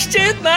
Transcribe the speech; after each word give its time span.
Podcast 0.00 0.40
na 0.40 0.56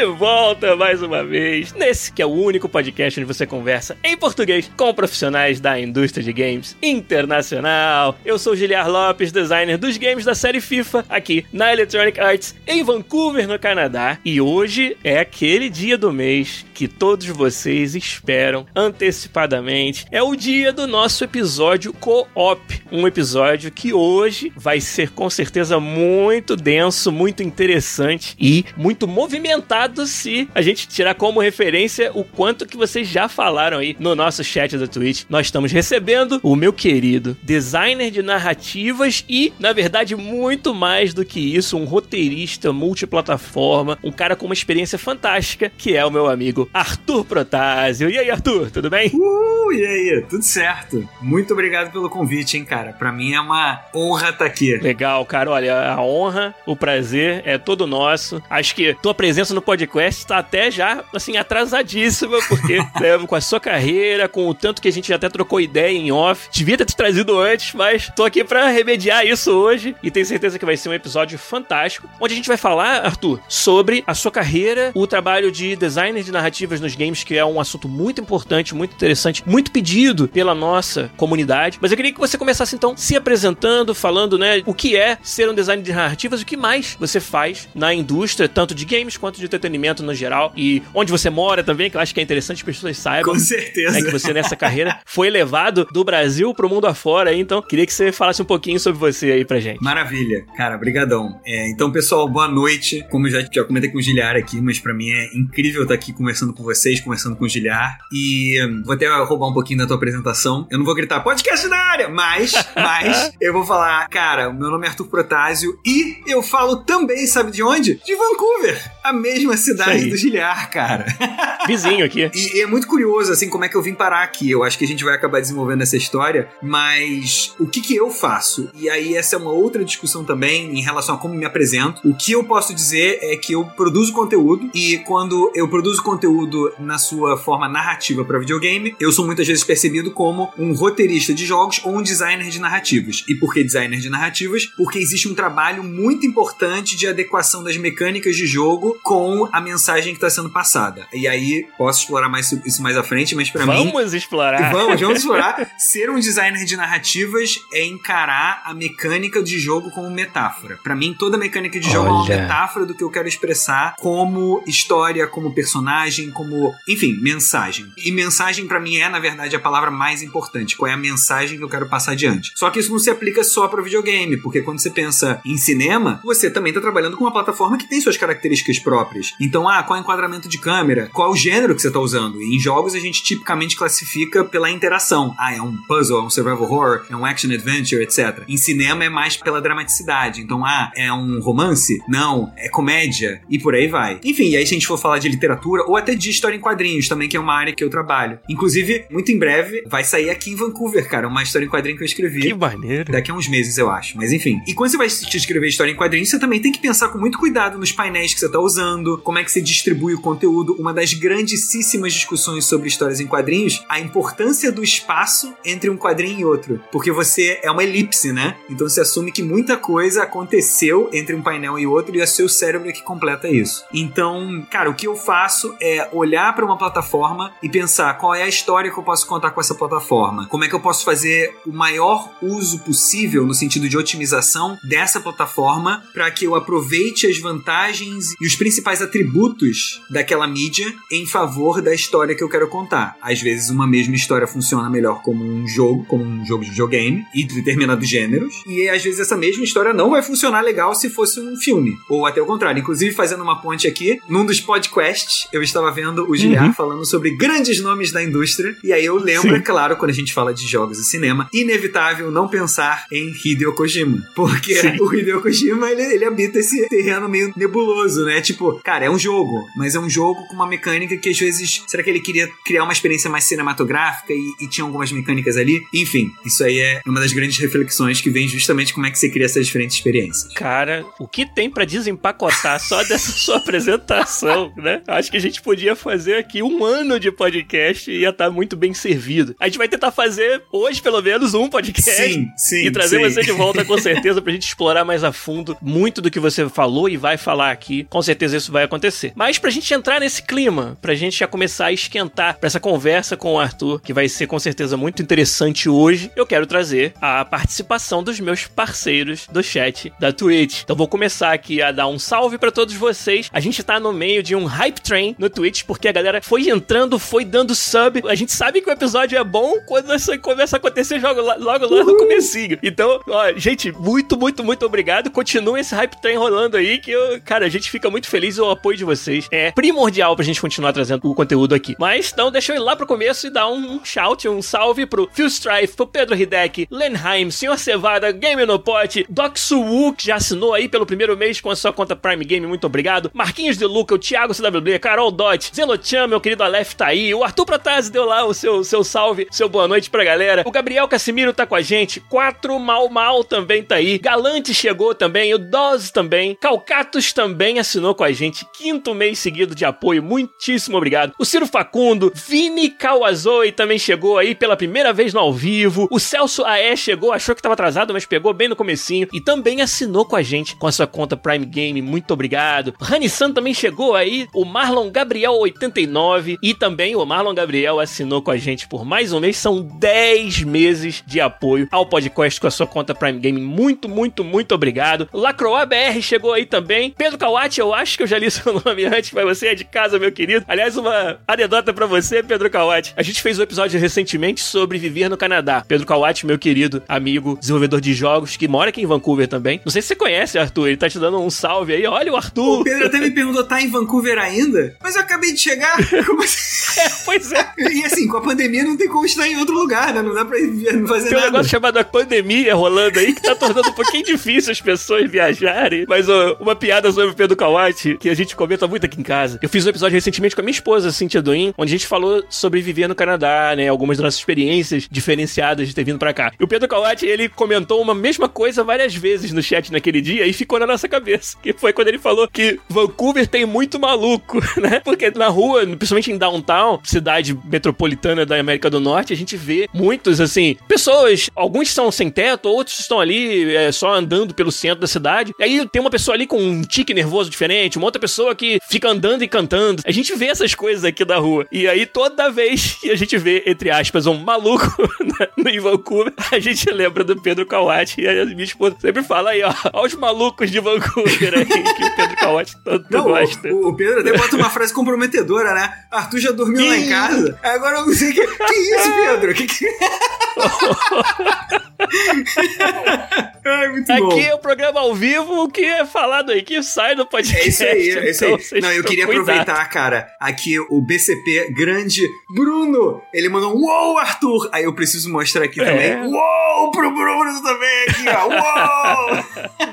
de 0.00 0.06
volta 0.06 0.74
mais 0.76 1.02
uma 1.02 1.22
vez 1.22 1.74
nesse 1.74 2.10
que 2.10 2.22
é 2.22 2.26
o 2.26 2.30
único 2.30 2.70
podcast 2.70 3.20
onde 3.20 3.26
você 3.26 3.44
conversa 3.44 3.98
em 4.02 4.16
português 4.16 4.70
com 4.74 4.94
profissionais 4.94 5.60
da 5.60 5.78
indústria 5.78 6.24
de 6.24 6.32
games 6.32 6.74
internacional. 6.82 8.16
Eu 8.24 8.38
sou 8.38 8.56
Giliar 8.56 8.90
Lopes, 8.90 9.30
designer 9.30 9.76
dos 9.76 9.98
games 9.98 10.24
da 10.24 10.34
série 10.34 10.62
FIFA, 10.62 11.04
aqui 11.06 11.44
na 11.52 11.70
Electronic 11.70 12.18
Arts 12.18 12.54
em 12.66 12.82
Vancouver, 12.82 13.46
no 13.46 13.58
Canadá. 13.58 14.16
E 14.24 14.40
hoje 14.40 14.96
é 15.04 15.18
aquele 15.18 15.68
dia 15.68 15.98
do 15.98 16.10
mês 16.10 16.64
que 16.72 16.88
todos 16.88 17.26
vocês 17.26 17.94
esperam 17.94 18.64
antecipadamente. 18.74 20.06
É 20.10 20.22
o 20.22 20.34
dia 20.34 20.72
do 20.72 20.86
nosso 20.86 21.24
episódio 21.24 21.92
co-op. 21.92 22.82
Um 22.90 23.06
episódio 23.06 23.70
que 23.70 23.92
hoje 23.92 24.50
vai 24.56 24.80
ser 24.80 25.10
com 25.10 25.28
certeza 25.28 25.78
muito 25.78 26.56
denso, 26.56 27.12
muito 27.12 27.42
interessante 27.42 28.34
e 28.40 28.64
muito 28.78 29.06
movimentado 29.06 29.89
se 30.06 30.48
a 30.54 30.62
gente 30.62 30.88
tirar 30.88 31.14
como 31.14 31.40
referência 31.40 32.10
o 32.14 32.24
quanto 32.24 32.66
que 32.66 32.76
vocês 32.76 33.08
já 33.08 33.28
falaram 33.28 33.78
aí 33.78 33.96
no 33.98 34.14
nosso 34.14 34.42
chat 34.42 34.76
da 34.76 34.86
Twitch. 34.86 35.24
Nós 35.28 35.46
estamos 35.46 35.72
recebendo 35.72 36.40
o 36.42 36.56
meu 36.56 36.72
querido 36.72 37.36
designer 37.42 38.10
de 38.10 38.22
narrativas 38.22 39.24
e, 39.28 39.52
na 39.58 39.72
verdade, 39.72 40.16
muito 40.16 40.74
mais 40.74 41.12
do 41.12 41.24
que 41.24 41.40
isso, 41.54 41.76
um 41.76 41.84
roteirista 41.84 42.72
multiplataforma, 42.72 43.98
um 44.02 44.12
cara 44.12 44.36
com 44.36 44.46
uma 44.46 44.54
experiência 44.54 44.98
fantástica, 44.98 45.70
que 45.76 45.96
é 45.96 46.04
o 46.04 46.10
meu 46.10 46.28
amigo 46.28 46.68
Arthur 46.72 47.24
Protásio. 47.24 48.10
E 48.10 48.18
aí, 48.18 48.30
Arthur, 48.30 48.70
tudo 48.70 48.88
bem? 48.88 49.10
Uh, 49.12 49.72
e 49.72 49.84
aí, 49.84 50.24
tudo 50.28 50.42
certo. 50.42 51.08
Muito 51.20 51.52
obrigado 51.52 51.92
pelo 51.92 52.08
convite, 52.08 52.56
hein, 52.56 52.64
cara. 52.64 52.92
Pra 52.92 53.12
mim 53.12 53.34
é 53.34 53.40
uma 53.40 53.80
honra 53.94 54.30
estar 54.30 54.38
tá 54.38 54.44
aqui. 54.46 54.76
Legal, 54.76 55.24
cara. 55.26 55.50
Olha, 55.50 55.92
a 55.92 56.02
honra, 56.02 56.54
o 56.66 56.76
prazer 56.76 57.42
é 57.44 57.58
todo 57.58 57.86
nosso. 57.86 58.42
Acho 58.48 58.74
que 58.74 58.94
tua 58.94 59.14
presença 59.14 59.54
no 59.54 59.62
podcast 59.62 59.79
tá 60.26 60.38
até 60.38 60.70
já, 60.70 61.04
assim, 61.14 61.36
atrasadíssima, 61.36 62.38
porque 62.48 62.78
né, 63.00 63.18
com 63.26 63.34
a 63.34 63.40
sua 63.40 63.60
carreira, 63.60 64.28
com 64.28 64.48
o 64.48 64.54
tanto 64.54 64.80
que 64.80 64.88
a 64.88 64.92
gente 64.92 65.08
já 65.08 65.16
até 65.16 65.28
trocou 65.28 65.60
ideia 65.60 65.96
em 65.96 66.12
off, 66.12 66.48
devia 66.52 66.76
ter 66.76 66.84
te 66.84 66.96
trazido 66.96 67.38
antes, 67.38 67.74
mas 67.74 68.10
tô 68.14 68.24
aqui 68.24 68.44
pra 68.44 68.68
remediar 68.68 69.26
isso 69.26 69.50
hoje 69.50 69.94
e 70.02 70.10
tenho 70.10 70.26
certeza 70.26 70.58
que 70.58 70.64
vai 70.64 70.76
ser 70.76 70.88
um 70.88 70.94
episódio 70.94 71.38
fantástico, 71.38 72.08
onde 72.20 72.34
a 72.34 72.36
gente 72.36 72.48
vai 72.48 72.56
falar, 72.56 73.04
Arthur, 73.04 73.40
sobre 73.48 74.04
a 74.06 74.14
sua 74.14 74.30
carreira, 74.30 74.90
o 74.94 75.06
trabalho 75.06 75.50
de 75.50 75.76
designer 75.76 76.22
de 76.22 76.32
narrativa 76.32 76.50
narrativas 76.50 76.80
nos 76.80 76.94
games, 76.94 77.24
que 77.24 77.36
é 77.36 77.44
um 77.44 77.60
assunto 77.60 77.88
muito 77.88 78.20
importante, 78.20 78.74
muito 78.74 78.94
interessante, 78.94 79.42
muito 79.46 79.70
pedido 79.70 80.28
pela 80.28 80.54
nossa 80.54 81.10
comunidade. 81.16 81.78
Mas 81.80 81.90
eu 81.90 81.96
queria 81.96 82.12
que 82.12 82.18
você 82.18 82.36
começasse 82.36 82.74
então 82.74 82.96
se 82.96 83.16
apresentando, 83.16 83.94
falando, 83.94 84.36
né, 84.36 84.62
o 84.66 84.74
que 84.74 84.96
é 84.96 85.16
ser 85.22 85.48
um 85.48 85.54
designer 85.54 85.82
de 85.82 85.92
narrativas, 85.92 86.40
o 86.40 86.46
que 86.46 86.56
mais 86.56 86.96
você 86.98 87.20
faz 87.20 87.68
na 87.74 87.94
indústria, 87.94 88.48
tanto 88.48 88.74
de 88.74 88.84
games 88.84 89.16
quanto 89.16 89.38
de 89.38 89.44
entretenimento 89.44 89.69
no 89.78 90.14
geral, 90.14 90.52
e 90.56 90.82
onde 90.94 91.10
você 91.10 91.30
mora 91.30 91.62
também, 91.62 91.90
que 91.90 91.96
eu 91.96 92.00
acho 92.00 92.14
que 92.14 92.20
é 92.20 92.22
interessante 92.22 92.64
que 92.64 92.70
as 92.70 92.76
pessoas 92.76 92.96
saibam. 92.98 93.32
Com 93.32 93.38
certeza. 93.38 93.92
Né, 93.92 94.02
que 94.02 94.10
você 94.10 94.32
nessa 94.32 94.56
carreira 94.56 94.98
foi 95.04 95.30
levado 95.30 95.86
do 95.92 96.04
Brasil 96.04 96.54
pro 96.54 96.68
mundo 96.68 96.86
afora, 96.86 97.34
então 97.34 97.62
queria 97.62 97.86
que 97.86 97.92
você 97.92 98.12
falasse 98.12 98.42
um 98.42 98.44
pouquinho 98.44 98.78
sobre 98.78 98.98
você 98.98 99.32
aí 99.32 99.44
pra 99.44 99.60
gente. 99.60 99.82
Maravilha, 99.82 100.44
cara, 100.56 100.76
brigadão. 100.76 101.40
É, 101.44 101.68
então, 101.70 101.90
pessoal, 101.90 102.28
boa 102.28 102.48
noite. 102.48 103.04
Como 103.10 103.26
eu 103.26 103.30
já, 103.30 103.40
já 103.52 103.64
comentei 103.64 103.90
com 103.90 103.98
o 103.98 104.02
Giliar 104.02 104.36
aqui, 104.36 104.60
mas 104.60 104.78
para 104.78 104.94
mim 104.94 105.10
é 105.10 105.36
incrível 105.36 105.82
estar 105.82 105.94
aqui 105.94 106.12
conversando 106.12 106.52
com 106.52 106.62
vocês, 106.62 107.00
conversando 107.00 107.36
com 107.36 107.44
o 107.44 107.48
Giliar. 107.48 107.98
E 108.12 108.60
hum, 108.64 108.82
vou 108.84 108.94
até 108.94 109.08
roubar 109.24 109.48
um 109.48 109.54
pouquinho 109.54 109.78
da 109.78 109.86
tua 109.86 109.96
apresentação. 109.96 110.66
Eu 110.70 110.78
não 110.78 110.84
vou 110.84 110.94
gritar 110.94 111.20
podcast 111.20 111.66
na 111.68 111.76
área, 111.76 112.08
mas, 112.08 112.52
mas 112.74 113.32
eu 113.40 113.52
vou 113.52 113.64
falar, 113.64 114.08
cara, 114.08 114.48
o 114.48 114.54
meu 114.54 114.70
nome 114.70 114.86
é 114.86 114.90
Arthur 114.90 115.06
Protásio 115.06 115.78
e 115.84 116.18
eu 116.26 116.42
falo 116.42 116.84
também, 116.84 117.26
sabe 117.26 117.50
de 117.50 117.62
onde? 117.62 118.00
De 118.04 118.14
Vancouver, 118.14 118.90
a 119.02 119.12
mesma 119.12 119.56
cidade 119.60 120.06
do 120.06 120.16
Giliar, 120.16 120.70
cara. 120.70 121.06
Vizinho 121.66 122.04
aqui. 122.04 122.30
E, 122.34 122.58
e 122.58 122.60
é 122.62 122.66
muito 122.66 122.86
curioso, 122.86 123.32
assim, 123.32 123.48
como 123.48 123.64
é 123.64 123.68
que 123.68 123.76
eu 123.76 123.82
vim 123.82 123.94
parar 123.94 124.22
aqui. 124.22 124.50
Eu 124.50 124.64
acho 124.64 124.78
que 124.78 124.84
a 124.84 124.88
gente 124.88 125.04
vai 125.04 125.14
acabar 125.14 125.40
desenvolvendo 125.40 125.82
essa 125.82 125.96
história, 125.96 126.48
mas 126.62 127.54
o 127.58 127.66
que 127.66 127.80
que 127.80 127.94
eu 127.94 128.10
faço? 128.10 128.70
E 128.74 128.88
aí 128.88 129.14
essa 129.14 129.36
é 129.36 129.38
uma 129.38 129.52
outra 129.52 129.84
discussão 129.84 130.24
também 130.24 130.78
em 130.78 130.82
relação 130.82 131.14
a 131.14 131.18
como 131.18 131.34
me 131.34 131.44
apresento. 131.44 132.00
O 132.08 132.14
que 132.14 132.32
eu 132.32 132.44
posso 132.44 132.74
dizer 132.74 133.18
é 133.22 133.36
que 133.36 133.52
eu 133.52 133.64
produzo 133.64 134.12
conteúdo 134.12 134.70
e 134.74 134.98
quando 134.98 135.52
eu 135.54 135.68
produzo 135.68 136.02
conteúdo 136.02 136.72
na 136.78 136.98
sua 136.98 137.36
forma 137.36 137.68
narrativa 137.68 138.24
para 138.24 138.38
videogame, 138.38 138.94
eu 138.98 139.12
sou 139.12 139.26
muitas 139.26 139.46
vezes 139.46 139.64
percebido 139.64 140.10
como 140.10 140.52
um 140.58 140.72
roteirista 140.72 141.34
de 141.34 141.44
jogos 141.44 141.80
ou 141.84 141.96
um 141.98 142.02
designer 142.02 142.48
de 142.48 142.58
narrativas. 142.58 143.24
E 143.28 143.34
por 143.34 143.52
que 143.52 143.62
designer 143.62 144.00
de 144.00 144.08
narrativas? 144.08 144.66
Porque 144.76 144.98
existe 144.98 145.28
um 145.28 145.34
trabalho 145.34 145.82
muito 145.82 146.26
importante 146.26 146.96
de 146.96 147.06
adequação 147.06 147.62
das 147.62 147.76
mecânicas 147.76 148.36
de 148.36 148.46
jogo 148.46 148.98
com 149.02 149.48
a 149.52 149.60
mensagem 149.60 150.12
que 150.12 150.18
está 150.18 150.30
sendo 150.30 150.50
passada. 150.50 151.06
E 151.12 151.26
aí, 151.26 151.66
posso 151.76 152.00
explorar 152.00 152.28
mais 152.28 152.50
isso 152.64 152.82
mais 152.82 152.96
à 152.96 153.02
frente, 153.02 153.34
mas 153.34 153.50
para 153.50 153.66
mim. 153.66 153.90
Vamos 153.90 154.14
explorar! 154.14 154.72
Vamos, 154.72 155.00
vamos 155.00 155.18
explorar. 155.20 155.70
Ser 155.78 156.10
um 156.10 156.18
designer 156.18 156.64
de 156.64 156.76
narrativas 156.76 157.56
é 157.72 157.84
encarar 157.84 158.62
a 158.64 158.74
mecânica 158.74 159.42
de 159.42 159.58
jogo 159.58 159.90
como 159.90 160.10
metáfora. 160.10 160.78
Para 160.82 160.94
mim, 160.94 161.14
toda 161.18 161.38
mecânica 161.38 161.78
de 161.78 161.90
jogo 161.90 162.08
Olha. 162.08 162.32
é 162.32 162.36
uma 162.36 162.42
metáfora 162.42 162.86
do 162.86 162.94
que 162.94 163.04
eu 163.04 163.10
quero 163.10 163.28
expressar 163.28 163.94
como 163.98 164.62
história, 164.66 165.26
como 165.26 165.54
personagem, 165.54 166.30
como, 166.30 166.74
enfim, 166.88 167.18
mensagem. 167.20 167.86
E 167.96 168.10
mensagem 168.10 168.66
para 168.66 168.80
mim 168.80 168.96
é, 168.96 169.08
na 169.08 169.18
verdade, 169.18 169.56
a 169.56 169.60
palavra 169.60 169.90
mais 169.90 170.22
importante. 170.22 170.76
Qual 170.76 170.90
é 170.90 170.94
a 170.94 170.96
mensagem 170.96 171.58
que 171.58 171.64
eu 171.64 171.68
quero 171.68 171.88
passar 171.88 172.12
adiante? 172.12 172.52
Só 172.54 172.70
que 172.70 172.78
isso 172.78 172.90
não 172.90 172.98
se 172.98 173.10
aplica 173.10 173.42
só 173.44 173.68
para 173.68 173.82
videogame, 173.82 174.36
porque 174.36 174.62
quando 174.62 174.80
você 174.80 174.90
pensa 174.90 175.40
em 175.44 175.56
cinema, 175.56 176.20
você 176.24 176.50
também 176.50 176.72
tá 176.72 176.80
trabalhando 176.80 177.16
com 177.16 177.24
uma 177.24 177.32
plataforma 177.32 177.78
que 177.78 177.88
tem 177.88 178.00
suas 178.00 178.16
características 178.16 178.78
próprias. 178.78 179.29
Então, 179.40 179.68
ah, 179.68 179.82
qual 179.82 179.96
é 179.96 180.00
o 180.00 180.02
enquadramento 180.02 180.48
de 180.48 180.58
câmera? 180.58 181.08
Qual 181.12 181.28
é 181.28 181.32
o 181.32 181.36
gênero 181.36 181.74
que 181.74 181.82
você 181.82 181.90
tá 181.90 182.00
usando? 182.00 182.40
E 182.40 182.56
em 182.56 182.58
jogos 182.58 182.94
a 182.94 183.00
gente 183.00 183.22
tipicamente 183.22 183.76
classifica 183.76 184.44
pela 184.44 184.70
interação. 184.70 185.34
Ah, 185.38 185.54
é 185.54 185.60
um 185.60 185.76
puzzle, 185.76 186.20
é 186.20 186.22
um 186.22 186.30
survival 186.30 186.62
horror, 186.62 187.04
é 187.10 187.16
um 187.16 187.24
action 187.24 187.50
adventure, 187.52 188.02
etc. 188.02 188.42
Em 188.48 188.56
cinema 188.56 189.04
é 189.04 189.08
mais 189.08 189.36
pela 189.36 189.60
dramaticidade. 189.60 190.40
Então, 190.40 190.64
ah, 190.64 190.90
é 190.96 191.12
um 191.12 191.40
romance? 191.40 192.00
Não, 192.08 192.52
é 192.56 192.68
comédia 192.68 193.42
e 193.48 193.58
por 193.58 193.74
aí 193.74 193.88
vai. 193.88 194.20
Enfim, 194.24 194.50
e 194.50 194.56
aí 194.56 194.66
se 194.66 194.74
a 194.74 194.76
gente 194.76 194.86
for 194.86 194.98
falar 194.98 195.18
de 195.18 195.28
literatura 195.28 195.84
ou 195.86 195.96
até 195.96 196.14
de 196.14 196.30
história 196.30 196.56
em 196.56 196.60
quadrinhos 196.60 197.08
também, 197.08 197.28
que 197.28 197.36
é 197.36 197.40
uma 197.40 197.54
área 197.54 197.74
que 197.74 197.82
eu 197.82 197.90
trabalho. 197.90 198.38
Inclusive, 198.48 199.04
muito 199.10 199.30
em 199.30 199.38
breve, 199.38 199.82
vai 199.86 200.04
sair 200.04 200.30
aqui 200.30 200.50
em 200.50 200.54
Vancouver, 200.54 201.08
cara, 201.08 201.28
uma 201.28 201.42
história 201.42 201.66
em 201.66 201.68
quadrinho 201.68 201.96
que 201.96 202.02
eu 202.02 202.06
escrevi. 202.06 202.40
Que 202.40 202.54
maneiro. 202.54 203.12
Daqui 203.12 203.30
a 203.30 203.34
uns 203.34 203.48
meses, 203.48 203.76
eu 203.78 203.90
acho. 203.90 204.16
Mas 204.16 204.32
enfim. 204.32 204.60
E 204.66 204.74
quando 204.74 204.90
você 204.90 204.96
vai 204.96 205.06
escrever 205.06 205.68
história 205.68 205.90
em 205.90 205.96
quadrinhos, 205.96 206.30
você 206.30 206.38
também 206.38 206.60
tem 206.60 206.72
que 206.72 206.80
pensar 206.80 207.08
com 207.08 207.18
muito 207.18 207.38
cuidado 207.38 207.78
nos 207.78 207.92
painéis 207.92 208.34
que 208.34 208.40
você 208.40 208.48
tá 208.48 208.58
usando, 208.58 209.18
como 209.22 209.38
é 209.38 209.44
que 209.44 209.50
você 209.50 209.60
distribui 209.60 210.14
o 210.14 210.20
conteúdo. 210.20 210.74
Uma 210.78 210.92
das 210.92 211.12
grandíssimas 211.12 212.12
discussões 212.12 212.64
sobre 212.64 212.88
histórias 212.88 213.20
em 213.20 213.26
quadrinhos, 213.26 213.84
a 213.88 214.00
importância 214.00 214.72
do 214.72 214.82
espaço 214.82 215.54
entre 215.64 215.90
um 215.90 215.96
quadrinho 215.96 216.40
e 216.40 216.44
outro. 216.44 216.80
Porque 216.90 217.12
você 217.12 217.60
é 217.62 217.70
uma 217.70 217.84
elipse, 217.84 218.32
né? 218.32 218.56
Então 218.68 218.88
você 218.88 219.00
assume 219.00 219.32
que 219.32 219.42
muita 219.42 219.76
coisa 219.76 220.22
aconteceu 220.22 221.08
entre 221.12 221.34
um 221.34 221.42
painel 221.42 221.78
e 221.78 221.86
outro 221.86 222.16
e 222.16 222.20
é 222.20 222.26
seu 222.26 222.48
cérebro 222.48 222.88
é 222.88 222.92
que 222.92 223.02
completa 223.02 223.48
isso. 223.48 223.84
Então, 223.92 224.66
cara, 224.70 224.90
o 224.90 224.94
que 224.94 225.06
eu 225.06 225.16
faço 225.16 225.74
é 225.80 226.08
olhar 226.12 226.54
para 226.54 226.64
uma 226.64 226.78
plataforma 226.78 227.52
e 227.62 227.68
pensar 227.68 228.14
qual 228.14 228.34
é 228.34 228.42
a 228.42 228.48
história 228.48 228.90
que 228.90 228.98
eu 228.98 229.02
posso 229.02 229.26
contar 229.26 229.50
com 229.50 229.60
essa 229.60 229.74
plataforma. 229.74 230.46
Como 230.48 230.64
é 230.64 230.68
que 230.68 230.74
eu 230.74 230.80
posso 230.80 231.04
fazer 231.04 231.54
o 231.66 231.72
maior 231.72 232.30
uso 232.42 232.80
possível 232.80 233.46
no 233.46 233.54
sentido 233.54 233.88
de 233.88 233.96
otimização 233.96 234.78
dessa 234.84 235.20
plataforma 235.20 236.02
para 236.12 236.30
que 236.30 236.44
eu 236.44 236.54
aproveite 236.54 237.26
as 237.26 237.38
vantagens 237.38 238.34
e 238.40 238.46
os 238.46 238.54
principais 238.54 239.02
atributos 239.10 240.00
daquela 240.08 240.46
mídia 240.46 240.86
em 241.10 241.26
favor 241.26 241.82
da 241.82 241.92
história 241.92 242.34
que 242.34 242.44
eu 242.44 242.48
quero 242.48 242.68
contar. 242.68 243.16
Às 243.20 243.42
vezes 243.42 243.68
uma 243.68 243.86
mesma 243.86 244.14
história 244.14 244.46
funciona 244.46 244.88
melhor 244.88 245.20
como 245.22 245.44
um 245.44 245.66
jogo, 245.66 246.04
como 246.04 246.24
um 246.24 246.46
jogo 246.46 246.62
de 246.64 246.70
videogame 246.70 247.24
e 247.34 247.42
de 247.42 247.56
determinados 247.56 248.08
gêneros, 248.08 248.62
e 248.66 248.88
às 248.88 249.02
vezes 249.02 249.18
essa 249.20 249.36
mesma 249.36 249.64
história 249.64 249.92
não 249.92 250.10
vai 250.10 250.22
funcionar 250.22 250.60
legal 250.60 250.94
se 250.94 251.10
fosse 251.10 251.40
um 251.40 251.56
filme, 251.56 251.98
ou 252.08 252.24
até 252.24 252.40
o 252.40 252.46
contrário. 252.46 252.80
Inclusive, 252.80 253.12
fazendo 253.12 253.42
uma 253.42 253.60
ponte 253.60 253.88
aqui, 253.88 254.20
num 254.28 254.46
dos 254.46 254.60
podcasts, 254.60 255.48
eu 255.52 255.62
estava 255.62 255.90
vendo 255.90 256.30
o 256.30 256.36
Giliar 256.36 256.66
uhum. 256.66 256.72
falando 256.72 257.04
sobre 257.04 257.36
grandes 257.36 257.80
nomes 257.80 258.12
da 258.12 258.22
indústria, 258.22 258.76
e 258.84 258.92
aí 258.92 259.04
eu 259.04 259.16
lembro, 259.16 259.54
é 259.56 259.60
claro, 259.60 259.96
quando 259.96 260.10
a 260.10 260.14
gente 260.14 260.32
fala 260.32 260.54
de 260.54 260.66
jogos 260.66 260.98
e 260.98 261.04
cinema, 261.04 261.48
inevitável 261.52 262.30
não 262.30 262.46
pensar 262.46 263.06
em 263.10 263.34
Hideo 263.44 263.74
Kojima, 263.74 264.24
porque 264.36 264.76
Sim. 264.76 264.96
o 265.02 265.12
Hideo 265.12 265.42
Kojima, 265.42 265.90
ele, 265.90 266.02
ele 266.02 266.24
habita 266.24 266.60
esse 266.60 266.88
terreno 266.88 267.28
meio 267.28 267.52
nebuloso, 267.56 268.24
né? 268.24 268.40
Tipo, 268.40 268.80
cara, 268.84 268.99
é 269.04 269.10
um 269.10 269.18
jogo, 269.18 269.66
mas 269.76 269.94
é 269.94 270.00
um 270.00 270.08
jogo 270.08 270.46
com 270.46 270.54
uma 270.54 270.66
mecânica 270.66 271.16
que 271.16 271.28
às 271.28 271.38
vezes, 271.38 271.82
será 271.86 272.02
que 272.02 272.10
ele 272.10 272.20
queria 272.20 272.48
criar 272.64 272.84
uma 272.84 272.92
experiência 272.92 273.30
mais 273.30 273.44
cinematográfica 273.44 274.32
e, 274.32 274.52
e 274.60 274.68
tinha 274.68 274.84
algumas 274.84 275.12
mecânicas 275.12 275.56
ali? 275.56 275.82
Enfim, 275.94 276.30
isso 276.44 276.62
aí 276.64 276.78
é 276.78 277.00
uma 277.06 277.20
das 277.20 277.32
grandes 277.32 277.58
reflexões 277.58 278.20
que 278.20 278.30
vem 278.30 278.48
justamente 278.48 278.92
como 278.92 279.06
é 279.06 279.10
que 279.10 279.18
você 279.18 279.28
cria 279.28 279.46
essas 279.46 279.66
diferentes 279.66 279.96
experiências. 279.96 280.52
Cara, 280.54 281.04
o 281.18 281.26
que 281.26 281.46
tem 281.46 281.70
para 281.70 281.84
desempacotar 281.84 282.80
só 282.80 283.02
dessa 283.04 283.32
sua 283.32 283.56
apresentação, 283.56 284.72
né? 284.76 285.02
Acho 285.06 285.30
que 285.30 285.36
a 285.36 285.40
gente 285.40 285.62
podia 285.62 285.96
fazer 285.96 286.36
aqui 286.36 286.62
um 286.62 286.84
ano 286.84 287.18
de 287.18 287.30
podcast 287.30 288.10
e 288.10 288.20
ia 288.20 288.30
estar 288.30 288.46
tá 288.46 288.50
muito 288.50 288.76
bem 288.76 288.94
servido. 288.94 289.54
A 289.58 289.66
gente 289.66 289.78
vai 289.78 289.88
tentar 289.88 290.10
fazer 290.10 290.62
hoje, 290.72 291.00
pelo 291.00 291.20
menos, 291.22 291.54
um 291.54 291.68
podcast. 291.68 292.32
Sim, 292.32 292.48
sim. 292.56 292.86
E 292.86 292.90
trazer 292.90 293.16
sim. 293.18 293.22
você 293.22 293.42
de 293.42 293.52
volta, 293.52 293.84
com 293.84 293.96
certeza, 293.98 294.42
pra 294.42 294.52
gente 294.52 294.66
explorar 294.66 295.04
mais 295.04 295.24
a 295.24 295.32
fundo 295.32 295.76
muito 295.80 296.20
do 296.20 296.30
que 296.30 296.40
você 296.40 296.68
falou 296.68 297.08
e 297.08 297.16
vai 297.16 297.36
falar 297.36 297.70
aqui. 297.70 298.06
Com 298.10 298.22
certeza 298.22 298.56
isso 298.56 298.72
vai 298.72 298.84
acontecer. 298.90 299.32
Mas 299.34 299.58
pra 299.58 299.70
gente 299.70 299.92
entrar 299.94 300.20
nesse 300.20 300.42
clima, 300.42 300.98
pra 301.00 301.14
gente 301.14 301.38
já 301.38 301.46
começar 301.46 301.86
a 301.86 301.92
esquentar 301.92 302.58
pra 302.58 302.66
essa 302.66 302.80
conversa 302.80 303.36
com 303.36 303.54
o 303.54 303.60
Arthur, 303.60 304.00
que 304.00 304.12
vai 304.12 304.28
ser 304.28 304.46
com 304.46 304.58
certeza 304.58 304.96
muito 304.96 305.22
interessante 305.22 305.88
hoje, 305.88 306.30
eu 306.36 306.46
quero 306.46 306.66
trazer 306.66 307.14
a 307.20 307.44
participação 307.44 308.22
dos 308.22 308.40
meus 308.40 308.66
parceiros 308.66 309.46
do 309.50 309.62
chat 309.62 310.12
da 310.18 310.32
Twitch. 310.32 310.82
Então 310.82 310.96
vou 310.96 311.08
começar 311.08 311.52
aqui 311.52 311.80
a 311.80 311.92
dar 311.92 312.08
um 312.08 312.18
salve 312.18 312.58
para 312.58 312.70
todos 312.70 312.94
vocês. 312.94 313.48
A 313.52 313.60
gente 313.60 313.82
tá 313.82 314.00
no 314.00 314.12
meio 314.12 314.42
de 314.42 314.54
um 314.56 314.64
hype 314.64 315.00
train 315.00 315.34
no 315.38 315.48
Twitch, 315.48 315.84
porque 315.84 316.08
a 316.08 316.12
galera 316.12 316.42
foi 316.42 316.68
entrando, 316.68 317.18
foi 317.18 317.44
dando 317.44 317.74
sub. 317.74 318.22
A 318.26 318.34
gente 318.34 318.52
sabe 318.52 318.80
que 318.80 318.88
o 318.88 318.92
episódio 318.92 319.38
é 319.38 319.44
bom 319.44 319.78
quando 319.86 320.14
isso 320.14 320.36
começa 320.40 320.76
a 320.76 320.78
acontecer 320.78 321.20
logo 321.20 321.40
lá, 321.40 321.56
logo 321.56 321.86
lá 321.86 322.04
no 322.04 322.16
comecinho. 322.16 322.78
Então, 322.82 323.20
ó, 323.28 323.52
gente, 323.56 323.92
muito, 323.92 324.38
muito, 324.38 324.64
muito 324.64 324.84
obrigado. 324.84 325.30
Continua 325.30 325.78
esse 325.78 325.94
hype 325.94 326.20
train 326.20 326.36
rolando 326.36 326.76
aí, 326.76 326.98
que, 326.98 327.10
eu, 327.10 327.40
cara, 327.44 327.66
a 327.66 327.68
gente 327.68 327.90
fica 327.90 328.10
muito 328.10 328.28
feliz. 328.28 328.58
O 328.58 328.64
apoio 328.80 328.96
de 328.96 329.04
vocês 329.04 329.46
é 329.52 329.70
primordial 329.72 330.34
pra 330.34 330.44
gente 330.44 330.60
continuar 330.60 330.92
trazendo 330.92 331.30
o 331.30 331.34
conteúdo 331.34 331.74
aqui. 331.74 331.94
Mas, 331.98 332.30
então, 332.32 332.50
deixa 332.50 332.72
eu 332.72 332.76
ir 332.76 332.78
lá 332.78 332.96
pro 332.96 333.06
começo 333.06 333.46
e 333.46 333.50
dar 333.50 333.68
um 333.68 334.02
shout, 334.02 334.48
um 334.48 334.62
salve 334.62 335.04
pro 335.04 335.28
Phil 335.32 335.46
Strife, 335.46 335.94
pro 335.94 336.06
Pedro 336.06 336.34
Hideki, 336.34 336.88
Lenheim, 336.90 337.50
Senhor 337.50 337.78
Cevada, 337.78 338.32
Game 338.32 338.64
no 338.64 338.82
Doc 339.28 339.56
Suwu, 339.56 340.14
que 340.14 340.26
já 340.26 340.36
assinou 340.36 340.72
aí 340.72 340.88
pelo 340.88 341.04
primeiro 341.04 341.36
mês 341.36 341.60
com 341.60 341.70
a 341.70 341.76
sua 341.76 341.92
conta 341.92 342.16
Prime 342.16 342.44
Game, 342.44 342.66
muito 342.66 342.86
obrigado. 342.86 343.30
Marquinhos 343.34 343.76
de 343.76 343.84
Luca, 343.84 344.14
o 344.14 344.18
Thiago 344.18 344.54
CWB, 344.54 344.98
Carol 344.98 345.30
Dot, 345.30 345.70
Zelochan, 345.74 346.26
meu 346.26 346.40
querido 346.40 346.64
Aleph 346.64 346.94
tá 346.94 347.08
aí, 347.08 347.34
o 347.34 347.44
Arthur 347.44 347.66
Protase 347.66 348.10
deu 348.10 348.24
lá 348.24 348.44
o 348.44 348.54
seu, 348.54 348.82
seu 348.82 349.04
salve, 349.04 349.46
seu 349.50 349.68
boa 349.68 349.86
noite 349.86 350.08
pra 350.08 350.24
galera. 350.24 350.62
O 350.66 350.70
Gabriel 350.70 351.06
Casimiro 351.06 351.52
tá 351.52 351.66
com 351.66 351.74
a 351.74 351.82
gente, 351.82 352.20
Quatro 352.20 352.78
Mal 352.78 353.08
Mal 353.10 353.44
também 353.44 353.82
tá 353.82 353.96
aí, 353.96 354.18
Galante 354.18 354.72
chegou 354.72 355.14
também, 355.14 355.52
o 355.52 355.58
Dose 355.58 356.10
também, 356.12 356.56
Calcatos 356.58 357.32
também 357.32 357.78
assinou 357.78 358.14
com 358.14 358.24
a 358.24 358.32
gente, 358.32 358.66
quinto 358.76 359.14
mês 359.14 359.38
seguido 359.38 359.74
de 359.74 359.84
apoio, 359.84 360.22
muitíssimo 360.22 360.96
obrigado. 360.96 361.32
O 361.38 361.44
Ciro 361.44 361.66
Facundo, 361.66 362.32
Vini 362.34 362.90
Kawazoi 362.90 363.72
também 363.72 363.98
chegou 363.98 364.38
aí 364.38 364.54
pela 364.54 364.76
primeira 364.76 365.12
vez 365.12 365.32
no 365.32 365.40
ao 365.40 365.52
vivo, 365.52 366.06
o 366.10 366.20
Celso 366.20 366.64
Aé 366.64 366.94
chegou, 366.94 367.32
achou 367.32 367.54
que 367.54 367.62
tava 367.62 367.74
atrasado, 367.74 368.12
mas 368.12 368.26
pegou 368.26 368.52
bem 368.52 368.68
no 368.68 368.76
comecinho 368.76 369.28
e 369.32 369.40
também 369.40 369.80
assinou 369.80 370.24
com 370.24 370.36
a 370.36 370.42
gente 370.42 370.76
com 370.76 370.86
a 370.86 370.92
sua 370.92 371.06
conta 371.06 371.36
Prime 371.36 371.64
Game, 371.64 372.02
muito 372.02 372.32
obrigado. 372.32 372.94
Rani-san 373.00 373.52
também 373.52 373.72
chegou 373.72 374.14
aí, 374.14 374.46
o 374.54 374.64
Marlon 374.64 375.10
Gabriel 375.10 375.54
89 375.58 376.58
e 376.62 376.74
também 376.74 377.16
o 377.16 377.24
Marlon 377.24 377.54
Gabriel 377.54 378.00
assinou 378.00 378.42
com 378.42 378.50
a 378.50 378.56
gente 378.56 378.86
por 378.88 379.04
mais 379.04 379.32
um 379.32 379.40
mês, 379.40 379.56
são 379.56 379.82
10 379.82 380.62
meses 380.64 381.22
de 381.26 381.40
apoio 381.40 381.88
ao 381.90 382.06
podcast 382.06 382.60
com 382.60 382.66
a 382.66 382.70
sua 382.70 382.86
conta 382.86 383.14
Prime 383.14 383.38
Game, 383.38 383.60
muito, 383.60 384.08
muito, 384.08 384.44
muito 384.44 384.74
obrigado. 384.74 385.28
Lacroa 385.32 385.86
BR 385.86 386.20
chegou 386.20 386.52
aí 386.52 386.66
também, 386.66 387.14
Pedro 387.16 387.38
Kawati, 387.38 387.80
eu 387.80 387.94
acho 387.94 388.16
que 388.16 388.22
eu 388.22 388.26
já 388.26 388.38
li 388.38 388.50
seu 388.62 388.82
nome 388.84 389.04
antes, 389.04 389.32
mas 389.32 389.44
você 389.44 389.68
é 389.68 389.74
de 389.74 389.84
casa, 389.84 390.18
meu 390.18 390.30
querido. 390.30 390.64
Aliás, 390.68 390.96
uma 390.96 391.38
anedota 391.46 391.92
para 391.92 392.06
você, 392.06 392.42
Pedro 392.42 392.70
Kawati. 392.70 393.12
A 393.16 393.22
gente 393.22 393.42
fez 393.42 393.58
um 393.58 393.62
episódio 393.62 393.98
recentemente 393.98 394.60
sobre 394.62 394.98
viver 394.98 395.28
no 395.28 395.36
Canadá. 395.36 395.84
Pedro 395.86 396.06
Kawati, 396.06 396.46
meu 396.46 396.58
querido 396.58 397.02
amigo, 397.08 397.56
desenvolvedor 397.58 398.00
de 398.00 398.12
jogos, 398.14 398.56
que 398.56 398.68
mora 398.68 398.90
aqui 398.90 399.02
em 399.02 399.06
Vancouver 399.06 399.48
também. 399.48 399.80
Não 399.84 399.92
sei 399.92 400.02
se 400.02 400.08
você 400.08 400.16
conhece, 400.16 400.58
Arthur, 400.58 400.88
ele 400.88 400.96
tá 400.96 401.08
te 401.08 401.18
dando 401.18 401.40
um 401.40 401.50
salve 401.50 401.94
aí. 401.94 402.06
Olha 402.06 402.32
o 402.32 402.36
Arthur. 402.36 402.80
O 402.80 402.84
Pedro 402.84 403.06
até 403.06 403.18
me 403.18 403.30
perguntou, 403.30 403.64
tá 403.64 403.80
em 403.80 403.90
Vancouver 403.90 404.38
ainda? 404.38 404.96
Mas 405.02 405.16
eu 405.16 405.22
acabei 405.22 405.52
de 405.52 405.60
chegar. 405.60 405.96
Como 406.26 406.42
assim? 406.42 407.00
É, 407.00 407.08
pois 407.24 407.52
é. 407.52 407.72
E 407.78 408.04
assim, 408.04 408.26
com 408.26 408.38
a 408.38 408.40
pandemia 408.40 408.84
não 408.84 408.96
tem 408.96 409.08
como 409.08 409.24
estar 409.24 409.46
em 409.48 409.56
outro 409.56 409.74
lugar, 409.74 410.12
né? 410.12 410.22
Não 410.22 410.34
dá 410.34 410.44
pra 410.44 410.58
não 410.58 410.70
fazer 410.74 410.94
tem 410.94 410.98
nada. 411.06 411.28
Tem 411.28 411.38
um 411.38 411.42
negócio 411.42 411.70
chamado 411.70 412.04
pandemia 412.04 412.74
rolando 412.74 413.18
aí 413.18 413.32
que 413.32 413.42
tá 413.42 413.54
tornando 413.54 413.88
um 413.88 413.92
pouquinho 413.92 414.24
difícil 414.24 414.72
as 414.72 414.80
pessoas 414.80 415.30
viajarem. 415.30 416.04
Mas 416.08 416.28
ó, 416.28 416.56
uma 416.60 416.74
piada 416.74 417.10
sobre 417.12 417.30
o 417.30 417.34
Pedro 417.34 417.56
Kawati, 417.56 418.16
que 418.18 418.28
a 418.28 418.34
gente 418.34 418.39
comenta 418.56 418.86
muito 418.86 419.06
aqui 419.06 419.20
em 419.20 419.22
casa. 419.22 419.58
Eu 419.62 419.68
fiz 419.68 419.86
um 419.86 419.90
episódio 419.90 420.14
recentemente 420.14 420.54
com 420.54 420.60
a 420.60 420.64
minha 420.64 420.72
esposa, 420.72 421.10
Cintia 421.12 421.42
Duin, 421.42 421.72
onde 421.76 421.92
a 421.92 421.96
gente 421.96 422.06
falou 422.06 422.42
sobre 422.48 422.80
viver 422.80 423.08
no 423.08 423.14
Canadá, 423.14 423.74
né? 423.76 423.88
Algumas 423.88 424.16
das 424.16 424.24
nossas 424.24 424.40
experiências 424.40 425.08
diferenciadas 425.10 425.88
de 425.88 425.94
ter 425.94 426.04
vindo 426.04 426.18
pra 426.18 426.32
cá. 426.32 426.52
E 426.58 426.64
o 426.64 426.68
Pedro 426.68 426.88
Kawati, 426.88 427.26
ele 427.26 427.48
comentou 427.48 428.00
uma 428.00 428.14
mesma 428.14 428.48
coisa 428.48 428.82
várias 428.82 429.14
vezes 429.14 429.52
no 429.52 429.62
chat 429.62 429.92
naquele 429.92 430.20
dia 430.20 430.46
e 430.46 430.52
ficou 430.52 430.78
na 430.78 430.86
nossa 430.86 431.08
cabeça. 431.08 431.56
Que 431.62 431.72
foi 431.72 431.92
quando 431.92 432.08
ele 432.08 432.18
falou 432.18 432.48
que 432.48 432.78
Vancouver 432.88 433.46
tem 433.46 433.64
muito 433.66 433.98
maluco, 433.98 434.60
né? 434.80 435.00
Porque 435.04 435.30
na 435.30 435.48
rua, 435.48 435.86
principalmente 435.86 436.32
em 436.32 436.38
downtown, 436.38 437.00
cidade 437.04 437.56
metropolitana 437.64 438.46
da 438.46 438.58
América 438.58 438.90
do 438.90 439.00
Norte, 439.00 439.32
a 439.32 439.36
gente 439.36 439.56
vê 439.56 439.88
muitos, 439.92 440.40
assim, 440.40 440.76
pessoas, 440.88 441.50
alguns 441.54 441.90
são 441.90 442.10
sem 442.10 442.30
teto, 442.30 442.68
outros 442.68 442.98
estão 442.98 443.20
ali 443.20 443.74
é, 443.74 443.92
só 443.92 444.14
andando 444.14 444.54
pelo 444.54 444.72
centro 444.72 445.00
da 445.00 445.06
cidade. 445.06 445.52
E 445.58 445.62
aí 445.62 445.88
tem 445.88 446.00
uma 446.00 446.10
pessoa 446.10 446.34
ali 446.34 446.46
com 446.46 446.58
um 446.58 446.82
tique 446.82 447.14
nervoso 447.14 447.50
diferente, 447.50 447.98
uma 447.98 448.06
outra 448.06 448.20
pessoa 448.20 448.29
que 448.54 448.78
fica 448.88 449.08
andando 449.08 449.42
e 449.42 449.48
cantando. 449.48 450.02
A 450.06 450.10
gente 450.10 450.34
vê 450.34 450.46
essas 450.46 450.74
coisas 450.74 451.04
aqui 451.04 451.24
da 451.24 451.38
rua. 451.38 451.66
E 451.70 451.88
aí 451.88 452.06
toda 452.06 452.50
vez 452.50 452.98
que 453.00 453.10
a 453.10 453.16
gente 453.16 453.36
vê, 453.38 453.62
entre 453.66 453.90
aspas, 453.90 454.26
um 454.26 454.38
maluco 454.38 454.86
no 455.56 455.82
Vancouver, 455.82 456.32
a 456.50 456.58
gente 456.58 456.90
lembra 456.90 457.24
do 457.24 457.40
Pedro 457.40 457.66
Kawati 457.66 458.20
e 458.20 458.28
a 458.28 458.44
minha 458.44 458.64
esposa 458.64 458.96
sempre 459.00 459.22
fala 459.22 459.50
aí, 459.50 459.62
ó, 459.62 459.72
ó 459.92 460.04
os 460.04 460.14
malucos 460.14 460.70
de 460.70 460.80
Vancouver 460.80 461.54
aí, 461.54 461.66
que 461.66 462.04
o 462.04 462.16
Pedro 462.16 462.36
Kawati 462.36 462.76
tanto 462.84 463.06
não, 463.10 463.24
gosta. 463.24 463.72
O, 463.72 463.88
o, 463.88 463.96
Pedro 463.96 464.20
até 464.20 464.36
bota 464.36 464.56
uma 464.56 464.70
frase 464.70 464.92
comprometedora, 464.92 465.74
né? 465.74 465.92
Arthur 466.10 466.40
já 466.40 466.52
dormiu 466.52 466.86
lá 466.86 466.96
em 466.96 467.08
casa, 467.08 467.58
agora 467.62 467.98
eu 467.98 468.06
não 468.06 468.14
sei 468.14 468.30
o 468.30 468.34
que... 468.34 468.46
Que 468.46 468.74
isso, 468.74 469.14
Pedro? 469.14 469.54
Que 469.54 469.66
que... 469.66 469.86
Ai, 473.64 473.88
muito 473.88 474.10
Aqui 474.10 474.20
bom. 474.20 474.40
é 474.40 474.54
o 474.54 474.58
programa 474.58 475.00
ao 475.00 475.14
vivo, 475.14 475.64
o 475.64 475.68
que 475.68 475.84
é 475.84 476.04
falado 476.04 476.50
aí, 476.50 476.62
que 476.62 476.82
sai 476.82 477.14
do 477.14 477.26
podcast. 477.26 477.62
É 477.62 477.68
isso 477.68 477.82
aí, 477.84 478.10
é 478.26 478.30
isso 478.30 478.44
então, 478.44 478.58
aí. 478.72 478.80
Não, 478.80 478.92
eu 478.92 479.04
queria 479.04 479.26
cuidado. 479.26 479.42
aproveitar, 479.42 479.88
cara, 479.88 480.28
aqui 480.40 480.78
o 480.78 481.00
BCP 481.00 481.72
grande 481.72 482.26
Bruno, 482.54 483.20
ele 483.32 483.48
mandou 483.48 483.76
um 483.76 483.80
uou, 483.80 484.18
Arthur! 484.18 484.68
Aí 484.72 484.84
eu 484.84 484.94
preciso 484.94 485.30
mostrar 485.30 485.64
aqui 485.64 485.80
é. 485.80 485.84
também. 485.84 486.32
Uou, 486.32 486.90
pro 486.90 487.10
Bruno 487.10 487.62
também 487.62 488.04
aqui, 488.08 488.24
ó. 488.28 488.48
Uou! 488.50 489.44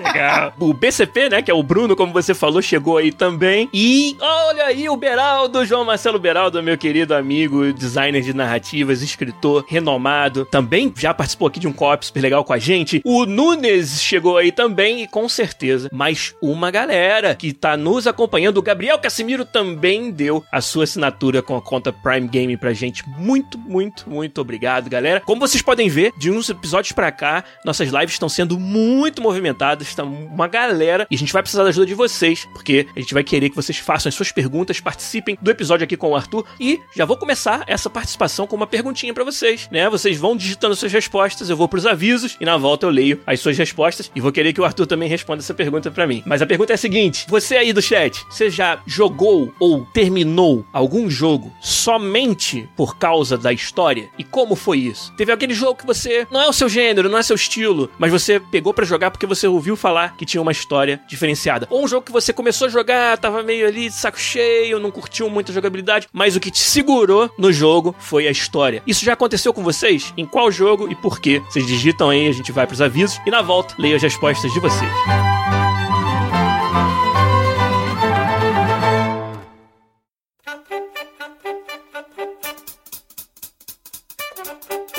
Legal. 0.04 0.54
O 0.60 0.74
BCP, 0.74 1.30
né, 1.30 1.42
que 1.42 1.52
é 1.52 1.54
o 1.54 1.64
Bruno, 1.64 1.96
como 1.96 2.14
você 2.14 2.34
falou, 2.34 2.62
chegou 2.62 2.98
aí 2.98 3.12
também. 3.12 3.70
E 3.74 4.16
olha 4.20 4.66
aí 4.66 4.90
o 4.90 4.96
Beraldo, 4.96 5.66
João 5.66 5.86
Marcelo 5.86 6.20
Beraldo, 6.20 6.64
meu 6.64 6.78
querido 6.78 7.14
amigo, 7.14 7.74
designer 7.74 8.22
de 8.22 8.34
narrativas, 8.34 9.02
escritor 9.02 9.66
renomado, 9.68 10.46
também 10.46 10.94
já 10.96 11.14
participou 11.14 11.48
aqui 11.48 11.60
de 11.60 11.68
um 11.68 11.74
co-op 11.98 12.06
super 12.06 12.22
legal 12.22 12.44
com 12.44 12.54
a 12.54 12.58
gente. 12.58 13.02
O 13.04 13.26
Nunes 13.26 14.02
chegou 14.02 14.38
aí 14.38 14.52
também 14.52 15.04
e 15.04 15.08
com 15.08 15.28
certeza 15.28 15.90
mais 15.92 16.36
uma 16.42 16.70
galera 16.70 17.36
que 17.36 17.52
tá 17.52 17.76
nos 17.76 18.08
acompanhando. 18.08 18.58
O 18.58 18.62
Gabriel 18.62 19.00
Casimiro 19.00 19.44
também 19.44 20.12
deu 20.12 20.44
a 20.52 20.62
sua 20.62 20.84
assinatura 20.84 21.42
com 21.42 21.56
a 21.56 21.62
conta 21.62 21.92
Prime 21.92 22.28
Game 22.28 22.56
pra 22.58 22.74
gente. 22.74 23.08
Muito, 23.08 23.58
muito, 23.58 24.10
muito 24.10 24.40
obrigado, 24.40 24.90
galera. 24.90 25.22
Como 25.22 25.40
vocês 25.40 25.62
podem 25.62 25.90
ver, 25.90 26.14
de 26.18 26.32
uns 26.32 26.50
episódios 26.50 26.92
para 26.92 27.12
cá, 27.12 27.44
nossas 27.66 27.90
lives 27.90 28.14
estão 28.14 28.30
sendo 28.30 28.60
muito 28.60 29.22
movimentadas, 29.22 29.88
está 29.88 30.04
uma 30.04 30.48
galera 30.48 31.08
e 31.10 31.16
a 31.16 31.18
gente 31.18 31.34
vai 31.34 31.42
precisar 31.42 31.64
da 31.64 31.70
ajuda 31.70 31.86
de 31.86 31.94
vocês, 31.94 32.48
porque 32.54 32.88
a 32.96 33.00
gente 33.00 33.14
vai 33.14 33.24
querer 33.24 33.50
que 33.50 33.56
vocês 33.56 33.78
façam 33.78 34.10
as 34.10 34.16
suas 34.16 34.32
perguntas, 34.32 34.80
participem 34.80 35.38
do 35.42 35.50
episódio 35.50 35.84
aqui 35.84 35.98
com 35.98 36.12
o 36.12 36.16
Arthur 36.16 36.46
e 36.60 36.80
já 36.96 37.06
vou 37.06 37.18
começar 37.18 37.64
essa 37.68 37.90
participação 37.90 38.46
com 38.46 38.56
uma 38.56 38.68
perguntinha 38.68 39.14
para 39.14 39.24
vocês, 39.24 39.68
né? 39.72 39.90
Vocês 39.90 40.18
vão 40.18 40.36
digitando 40.36 40.76
suas 40.76 40.92
respostas, 40.92 41.50
eu 41.50 41.58
vou 41.58 41.68
pros 41.68 41.86
avisos 41.88 42.38
e 42.40 42.46
na 42.46 42.58
volta 42.58 42.86
eu 42.86 42.90
leio 42.90 43.20
as 43.26 43.40
suas 43.40 43.58
respostas 43.58 44.12
e 44.16 44.22
vou 44.22 44.32
querer 44.32 44.54
que 44.54 44.62
o 44.62 44.66
Arthur 44.66 44.86
também 44.86 45.10
responda 45.10 45.42
essa 45.42 45.54
pergunta 45.54 45.90
para 45.90 46.06
mim. 46.06 46.22
Mas 46.26 46.42
a 46.42 46.46
pergunta 46.46 46.74
é 46.74 46.76
a 46.76 46.78
seguinte: 46.78 47.26
você 47.28 47.58
aí 47.58 47.74
do 47.74 47.82
chat, 47.82 48.26
você 48.30 48.50
já 48.50 48.80
jogou 48.86 49.54
ou 49.60 49.86
terminou 49.94 50.66
algum 50.72 51.10
jogo 51.10 51.52
somente 51.62 52.70
por 52.76 52.98
causa 52.98 53.38
da 53.38 53.54
história? 53.54 54.10
E 54.18 54.24
como 54.24 54.56
foi 54.56 54.80
isso? 54.80 55.14
Teve 55.16 55.32
aquele 55.32 55.54
jogo 55.54 55.80
que 55.80 55.86
você 55.86 56.28
não 56.32 56.42
é 56.42 56.48
o 56.48 56.54
seu 56.54 56.70
gênero, 56.70 57.10
não 57.10 57.18
é 57.18 57.24
seu 57.24 57.36
estilo, 57.36 57.90
mas 57.98 58.12
você 58.12 58.40
pegou 58.40 58.74
para 58.74 58.86
jogar 58.86 59.12
porque 59.12 59.26
você 59.26 59.48
ouviu 59.48 59.76
falar 59.76 60.16
que 60.18 60.26
tinha 60.26 60.42
uma 60.42 60.52
história 60.52 61.00
diferenciada. 61.08 61.68
Ou 61.70 61.84
um 61.84 61.88
jogo 61.88 62.06
que 62.06 62.12
você 62.12 62.34
começou 62.34 62.68
a 62.68 62.70
jogar, 62.70 63.18
tava 63.18 63.44
meio 63.44 63.68
ali 63.68 63.90
de 63.90 63.96
saco 63.96 64.20
cheio, 64.20 64.80
não 64.80 64.92
curtiu 64.92 65.30
muito 65.30 65.52
a 65.52 65.56
jogabilidade, 65.56 66.08
mas 66.12 66.36
o 66.36 66.40
que 66.40 66.52
te 66.52 66.60
segurou 66.60 67.30
no 67.38 67.52
jogo 67.52 67.96
foi 68.00 68.28
a 68.28 68.32
história. 68.32 68.82
Isso 68.86 69.06
já 69.06 69.14
aconteceu 69.14 69.54
com 69.54 69.64
vocês? 69.64 70.14
Em 70.18 70.26
qual 70.26 70.52
jogo 70.52 70.92
e 70.92 70.96
por 70.96 71.20
quê? 71.20 71.42
Vocês 71.50 71.67
digitam 71.68 72.10
aí, 72.10 72.28
a 72.28 72.32
gente 72.32 72.52
vai 72.52 72.66
pros 72.66 72.82
avisos 72.82 73.20
e 73.26 73.30
na 73.30 73.42
volta 73.42 73.76
leio 73.78 73.96
as 73.96 74.02
respostas 74.02 74.52
de 74.52 74.60
vocês. 74.60 75.27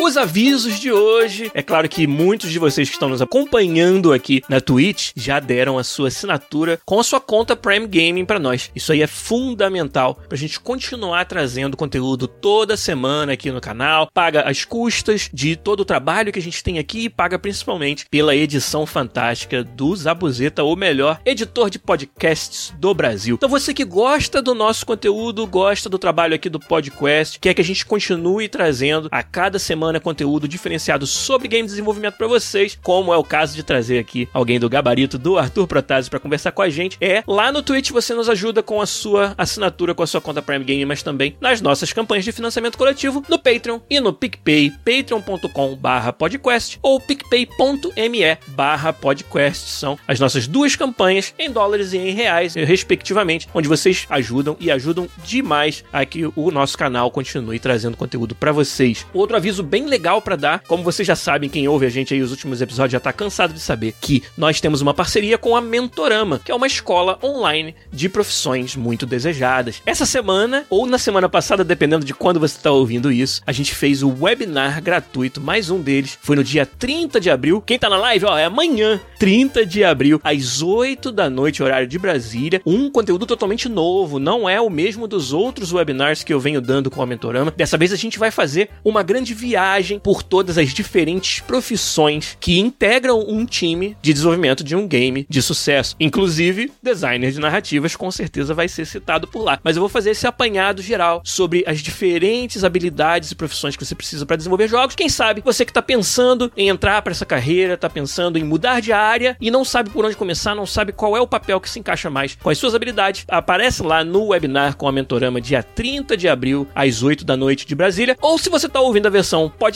Os 0.09 0.17
avisos 0.17 0.81
de 0.81 0.91
hoje. 0.91 1.51
É 1.53 1.63
claro 1.63 1.87
que 1.87 2.07
muitos 2.07 2.51
de 2.51 2.59
vocês 2.59 2.89
que 2.89 2.95
estão 2.95 3.11
nos 3.11 3.21
acompanhando 3.21 4.15
aqui 4.15 4.43
na 4.49 4.59
Twitch 4.59 5.11
já 5.15 5.39
deram 5.39 5.77
a 5.77 5.85
sua 5.85 6.09
assinatura 6.09 6.81
com 6.83 6.99
a 6.99 7.05
sua 7.05 7.21
conta 7.21 7.55
Prime 7.55 7.87
Gaming 7.87 8.25
para 8.25 8.39
nós. 8.39 8.71
Isso 8.75 8.91
aí 8.91 9.03
é 9.03 9.07
fundamental 9.07 10.15
para 10.15 10.35
a 10.35 10.39
gente 10.39 10.59
continuar 10.61 11.27
trazendo 11.27 11.77
conteúdo 11.77 12.27
toda 12.27 12.75
semana 12.75 13.35
aqui 13.35 13.51
no 13.51 13.61
canal. 13.61 14.09
Paga 14.11 14.49
as 14.49 14.65
custas 14.65 15.29
de 15.31 15.57
todo 15.57 15.81
o 15.81 15.85
trabalho 15.85 16.33
que 16.33 16.39
a 16.39 16.43
gente 16.43 16.65
tem 16.65 16.79
aqui 16.79 17.01
e 17.01 17.11
paga 17.11 17.39
principalmente 17.39 18.07
pela 18.11 18.35
edição 18.35 18.87
fantástica 18.87 19.63
do 19.63 19.95
Zabuzeta, 19.95 20.65
o 20.65 20.75
melhor 20.75 21.21
editor 21.27 21.69
de 21.69 21.79
podcasts 21.79 22.73
do 22.79 22.95
Brasil. 22.95 23.35
Então 23.35 23.47
você 23.47 23.75
que 23.75 23.85
gosta 23.85 24.41
do 24.41 24.55
nosso 24.55 24.87
conteúdo, 24.87 25.47
gosta 25.47 25.87
do 25.87 25.99
trabalho 25.99 26.35
aqui 26.35 26.49
do 26.49 26.59
podcast, 26.59 27.39
quer 27.39 27.53
que 27.53 27.61
a 27.61 27.65
gente 27.65 27.85
continue 27.85 28.49
trazendo 28.49 29.09
a 29.13 29.23
cada 29.23 29.59
semana 29.59 29.98
conteúdo 30.01 30.49
diferenciado 30.49 31.07
sobre 31.07 31.49
game 31.49 31.67
desenvolvimento 31.67 32.17
para 32.17 32.27
vocês, 32.27 32.79
como 32.83 33.13
é 33.13 33.17
o 33.17 33.25
caso 33.25 33.55
de 33.55 33.63
trazer 33.63 33.99
aqui 33.99 34.29
alguém 34.33 34.59
do 34.59 34.69
gabarito 34.69 35.19
do 35.19 35.39
Arthur 35.39 35.67
Protásio 35.67 36.11
para 36.11 36.21
conversar 36.21 36.53
com 36.53 36.63
a 36.63 36.69
gente. 36.69 36.97
É 37.01 37.23
lá 37.27 37.53
no 37.53 37.63
Twitch 37.63 37.91
você 37.91 38.15
nos 38.15 38.29
ajuda 38.29 38.63
com 38.63 38.81
a 38.81 38.87
sua 38.87 39.35
assinatura, 39.37 39.95
com 39.95 40.03
a 40.03 40.07
sua 40.07 40.21
conta 40.21 40.43
Prime 40.43 40.65
Game, 40.65 40.85
mas 40.85 41.03
também 41.03 41.37
nas 41.41 41.61
nossas 41.61 41.93
campanhas 41.93 42.25
de 42.25 42.33
financiamento 42.33 42.79
coletivo 42.79 43.23
no 43.29 43.39
Patreon 43.39 43.81
e 43.89 44.01
no 44.01 44.13
PicPay, 44.13 44.73
patreon.com/podcast 44.85 46.79
ou 46.83 47.01
picpay.me/podcast. 47.01 49.71
São 49.71 49.99
as 50.07 50.21
nossas 50.21 50.47
duas 50.47 50.77
campanhas 50.77 51.35
em 51.39 51.51
dólares 51.51 51.93
e 51.93 51.99
em 51.99 52.11
reais, 52.11 52.55
respectivamente, 52.55 53.49
onde 53.55 53.69
vocês 53.69 54.07
ajudam 54.11 54.57
e 54.61 54.71
ajudam 54.71 55.09
demais 55.25 55.85
a 55.93 56.05
que 56.05 56.31
o 56.35 56.51
nosso 56.51 56.77
canal 56.77 57.11
continue 57.11 57.59
trazendo 57.59 57.97
conteúdo 57.97 58.35
para 58.35 58.53
vocês. 58.53 59.07
Outro 59.13 59.37
aviso 59.37 59.63
bem 59.63 59.87
legal 59.89 60.23
para 60.23 60.37
dar. 60.37 60.63
Como 60.67 60.83
vocês 60.83 61.07
já 61.07 61.17
sabem, 61.17 61.51
quem 61.51 61.67
ouve 61.67 61.87
a 61.87 61.91
gente 61.91 62.15
aí 62.15 62.23
os 62.23 62.31
últimos 62.31 62.61
episódios 62.61 62.93
já 62.93 63.01
tá 63.01 63.13
cansado 63.13 63.53
de 63.53 63.61
saber 63.61 63.95
que 64.01 64.23
nós 64.37 64.61
temos 64.61 64.81
uma 64.81 64.95
parceria 64.95 65.39
com 65.39 65.57
a 65.57 65.61
Mentorama, 65.61 66.41
que 66.45 66.53
é 66.53 66.55
uma 66.55 66.67
escola 66.67 67.19
online 67.23 67.75
de 67.93 68.09
profissões 68.09 68.77
muito 68.77 69.07
desejadas. 69.07 69.83
Essa 69.85 70.07
semana, 70.07 70.65
ou 70.69 70.87
na 70.87 70.99
semana 70.99 71.29
passada, 71.29 71.65
dependendo 71.65 72.05
de 72.05 72.15
quando 72.15 72.39
você 72.39 72.57
está 72.57 72.71
ouvindo 72.71 73.11
isso, 73.11 73.43
a 73.47 73.53
gente 73.53 73.75
fez 73.75 74.03
o 74.03 74.15
webinar 74.21 74.83
gratuito, 74.83 75.41
mais 75.41 75.71
um 75.71 75.81
deles. 75.81 76.19
Foi 76.21 76.37
no 76.37 76.45
dia 76.45 76.67
30 76.67 77.21
de 77.21 77.31
abril. 77.31 77.63
Quem 77.65 77.79
tá 77.79 77.89
na 77.89 77.97
live, 77.97 78.27
ó, 78.27 78.37
é 78.37 78.45
amanhã, 78.45 79.01
30 79.19 79.65
de 79.65 79.83
abril, 79.83 80.21
às 80.23 80.63
8 80.63 81.11
da 81.11 81.31
noite, 81.31 81.63
horário 81.63 81.87
de 81.87 81.99
Brasília. 81.99 82.61
Um 82.67 82.91
conteúdo 82.91 83.27
totalmente 83.27 83.69
novo, 83.69 84.19
não 84.19 84.49
é 84.49 84.61
o 84.61 84.71
mesmo 84.71 85.07
dos 85.07 85.33
outros 85.33 85.73
webinars 85.73 86.23
que 86.23 86.33
eu 86.33 86.41
venho 86.41 86.61
dando 86.61 86.91
com 86.91 87.03
a 87.03 87.07
Mentorama. 87.07 87.53
Dessa 87.57 87.79
vez 87.79 87.93
a 87.93 87.97
gente 87.97 88.19
vai 88.19 88.31
fazer 88.31 88.71
uma 88.85 89.03
grande 89.03 89.35
viagem 89.35 89.78
viagem 89.79 89.99
por 89.99 90.23
todas 90.23 90.59
as 90.59 90.71
diferentes 90.71 91.41
profissões 91.41 92.37
que 92.41 92.59
integram 92.59 93.25
um 93.29 93.47
time 93.47 93.97
de 94.03 94.13
desenvolvimento 94.13 94.65
de 94.65 94.75
um 94.75 94.87
game 94.87 95.27
de 95.29 95.41
sucesso. 95.41 95.95
Inclusive, 96.01 96.73
designer 96.83 97.31
de 97.31 97.41
narrativas 97.41 97.95
com 97.95 98.11
certeza 98.11 98.55
vai 98.55 98.69
ser 98.69 98.85
citado 98.85 99.29
por 99.29 99.43
lá. 99.43 99.59
Mas 99.63 99.77
eu 99.77 99.81
vou 99.81 99.89
fazer 99.89 100.11
esse 100.11 100.27
apanhado 100.27 100.83
geral 100.83 101.23
sobre 101.25 101.65
as 101.67 101.81
diferentes 101.81 102.65
habilidades 102.65 103.31
e 103.31 103.35
profissões 103.35 103.77
que 103.77 103.85
você 103.85 103.95
precisa 103.95 104.27
para 104.27 104.37
desenvolver 104.37 104.69
jogos. 104.69 104.97
Quem 104.97 105.09
sabe 105.09 105.43
você 105.45 105.65
que 105.65 105.71
está 105.71 105.83
pensando 105.83 106.51
em 106.57 106.69
entrar 106.69 107.03
para 107.03 107.13
essa 107.13 107.27
carreira, 107.27 107.75
está 107.75 107.89
pensando 107.89 108.39
em 108.39 108.45
mudar 108.45 108.81
de 108.81 108.93
área 108.93 109.37
e 109.41 109.51
não 109.51 109.65
sabe 109.65 109.91
por 109.91 110.05
onde 110.05 110.17
começar, 110.17 110.55
não 110.55 110.67
sabe 110.67 110.93
qual 110.93 111.17
é 111.17 111.21
o 111.21 111.27
papel 111.27 111.61
que 111.61 111.71
se 111.71 111.79
encaixa 111.79 112.11
mais 112.11 112.37
com 112.43 112.51
as 112.51 112.59
suas 112.59 112.75
habilidades, 112.75 113.25
aparece 113.29 113.83
lá 113.83 114.03
no 114.03 114.29
webinar 114.29 114.77
com 114.77 114.89
a 114.89 114.93
Mentorama 114.93 115.41
dia 115.41 115.63
30 115.63 116.17
de 116.17 116.29
abril 116.29 116.67
às 116.75 117.03
8 117.03 117.25
da 117.25 117.37
noite 117.37 117.67
de 117.67 117.75
Brasília. 117.75 118.17
Ou 118.21 118.39
se 118.39 118.51
você 118.51 118.67
está 118.67 118.81
ouvindo 118.81 119.07
a 119.07 119.11
versão 119.11 119.49
podcast 119.49 119.68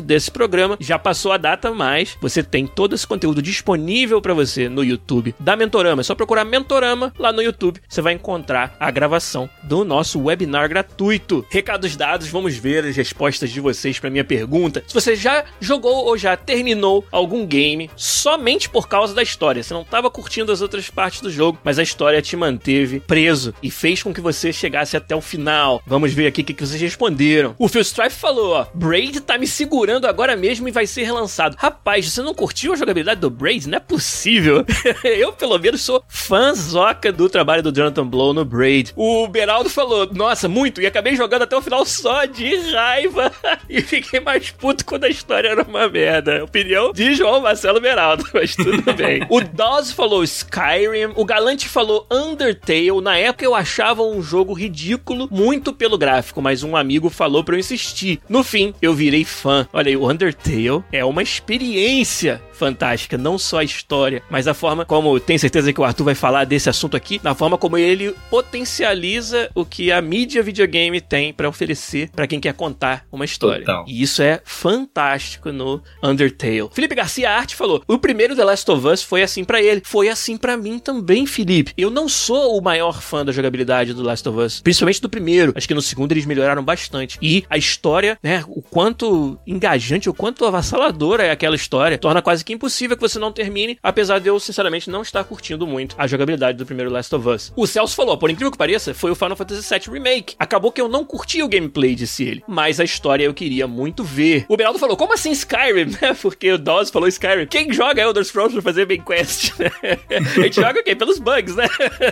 desse 0.00 0.30
programa. 0.30 0.76
Já 0.80 0.98
passou 0.98 1.32
a 1.32 1.36
data, 1.36 1.70
mas 1.70 2.16
você 2.20 2.42
tem 2.42 2.66
todo 2.66 2.94
esse 2.94 3.06
conteúdo 3.06 3.40
disponível 3.40 4.20
para 4.20 4.34
você 4.34 4.68
no 4.68 4.84
YouTube 4.84 5.34
da 5.38 5.56
Mentorama. 5.56 6.02
É 6.02 6.04
só 6.04 6.14
procurar 6.14 6.44
Mentorama 6.44 7.12
lá 7.18 7.32
no 7.32 7.42
YouTube. 7.42 7.80
Você 7.88 8.00
vai 8.00 8.12
encontrar 8.12 8.76
a 8.78 8.90
gravação 8.90 9.48
do 9.62 9.84
nosso 9.84 10.20
webinar 10.20 10.68
gratuito. 10.68 11.44
Recados 11.50 11.96
dados, 11.96 12.28
vamos 12.28 12.56
ver 12.56 12.84
as 12.84 12.96
respostas 12.96 13.50
de 13.50 13.60
vocês 13.60 13.98
para 13.98 14.10
minha 14.10 14.24
pergunta. 14.24 14.82
Se 14.86 14.94
você 14.94 15.16
já 15.16 15.44
jogou 15.60 16.06
ou 16.06 16.16
já 16.16 16.36
terminou 16.36 17.04
algum 17.10 17.46
game 17.46 17.90
somente 17.96 18.68
por 18.68 18.88
causa 18.88 19.14
da 19.14 19.22
história, 19.22 19.62
você 19.62 19.74
não 19.74 19.82
estava 19.82 20.10
curtindo 20.10 20.52
as 20.52 20.60
outras 20.60 20.90
partes 20.90 21.20
do 21.20 21.30
jogo, 21.30 21.58
mas 21.64 21.78
a 21.78 21.82
história 21.82 22.22
te 22.22 22.36
manteve 22.36 23.00
preso 23.00 23.54
e 23.62 23.70
fez 23.70 24.02
com 24.02 24.12
que 24.12 24.20
você 24.20 24.52
chegasse 24.52 24.96
até 24.96 25.14
o 25.14 25.20
final. 25.20 25.82
Vamos 25.86 26.12
ver 26.12 26.26
aqui 26.26 26.42
o 26.42 26.44
que, 26.44 26.54
que 26.54 26.66
vocês 26.66 26.80
responderam. 26.80 27.54
O 27.58 27.68
Phil 27.68 27.82
Strife 27.82 28.16
falou, 28.16 28.52
ó, 28.52 28.66
Braid 28.74 29.20
tá 29.30 29.38
me 29.38 29.46
segurando 29.46 30.08
agora 30.08 30.34
mesmo 30.34 30.66
e 30.66 30.72
vai 30.72 30.88
ser 30.88 31.04
relançado. 31.04 31.54
Rapaz, 31.56 32.10
você 32.10 32.20
não 32.20 32.34
curtiu 32.34 32.72
a 32.72 32.76
jogabilidade 32.76 33.20
do 33.20 33.30
Braid? 33.30 33.68
Não 33.68 33.76
é 33.76 33.80
possível. 33.80 34.66
eu, 35.04 35.32
pelo 35.32 35.56
menos, 35.56 35.82
sou 35.82 36.02
fãzoca 36.08 37.12
do 37.12 37.28
trabalho 37.28 37.62
do 37.62 37.72
Jonathan 37.72 38.04
Blow 38.04 38.34
no 38.34 38.44
Braid. 38.44 38.92
O 38.96 39.28
Beraldo 39.28 39.70
falou, 39.70 40.08
nossa, 40.12 40.48
muito, 40.48 40.80
e 40.80 40.86
acabei 40.86 41.14
jogando 41.14 41.42
até 41.42 41.56
o 41.56 41.62
final 41.62 41.86
só 41.86 42.24
de 42.24 42.56
raiva. 42.72 43.30
e 43.70 43.80
fiquei 43.82 44.18
mais 44.18 44.50
puto 44.50 44.84
quando 44.84 45.04
a 45.04 45.08
história 45.08 45.48
era 45.48 45.62
uma 45.62 45.88
merda. 45.88 46.42
Opinião 46.42 46.92
de 46.92 47.14
João 47.14 47.40
Marcelo 47.40 47.80
Beraldo, 47.80 48.24
mas 48.34 48.56
tudo 48.56 48.92
bem. 48.94 49.24
o 49.30 49.40
Dawes 49.40 49.92
falou 49.92 50.24
Skyrim, 50.24 51.12
o 51.14 51.24
Galante 51.24 51.68
falou 51.68 52.04
Undertale. 52.10 53.00
Na 53.00 53.16
época 53.16 53.44
eu 53.44 53.54
achava 53.54 54.02
um 54.02 54.20
jogo 54.20 54.52
ridículo, 54.52 55.28
muito 55.30 55.72
pelo 55.72 55.96
gráfico, 55.96 56.42
mas 56.42 56.64
um 56.64 56.74
amigo 56.74 57.08
falou 57.08 57.44
pra 57.44 57.54
eu 57.54 57.60
insistir. 57.60 58.18
No 58.28 58.42
fim, 58.42 58.74
eu 58.82 58.92
vi 58.92 59.08
virei 59.20 59.24
fã. 59.24 59.66
Olha 59.72 59.88
aí, 59.88 59.96
o 59.96 60.08
Undertale 60.08 60.82
é 60.92 61.04
uma 61.04 61.22
experiência 61.22 62.40
fantástica, 62.60 63.16
não 63.16 63.38
só 63.38 63.60
a 63.60 63.64
história, 63.64 64.22
mas 64.28 64.46
a 64.46 64.52
forma 64.52 64.84
como 64.84 65.18
tenho 65.18 65.38
certeza 65.38 65.72
que 65.72 65.80
o 65.80 65.84
Arthur 65.84 66.04
vai 66.04 66.14
falar 66.14 66.44
desse 66.44 66.68
assunto 66.68 66.94
aqui, 66.94 67.18
na 67.24 67.34
forma 67.34 67.56
como 67.56 67.78
ele 67.78 68.14
potencializa 68.28 69.50
o 69.54 69.64
que 69.64 69.90
a 69.90 70.02
mídia 70.02 70.42
videogame 70.42 71.00
tem 71.00 71.32
para 71.32 71.48
oferecer 71.48 72.10
para 72.10 72.26
quem 72.26 72.38
quer 72.38 72.52
contar 72.52 73.06
uma 73.10 73.24
história. 73.24 73.64
Total. 73.64 73.86
E 73.88 74.02
isso 74.02 74.20
é 74.20 74.42
fantástico 74.44 75.50
no 75.50 75.82
Undertale. 76.02 76.68
Felipe 76.70 76.94
Garcia 76.94 77.30
Arte 77.30 77.56
falou: 77.56 77.82
"O 77.88 77.96
primeiro 77.96 78.36
The 78.36 78.44
Last 78.44 78.70
of 78.70 78.86
Us 78.86 79.02
foi 79.02 79.22
assim 79.22 79.42
para 79.42 79.62
ele, 79.62 79.80
foi 79.82 80.10
assim 80.10 80.36
para 80.36 80.54
mim 80.54 80.78
também, 80.78 81.26
Felipe. 81.26 81.72
Eu 81.78 81.88
não 81.88 82.10
sou 82.10 82.58
o 82.58 82.62
maior 82.62 83.00
fã 83.00 83.24
da 83.24 83.32
jogabilidade 83.32 83.94
do 83.94 84.02
Last 84.02 84.28
of 84.28 84.38
Us, 84.38 84.60
principalmente 84.60 85.00
do 85.00 85.08
primeiro. 85.08 85.54
Acho 85.56 85.66
que 85.66 85.72
no 85.72 85.80
segundo 85.80 86.12
eles 86.12 86.26
melhoraram 86.26 86.62
bastante. 86.62 87.18
E 87.22 87.42
a 87.48 87.56
história, 87.56 88.18
né, 88.22 88.44
o 88.48 88.60
quanto 88.60 88.99
engajante, 89.46 90.10
o 90.10 90.14
quanto 90.14 90.44
avassaladora 90.44 91.24
é 91.24 91.30
aquela 91.30 91.56
história, 91.56 91.96
torna 91.96 92.20
quase 92.20 92.44
que 92.44 92.50
que 92.50 92.54
impossível 92.54 92.96
que 92.96 93.02
você 93.02 93.18
não 93.18 93.30
termine, 93.30 93.78
apesar 93.80 94.18
de 94.18 94.28
eu, 94.28 94.40
sinceramente, 94.40 94.90
não 94.90 95.02
estar 95.02 95.22
curtindo 95.22 95.68
muito 95.68 95.94
a 95.96 96.06
jogabilidade 96.08 96.58
do 96.58 96.66
primeiro 96.66 96.90
Last 96.90 97.14
of 97.14 97.28
Us. 97.28 97.52
O 97.54 97.64
Celso 97.64 97.94
falou, 97.94 98.18
por 98.18 98.28
incrível 98.28 98.50
que 98.50 98.58
pareça, 98.58 98.92
foi 98.92 99.12
o 99.12 99.14
Final 99.14 99.36
Fantasy 99.36 99.72
VII 99.72 99.94
Remake. 99.94 100.34
Acabou 100.36 100.72
que 100.72 100.80
eu 100.80 100.88
não 100.88 101.04
curti 101.04 101.42
o 101.42 101.48
gameplay, 101.48 101.94
disse 101.94 102.24
ele, 102.24 102.42
mas 102.48 102.80
a 102.80 102.84
história 102.84 103.24
eu 103.24 103.32
queria 103.32 103.68
muito 103.68 104.02
ver. 104.02 104.46
O 104.48 104.56
Beraldo 104.56 104.80
falou, 104.80 104.96
como 104.96 105.14
assim 105.14 105.30
Skyrim? 105.30 105.92
Porque 106.20 106.50
o 106.50 106.58
Dawes 106.58 106.90
falou 106.90 107.06
Skyrim. 107.06 107.46
Quem 107.46 107.72
joga 107.72 108.02
Elder 108.02 108.24
Scrolls 108.24 108.52
pra 108.54 108.62
fazer 108.62 108.88
main 108.88 109.00
quest? 109.00 109.52
a 110.10 110.42
gente 110.42 110.56
joga 110.56 110.80
o 110.80 110.82
quê? 110.82 110.96
Pelos 110.96 111.20
bugs, 111.20 111.54
né? 111.54 111.68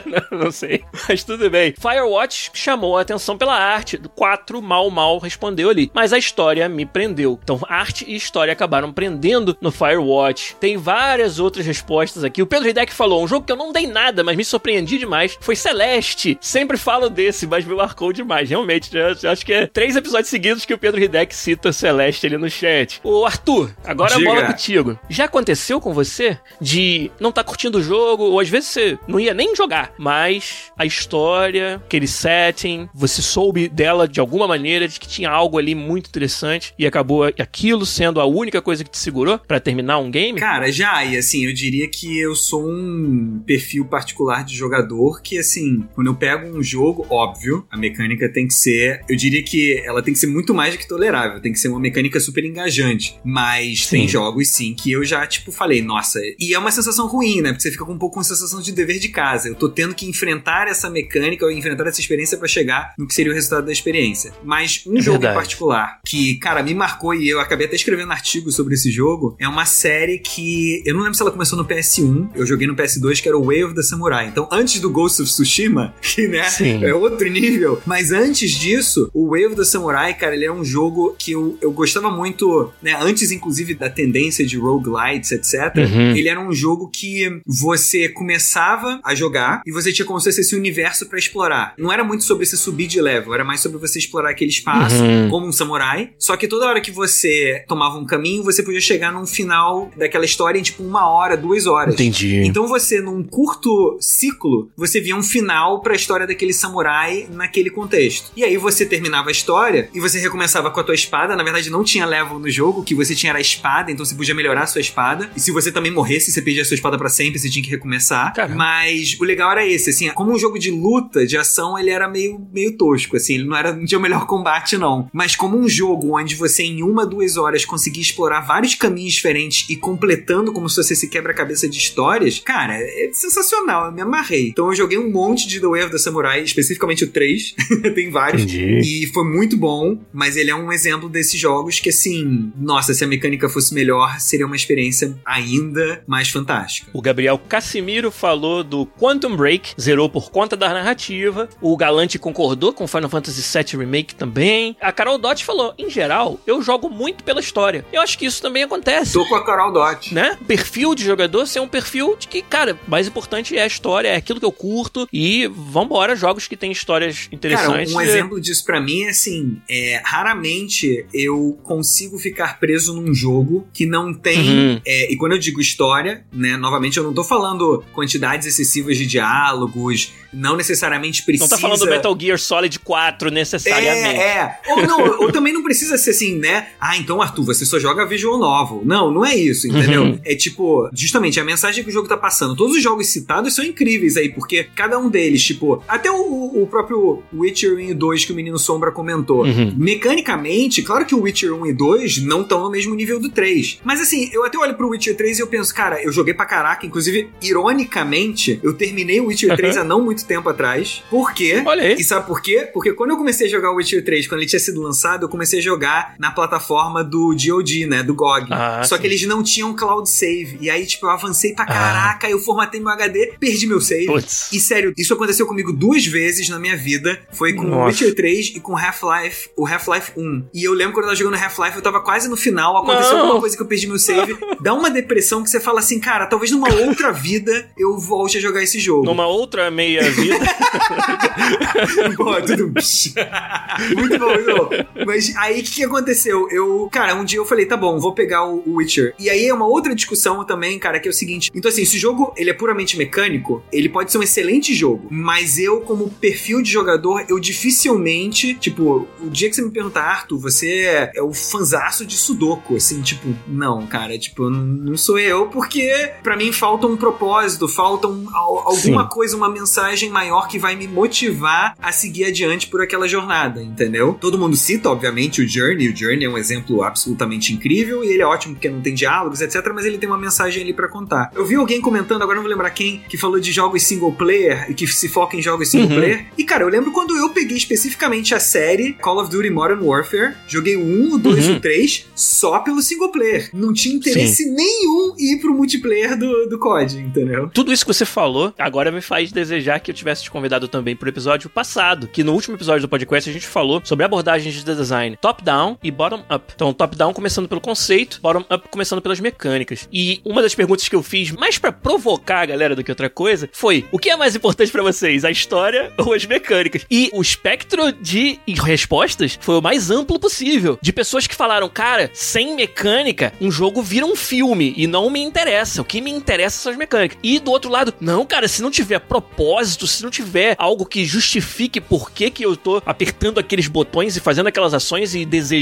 não, 0.31 0.39
não 0.45 0.53
sei. 0.53 0.85
Mas 1.09 1.25
tudo 1.25 1.51
bem. 1.51 1.75
Firewatch 1.77 2.53
chamou 2.55 2.97
a 2.97 3.01
atenção 3.01 3.37
pela 3.37 3.57
arte. 3.57 4.01
4 4.15 4.63
mal 4.63 4.89
mal 4.89 5.19
respondeu 5.19 5.69
ali. 5.69 5.91
Mas 5.93 6.13
a 6.13 6.19
história 6.19 6.69
me 6.79 6.87
prendeu. 6.87 7.39
Então, 7.43 7.61
arte 7.69 8.05
e 8.07 8.15
história 8.15 8.53
acabaram 8.53 8.93
prendendo 8.93 9.57
no 9.61 9.73
Firewatch. 9.73 10.55
Tem 10.61 10.77
várias 10.77 11.41
outras 11.41 11.67
respostas 11.67 12.23
aqui. 12.23 12.41
O 12.41 12.47
Pedro 12.47 12.69
Hideck 12.69 12.93
falou: 12.93 13.23
um 13.23 13.27
jogo 13.27 13.45
que 13.45 13.53
eu 13.53 13.57
não 13.57 13.73
dei 13.73 13.87
nada, 13.87 14.23
mas 14.23 14.37
me 14.37 14.45
surpreendi 14.45 14.97
demais, 14.99 15.37
foi 15.41 15.57
Celeste. 15.57 16.39
Sempre 16.41 16.77
falo 16.77 17.11
desse, 17.11 17.47
mas 17.47 17.65
me 17.65 17.75
marcou 17.75 18.13
demais. 18.13 18.49
Realmente, 18.49 18.91
acho 18.99 19.45
que 19.45 19.53
é 19.53 19.67
três 19.67 19.97
episódios 19.97 20.29
seguidos 20.29 20.65
que 20.65 20.73
o 20.73 20.79
Pedro 20.79 21.03
Hideck 21.03 21.35
cita 21.35 21.73
Celeste 21.73 22.27
ali 22.27 22.37
no 22.37 22.49
chat. 22.49 23.01
Ô, 23.03 23.27
Arthur, 23.27 23.75
agora 23.85 24.15
Diga. 24.15 24.31
a 24.31 24.35
bola 24.35 24.47
contigo. 24.47 24.99
Já 25.09 25.25
aconteceu 25.25 25.81
com 25.81 25.93
você 25.93 26.39
de 26.61 27.11
não 27.19 27.31
estar 27.31 27.43
tá 27.43 27.49
curtindo 27.49 27.79
o 27.79 27.83
jogo, 27.83 28.25
ou 28.25 28.39
às 28.39 28.49
vezes 28.49 28.69
você 28.69 28.99
não 29.09 29.19
ia 29.19 29.35
nem 29.35 29.57
jogar, 29.57 29.93
mas 29.99 30.73
a 30.79 30.87
história, 30.87 31.81
aquele 31.85 32.07
setting, 32.07 32.89
você 32.95 33.21
soube 33.21 33.69
dela 33.69 34.07
de 34.07 34.21
alguma 34.21 34.47
maneira, 34.47 34.87
de 34.87 35.01
que 35.01 35.09
tinha 35.09 35.31
algo 35.31 35.59
ali 35.59 35.75
muito 35.75 36.09
interessante 36.09 36.68
e 36.79 36.87
acabou 36.87 37.25
aquilo 37.25 37.85
sendo 37.87 38.21
a 38.21 38.27
única 38.27 38.61
coisa 38.61 38.85
que 38.85 38.91
te 38.91 38.99
segurou 38.99 39.39
para 39.39 39.61
terminar 39.61 39.99
um 39.99 40.11
game? 40.11 40.39
Cara, 40.39 40.71
já, 40.71 41.05
e 41.05 41.17
assim, 41.17 41.47
eu 41.47 41.53
diria 41.53 41.89
que 41.89 42.19
eu 42.19 42.35
sou 42.35 42.69
um 42.69 43.43
perfil 43.47 43.85
particular 43.85 44.45
de 44.45 44.55
jogador 44.55 45.23
que, 45.23 45.39
assim, 45.39 45.87
quando 45.95 46.09
eu 46.09 46.15
pego 46.15 46.57
um 46.57 46.63
jogo, 46.63 47.07
óbvio, 47.11 47.67
a 47.71 47.77
mecânica 47.77 48.29
tem 48.29 48.47
que 48.47 48.55
ser, 48.55 49.03
eu 49.09 49.17
diria 49.17 49.43
que 49.43 49.81
ela 49.85 50.03
tem 50.03 50.13
que 50.13 50.21
ser 50.21 50.27
muito 50.27 50.55
mais 50.55 50.75
do 50.75 50.79
que 50.79 50.89
tolerável, 50.89 51.41
tem 51.41 51.53
que 51.53 51.59
ser 51.59 51.69
uma 51.69 51.81
mecânica 51.81 52.19
super 52.21 52.45
engajante, 52.45 53.19
mas 53.25 53.87
sim. 53.87 53.99
tem 53.99 54.09
jogos, 54.09 54.49
sim, 54.49 54.75
que 54.75 54.93
eu 54.93 55.05
já, 55.05 55.27
tipo, 55.27 55.53
falei, 55.53 55.83
nossa, 55.83 56.21
e 56.39 56.55
é 56.55 56.59
uma 56.59 56.71
sensação 56.71 57.07
ruim, 57.07 57.41
né, 57.41 57.51
porque 57.51 57.63
você 57.63 57.71
fica 57.71 57.85
com 57.85 57.93
um 57.93 57.99
pouco 57.99 58.15
com 58.15 58.21
a 58.21 58.25
sensação 58.25 58.61
de 58.61 58.73
dever 58.73 58.99
de 58.99 59.09
casa, 59.09 59.49
eu 59.49 59.55
tô 59.55 59.69
tendo 59.69 59.95
que 59.95 60.07
enfrentar 60.07 60.69
essa 60.69 60.89
mecânica 60.91 61.45
ou 61.45 61.51
enfrentar 61.51 61.87
essa 61.87 62.01
experiência 62.01 62.39
para 62.39 62.49
chegar 62.49 62.95
no 62.99 63.07
que 63.07 63.15
seria 63.15 63.33
o 63.33 63.35
resultado 63.35 63.67
da 63.67 63.73
experiência. 63.73 64.33
Mas 64.43 64.83
um 64.87 64.97
é 64.97 65.01
jogo 65.01 65.19
verdade. 65.19 65.35
em 65.35 65.41
particular 65.41 66.01
que, 66.05 66.37
cara, 66.37 66.58
me 66.63 66.75
marcou 66.75 67.15
e 67.15 67.29
eu 67.29 67.41
acabei 67.41 67.67
até 67.67 67.77
escrevendo 67.77 68.13
artigo 68.13 68.51
sobre 68.51 68.75
esse 68.75 68.91
jogo, 68.91 69.37
é 69.39 69.49
uma 69.49 69.65
série 69.65 70.19
que 70.19 70.83
eu 70.85 70.95
não 70.95 71.03
lembro 71.03 71.17
se 71.17 71.23
ela 71.23 71.31
começou 71.31 71.59
no 71.59 71.65
PS1, 71.65 72.31
eu 72.35 72.47
joguei 72.47 72.67
no 72.67 72.75
PS2, 72.75 73.21
que 73.21 73.29
era 73.29 73.37
o 73.37 73.45
Way 73.45 73.65
of 73.65 73.75
the 73.75 73.83
Samurai. 73.83 74.27
Então, 74.29 74.49
antes 74.51 74.81
do 74.81 74.91
Ghost 74.91 75.23
of 75.23 75.31
Tsushima, 75.31 75.95
que, 76.01 76.29
né, 76.29 76.45
Sim. 76.45 76.85
é 76.85 76.95
outro 76.95 77.29
nível, 77.29 77.81
mas 77.87 78.13
antes 78.13 78.51
disso, 78.51 79.11
o 79.13 79.31
Way 79.31 79.47
of 79.47 79.57
the 79.57 79.65
Samurai, 79.65 80.15
cara, 80.15 80.35
ele 80.35 80.45
é 80.45 80.53
um 80.53 80.65
jogo 80.65 81.15
que 81.19 81.33
eu, 81.33 81.59
eu 81.61 81.71
gostava 81.71 82.11
muito, 82.11 82.73
né, 82.83 82.97
antes 83.01 83.31
inclusive 83.31 83.75
da 83.75 83.89
tendência 83.89 84.45
de 84.45 84.57
roguelites, 84.57 85.33
etc. 85.33 85.77
Uhum. 85.77 86.17
Ele 86.17 86.29
era 86.29 86.41
um 86.41 86.53
jogo 86.53 86.89
que 86.89 87.41
você 87.47 88.09
começava 88.09 89.01
a 89.05 89.15
jogar 89.15 89.63
e 89.67 89.73
você 89.73 89.93
tinha 89.93 90.07
como 90.07 90.21
se 90.21 90.31
fosse 90.31 90.41
esse 90.41 90.57
universo 90.57 91.07
para 91.07 91.19
explorar. 91.19 91.75
Não 91.79 91.93
era 91.93 92.03
muito 92.03 92.25
sobre 92.25 92.47
você 92.47 92.57
subir 92.57 92.87
de 92.87 93.01
level, 93.01 93.35
era 93.35 93.45
mais 93.45 93.61
sobre 93.61 93.79
você 93.79 93.99
explorar 93.99 94.31
aquele 94.31 94.51
espaço 94.51 95.03
uhum. 95.03 95.29
como 95.31 95.47
um 95.47 95.53
samurai. 95.53 96.13
Só 96.19 96.37
que 96.37 96.48
toda 96.49 96.67
hora 96.67 96.81
que 96.81 96.91
você 96.91 97.65
tomava 97.69 97.99
um 97.99 98.07
caminho, 98.07 98.43
você 98.43 98.63
podia 98.63 98.81
chegar 98.81 99.13
num 99.13 99.27
final 99.27 99.91
daquela 99.97 100.25
história 100.25 100.59
em 100.59 100.63
tipo 100.63 100.83
uma 100.83 101.09
hora, 101.09 101.37
duas 101.37 101.67
horas. 101.67 101.95
Entendi. 101.95 102.43
Então 102.45 102.67
você, 102.67 103.01
num 103.01 103.23
curto 103.23 103.97
ciclo, 104.01 104.71
você 104.77 105.01
via 105.01 105.17
um 105.17 105.23
final 105.23 105.81
para 105.81 105.93
a 105.93 105.97
história 105.97 106.27
daquele 106.27 106.53
samurai 106.53 107.29
naquele 107.31 107.71
contexto. 107.71 108.31
E 108.37 108.45
aí 108.45 108.57
você 108.57 108.85
terminava 108.85 109.29
a 109.29 109.33
história 109.33 109.89
e 109.95 110.01
você 110.01 110.19
recomeçava 110.19 110.71
com 110.71 110.81
a 110.81 110.85
tua 110.85 110.95
espada. 110.95 111.37
Na 111.37 111.43
verdade, 111.43 111.71
não 111.71 111.85
tinha 111.85 112.07
level 112.07 112.39
no 112.39 112.51
jogo, 112.51 112.81
o 112.81 112.85
que 112.85 112.95
você 112.95 113.15
tinha 113.15 113.31
era 113.31 113.39
a 113.39 113.43
espada, 113.43 113.91
então 113.91 114.05
você 114.05 114.15
podia 114.15 114.35
melhorar 114.35 114.63
a 114.63 114.67
sua 114.67 114.81
espada. 114.81 115.31
E 115.37 115.41
se 115.41 115.51
você 115.51 115.71
também 115.71 115.93
morresse, 115.93 116.33
você 116.33 116.43
perdia 116.43 116.63
a 116.63 116.65
sua 116.65 116.75
espada 116.75 116.99
para 116.99 117.09
sempre, 117.09 117.39
você 117.39 117.49
tinha 117.49 117.63
que 117.63 117.71
recomeçar. 117.71 118.33
Caramba. 118.35 118.57
Mas 118.57 119.17
o 119.21 119.25
legal 119.25 119.51
era 119.53 119.67
esse, 119.67 119.91
assim, 119.91 120.09
como 120.11 120.33
um 120.33 120.39
jogo 120.39 120.59
de 120.59 120.71
luta, 120.71 121.27
de 121.27 121.37
ação, 121.37 121.79
ele 121.79 121.91
era 121.91 122.09
meio, 122.09 122.47
meio 122.53 122.77
tosco, 122.77 123.17
assim, 123.17 123.35
ele 123.35 123.45
não 123.45 123.57
era 123.57 123.73
não 123.73 123.85
tinha 123.85 123.99
o 123.99 124.03
melhor 124.03 124.27
combate, 124.27 124.77
não. 124.77 125.09
Mas 125.13 125.37
como 125.37 125.59
um 125.59 125.69
jogo 125.69 126.19
onde 126.19 126.35
você 126.39 126.63
em 126.63 126.83
uma, 126.83 127.07
duas 127.07 127.37
horas 127.37 127.65
conseguia 127.65 128.03
explorar 128.03 128.41
vários 128.41 128.75
caminhos 128.75 129.15
diferentes 129.15 129.69
e 129.69 129.77
completando 129.77 130.53
como 130.53 130.69
se 130.69 130.77
você 130.77 130.95
se 130.95 131.09
quebra-cabeça 131.09 131.69
de 131.69 131.79
histórias, 131.79 132.39
cara, 132.39 132.75
é 132.79 133.11
sensacional, 133.13 133.87
eu 133.87 133.93
me 133.93 134.01
amarrei. 134.01 134.49
Então 134.49 134.69
eu 134.69 134.75
joguei 134.75 134.99
um 134.99 135.11
monte 135.11 135.47
de 135.49 135.61
The 135.61 135.67
Way 135.67 135.83
of 135.85 135.93
the 135.93 135.99
Samurai, 135.99 136.43
especificamente 136.43 137.05
o 137.05 137.11
3, 137.11 137.55
tem 137.95 138.11
vários, 138.11 138.43
Entendi. 138.43 139.05
e 139.05 139.07
foi 139.09 139.25
muito 139.25 139.57
bom, 139.57 139.99
mas 140.13 140.37
ele 140.37 140.51
é 140.51 140.55
um 140.55 140.73
exemplo 140.73 141.09
desses 141.09 141.39
jogos 141.39 141.81
que, 141.81 141.89
assim, 141.89 142.53
nossa, 142.57 142.95
se 142.95 143.05
a 143.05 143.07
mecânica 143.07 143.49
fosse 143.49 143.75
melhor, 143.75 144.21
seria 144.21 144.47
uma 144.47 144.57
experiência 144.57 145.19
ainda 145.25 146.03
mais 146.07 146.29
fantástica. 146.29 146.91
O 146.93 147.03
Gabriel 147.03 147.39
Casimiro 147.39 148.11
falou 148.11 148.63
do 148.63 148.87
Quantum 148.87 149.37
Break, 149.37 149.75
zerou 149.81 150.09
por 150.09 150.31
conta 150.31 150.57
da 150.57 150.69
narrativa, 150.69 151.49
o 151.61 151.77
Galante 151.77 152.19
concordou 152.19 152.73
com 152.73 152.87
Final 152.87 153.09
Fantasy 153.09 153.43
VII 153.43 153.81
Remake 153.81 154.15
também, 154.15 154.77
a 154.81 154.93
Carol 154.93 155.19
Dot 155.19 155.45
falou, 155.45 155.75
em 155.79 155.89
geral, 155.89 156.28
eu 156.47 156.61
jogo 156.61 156.91
muito 156.91 157.23
pela 157.25 157.41
história. 157.41 157.85
Eu 157.93 158.03
acho 158.03 158.19
que 158.19 158.27
isso 158.27 158.43
também 158.43 158.63
acontece. 158.63 159.13
Tô 159.13 159.27
com 159.27 159.37
a 159.37 159.45
Carol 159.45 159.73
Dot. 159.73 160.13
Né? 160.13 160.37
Perfil 160.47 160.95
de 160.95 161.05
jogador 161.05 161.47
ser 161.47 161.61
um 161.61 161.69
perfil 161.69 162.17
de 162.19 162.27
que, 162.29 162.43
cara, 162.43 162.79
mais 162.87 163.07
importante 163.07 163.57
é 163.57 163.63
a 163.63 163.67
história, 163.67 164.09
é 164.09 164.17
aquilo 164.17 164.41
que 164.41 164.47
eu 164.47 164.53
curto 164.53 165.09
e 165.13 165.47
vambora, 165.47 166.17
jogos 166.17 166.47
que 166.47 166.57
têm 166.57 166.73
histórias 166.73 167.29
interessantes. 167.31 167.93
Cara, 167.93 168.05
um 168.05 168.09
exemplo 168.09 168.41
disso 168.41 168.65
para 168.65 168.81
mim 168.81 169.03
é 169.03 169.11
assim, 169.11 169.61
é, 169.69 170.01
raramente 170.05 171.07
eu 171.13 171.59
consigo 171.63 172.19
ficar 172.19 172.59
preso 172.59 172.95
num 172.95 173.15
jogo 173.15 173.67
que 173.73 173.87
não 173.87 174.13
tem, 174.13 174.39
uhum. 174.39 174.81
é, 174.87 175.13
e 175.13 175.17
quando 175.17 175.33
eu 175.33 175.39
digo 175.39 175.61
história, 175.61 176.25
né, 176.33 176.57
novamente 176.57 176.97
eu 176.97 177.05
não 177.05 177.15
tô 177.15 177.23
falando 177.23 177.85
quantidades 177.93 178.47
excessivas 178.47 178.97
de 178.97 179.07
diálogos, 179.07 180.13
não 180.33 180.57
necessariamente 180.57 181.23
precisa... 181.23 181.45
Não 181.45 181.51
tá 181.51 181.59
falando 181.59 181.87
Metal 181.87 182.17
Gear 182.19 182.39
Solid 182.39 182.79
4 182.81 183.31
necessariamente. 183.31 184.21
É, 184.21 184.39
é. 184.39 184.61
Ou, 184.69 184.87
não, 184.87 185.21
ou 185.21 185.33
também 185.33 185.53
não 185.53 185.63
precisa 185.63 185.97
ser 185.97 186.13
assim, 186.19 186.39
né, 186.39 186.69
ah, 186.81 186.97
então 186.97 187.23
Arthur, 187.23 187.45
você 187.45 187.65
só 187.65 187.79
joga 187.79 188.05
visual 188.05 188.39
novel. 188.39 188.83
Não, 188.85 189.11
não 189.11 189.25
é 189.25 189.35
isso, 189.35 189.69
entendeu? 189.69 190.03
Uhum. 190.03 190.21
É 190.25 190.35
tipo, 190.35 190.89
justamente 190.93 191.39
a 191.41 191.45
mensagem 191.45 191.83
que 191.83 191.91
o 191.91 191.93
jogo 191.93 192.09
tá 192.09 192.17
passando. 192.17 192.57
Todos 192.57 192.77
os 192.77 192.83
jogos 192.83 193.07
citados 193.07 193.55
são 193.55 193.65
incríveis 193.65 194.17
aí, 194.17 194.29
porque 194.29 194.65
cada 194.75 194.99
um 194.99 195.09
deles, 195.09 195.43
tipo, 195.43 195.83
até 195.87 196.11
o, 196.11 196.63
o 196.63 196.67
próprio 196.67 197.23
Witcher 197.33 197.75
1 197.75 197.81
e 197.81 197.95
2 197.95 198.25
que 198.25 198.33
o 198.33 198.35
Menino 198.35 198.59
Sombra 198.59 198.91
comentou. 198.91 199.45
Uhum. 199.45 199.75
Mecanicamente, 199.77 200.83
claro 200.83 201.07
que 201.07 201.15
o 201.15 201.23
Witcher 201.23 201.55
1 201.55 201.67
e 201.67 201.73
2 201.73 202.23
não 202.23 202.43
estão 202.43 202.63
no 202.63 202.71
mesmo 202.71 202.95
nível 202.95 203.21
do 203.21 203.31
3. 203.31 203.81
Mas 203.85 204.01
assim, 204.01 204.29
eu 204.33 204.45
até 204.45 204.59
olho 204.59 204.75
pro 204.75 204.89
Witcher 204.89 205.17
3 205.17 205.39
e 205.39 205.43
eu 205.43 205.47
penso, 205.47 205.75
cara, 205.75 206.03
eu 206.03 206.13
joguei 206.13 206.35
pra 206.35 206.47
caraca, 206.47 206.87
inclusive, 206.87 207.31
ironicamente, 207.41 208.59
eu 208.63 208.75
terminei 208.75 209.21
o 209.21 209.27
Witcher 209.27 209.55
3 209.57 209.77
uhum. 209.77 209.83
há 209.83 209.85
não 209.85 210.05
muito 210.05 210.25
tempo 210.27 210.49
atrás. 210.49 211.03
Por 211.11 211.33
quê? 211.33 211.63
Olha 211.65 211.85
aí. 211.85 211.95
E 211.95 212.05
sabe 212.05 212.27
por 212.27 212.43
quê? 212.43 212.69
Porque 212.73 212.93
quando 212.93 213.11
eu 213.11 213.17
comecei 213.17 213.47
a 213.47 213.51
jogar 213.51 213.73
o 213.73 213.77
Witcher 213.77 214.05
3, 214.05 214.27
quando 214.27 214.41
ele 214.41 214.49
tinha 214.49 214.61
sido 214.61 214.81
lançado, 214.81 215.25
eu 215.25 215.29
comecei 215.29 215.59
a 215.61 215.63
jogar 215.63 215.98
na 216.19 216.31
plataforma 216.31 217.03
do 217.05 217.35
GOG, 217.35 217.87
né? 217.87 218.03
Do 218.03 218.15
GOG. 218.15 218.49
Ah, 218.51 218.83
Só 218.85 218.97
sim. 218.97 219.03
que 219.03 219.07
eles 219.07 219.23
não 219.27 219.43
tinham 219.43 219.75
cloud 219.75 220.09
save. 220.09 220.59
E 220.61 220.71
aí, 220.71 220.87
tipo, 220.87 221.07
eu 221.07 221.11
avancei 221.11 221.55
pra 221.55 221.65
ah. 221.65 221.69
caraca, 221.69 222.27
ah. 222.27 222.31
eu 222.31 222.39
formatei 222.39 222.81
meu 222.81 222.91
HD, 222.91 223.35
perdi 223.39 223.67
meu 223.67 223.81
save. 223.81 224.07
Puts. 224.07 224.53
E 224.53 224.61
sério, 224.61 224.93
isso 224.97 225.15
aconteceu 225.15 225.47
comigo 225.47 225.73
duas 225.73 226.07
vezes 226.07 226.49
na 226.49 226.59
minha 226.59 226.77
vida. 226.77 227.21
Foi 227.33 227.53
com 227.53 227.67
o 227.67 227.85
Witcher 227.87 228.15
3 228.15 228.53
e 228.57 228.61
com 228.61 228.77
Half-Life, 228.77 229.51
o 229.57 229.67
Half-Life 229.67 230.13
1. 230.17 230.49
E 230.55 230.65
eu 230.65 230.73
lembro 230.73 230.95
quando 230.95 231.05
eu 231.05 231.11
tava 231.11 231.17
jogando 231.17 231.43
Half-Life, 231.43 231.77
eu 231.77 231.83
tava 231.83 232.01
quase 232.01 232.29
no 232.29 232.37
final, 232.37 232.77
aconteceu 232.77 233.15
não. 233.15 233.21
alguma 233.21 233.41
coisa 233.41 233.57
que 233.57 233.63
eu 233.63 233.67
perdi 233.67 233.87
meu 233.87 233.99
save. 233.99 234.37
Dá 234.61 234.75
uma 234.75 234.91
depressão 234.91 235.43
que 235.43 235.51
você 235.51 235.61
fala 235.61 235.81
assim, 235.81 235.99
cara, 236.01 236.27
talvez 236.27 236.51
numa 236.51 236.73
outra 236.73 237.13
vida 237.13 237.69
eu 237.77 237.99
volte 237.99 238.39
a 238.39 238.41
jogar 238.41 238.63
esse 238.63 238.79
jogo. 238.79 239.05
Numa 239.05 239.27
outra 239.27 239.71
meia 239.71 240.11
vida. 240.11 240.39
Pô, 242.17 242.41
tudo. 242.43 242.73
muito 243.97 244.19
bom, 244.19 244.35
muito 244.35 244.57
bom. 244.57 245.05
Mas 245.07 245.35
aí 245.37 245.61
o 245.61 245.65
que, 245.65 245.71
que 245.71 245.85
aconteceu? 245.89 246.49
Eu, 246.51 246.89
cara, 246.91 247.15
um 247.15 247.25
dia 247.25 247.39
eu 247.39 247.45
falei, 247.45 247.67
tá 247.67 247.77
bom, 247.77 247.99
vou 247.99 248.15
pegar 248.15 248.47
o 248.47 248.63
Witcher. 248.67 249.15
E 249.19 249.29
aí 249.29 249.47
é 249.47 249.55
uma 249.55 249.67
outra 249.67 249.95
discussão 249.95 250.45
também, 250.45 250.79
cara, 250.79 251.01
que 251.01 251.09
é 251.09 251.11
o 251.11 251.15
seguinte. 251.15 251.51
Então, 251.55 251.71
assim, 251.71 251.85
se 251.85 251.97
o 251.97 252.01
jogo 252.01 252.33
ele 252.37 252.51
é 252.51 252.55
puramente 252.55 252.97
mecânico, 252.97 253.63
ele 253.73 253.89
pode 253.89 254.13
ser 254.13 254.19
um 254.19 254.23
excelente 254.23 254.75
jogo. 254.75 255.09
Mas 255.11 255.59
eu, 255.59 255.81
como 255.81 256.11
perfil 256.11 256.63
de 256.63 256.71
jogador, 256.71 257.25
eu 257.29 257.39
dificilmente, 257.39 258.55
tipo, 258.55 259.09
o 259.21 259.31
dia 259.31 259.49
que 259.49 259.57
você 259.57 259.63
me 259.63 259.71
perguntar, 259.71 260.03
Arthur, 260.03 260.39
você 260.39 261.11
é 261.15 261.23
o 261.23 261.33
fanzaço 261.33 262.05
de 262.05 262.17
Sudoku, 262.17 262.77
assim, 262.77 263.01
tipo, 263.03 263.35
não, 263.47 263.87
cara, 263.87 264.19
tipo, 264.19 264.49
não 264.51 264.97
sou 264.97 265.19
eu, 265.19 265.47
porque 265.47 266.13
para 266.23 266.37
mim 266.37 266.53
falta 266.53 266.87
um 266.87 266.97
propósito, 266.97 267.69
falta 267.69 268.09
um, 268.09 268.27
alguma 268.35 269.03
Sim. 269.03 269.09
coisa, 269.09 269.37
uma 269.37 269.49
mensagem 269.49 270.11
maior 270.11 270.49
que 270.49 270.59
vai 270.59 270.77
me 270.77 270.87
motivar 270.87 271.77
a 271.81 271.93
seguir 271.93 272.25
adiante 272.25 272.67
por 272.67 272.83
aquela 272.83 273.09
jornada, 273.09 273.63
entendeu? 273.63 274.17
Todo 274.21 274.39
mundo 274.39 274.57
cita, 274.57 274.91
obviamente, 274.91 275.43
o 275.43 275.49
Journey. 275.49 275.78
O 275.87 275.95
Journey 275.95 276.25
é 276.25 276.29
um 276.29 276.39
exemplo 276.39 276.83
absolutamente 276.83 277.53
incrível 277.53 278.03
e 278.03 278.09
ele 278.09 278.23
é 278.23 278.27
ótimo 278.27 278.55
porque 278.55 278.69
não 278.69 278.81
tem 278.81 278.95
diálogos, 278.95 279.41
etc. 279.41 279.71
Mas 279.75 279.85
ele 279.85 279.99
tem 279.99 280.09
uma 280.09 280.19
mensagem 280.19 280.63
ali 280.63 280.73
para 280.73 280.89
contar. 280.89 281.31
Eu 281.35 281.45
vi 281.45 281.55
alguém 281.55 281.81
comentando, 281.81 282.23
agora 282.23 282.37
não 282.37 282.43
vou 282.43 282.51
lembrar 282.51 282.71
quem, 282.71 283.01
que 283.09 283.17
falou 283.17 283.39
de 283.39 283.53
jogos 283.53 283.83
single 283.83 284.13
player 284.13 284.67
e 284.71 284.75
que 284.75 284.87
se 284.87 285.09
foca 285.09 285.37
em 285.37 285.43
jogos 285.43 285.69
single 285.69 285.89
uhum. 285.89 285.97
player. 285.97 286.27
E 286.37 286.45
cara, 286.45 286.65
eu 286.65 286.69
lembro 286.69 286.91
quando 286.93 287.17
eu 287.17 287.31
peguei 287.31 287.57
especificamente 287.57 288.35
a 288.35 288.41
série 288.41 288.95
Call 288.95 289.21
of 289.21 289.31
Duty 289.31 289.51
Modern 289.51 289.83
Warfare, 289.83 290.35
joguei 290.47 290.77
o 290.77 290.81
1, 290.81 291.15
o 291.15 291.19
2 291.19 291.47
e 291.47 291.51
o 291.53 291.61
3 291.61 291.99
uhum. 291.99 292.13
só 292.15 292.59
pelo 292.61 292.83
single 292.83 293.11
player. 293.11 293.51
Não 293.53 293.73
tinha 293.73 293.95
interesse 293.95 294.45
Sim. 294.45 294.55
nenhum 294.55 295.15
ir 295.19 295.39
pro 295.41 295.55
multiplayer 295.55 296.17
do, 296.17 296.47
do 296.47 296.59
COD, 296.59 296.99
entendeu? 296.99 297.51
Tudo 297.53 297.73
isso 297.73 297.85
que 297.85 297.93
você 297.93 298.05
falou 298.05 298.53
agora 298.59 298.91
me 298.91 299.01
faz 299.01 299.31
desejar 299.33 299.81
que 299.81 299.91
eu 299.91 299.95
tivesse 299.95 300.23
te 300.23 300.31
convidado 300.31 300.69
também 300.69 300.97
pro 300.97 301.09
episódio 301.09 301.51
passado, 301.51 302.09
que 302.09 302.25
no 302.25 302.33
último 302.33 302.57
episódio 302.57 302.83
do 302.83 302.89
podcast 302.89 303.29
a 303.29 303.33
gente 303.33 303.47
falou 303.47 303.81
sobre 303.85 304.05
abordagens 304.05 304.55
de 304.55 304.65
design 304.65 305.17
top-down 305.21 305.68
top-down 305.69 305.79
e 305.83 305.91
bottom-up. 305.91 306.53
Então, 306.55 306.73
top-down 306.73 307.13
começando 307.13 307.49
pelo 307.49 307.61
conceito, 307.61 308.21
bottom-up 308.23 308.69
começando 308.71 309.03
pelas 309.03 309.21
mecânicas. 309.21 309.89
E 309.93 310.21
uma 310.25 310.41
das 310.41 310.55
perguntas 310.55 310.89
que 310.89 310.97
eu 310.97 311.03
fiz, 311.03 311.31
mais 311.33 311.59
para 311.59 311.73
provocar 311.73 312.41
a 312.41 312.47
galera 312.47 312.77
do 312.77 312.85
que 312.85 312.91
outra 312.91 313.11
coisa, 313.11 313.49
foi: 313.53 313.85
o 313.93 313.99
que 313.99 314.11
é 314.11 314.17
mais 314.17 314.35
importante 314.35 314.73
para 314.73 314.83
vocês, 314.83 315.25
a 315.25 315.31
história 315.31 315.93
ou 315.99 316.13
as 316.13 316.25
mecânicas? 316.25 316.87
E 316.91 317.11
o 317.13 317.21
espectro 317.21 317.93
de 317.93 318.39
respostas 318.65 319.39
foi 319.41 319.59
o 319.59 319.63
mais 319.63 319.91
amplo 319.91 320.19
possível. 320.19 320.79
De 320.81 320.93
pessoas 320.93 321.27
que 321.27 321.35
falaram, 321.35 321.69
cara, 321.69 322.11
sem 322.13 322.55
mecânica, 322.55 323.33
um 323.41 323.51
jogo 323.51 323.83
vira 323.83 324.07
um 324.07 324.17
filme 324.17 324.75
e 324.77 324.87
não 324.87 325.11
me 325.11 325.21
interessa. 325.21 325.83
O 325.83 325.85
que 325.85 326.01
me 326.01 326.11
interessa 326.11 326.59
são 326.59 326.73
as 326.73 326.79
mecânicas. 326.79 327.19
E 327.23 327.39
do 327.39 327.51
outro 327.51 327.71
lado, 327.71 327.95
não, 328.01 328.25
cara, 328.25 328.49
se 328.49 328.63
não 328.63 328.71
tiver 328.71 329.01
propósito, 329.01 329.87
se 329.87 330.03
não 330.03 330.11
tiver 330.11 330.55
algo 330.59 330.87
que 330.87 331.05
justifique 331.05 331.81
por 331.81 332.11
que, 332.11 332.31
que 332.31 332.45
eu 332.45 332.57
tô 332.57 332.83
apertando 332.85 333.39
aqueles 333.39 333.67
botões 333.67 334.17
e 334.17 334.21
fazendo 334.21 334.47
aquelas 334.47 334.75
ações 334.75 335.15
e 335.15 335.25
desejando 335.25 335.58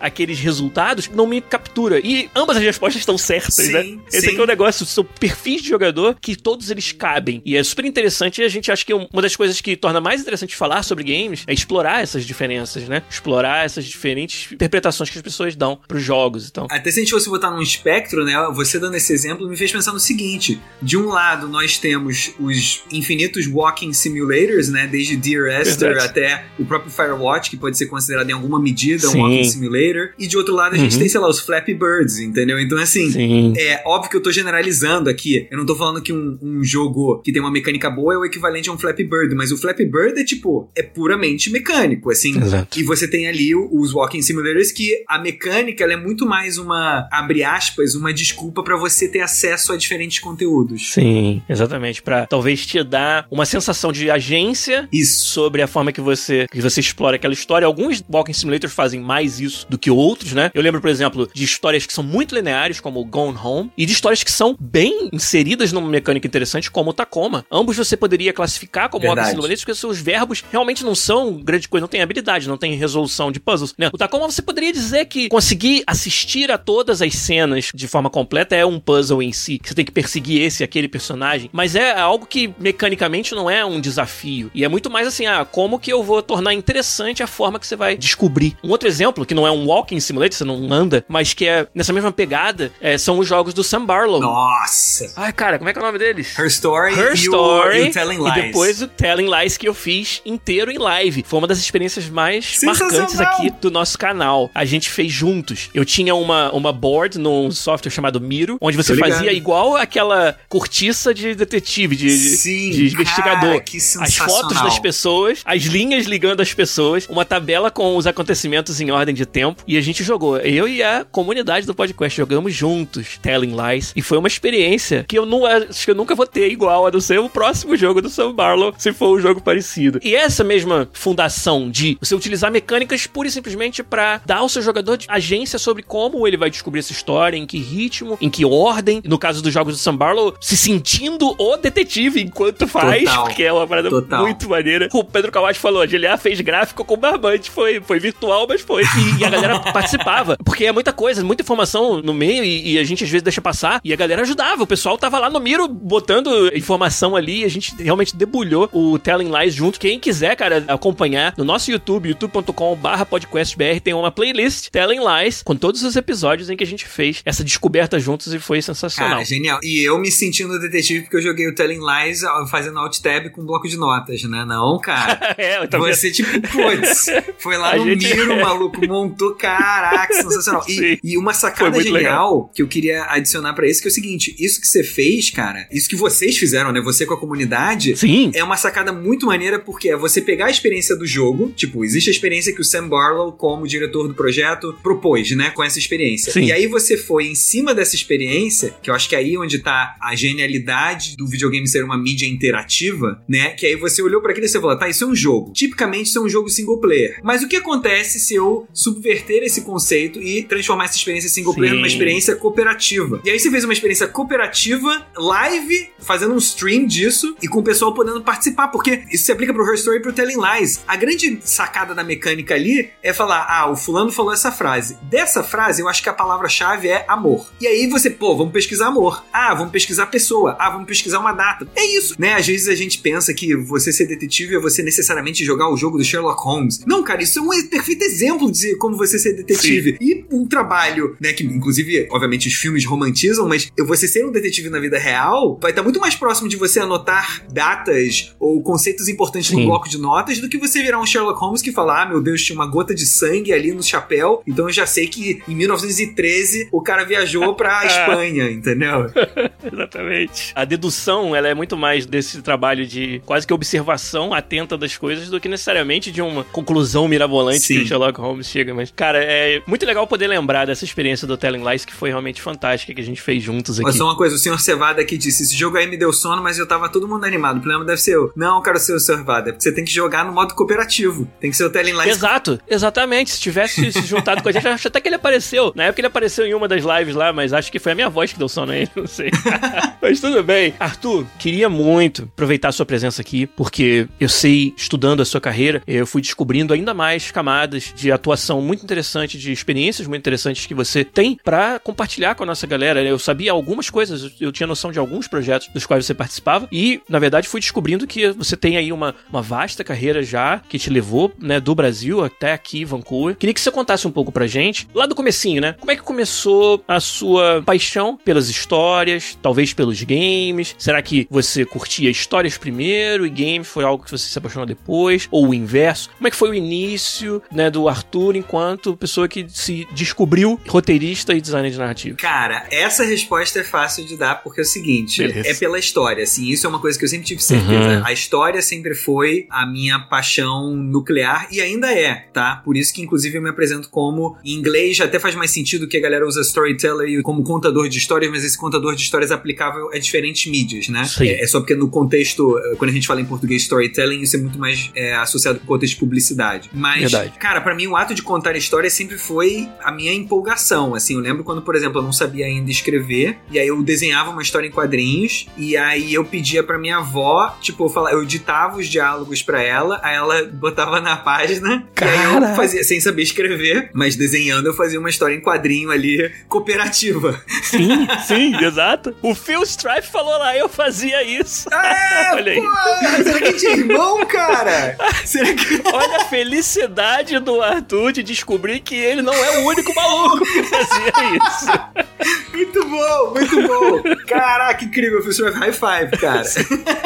aqueles 0.00 0.38
resultados, 0.38 1.08
não 1.08 1.26
me 1.26 1.40
captura. 1.40 2.00
E 2.04 2.30
ambas 2.34 2.56
as 2.56 2.62
respostas 2.62 3.02
estão 3.02 3.18
certas, 3.18 3.68
né? 3.68 3.82
sim, 3.82 3.96
né? 3.96 4.02
Esse 4.08 4.20
sim. 4.20 4.28
aqui 4.28 4.40
é 4.40 4.42
o 4.42 4.46
negócio, 4.46 4.86
são 4.86 5.04
perfis 5.04 5.62
de 5.62 5.68
jogador 5.68 6.16
que 6.20 6.36
todos 6.36 6.70
eles 6.70 6.92
cabem. 6.92 7.42
E 7.44 7.56
é 7.56 7.62
super 7.62 7.84
interessante 7.84 8.40
e 8.40 8.44
a 8.44 8.48
gente 8.48 8.70
acha 8.70 8.84
que 8.84 8.94
uma 8.94 9.22
das 9.22 9.36
coisas 9.36 9.60
que 9.60 9.76
torna 9.76 10.00
mais 10.00 10.20
interessante 10.20 10.56
falar 10.56 10.82
sobre 10.82 11.04
games 11.04 11.44
é 11.46 11.52
explorar 11.52 12.02
essas 12.02 12.24
diferenças, 12.24 12.88
né? 12.88 13.02
Explorar 13.10 13.64
essas 13.64 13.84
diferentes 13.84 14.52
interpretações 14.52 15.10
que 15.10 15.18
as 15.18 15.22
pessoas 15.22 15.56
dão 15.56 15.78
pros 15.86 16.02
jogos, 16.02 16.48
então. 16.48 16.66
Até 16.70 16.90
se 16.90 17.00
a 17.00 17.02
gente 17.02 17.10
fosse 17.10 17.28
botar 17.28 17.50
num 17.50 17.62
espectro, 17.62 18.24
né? 18.24 18.34
Você 18.54 18.78
dando 18.78 18.96
esse 18.96 19.12
exemplo 19.12 19.48
me 19.48 19.56
fez 19.56 19.72
pensar 19.72 19.92
no 19.92 20.00
seguinte: 20.00 20.60
de 20.80 20.96
um 20.96 21.06
lado 21.06 21.48
nós 21.48 21.78
temos 21.78 22.32
os 22.38 22.82
infinitos 22.92 23.46
walking 23.46 23.92
simulators, 23.92 24.68
né? 24.68 24.86
Desde 24.86 25.16
Dear 25.16 25.60
Esther 25.60 25.94
Verdade. 25.94 26.06
até 26.06 26.44
o 26.58 26.64
próprio 26.64 26.90
Firewatch, 26.90 27.50
que 27.50 27.56
pode 27.56 27.76
ser 27.76 27.86
considerado 27.86 28.28
em 28.28 28.32
alguma 28.32 28.60
medida 28.60 29.08
Sim. 29.08 29.20
um 29.20 29.25
walking 29.26 29.44
simulator. 29.44 30.10
E 30.18 30.26
de 30.26 30.36
outro 30.36 30.54
lado 30.54 30.74
a 30.74 30.78
gente 30.78 30.94
uhum. 30.94 31.00
tem, 31.00 31.08
sei 31.08 31.20
lá, 31.20 31.28
os 31.28 31.40
Flappy 31.40 31.74
Birds, 31.74 32.18
entendeu? 32.18 32.58
Então, 32.58 32.78
assim, 32.78 33.10
Sim. 33.10 33.54
é 33.56 33.82
óbvio 33.86 34.10
que 34.10 34.16
eu 34.16 34.22
tô 34.22 34.30
generalizando 34.30 35.08
aqui. 35.08 35.46
Eu 35.50 35.58
não 35.58 35.66
tô 35.66 35.74
falando 35.76 36.02
que 36.02 36.12
um, 36.12 36.38
um 36.42 36.64
jogo 36.64 37.20
que 37.22 37.32
tem 37.32 37.40
uma 37.40 37.50
mecânica 37.50 37.90
boa 37.90 38.14
é 38.14 38.16
o 38.16 38.24
equivalente 38.24 38.68
a 38.68 38.72
um 38.72 38.78
Flappy 38.78 39.04
Bird, 39.04 39.34
mas 39.34 39.52
o 39.52 39.58
Flappy 39.58 39.84
Bird 39.84 40.20
é 40.20 40.24
tipo, 40.24 40.70
é 40.74 40.82
puramente 40.82 41.50
mecânico, 41.50 42.10
assim. 42.10 42.36
Exato. 42.36 42.78
E 42.78 42.82
você 42.82 43.08
tem 43.08 43.26
ali 43.26 43.54
os 43.54 43.92
walking 43.92 44.22
simulators 44.22 44.72
que 44.72 45.04
a 45.08 45.18
mecânica 45.18 45.84
ela 45.84 45.94
é 45.94 45.96
muito 45.96 46.26
mais 46.26 46.58
uma, 46.58 47.08
abre 47.12 47.42
aspas, 47.42 47.94
uma 47.94 48.12
desculpa 48.12 48.62
para 48.62 48.76
você 48.76 49.08
ter 49.08 49.20
acesso 49.20 49.72
a 49.72 49.76
diferentes 49.76 50.18
conteúdos. 50.18 50.92
Sim, 50.92 51.42
exatamente. 51.48 52.02
para 52.02 52.26
talvez 52.26 52.64
te 52.66 52.82
dar 52.82 53.26
uma 53.30 53.46
sensação 53.46 53.92
de 53.92 54.10
agência 54.10 54.88
isso. 54.92 55.26
sobre 55.28 55.62
a 55.62 55.66
forma 55.66 55.92
que 55.92 56.00
você, 56.00 56.46
que 56.50 56.60
você 56.60 56.80
explora 56.80 57.16
aquela 57.16 57.34
história. 57.34 57.66
Alguns 57.66 58.02
walking 58.10 58.32
simulators 58.32 58.72
fazem 58.72 59.00
mais 59.00 59.15
isso 59.22 59.66
do 59.68 59.78
que 59.78 59.90
outros, 59.90 60.32
né? 60.32 60.50
Eu 60.54 60.62
lembro, 60.62 60.80
por 60.80 60.90
exemplo, 60.90 61.28
de 61.32 61.44
histórias 61.44 61.86
que 61.86 61.92
são 61.92 62.04
muito 62.04 62.34
lineares, 62.34 62.80
como 62.80 63.04
Gone 63.04 63.38
Home, 63.42 63.70
e 63.76 63.86
de 63.86 63.92
histórias 63.92 64.22
que 64.22 64.32
são 64.32 64.56
bem 64.58 65.08
inseridas 65.12 65.72
numa 65.72 65.88
mecânica 65.88 66.26
interessante, 66.26 66.70
como 66.70 66.90
o 66.90 66.92
Tacoma. 66.92 67.44
Ambos 67.50 67.76
você 67.76 67.96
poderia 67.96 68.32
classificar 68.32 68.88
como 68.88 69.06
walking 69.06 69.24
simulators, 69.24 69.60
porque 69.60 69.74
seus 69.74 69.98
verbos 69.98 70.44
realmente 70.50 70.84
não 70.84 70.94
são 70.94 71.34
grande 71.34 71.68
coisa, 71.68 71.82
não 71.82 71.88
tem 71.88 72.02
habilidade, 72.02 72.48
não 72.48 72.56
tem 72.56 72.74
resolução 72.74 73.30
de 73.32 73.40
puzzles, 73.40 73.74
né? 73.78 73.90
O 73.92 73.98
Tacoma 73.98 74.30
você 74.30 74.42
poderia 74.42 74.72
dizer 74.72 75.06
que 75.06 75.28
conseguir 75.28 75.82
assistir 75.86 76.50
a 76.50 76.58
todas 76.58 77.02
as 77.02 77.14
cenas 77.14 77.70
de 77.74 77.88
forma 77.88 78.10
completa 78.10 78.54
é 78.54 78.64
um 78.64 78.78
puzzle 78.78 79.22
em 79.22 79.32
si, 79.32 79.58
que 79.58 79.68
você 79.68 79.74
tem 79.74 79.84
que 79.84 79.92
perseguir 79.92 80.42
esse 80.42 80.62
aquele 80.62 80.88
personagem, 80.88 81.50
mas 81.52 81.74
é 81.74 81.98
algo 81.98 82.26
que 82.26 82.52
mecanicamente 82.58 83.34
não 83.34 83.50
é 83.50 83.64
um 83.64 83.80
desafio. 83.80 84.50
E 84.54 84.64
é 84.64 84.68
muito 84.68 84.90
mais 84.90 85.06
assim, 85.06 85.26
ah, 85.26 85.44
como 85.44 85.78
que 85.78 85.92
eu 85.92 86.02
vou 86.02 86.22
tornar 86.22 86.52
interessante 86.54 87.22
a 87.22 87.26
forma 87.26 87.58
que 87.58 87.66
você 87.66 87.76
vai 87.76 87.96
descobrir. 87.96 88.56
Um 88.62 88.70
outro 88.70 88.88
exemplo, 88.88 89.05
que 89.12 89.34
não 89.34 89.46
é 89.46 89.50
um 89.50 89.66
walking 89.66 90.00
simulator, 90.00 90.36
você 90.36 90.44
não 90.44 90.72
anda, 90.72 91.04
mas 91.08 91.34
que 91.34 91.46
é 91.46 91.66
nessa 91.74 91.92
mesma 91.92 92.12
pegada, 92.12 92.72
é, 92.80 92.96
são 92.98 93.18
os 93.18 93.26
jogos 93.26 93.54
do 93.54 93.62
Sam 93.64 93.84
Barlow. 93.84 94.20
Nossa! 94.20 95.12
Ai, 95.16 95.32
cara, 95.32 95.58
como 95.58 95.68
é 95.68 95.72
que 95.72 95.78
é 95.78 95.82
o 95.82 95.84
nome 95.84 95.98
deles? 95.98 96.36
Her 96.38 96.46
Story, 96.46 96.94
Her 96.94 97.12
Story 97.14 97.86
e 97.86 97.88
o, 97.88 97.92
Telling 97.92 98.18
Lies. 98.18 98.36
E 98.36 98.42
depois 98.42 98.82
o 98.82 98.88
Telling 98.88 99.28
Lies 99.30 99.56
que 99.56 99.68
eu 99.68 99.74
fiz 99.74 100.20
inteiro 100.24 100.70
em 100.70 100.78
live. 100.78 101.24
Foi 101.26 101.38
uma 101.38 101.46
das 101.46 101.58
experiências 101.58 102.08
mais 102.08 102.58
marcantes 102.62 103.20
aqui 103.20 103.50
do 103.60 103.70
nosso 103.70 103.98
canal. 103.98 104.50
A 104.54 104.64
gente 104.64 104.90
fez 104.90 105.12
juntos. 105.12 105.70
Eu 105.74 105.84
tinha 105.84 106.14
uma, 106.14 106.52
uma 106.52 106.72
board 106.72 107.18
num 107.18 107.50
software 107.50 107.90
chamado 107.90 108.20
Miro, 108.20 108.56
onde 108.60 108.76
você 108.76 108.96
fazia 108.96 109.32
igual 109.32 109.76
aquela 109.76 110.36
cortiça 110.48 111.12
de 111.12 111.34
detetive, 111.34 111.96
de, 111.96 112.10
Sim, 112.10 112.70
de 112.70 112.86
investigador. 112.86 113.40
Cara, 113.40 113.60
que 113.60 113.76
as 113.76 114.16
fotos 114.16 114.60
das 114.60 114.78
pessoas, 114.78 115.40
as 115.44 115.62
linhas 115.62 116.06
ligando 116.06 116.40
as 116.40 116.52
pessoas, 116.52 117.06
uma 117.08 117.24
tabela 117.24 117.70
com 117.70 117.96
os 117.96 118.06
acontecimentos 118.06 118.80
em 118.80 118.85
ordem 118.90 119.14
de 119.14 119.26
tempo. 119.26 119.62
E 119.66 119.76
a 119.76 119.80
gente 119.80 120.02
jogou. 120.02 120.38
Eu 120.38 120.68
e 120.68 120.82
a 120.82 121.04
comunidade 121.04 121.66
do 121.66 121.74
podcast 121.74 122.16
jogamos 122.16 122.54
juntos 122.54 123.18
Telling 123.22 123.54
Lies. 123.56 123.92
E 123.94 124.02
foi 124.02 124.18
uma 124.18 124.28
experiência 124.28 125.04
que 125.08 125.18
eu 125.18 125.26
não 125.26 125.46
acho 125.46 125.84
que 125.84 125.90
eu 125.90 125.94
nunca 125.94 126.14
vou 126.14 126.26
ter 126.26 126.50
igual 126.50 126.86
a 126.86 126.90
não 126.90 127.00
ser 127.00 127.18
o 127.18 127.28
próximo 127.28 127.76
jogo 127.76 128.00
do 128.00 128.08
Sam 128.08 128.32
Barlow, 128.32 128.74
se 128.78 128.92
for 128.92 129.16
um 129.16 129.20
jogo 129.20 129.40
parecido. 129.40 130.00
E 130.02 130.14
essa 130.14 130.44
mesma 130.44 130.88
fundação 130.92 131.70
de 131.70 131.96
você 132.00 132.14
utilizar 132.14 132.50
mecânicas 132.50 133.06
pura 133.06 133.28
e 133.28 133.30
simplesmente 133.30 133.82
para 133.82 134.20
dar 134.24 134.38
ao 134.38 134.48
seu 134.48 134.62
jogador 134.62 134.98
agência 135.08 135.58
sobre 135.58 135.82
como 135.82 136.26
ele 136.26 136.36
vai 136.36 136.50
descobrir 136.50 136.80
essa 136.80 136.92
história, 136.92 137.36
em 137.36 137.46
que 137.46 137.58
ritmo, 137.58 138.18
em 138.20 138.30
que 138.30 138.44
ordem. 138.44 139.00
No 139.04 139.18
caso 139.18 139.42
dos 139.42 139.52
jogos 139.52 139.74
do 139.74 139.78
Sam 139.78 139.96
Barlow, 139.96 140.34
se 140.40 140.56
sentindo 140.56 141.34
o 141.38 141.56
detetive 141.56 142.20
enquanto 142.20 142.66
faz, 142.66 143.04
Total. 143.04 143.24
porque 143.24 143.42
é 143.42 143.52
uma 143.52 143.66
parada 143.66 143.90
Total. 143.90 144.22
muito 144.22 144.48
maneira. 144.48 144.88
O 144.92 145.04
Pedro 145.04 145.30
Kawashi 145.32 145.58
falou, 145.58 145.82
a 145.82 145.86
GLA 145.86 146.16
fez 146.16 146.40
gráfico 146.40 146.84
com 146.84 146.96
barbante, 146.96 147.50
foi, 147.50 147.80
foi 147.80 147.98
virtual, 147.98 148.46
mas 148.48 148.60
foi. 148.60 148.75
E, 148.96 149.20
e 149.20 149.24
a 149.24 149.30
galera 149.30 149.58
participava, 149.58 150.36
porque 150.44 150.64
é 150.64 150.72
muita 150.72 150.92
coisa, 150.92 151.22
muita 151.22 151.42
informação 151.42 152.00
no 152.00 152.14
meio 152.14 152.42
e, 152.42 152.72
e, 152.72 152.78
a 152.78 152.84
gente 152.84 153.04
às 153.04 153.10
vezes 153.10 153.22
deixa 153.22 153.40
passar 153.40 153.80
e 153.84 153.92
a 153.92 153.96
galera 153.96 154.22
ajudava. 154.22 154.62
O 154.62 154.66
pessoal 154.66 154.96
tava 154.96 155.18
lá 155.18 155.28
no 155.28 155.38
Miro 155.38 155.68
botando 155.68 156.50
informação 156.54 157.14
ali 157.14 157.42
e 157.42 157.44
a 157.44 157.48
gente 157.48 157.74
realmente 157.82 158.16
debulhou 158.16 158.68
o 158.72 158.98
Telling 158.98 159.30
Lies 159.30 159.54
junto. 159.54 159.78
Quem 159.78 160.00
quiser, 160.00 160.34
cara, 160.34 160.64
acompanhar 160.68 161.34
no 161.36 161.44
nosso 161.44 161.70
YouTube, 161.70 162.08
youtube.com/podcastbr, 162.08 163.80
tem 163.82 163.94
uma 163.94 164.10
playlist 164.10 164.70
Telling 164.70 165.00
Lies 165.00 165.42
com 165.42 165.54
todos 165.54 165.82
os 165.82 165.94
episódios 165.94 166.48
em 166.48 166.56
que 166.56 166.64
a 166.64 166.66
gente 166.66 166.86
fez 166.86 167.22
essa 167.24 167.44
descoberta 167.44 167.98
juntos 167.98 168.32
e 168.32 168.38
foi 168.38 168.62
sensacional. 168.62 169.14
Cara, 169.14 169.24
genial. 169.24 169.60
E 169.62 169.86
eu 169.86 169.98
me 169.98 170.10
sentindo 170.10 170.58
detetive 170.58 171.02
porque 171.02 171.16
eu 171.16 171.22
joguei 171.22 171.48
o 171.48 171.54
Telling 171.54 171.80
Lies 171.80 172.20
fazendo 172.50 172.78
alt 172.78 172.98
tab 172.98 173.30
com 173.30 173.42
um 173.42 173.46
bloco 173.46 173.68
de 173.68 173.76
notas, 173.76 174.22
né? 174.22 174.44
Não, 174.44 174.78
cara. 174.78 175.34
é, 175.38 175.58
eu. 175.62 175.80
Você, 175.80 176.10
tipo, 176.10 176.30
putz, 176.40 177.06
foi 177.38 177.56
lá 177.56 177.72
a 177.72 177.76
no 177.76 177.84
gente... 177.84 178.06
Miro, 178.06 178.40
maluco, 178.40 178.65
montou, 178.86 179.34
caraca, 179.34 180.12
sensacional. 180.22 180.64
E, 180.68 180.98
e, 181.02 181.18
uma 181.18 181.32
sacada 181.32 181.80
genial 181.80 181.92
legal. 181.92 182.50
que 182.54 182.62
eu 182.62 182.68
queria 182.68 183.04
adicionar 183.10 183.52
para 183.54 183.68
isso, 183.68 183.80
que 183.80 183.88
é 183.88 183.90
o 183.90 183.94
seguinte, 183.94 184.34
isso 184.38 184.60
que 184.60 184.68
você 184.68 184.82
fez, 184.82 185.30
cara, 185.30 185.66
isso 185.70 185.88
que 185.88 185.96
vocês 185.96 186.36
fizeram, 186.36 186.72
né? 186.72 186.80
Você 186.80 187.06
com 187.06 187.14
a 187.14 187.20
comunidade, 187.20 187.96
Sim. 187.96 188.30
é 188.34 188.42
uma 188.42 188.56
sacada 188.56 188.92
muito 188.92 189.26
maneira 189.26 189.58
porque 189.58 189.90
é 189.90 189.96
você 189.96 190.20
pegar 190.20 190.46
a 190.46 190.50
experiência 190.50 190.96
do 190.96 191.06
jogo, 191.06 191.52
tipo, 191.56 191.84
existe 191.84 192.08
a 192.08 192.12
experiência 192.12 192.54
que 192.54 192.60
o 192.60 192.64
Sam 192.64 192.88
Barlow, 192.88 193.32
como 193.32 193.66
diretor 193.66 194.08
do 194.08 194.14
projeto, 194.14 194.76
propôs, 194.82 195.30
né? 195.32 195.50
Com 195.50 195.62
essa 195.62 195.78
experiência. 195.78 196.32
Sim. 196.32 196.44
E 196.44 196.52
aí 196.52 196.66
você 196.66 196.96
foi 196.96 197.26
em 197.26 197.34
cima 197.34 197.74
dessa 197.74 197.94
experiência, 197.94 198.74
que 198.82 198.90
eu 198.90 198.94
acho 198.94 199.08
que 199.08 199.14
é 199.14 199.18
aí 199.18 199.36
onde 199.36 199.58
tá 199.58 199.96
a 200.00 200.14
genialidade 200.14 201.16
do 201.16 201.26
videogame 201.26 201.66
ser 201.66 201.84
uma 201.84 201.98
mídia 201.98 202.26
interativa, 202.26 203.22
né? 203.28 203.50
Que 203.50 203.66
aí 203.66 203.76
você 203.76 204.02
olhou 204.02 204.20
para 204.20 204.32
aquilo 204.32 204.46
e 204.46 204.48
você 204.48 204.60
falou, 204.60 204.78
tá, 204.78 204.88
isso 204.88 205.04
é 205.04 205.06
um 205.06 205.14
jogo. 205.14 205.52
Tipicamente 205.52 206.08
isso 206.08 206.18
é 206.18 206.22
um 206.22 206.28
jogo 206.28 206.48
single 206.48 206.80
player. 206.80 207.20
Mas 207.22 207.42
o 207.42 207.48
que 207.48 207.56
acontece 207.56 208.18
se 208.18 208.34
eu 208.34 208.55
subverter 208.72 209.42
esse 209.42 209.62
conceito 209.62 210.20
e 210.22 210.42
transformar 210.42 210.84
essa 210.84 210.96
experiência 210.96 211.28
single 211.28 211.54
player 211.54 211.72
Sim. 211.72 211.76
numa 211.76 211.86
experiência 211.86 212.36
cooperativa? 212.36 213.20
E 213.24 213.30
aí 213.30 213.38
você 213.38 213.50
fez 213.50 213.64
uma 213.64 213.72
experiência 213.72 214.06
cooperativa, 214.06 215.06
live, 215.16 215.90
fazendo 215.98 216.34
um 216.34 216.38
stream 216.38 216.86
disso 216.86 217.36
e 217.42 217.48
com 217.48 217.60
o 217.60 217.62
pessoal 217.62 217.92
podendo 217.92 218.22
participar, 218.22 218.68
porque 218.68 219.04
isso 219.10 219.24
se 219.24 219.32
aplica 219.32 219.52
pro 219.52 219.66
Her 219.66 219.74
Story 219.74 219.98
e 219.98 220.02
pro 220.02 220.12
Telling 220.12 220.38
Lies. 220.40 220.80
A 220.86 220.96
grande 220.96 221.38
sacada 221.42 221.94
da 221.94 222.04
mecânica 222.04 222.54
ali 222.54 222.90
é 223.02 223.12
falar, 223.12 223.46
ah, 223.48 223.70
o 223.70 223.76
fulano 223.76 224.12
falou 224.12 224.32
essa 224.32 224.52
frase. 224.52 224.96
Dessa 225.02 225.42
frase, 225.42 225.82
eu 225.82 225.88
acho 225.88 226.02
que 226.02 226.08
a 226.08 226.12
palavra-chave 226.12 226.88
é 226.88 227.04
amor. 227.08 227.50
E 227.60 227.66
aí 227.66 227.86
você, 227.88 228.10
pô, 228.10 228.36
vamos 228.36 228.52
pesquisar 228.52 228.86
amor. 228.88 229.24
Ah, 229.32 229.54
vamos 229.54 229.72
pesquisar 229.72 230.06
pessoa. 230.06 230.56
Ah, 230.58 230.70
vamos 230.70 230.86
pesquisar 230.86 231.18
uma 231.20 231.32
data. 231.32 231.66
É 231.74 231.84
isso, 231.84 232.14
né? 232.18 232.34
Às 232.34 232.46
vezes 232.46 232.68
a 232.68 232.74
gente 232.74 232.98
pensa 232.98 233.32
que 233.34 233.54
você 233.56 233.92
ser 233.92 234.06
detetive 234.06 234.56
é 234.56 234.58
você 234.58 234.82
necessariamente 234.82 235.44
jogar 235.44 235.70
o 235.70 235.76
jogo 235.76 235.98
do 235.98 236.04
Sherlock 236.04 236.42
Holmes. 236.42 236.80
Não, 236.86 237.02
cara, 237.02 237.22
isso 237.22 237.38
é 237.38 237.42
um 237.42 237.68
perfeito 237.68 238.04
exemplo 238.04 238.45
de 238.50 238.76
como 238.76 238.96
você 238.96 239.18
ser 239.18 239.34
detetive. 239.34 239.92
Sim. 239.92 239.98
E 240.00 240.24
um 240.30 240.46
trabalho, 240.46 241.16
né, 241.20 241.32
que 241.32 241.44
inclusive, 241.44 242.08
obviamente, 242.10 242.48
os 242.48 242.54
filmes 242.54 242.84
romantizam, 242.84 243.48
mas 243.48 243.70
você 243.78 244.08
ser 244.08 244.24
um 244.24 244.32
detetive 244.32 244.68
na 244.70 244.78
vida 244.78 244.98
real 244.98 245.58
vai 245.60 245.70
estar 245.70 245.82
muito 245.82 246.00
mais 246.00 246.14
próximo 246.14 246.48
de 246.48 246.56
você 246.56 246.80
anotar 246.80 247.44
datas 247.52 248.34
ou 248.38 248.62
conceitos 248.62 249.08
importantes 249.08 249.50
Sim. 249.50 249.60
no 249.60 249.66
bloco 249.66 249.88
de 249.88 249.98
notas 249.98 250.38
do 250.38 250.48
que 250.48 250.58
você 250.58 250.82
virar 250.82 251.00
um 251.00 251.06
Sherlock 251.06 251.38
Holmes 251.38 251.62
que 251.62 251.72
fala, 251.72 252.02
ah, 252.02 252.06
meu 252.06 252.20
Deus, 252.20 252.42
tinha 252.42 252.56
uma 252.56 252.66
gota 252.66 252.94
de 252.94 253.06
sangue 253.06 253.52
ali 253.52 253.72
no 253.72 253.82
chapéu, 253.82 254.42
então 254.46 254.66
eu 254.68 254.72
já 254.72 254.86
sei 254.86 255.06
que 255.06 255.42
em 255.48 255.54
1913 255.54 256.68
o 256.72 256.80
cara 256.80 257.04
viajou 257.04 257.54
pra 257.54 257.84
Espanha, 257.86 258.50
entendeu? 258.50 259.10
Exatamente. 259.72 260.52
A 260.54 260.64
dedução, 260.64 261.34
ela 261.34 261.48
é 261.48 261.54
muito 261.54 261.76
mais 261.76 262.06
desse 262.06 262.42
trabalho 262.42 262.86
de 262.86 263.20
quase 263.24 263.46
que 263.46 263.54
observação 263.54 264.32
atenta 264.32 264.76
das 264.76 264.96
coisas 264.96 265.28
do 265.28 265.40
que 265.40 265.48
necessariamente 265.48 266.10
de 266.10 266.20
uma 266.22 266.44
conclusão 266.44 267.08
mirabolante 267.08 267.60
Sim. 267.60 267.80
que 267.80 267.86
Sherlock 267.86 268.20
Holmes 268.20 268.35
Holmes 268.36 268.46
chega, 268.46 268.74
mas, 268.74 268.92
cara, 268.94 269.18
é 269.22 269.62
muito 269.66 269.86
legal 269.86 270.06
poder 270.06 270.26
lembrar 270.26 270.66
dessa 270.66 270.84
experiência 270.84 271.26
do 271.26 271.36
Telling 271.36 271.64
Lies, 271.64 271.84
que 271.84 271.94
foi 271.94 272.10
realmente 272.10 272.42
fantástica, 272.42 272.92
que 272.94 273.00
a 273.00 273.04
gente 273.04 273.20
fez 273.20 273.42
juntos 273.42 273.78
aqui. 273.78 273.86
Mas 273.86 273.96
só 273.96 274.04
uma 274.04 274.16
coisa, 274.16 274.36
o 274.36 274.38
senhor 274.38 274.60
Cevada 274.60 275.00
aqui 275.00 275.16
disse: 275.16 275.42
esse 275.42 275.56
jogo 275.56 275.76
aí 275.76 275.86
me 275.86 275.96
deu 275.96 276.12
sono, 276.12 276.42
mas 276.42 276.58
eu 276.58 276.66
tava 276.66 276.88
todo 276.88 277.08
mundo 277.08 277.24
animado. 277.24 277.56
O 277.56 277.60
problema 277.60 277.84
deve 277.84 278.00
ser 278.00 278.14
eu. 278.14 278.32
Não, 278.36 278.60
cara, 278.60 278.76
o 278.76 278.80
senhor 278.80 278.98
Cevada, 278.98 279.50
é 279.50 279.52
porque 279.52 279.62
você 279.62 279.72
tem 279.72 279.84
que 279.84 279.92
jogar 279.92 280.24
no 280.24 280.32
modo 280.32 280.54
cooperativo. 280.54 281.28
Tem 281.40 281.50
que 281.50 281.56
ser 281.56 281.64
o 281.64 281.70
Telling 281.70 281.92
Lies. 281.92 282.16
Exato, 282.16 282.60
exatamente. 282.68 283.30
Se 283.30 283.40
tivesse 283.40 283.90
se 283.90 284.02
juntado 284.02 284.42
com 284.42 284.48
a 284.48 284.52
gente, 284.52 284.66
acho 284.68 284.88
até 284.88 285.00
que 285.00 285.08
ele 285.08 285.16
apareceu. 285.16 285.72
Na 285.74 285.84
época 285.84 286.00
ele 286.00 286.08
apareceu 286.08 286.46
em 286.46 286.54
uma 286.54 286.68
das 286.68 286.84
lives 286.84 287.14
lá, 287.14 287.32
mas 287.32 287.52
acho 287.52 287.72
que 287.72 287.78
foi 287.78 287.92
a 287.92 287.94
minha 287.94 288.10
voz 288.10 288.32
que 288.32 288.38
deu 288.38 288.48
sono 288.48 288.72
a 288.72 288.76
ele, 288.76 288.90
não 288.94 289.06
sei. 289.06 289.30
mas 290.00 290.20
tudo 290.20 290.42
bem. 290.42 290.74
Arthur, 290.78 291.26
queria 291.38 291.68
muito 291.68 292.24
aproveitar 292.24 292.68
a 292.68 292.72
sua 292.72 292.84
presença 292.84 293.22
aqui, 293.22 293.46
porque 293.46 294.08
eu 294.20 294.28
sei, 294.28 294.74
estudando 294.76 295.20
a 295.22 295.24
sua 295.24 295.40
carreira, 295.40 295.82
eu 295.86 296.06
fui 296.06 296.20
descobrindo 296.20 296.74
ainda 296.74 296.92
mais 296.92 297.30
camadas 297.30 297.92
de 297.94 298.10
atuação 298.12 298.25
muito 298.60 298.82
interessante, 298.82 299.38
de 299.38 299.52
experiências 299.52 300.06
muito 300.08 300.20
interessantes 300.20 300.66
que 300.66 300.74
você 300.74 301.04
tem 301.04 301.38
para 301.42 301.78
compartilhar 301.78 302.34
com 302.34 302.42
a 302.42 302.46
nossa 302.46 302.66
galera. 302.66 303.02
Eu 303.02 303.18
sabia 303.18 303.52
algumas 303.52 303.88
coisas, 303.90 304.32
eu 304.40 304.52
tinha 304.52 304.66
noção 304.66 304.90
de 304.90 304.98
alguns 304.98 305.28
projetos 305.28 305.68
dos 305.68 305.86
quais 305.86 306.04
você 306.04 306.14
participava 306.14 306.68
e, 306.72 307.00
na 307.08 307.18
verdade, 307.18 307.48
fui 307.48 307.60
descobrindo 307.60 308.06
que 308.06 308.28
você 308.32 308.56
tem 308.56 308.76
aí 308.76 308.92
uma, 308.92 309.14
uma 309.30 309.42
vasta 309.42 309.84
carreira 309.84 310.22
já 310.22 310.60
que 310.68 310.78
te 310.78 310.90
levou, 310.90 311.32
né, 311.38 311.60
do 311.60 311.74
Brasil 311.74 312.24
até 312.24 312.52
aqui, 312.52 312.84
Vancouver. 312.84 313.36
Queria 313.36 313.54
que 313.54 313.60
você 313.60 313.70
contasse 313.70 314.06
um 314.06 314.10
pouco 314.10 314.32
pra 314.32 314.46
gente, 314.46 314.88
lá 314.94 315.06
do 315.06 315.14
comecinho, 315.14 315.60
né? 315.60 315.74
Como 315.78 315.90
é 315.90 315.96
que 315.96 316.02
começou 316.02 316.82
a 316.88 317.00
sua 317.00 317.62
paixão 317.64 318.16
pelas 318.16 318.48
histórias, 318.48 319.38
talvez 319.40 319.72
pelos 319.72 320.02
games? 320.02 320.74
Será 320.78 321.00
que 321.00 321.26
você 321.30 321.64
curtia 321.64 322.10
histórias 322.10 322.58
primeiro 322.58 323.26
e 323.26 323.30
games 323.30 323.68
foi 323.68 323.84
algo 323.84 324.04
que 324.04 324.10
você 324.10 324.28
se 324.28 324.38
apaixonou 324.38 324.66
depois? 324.66 325.28
Ou 325.30 325.48
o 325.48 325.54
inverso? 325.54 326.10
Como 326.16 326.26
é 326.26 326.30
que 326.30 326.36
foi 326.36 326.50
o 326.50 326.54
início, 326.54 327.42
né, 327.52 327.70
do 327.70 327.88
Arthur 327.88 328.15
enquanto 328.36 328.96
pessoa 328.96 329.28
que 329.28 329.46
se 329.48 329.86
descobriu 329.92 330.58
roteirista 330.66 331.34
e 331.34 331.40
designer 331.40 331.70
de 331.70 331.78
narrativa? 331.78 332.16
Cara, 332.16 332.66
essa 332.70 333.04
resposta 333.04 333.60
é 333.60 333.64
fácil 333.64 334.04
de 334.06 334.16
dar 334.16 334.36
porque 334.36 334.60
é 334.60 334.62
o 334.62 334.66
seguinte, 334.66 335.26
Beleza. 335.26 335.48
é 335.48 335.54
pela 335.54 335.78
história, 335.78 336.22
assim, 336.22 336.48
isso 336.48 336.66
é 336.66 336.68
uma 336.70 336.80
coisa 336.80 336.98
que 336.98 337.04
eu 337.04 337.08
sempre 337.08 337.26
tive 337.26 337.42
certeza. 337.42 337.98
Uhum. 337.98 338.06
A 338.06 338.12
história 338.12 338.62
sempre 338.62 338.94
foi 338.94 339.46
a 339.50 339.66
minha 339.66 339.98
paixão 339.98 340.74
nuclear 340.74 341.48
e 341.50 341.60
ainda 341.60 341.92
é, 341.92 342.26
tá? 342.32 342.56
Por 342.64 342.76
isso 342.76 342.92
que 342.92 343.02
inclusive 343.02 343.36
eu 343.36 343.42
me 343.42 343.50
apresento 343.50 343.88
como 343.90 344.36
em 344.44 344.52
inglês 344.52 345.00
até 345.00 345.18
faz 345.18 345.34
mais 345.34 345.50
sentido 345.50 345.86
que 345.86 345.96
a 345.96 346.00
galera 346.00 346.26
usa 346.26 346.40
storyteller 346.40 347.22
como 347.22 347.42
contador 347.42 347.88
de 347.88 347.98
histórias, 347.98 348.30
mas 348.30 348.44
esse 348.44 348.56
contador 348.56 348.94
de 348.94 349.02
histórias 349.02 349.30
aplicável 349.30 349.90
a 349.92 349.98
diferentes 349.98 350.50
mídias, 350.50 350.88
né? 350.88 351.06
É, 351.20 351.42
é, 351.42 351.46
só 351.46 351.60
porque 351.60 351.74
no 351.74 351.88
contexto, 351.88 352.58
eh, 352.58 352.76
quando 352.76 352.90
a 352.90 352.92
gente 352.92 353.06
fala 353.06 353.20
em 353.20 353.24
português 353.24 353.62
storytelling, 353.62 354.20
isso 354.20 354.36
é 354.36 354.38
muito 354.38 354.58
mais 354.58 354.90
é, 354.94 355.14
associado 355.16 355.58
com 355.58 355.64
o 355.64 355.68
contexto 355.68 355.94
de 355.94 356.00
publicidade. 356.00 356.70
Mas, 356.72 357.12
Verdade. 357.12 357.38
cara, 357.38 357.60
para 357.60 357.74
mim 357.74 357.86
o 357.86 357.96
ato 357.96 358.05
de 358.14 358.22
contar 358.22 358.56
história 358.56 358.88
sempre 358.90 359.18
foi 359.18 359.68
a 359.82 359.92
minha 359.92 360.12
empolgação. 360.12 360.94
Assim, 360.94 361.14
eu 361.14 361.20
lembro 361.20 361.44
quando, 361.44 361.62
por 361.62 361.74
exemplo, 361.74 361.98
eu 361.98 362.02
não 362.02 362.12
sabia 362.12 362.46
ainda 362.46 362.70
escrever, 362.70 363.38
e 363.50 363.58
aí 363.58 363.68
eu 363.68 363.82
desenhava 363.82 364.30
uma 364.30 364.42
história 364.42 364.66
em 364.66 364.70
quadrinhos, 364.70 365.46
e 365.56 365.76
aí 365.76 366.14
eu 366.14 366.24
pedia 366.24 366.62
pra 366.62 366.78
minha 366.78 366.98
avó, 366.98 367.56
tipo, 367.60 367.84
eu, 367.84 367.88
falava, 367.88 368.16
eu 368.16 368.24
ditava 368.24 368.78
os 368.78 368.88
diálogos 368.88 369.42
para 369.42 369.62
ela, 369.62 370.00
aí 370.02 370.16
ela 370.16 370.44
botava 370.44 371.00
na 371.00 371.16
página, 371.16 371.86
Cara. 371.94 372.14
e 372.14 372.18
aí 372.18 372.50
eu 372.50 372.56
fazia, 372.56 372.84
sem 372.84 373.00
saber 373.00 373.22
escrever, 373.22 373.90
mas 373.92 374.16
desenhando 374.16 374.66
eu 374.66 374.74
fazia 374.74 374.98
uma 374.98 375.10
história 375.10 375.34
em 375.34 375.40
quadrinho 375.40 375.90
ali, 375.90 376.32
cooperativa. 376.48 377.40
Sim, 377.62 378.06
sim, 378.26 378.64
exato. 378.64 379.14
O 379.22 379.34
Phil 379.34 379.62
Strife 379.62 380.10
falou 380.10 380.38
lá, 380.38 380.56
eu 380.56 380.68
fazia 380.68 381.22
isso. 381.22 381.72
É, 381.72 382.32
Olha 382.34 382.52
aí. 382.52 382.60
Pô, 382.60 383.22
será 383.24 383.40
que 383.40 383.52
tinha 383.54 383.76
irmão, 383.76 384.24
cara? 384.26 384.96
Será 385.24 385.54
que... 385.54 385.82
Olha 385.92 386.18
a 386.18 386.24
felicidade 386.24 387.38
do 387.38 387.60
Arthur 387.60 387.85
de 388.12 388.22
descobrir 388.22 388.80
que 388.80 388.94
ele 388.94 389.22
não 389.22 389.32
é 389.32 389.58
o 389.58 389.66
único 389.66 389.94
maluco 389.94 390.44
que 390.44 390.62
fazia 390.64 391.12
isso. 391.36 392.06
Muito 392.52 392.88
bom, 392.88 393.32
muito 393.34 393.68
bom. 393.68 394.02
Caraca, 394.26 394.84
incrível, 394.84 395.18
professor 395.18 395.52
High 395.52 395.72
Five, 395.72 396.18
cara. 396.18 396.42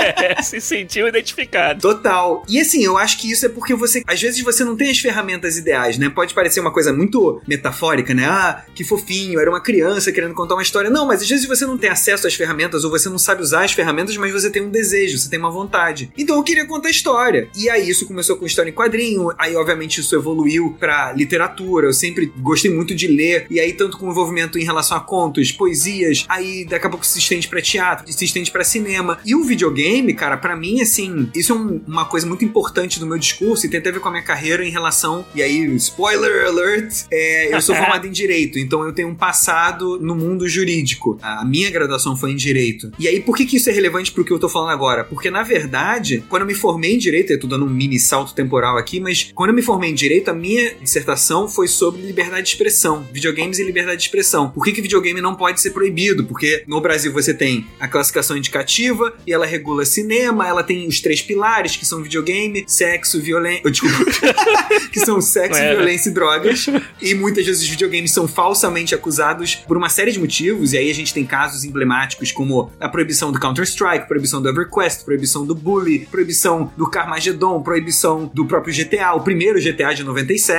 É, 0.00 0.42
se 0.42 0.60
sentiu 0.60 1.06
identificado. 1.08 1.80
Total. 1.80 2.42
E 2.48 2.60
assim, 2.60 2.82
eu 2.82 2.96
acho 2.96 3.18
que 3.18 3.30
isso 3.30 3.46
é 3.46 3.48
porque 3.48 3.74
você, 3.74 4.02
às 4.06 4.20
vezes 4.20 4.42
você 4.42 4.64
não 4.64 4.76
tem 4.76 4.90
as 4.90 4.98
ferramentas 4.98 5.56
ideais, 5.56 5.98
né? 5.98 6.08
Pode 6.08 6.34
parecer 6.34 6.60
uma 6.60 6.72
coisa 6.72 6.92
muito 6.92 7.40
metafórica, 7.46 8.14
né? 8.14 8.26
Ah, 8.26 8.64
que 8.74 8.82
fofinho, 8.82 9.38
era 9.40 9.50
uma 9.50 9.60
criança 9.60 10.10
querendo 10.10 10.34
contar 10.34 10.54
uma 10.54 10.62
história. 10.62 10.90
Não, 10.90 11.06
mas 11.06 11.22
às 11.22 11.28
vezes 11.28 11.46
você 11.46 11.66
não 11.66 11.76
tem 11.76 11.90
acesso 11.90 12.26
às 12.26 12.34
ferramentas 12.34 12.84
ou 12.84 12.90
você 12.90 13.08
não 13.08 13.18
sabe 13.18 13.42
usar 13.42 13.64
as 13.64 13.72
ferramentas, 13.72 14.16
mas 14.16 14.32
você 14.32 14.50
tem 14.50 14.62
um 14.62 14.70
desejo, 14.70 15.18
você 15.18 15.28
tem 15.28 15.38
uma 15.38 15.50
vontade. 15.50 16.10
Então 16.16 16.36
eu 16.36 16.42
queria 16.42 16.66
contar 16.66 16.90
história. 16.90 17.48
E 17.56 17.68
aí 17.68 17.88
isso 17.88 18.06
começou 18.06 18.36
com 18.36 18.46
história 18.46 18.70
em 18.70 18.74
quadrinho, 18.74 19.30
aí 19.38 19.54
obviamente 19.56 20.00
isso 20.00 20.14
evoluiu 20.14 20.69
pra 20.78 21.12
literatura. 21.12 21.86
Eu 21.86 21.92
sempre 21.92 22.32
gostei 22.38 22.70
muito 22.70 22.94
de 22.94 23.06
ler, 23.06 23.46
e 23.50 23.60
aí 23.60 23.72
tanto 23.72 23.98
com 23.98 24.10
envolvimento 24.10 24.58
em 24.58 24.64
relação 24.64 24.96
a 24.96 25.00
contos, 25.00 25.52
poesias, 25.52 26.24
aí 26.28 26.64
daqui 26.64 26.86
a 26.86 26.90
pouco 26.90 27.04
se 27.04 27.18
estende 27.18 27.48
para 27.48 27.60
teatro, 27.60 28.10
se 28.12 28.24
estende 28.24 28.50
para 28.50 28.64
cinema. 28.64 29.18
E 29.24 29.34
o 29.34 29.44
videogame, 29.44 30.14
cara, 30.14 30.36
para 30.36 30.56
mim, 30.56 30.80
assim, 30.80 31.30
isso 31.34 31.52
é 31.52 31.56
um, 31.56 31.80
uma 31.86 32.04
coisa 32.04 32.26
muito 32.26 32.44
importante 32.44 32.98
do 32.98 33.06
meu 33.06 33.18
discurso 33.18 33.66
e 33.66 33.68
tem 33.68 33.80
a 33.80 33.92
ver 33.92 34.00
com 34.00 34.08
a 34.08 34.12
minha 34.12 34.22
carreira 34.22 34.64
em 34.64 34.70
relação. 34.70 35.24
E 35.34 35.42
aí, 35.42 35.64
spoiler 35.76 36.46
alert, 36.46 37.04
é, 37.10 37.54
eu 37.54 37.60
sou 37.60 37.74
formado 37.76 38.06
em 38.06 38.10
direito, 38.10 38.58
então 38.58 38.84
eu 38.84 38.92
tenho 38.92 39.08
um 39.08 39.14
passado 39.14 39.98
no 40.00 40.14
mundo 40.14 40.48
jurídico. 40.48 41.18
A 41.22 41.44
minha 41.44 41.70
graduação 41.70 42.16
foi 42.16 42.32
em 42.32 42.36
direito. 42.36 42.92
E 42.98 43.08
aí, 43.08 43.20
por 43.20 43.36
que, 43.36 43.44
que 43.44 43.56
isso 43.56 43.70
é 43.70 43.72
relevante 43.72 44.12
pro 44.12 44.24
que 44.24 44.32
eu 44.32 44.38
tô 44.38 44.48
falando 44.48 44.70
agora? 44.70 45.04
Porque, 45.04 45.30
na 45.30 45.42
verdade, 45.42 46.22
quando 46.28 46.42
eu 46.42 46.46
me 46.46 46.54
formei 46.54 46.94
em 46.94 46.98
direito, 46.98 47.32
eu 47.32 47.40
tô 47.40 47.46
dando 47.46 47.64
um 47.64 47.70
mini 47.70 47.98
salto 47.98 48.34
temporal 48.34 48.76
aqui, 48.76 49.00
mas 49.00 49.30
quando 49.34 49.50
eu 49.50 49.56
me 49.56 49.62
formei 49.62 49.90
em 49.90 49.94
direito, 49.94 50.30
a 50.30 50.34
minha 50.34 50.59
dissertação 50.80 51.48
foi 51.48 51.68
sobre 51.68 52.02
liberdade 52.02 52.42
de 52.42 52.48
expressão, 52.50 53.06
videogames 53.12 53.58
e 53.58 53.64
liberdade 53.64 53.98
de 53.98 54.04
expressão. 54.04 54.50
Por 54.50 54.64
que, 54.64 54.72
que 54.72 54.80
videogame 54.80 55.20
não 55.20 55.34
pode 55.34 55.60
ser 55.60 55.70
proibido? 55.70 56.24
Porque 56.24 56.64
no 56.66 56.80
Brasil 56.80 57.12
você 57.12 57.32
tem 57.34 57.66
a 57.78 57.88
classificação 57.88 58.36
indicativa 58.36 59.14
e 59.26 59.32
ela 59.32 59.46
regula 59.46 59.84
cinema, 59.84 60.46
ela 60.46 60.62
tem 60.62 60.86
os 60.86 61.00
três 61.00 61.22
pilares 61.22 61.76
que 61.76 61.86
são 61.86 62.02
videogame, 62.02 62.64
sexo, 62.66 63.20
violência. 63.20 63.70
Desculpa. 63.70 64.04
que 64.92 65.00
são 65.00 65.20
sexo, 65.20 65.60
é. 65.60 65.74
violência 65.74 66.10
e 66.10 66.12
drogas. 66.12 66.66
E 67.00 67.14
muitas 67.14 67.46
vezes 67.46 67.62
os 67.62 67.68
videogames 67.68 68.12
são 68.12 68.26
falsamente 68.26 68.94
acusados 68.94 69.54
por 69.54 69.76
uma 69.76 69.88
série 69.88 70.12
de 70.12 70.18
motivos, 70.18 70.72
e 70.72 70.78
aí 70.78 70.90
a 70.90 70.94
gente 70.94 71.14
tem 71.14 71.24
casos 71.24 71.64
emblemáticos 71.64 72.32
como 72.32 72.70
a 72.80 72.88
proibição 72.88 73.32
do 73.32 73.40
Counter-Strike, 73.40 74.06
proibição 74.06 74.42
do 74.42 74.48
EverQuest, 74.48 75.04
proibição 75.04 75.46
do 75.46 75.54
Bully, 75.54 76.06
proibição 76.10 76.72
do 76.76 76.88
Carmageddon, 76.88 77.62
proibição 77.62 78.30
do 78.32 78.46
próprio 78.46 78.74
GTA, 78.74 79.14
o 79.14 79.20
primeiro 79.20 79.60
GTA 79.60 79.94
de 79.94 80.04
97. 80.04 80.49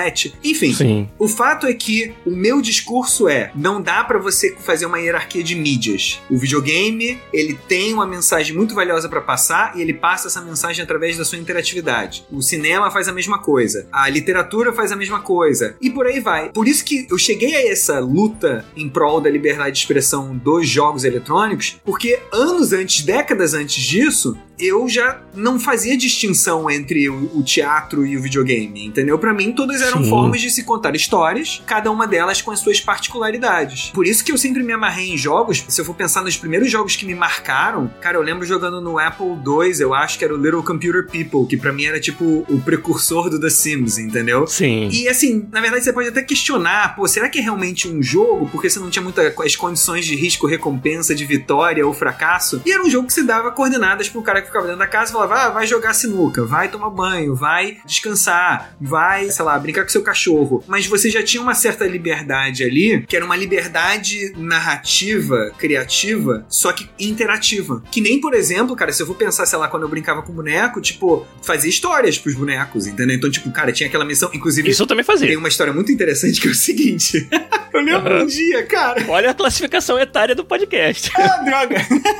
Enfim, 0.43 0.73
Sim. 0.73 1.09
o 1.17 1.27
fato 1.27 1.67
é 1.67 1.73
que 1.73 2.13
o 2.25 2.31
meu 2.31 2.61
discurso 2.61 3.27
é: 3.27 3.51
não 3.55 3.81
dá 3.81 4.03
para 4.03 4.19
você 4.19 4.55
fazer 4.59 4.85
uma 4.85 4.99
hierarquia 4.99 5.43
de 5.43 5.55
mídias. 5.55 6.21
O 6.29 6.37
videogame, 6.37 7.19
ele 7.33 7.57
tem 7.67 7.93
uma 7.93 8.05
mensagem 8.05 8.55
muito 8.55 8.73
valiosa 8.73 9.09
para 9.09 9.21
passar 9.21 9.77
e 9.77 9.81
ele 9.81 9.93
passa 9.93 10.27
essa 10.27 10.41
mensagem 10.41 10.83
através 10.83 11.17
da 11.17 11.25
sua 11.25 11.37
interatividade. 11.37 12.25
O 12.31 12.41
cinema 12.41 12.91
faz 12.91 13.07
a 13.07 13.13
mesma 13.13 13.39
coisa, 13.39 13.87
a 13.91 14.09
literatura 14.09 14.73
faz 14.73 14.91
a 14.91 14.95
mesma 14.95 15.19
coisa 15.21 15.75
e 15.81 15.89
por 15.89 16.05
aí 16.05 16.19
vai. 16.19 16.49
Por 16.49 16.67
isso 16.67 16.83
que 16.83 17.07
eu 17.09 17.17
cheguei 17.17 17.55
a 17.55 17.71
essa 17.71 17.99
luta 17.99 18.65
em 18.75 18.89
prol 18.89 19.21
da 19.21 19.29
liberdade 19.29 19.73
de 19.73 19.79
expressão 19.79 20.35
dos 20.35 20.67
jogos 20.67 21.03
eletrônicos, 21.03 21.79
porque 21.83 22.19
anos 22.31 22.73
antes, 22.73 23.03
décadas 23.03 23.53
antes 23.53 23.83
disso, 23.83 24.37
eu 24.61 24.87
já 24.87 25.21
não 25.33 25.59
fazia 25.59 25.97
distinção 25.97 26.69
entre 26.69 27.09
o, 27.09 27.37
o 27.37 27.43
teatro 27.43 28.05
e 28.05 28.17
o 28.17 28.21
videogame, 28.21 28.85
entendeu? 28.85 29.17
Para 29.17 29.33
mim, 29.33 29.51
todas 29.51 29.81
eram 29.81 30.03
Sim. 30.03 30.09
formas 30.09 30.41
de 30.41 30.49
se 30.51 30.63
contar 30.63 30.95
histórias, 30.95 31.61
cada 31.65 31.91
uma 31.91 32.07
delas 32.07 32.41
com 32.41 32.51
as 32.51 32.59
suas 32.59 32.79
particularidades. 32.79 33.91
Por 33.93 34.05
isso 34.05 34.23
que 34.23 34.31
eu 34.31 34.37
sempre 34.37 34.63
me 34.63 34.73
amarrei 34.73 35.09
em 35.09 35.17
jogos. 35.17 35.63
Se 35.67 35.81
eu 35.81 35.85
for 35.85 35.95
pensar 35.95 36.23
nos 36.23 36.37
primeiros 36.37 36.69
jogos 36.69 36.95
que 36.95 37.05
me 37.05 37.15
marcaram, 37.15 37.91
cara, 38.01 38.17
eu 38.17 38.21
lembro 38.21 38.45
jogando 38.45 38.81
no 38.81 38.99
Apple 38.99 39.27
II, 39.27 39.79
eu 39.79 39.93
acho 39.93 40.17
que 40.17 40.25
era 40.25 40.33
o 40.33 40.37
Little 40.37 40.63
Computer 40.63 41.05
People, 41.07 41.47
que 41.47 41.57
para 41.57 41.71
mim 41.71 41.85
era 41.85 41.99
tipo 41.99 42.45
o 42.49 42.61
precursor 42.61 43.29
do 43.29 43.39
The 43.39 43.49
Sims, 43.49 43.97
entendeu? 43.97 44.45
Sim. 44.47 44.89
E 44.91 45.07
assim, 45.07 45.47
na 45.51 45.61
verdade 45.61 45.83
você 45.83 45.93
pode 45.93 46.09
até 46.09 46.21
questionar, 46.21 46.95
pô, 46.95 47.07
será 47.07 47.29
que 47.29 47.39
é 47.39 47.41
realmente 47.41 47.87
um 47.87 48.01
jogo? 48.01 48.49
Porque 48.49 48.69
você 48.69 48.79
não 48.79 48.89
tinha 48.89 49.03
muitas 49.03 49.33
as 49.39 49.55
condições 49.55 50.05
de 50.05 50.15
risco, 50.15 50.47
recompensa, 50.47 51.15
de 51.15 51.25
vitória 51.25 51.85
ou 51.85 51.93
fracasso. 51.93 52.61
E 52.65 52.71
era 52.71 52.83
um 52.83 52.89
jogo 52.89 53.07
que 53.07 53.13
se 53.13 53.23
dava 53.23 53.51
coordenadas 53.51 54.09
pro 54.09 54.21
cara 54.21 54.41
que 54.41 54.50
ficava 54.51 54.65
dentro 54.65 54.79
da 54.79 54.87
casa 54.87 55.09
e 55.09 55.13
falava: 55.13 55.35
ah, 55.35 55.49
vai 55.49 55.65
jogar 55.65 55.93
sinuca, 55.93 56.45
vai 56.45 56.69
tomar 56.69 56.89
banho, 56.89 57.33
vai 57.33 57.77
descansar, 57.85 58.75
vai, 58.79 59.29
sei 59.31 59.45
lá, 59.45 59.57
brincar 59.57 59.83
com 59.83 59.89
seu 59.89 60.03
cachorro. 60.03 60.63
Mas 60.67 60.85
você 60.85 61.09
já 61.09 61.23
tinha 61.23 61.41
uma 61.41 61.55
certa 61.55 61.87
liberdade 61.87 62.63
ali, 62.63 63.03
que 63.07 63.15
era 63.15 63.25
uma 63.25 63.35
liberdade 63.35 64.33
narrativa, 64.37 65.51
criativa, 65.57 66.45
só 66.49 66.71
que 66.73 66.89
interativa. 66.99 67.81
Que 67.91 68.01
nem, 68.01 68.19
por 68.19 68.33
exemplo, 68.33 68.75
cara, 68.75 68.91
se 68.91 69.01
eu 69.01 69.07
for 69.07 69.15
pensar, 69.15 69.45
sei 69.45 69.57
lá, 69.57 69.67
quando 69.67 69.83
eu 69.83 69.89
brincava 69.89 70.21
com 70.21 70.33
boneco, 70.33 70.81
tipo, 70.81 71.25
fazia 71.41 71.69
histórias 71.69 72.17
pros 72.17 72.35
bonecos, 72.35 72.85
entendeu? 72.87 73.15
Então, 73.15 73.31
tipo, 73.31 73.49
cara, 73.51 73.71
tinha 73.71 73.87
aquela 73.87 74.05
missão, 74.05 74.29
inclusive. 74.33 74.69
Isso 74.69 74.83
eu 74.83 74.87
também 74.87 75.03
fazia. 75.03 75.27
Tem 75.27 75.37
uma 75.37 75.47
história 75.47 75.73
muito 75.73 75.91
interessante 75.91 76.39
que 76.39 76.47
é 76.47 76.51
o 76.51 76.55
seguinte. 76.55 77.27
Eu 77.73 77.79
lembro 77.79 78.13
uhum. 78.13 78.23
um 78.23 78.25
dia, 78.25 78.65
cara. 78.65 79.05
Olha 79.07 79.31
a 79.31 79.33
classificação 79.33 79.97
etária 79.97 80.35
do 80.35 80.43
podcast. 80.43 81.09
Ah, 81.15 81.37
droga. 81.37 81.77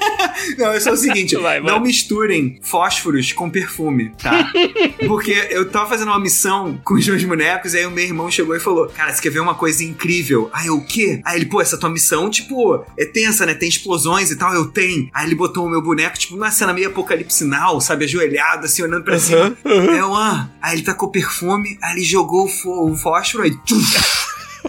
Não, 0.58 0.72
é 0.72 0.80
só 0.80 0.91
o 0.91 0.98
seguinte: 0.98 1.36
vai, 1.41 1.60
não 1.60 1.86
misturem 2.21 2.60
fósforos 2.62 3.34
com 3.34 3.49
perfume, 3.49 4.12
tá? 4.21 4.51
Porque 5.07 5.31
eu 5.49 5.69
tava 5.69 5.89
fazendo 5.89 6.10
uma 6.10 6.19
missão 6.19 6.79
com 6.84 6.93
os 6.93 7.07
meus 7.07 7.23
bonecos, 7.23 7.73
e 7.73 7.79
aí 7.79 7.86
o 7.86 7.91
meu 7.91 8.03
irmão 8.03 8.29
chegou 8.29 8.55
e 8.55 8.60
falou: 8.60 8.88
Cara, 8.88 9.13
você 9.13 9.21
quer 9.21 9.29
ver 9.29 9.39
uma 9.39 9.55
coisa 9.55 9.84
incrível? 9.84 10.49
Aí 10.53 10.67
eu, 10.67 10.75
o 10.75 10.86
quê? 10.86 11.21
Aí 11.25 11.38
ele, 11.38 11.45
pô, 11.45 11.62
essa 11.62 11.77
tua 11.77 11.89
missão, 11.89 12.29
tipo, 12.29 12.86
é 12.97 13.05
tensa, 13.05 13.45
né? 13.45 13.53
Tem 13.53 13.69
explosões 13.69 14.31
e 14.31 14.36
tal. 14.36 14.53
Eu 14.53 14.67
tenho. 14.67 15.10
Aí 15.13 15.25
ele 15.25 15.36
botou 15.36 15.65
o 15.65 15.69
meu 15.69 15.81
boneco, 15.81 16.17
tipo, 16.17 16.36
numa 16.36 16.51
cena 16.51 16.73
meio 16.73 16.89
apocalipsinal, 16.89 17.81
sabe? 17.81 18.05
Ajoelhado, 18.05 18.65
assim, 18.65 18.84
olhando 18.84 19.03
pra 19.03 19.15
uhum, 19.15 19.19
cima. 19.19 19.57
Uhum. 19.65 19.89
Aí 19.89 19.97
eu, 19.97 20.15
ah. 20.15 20.49
Aí 20.62 20.75
ele 20.75 20.84
tacou 20.84 21.10
perfume, 21.10 21.77
aí 21.81 21.95
ele 21.95 22.03
jogou 22.03 22.45
o, 22.65 22.95
fósforo, 22.95 23.43
aí. 23.43 23.51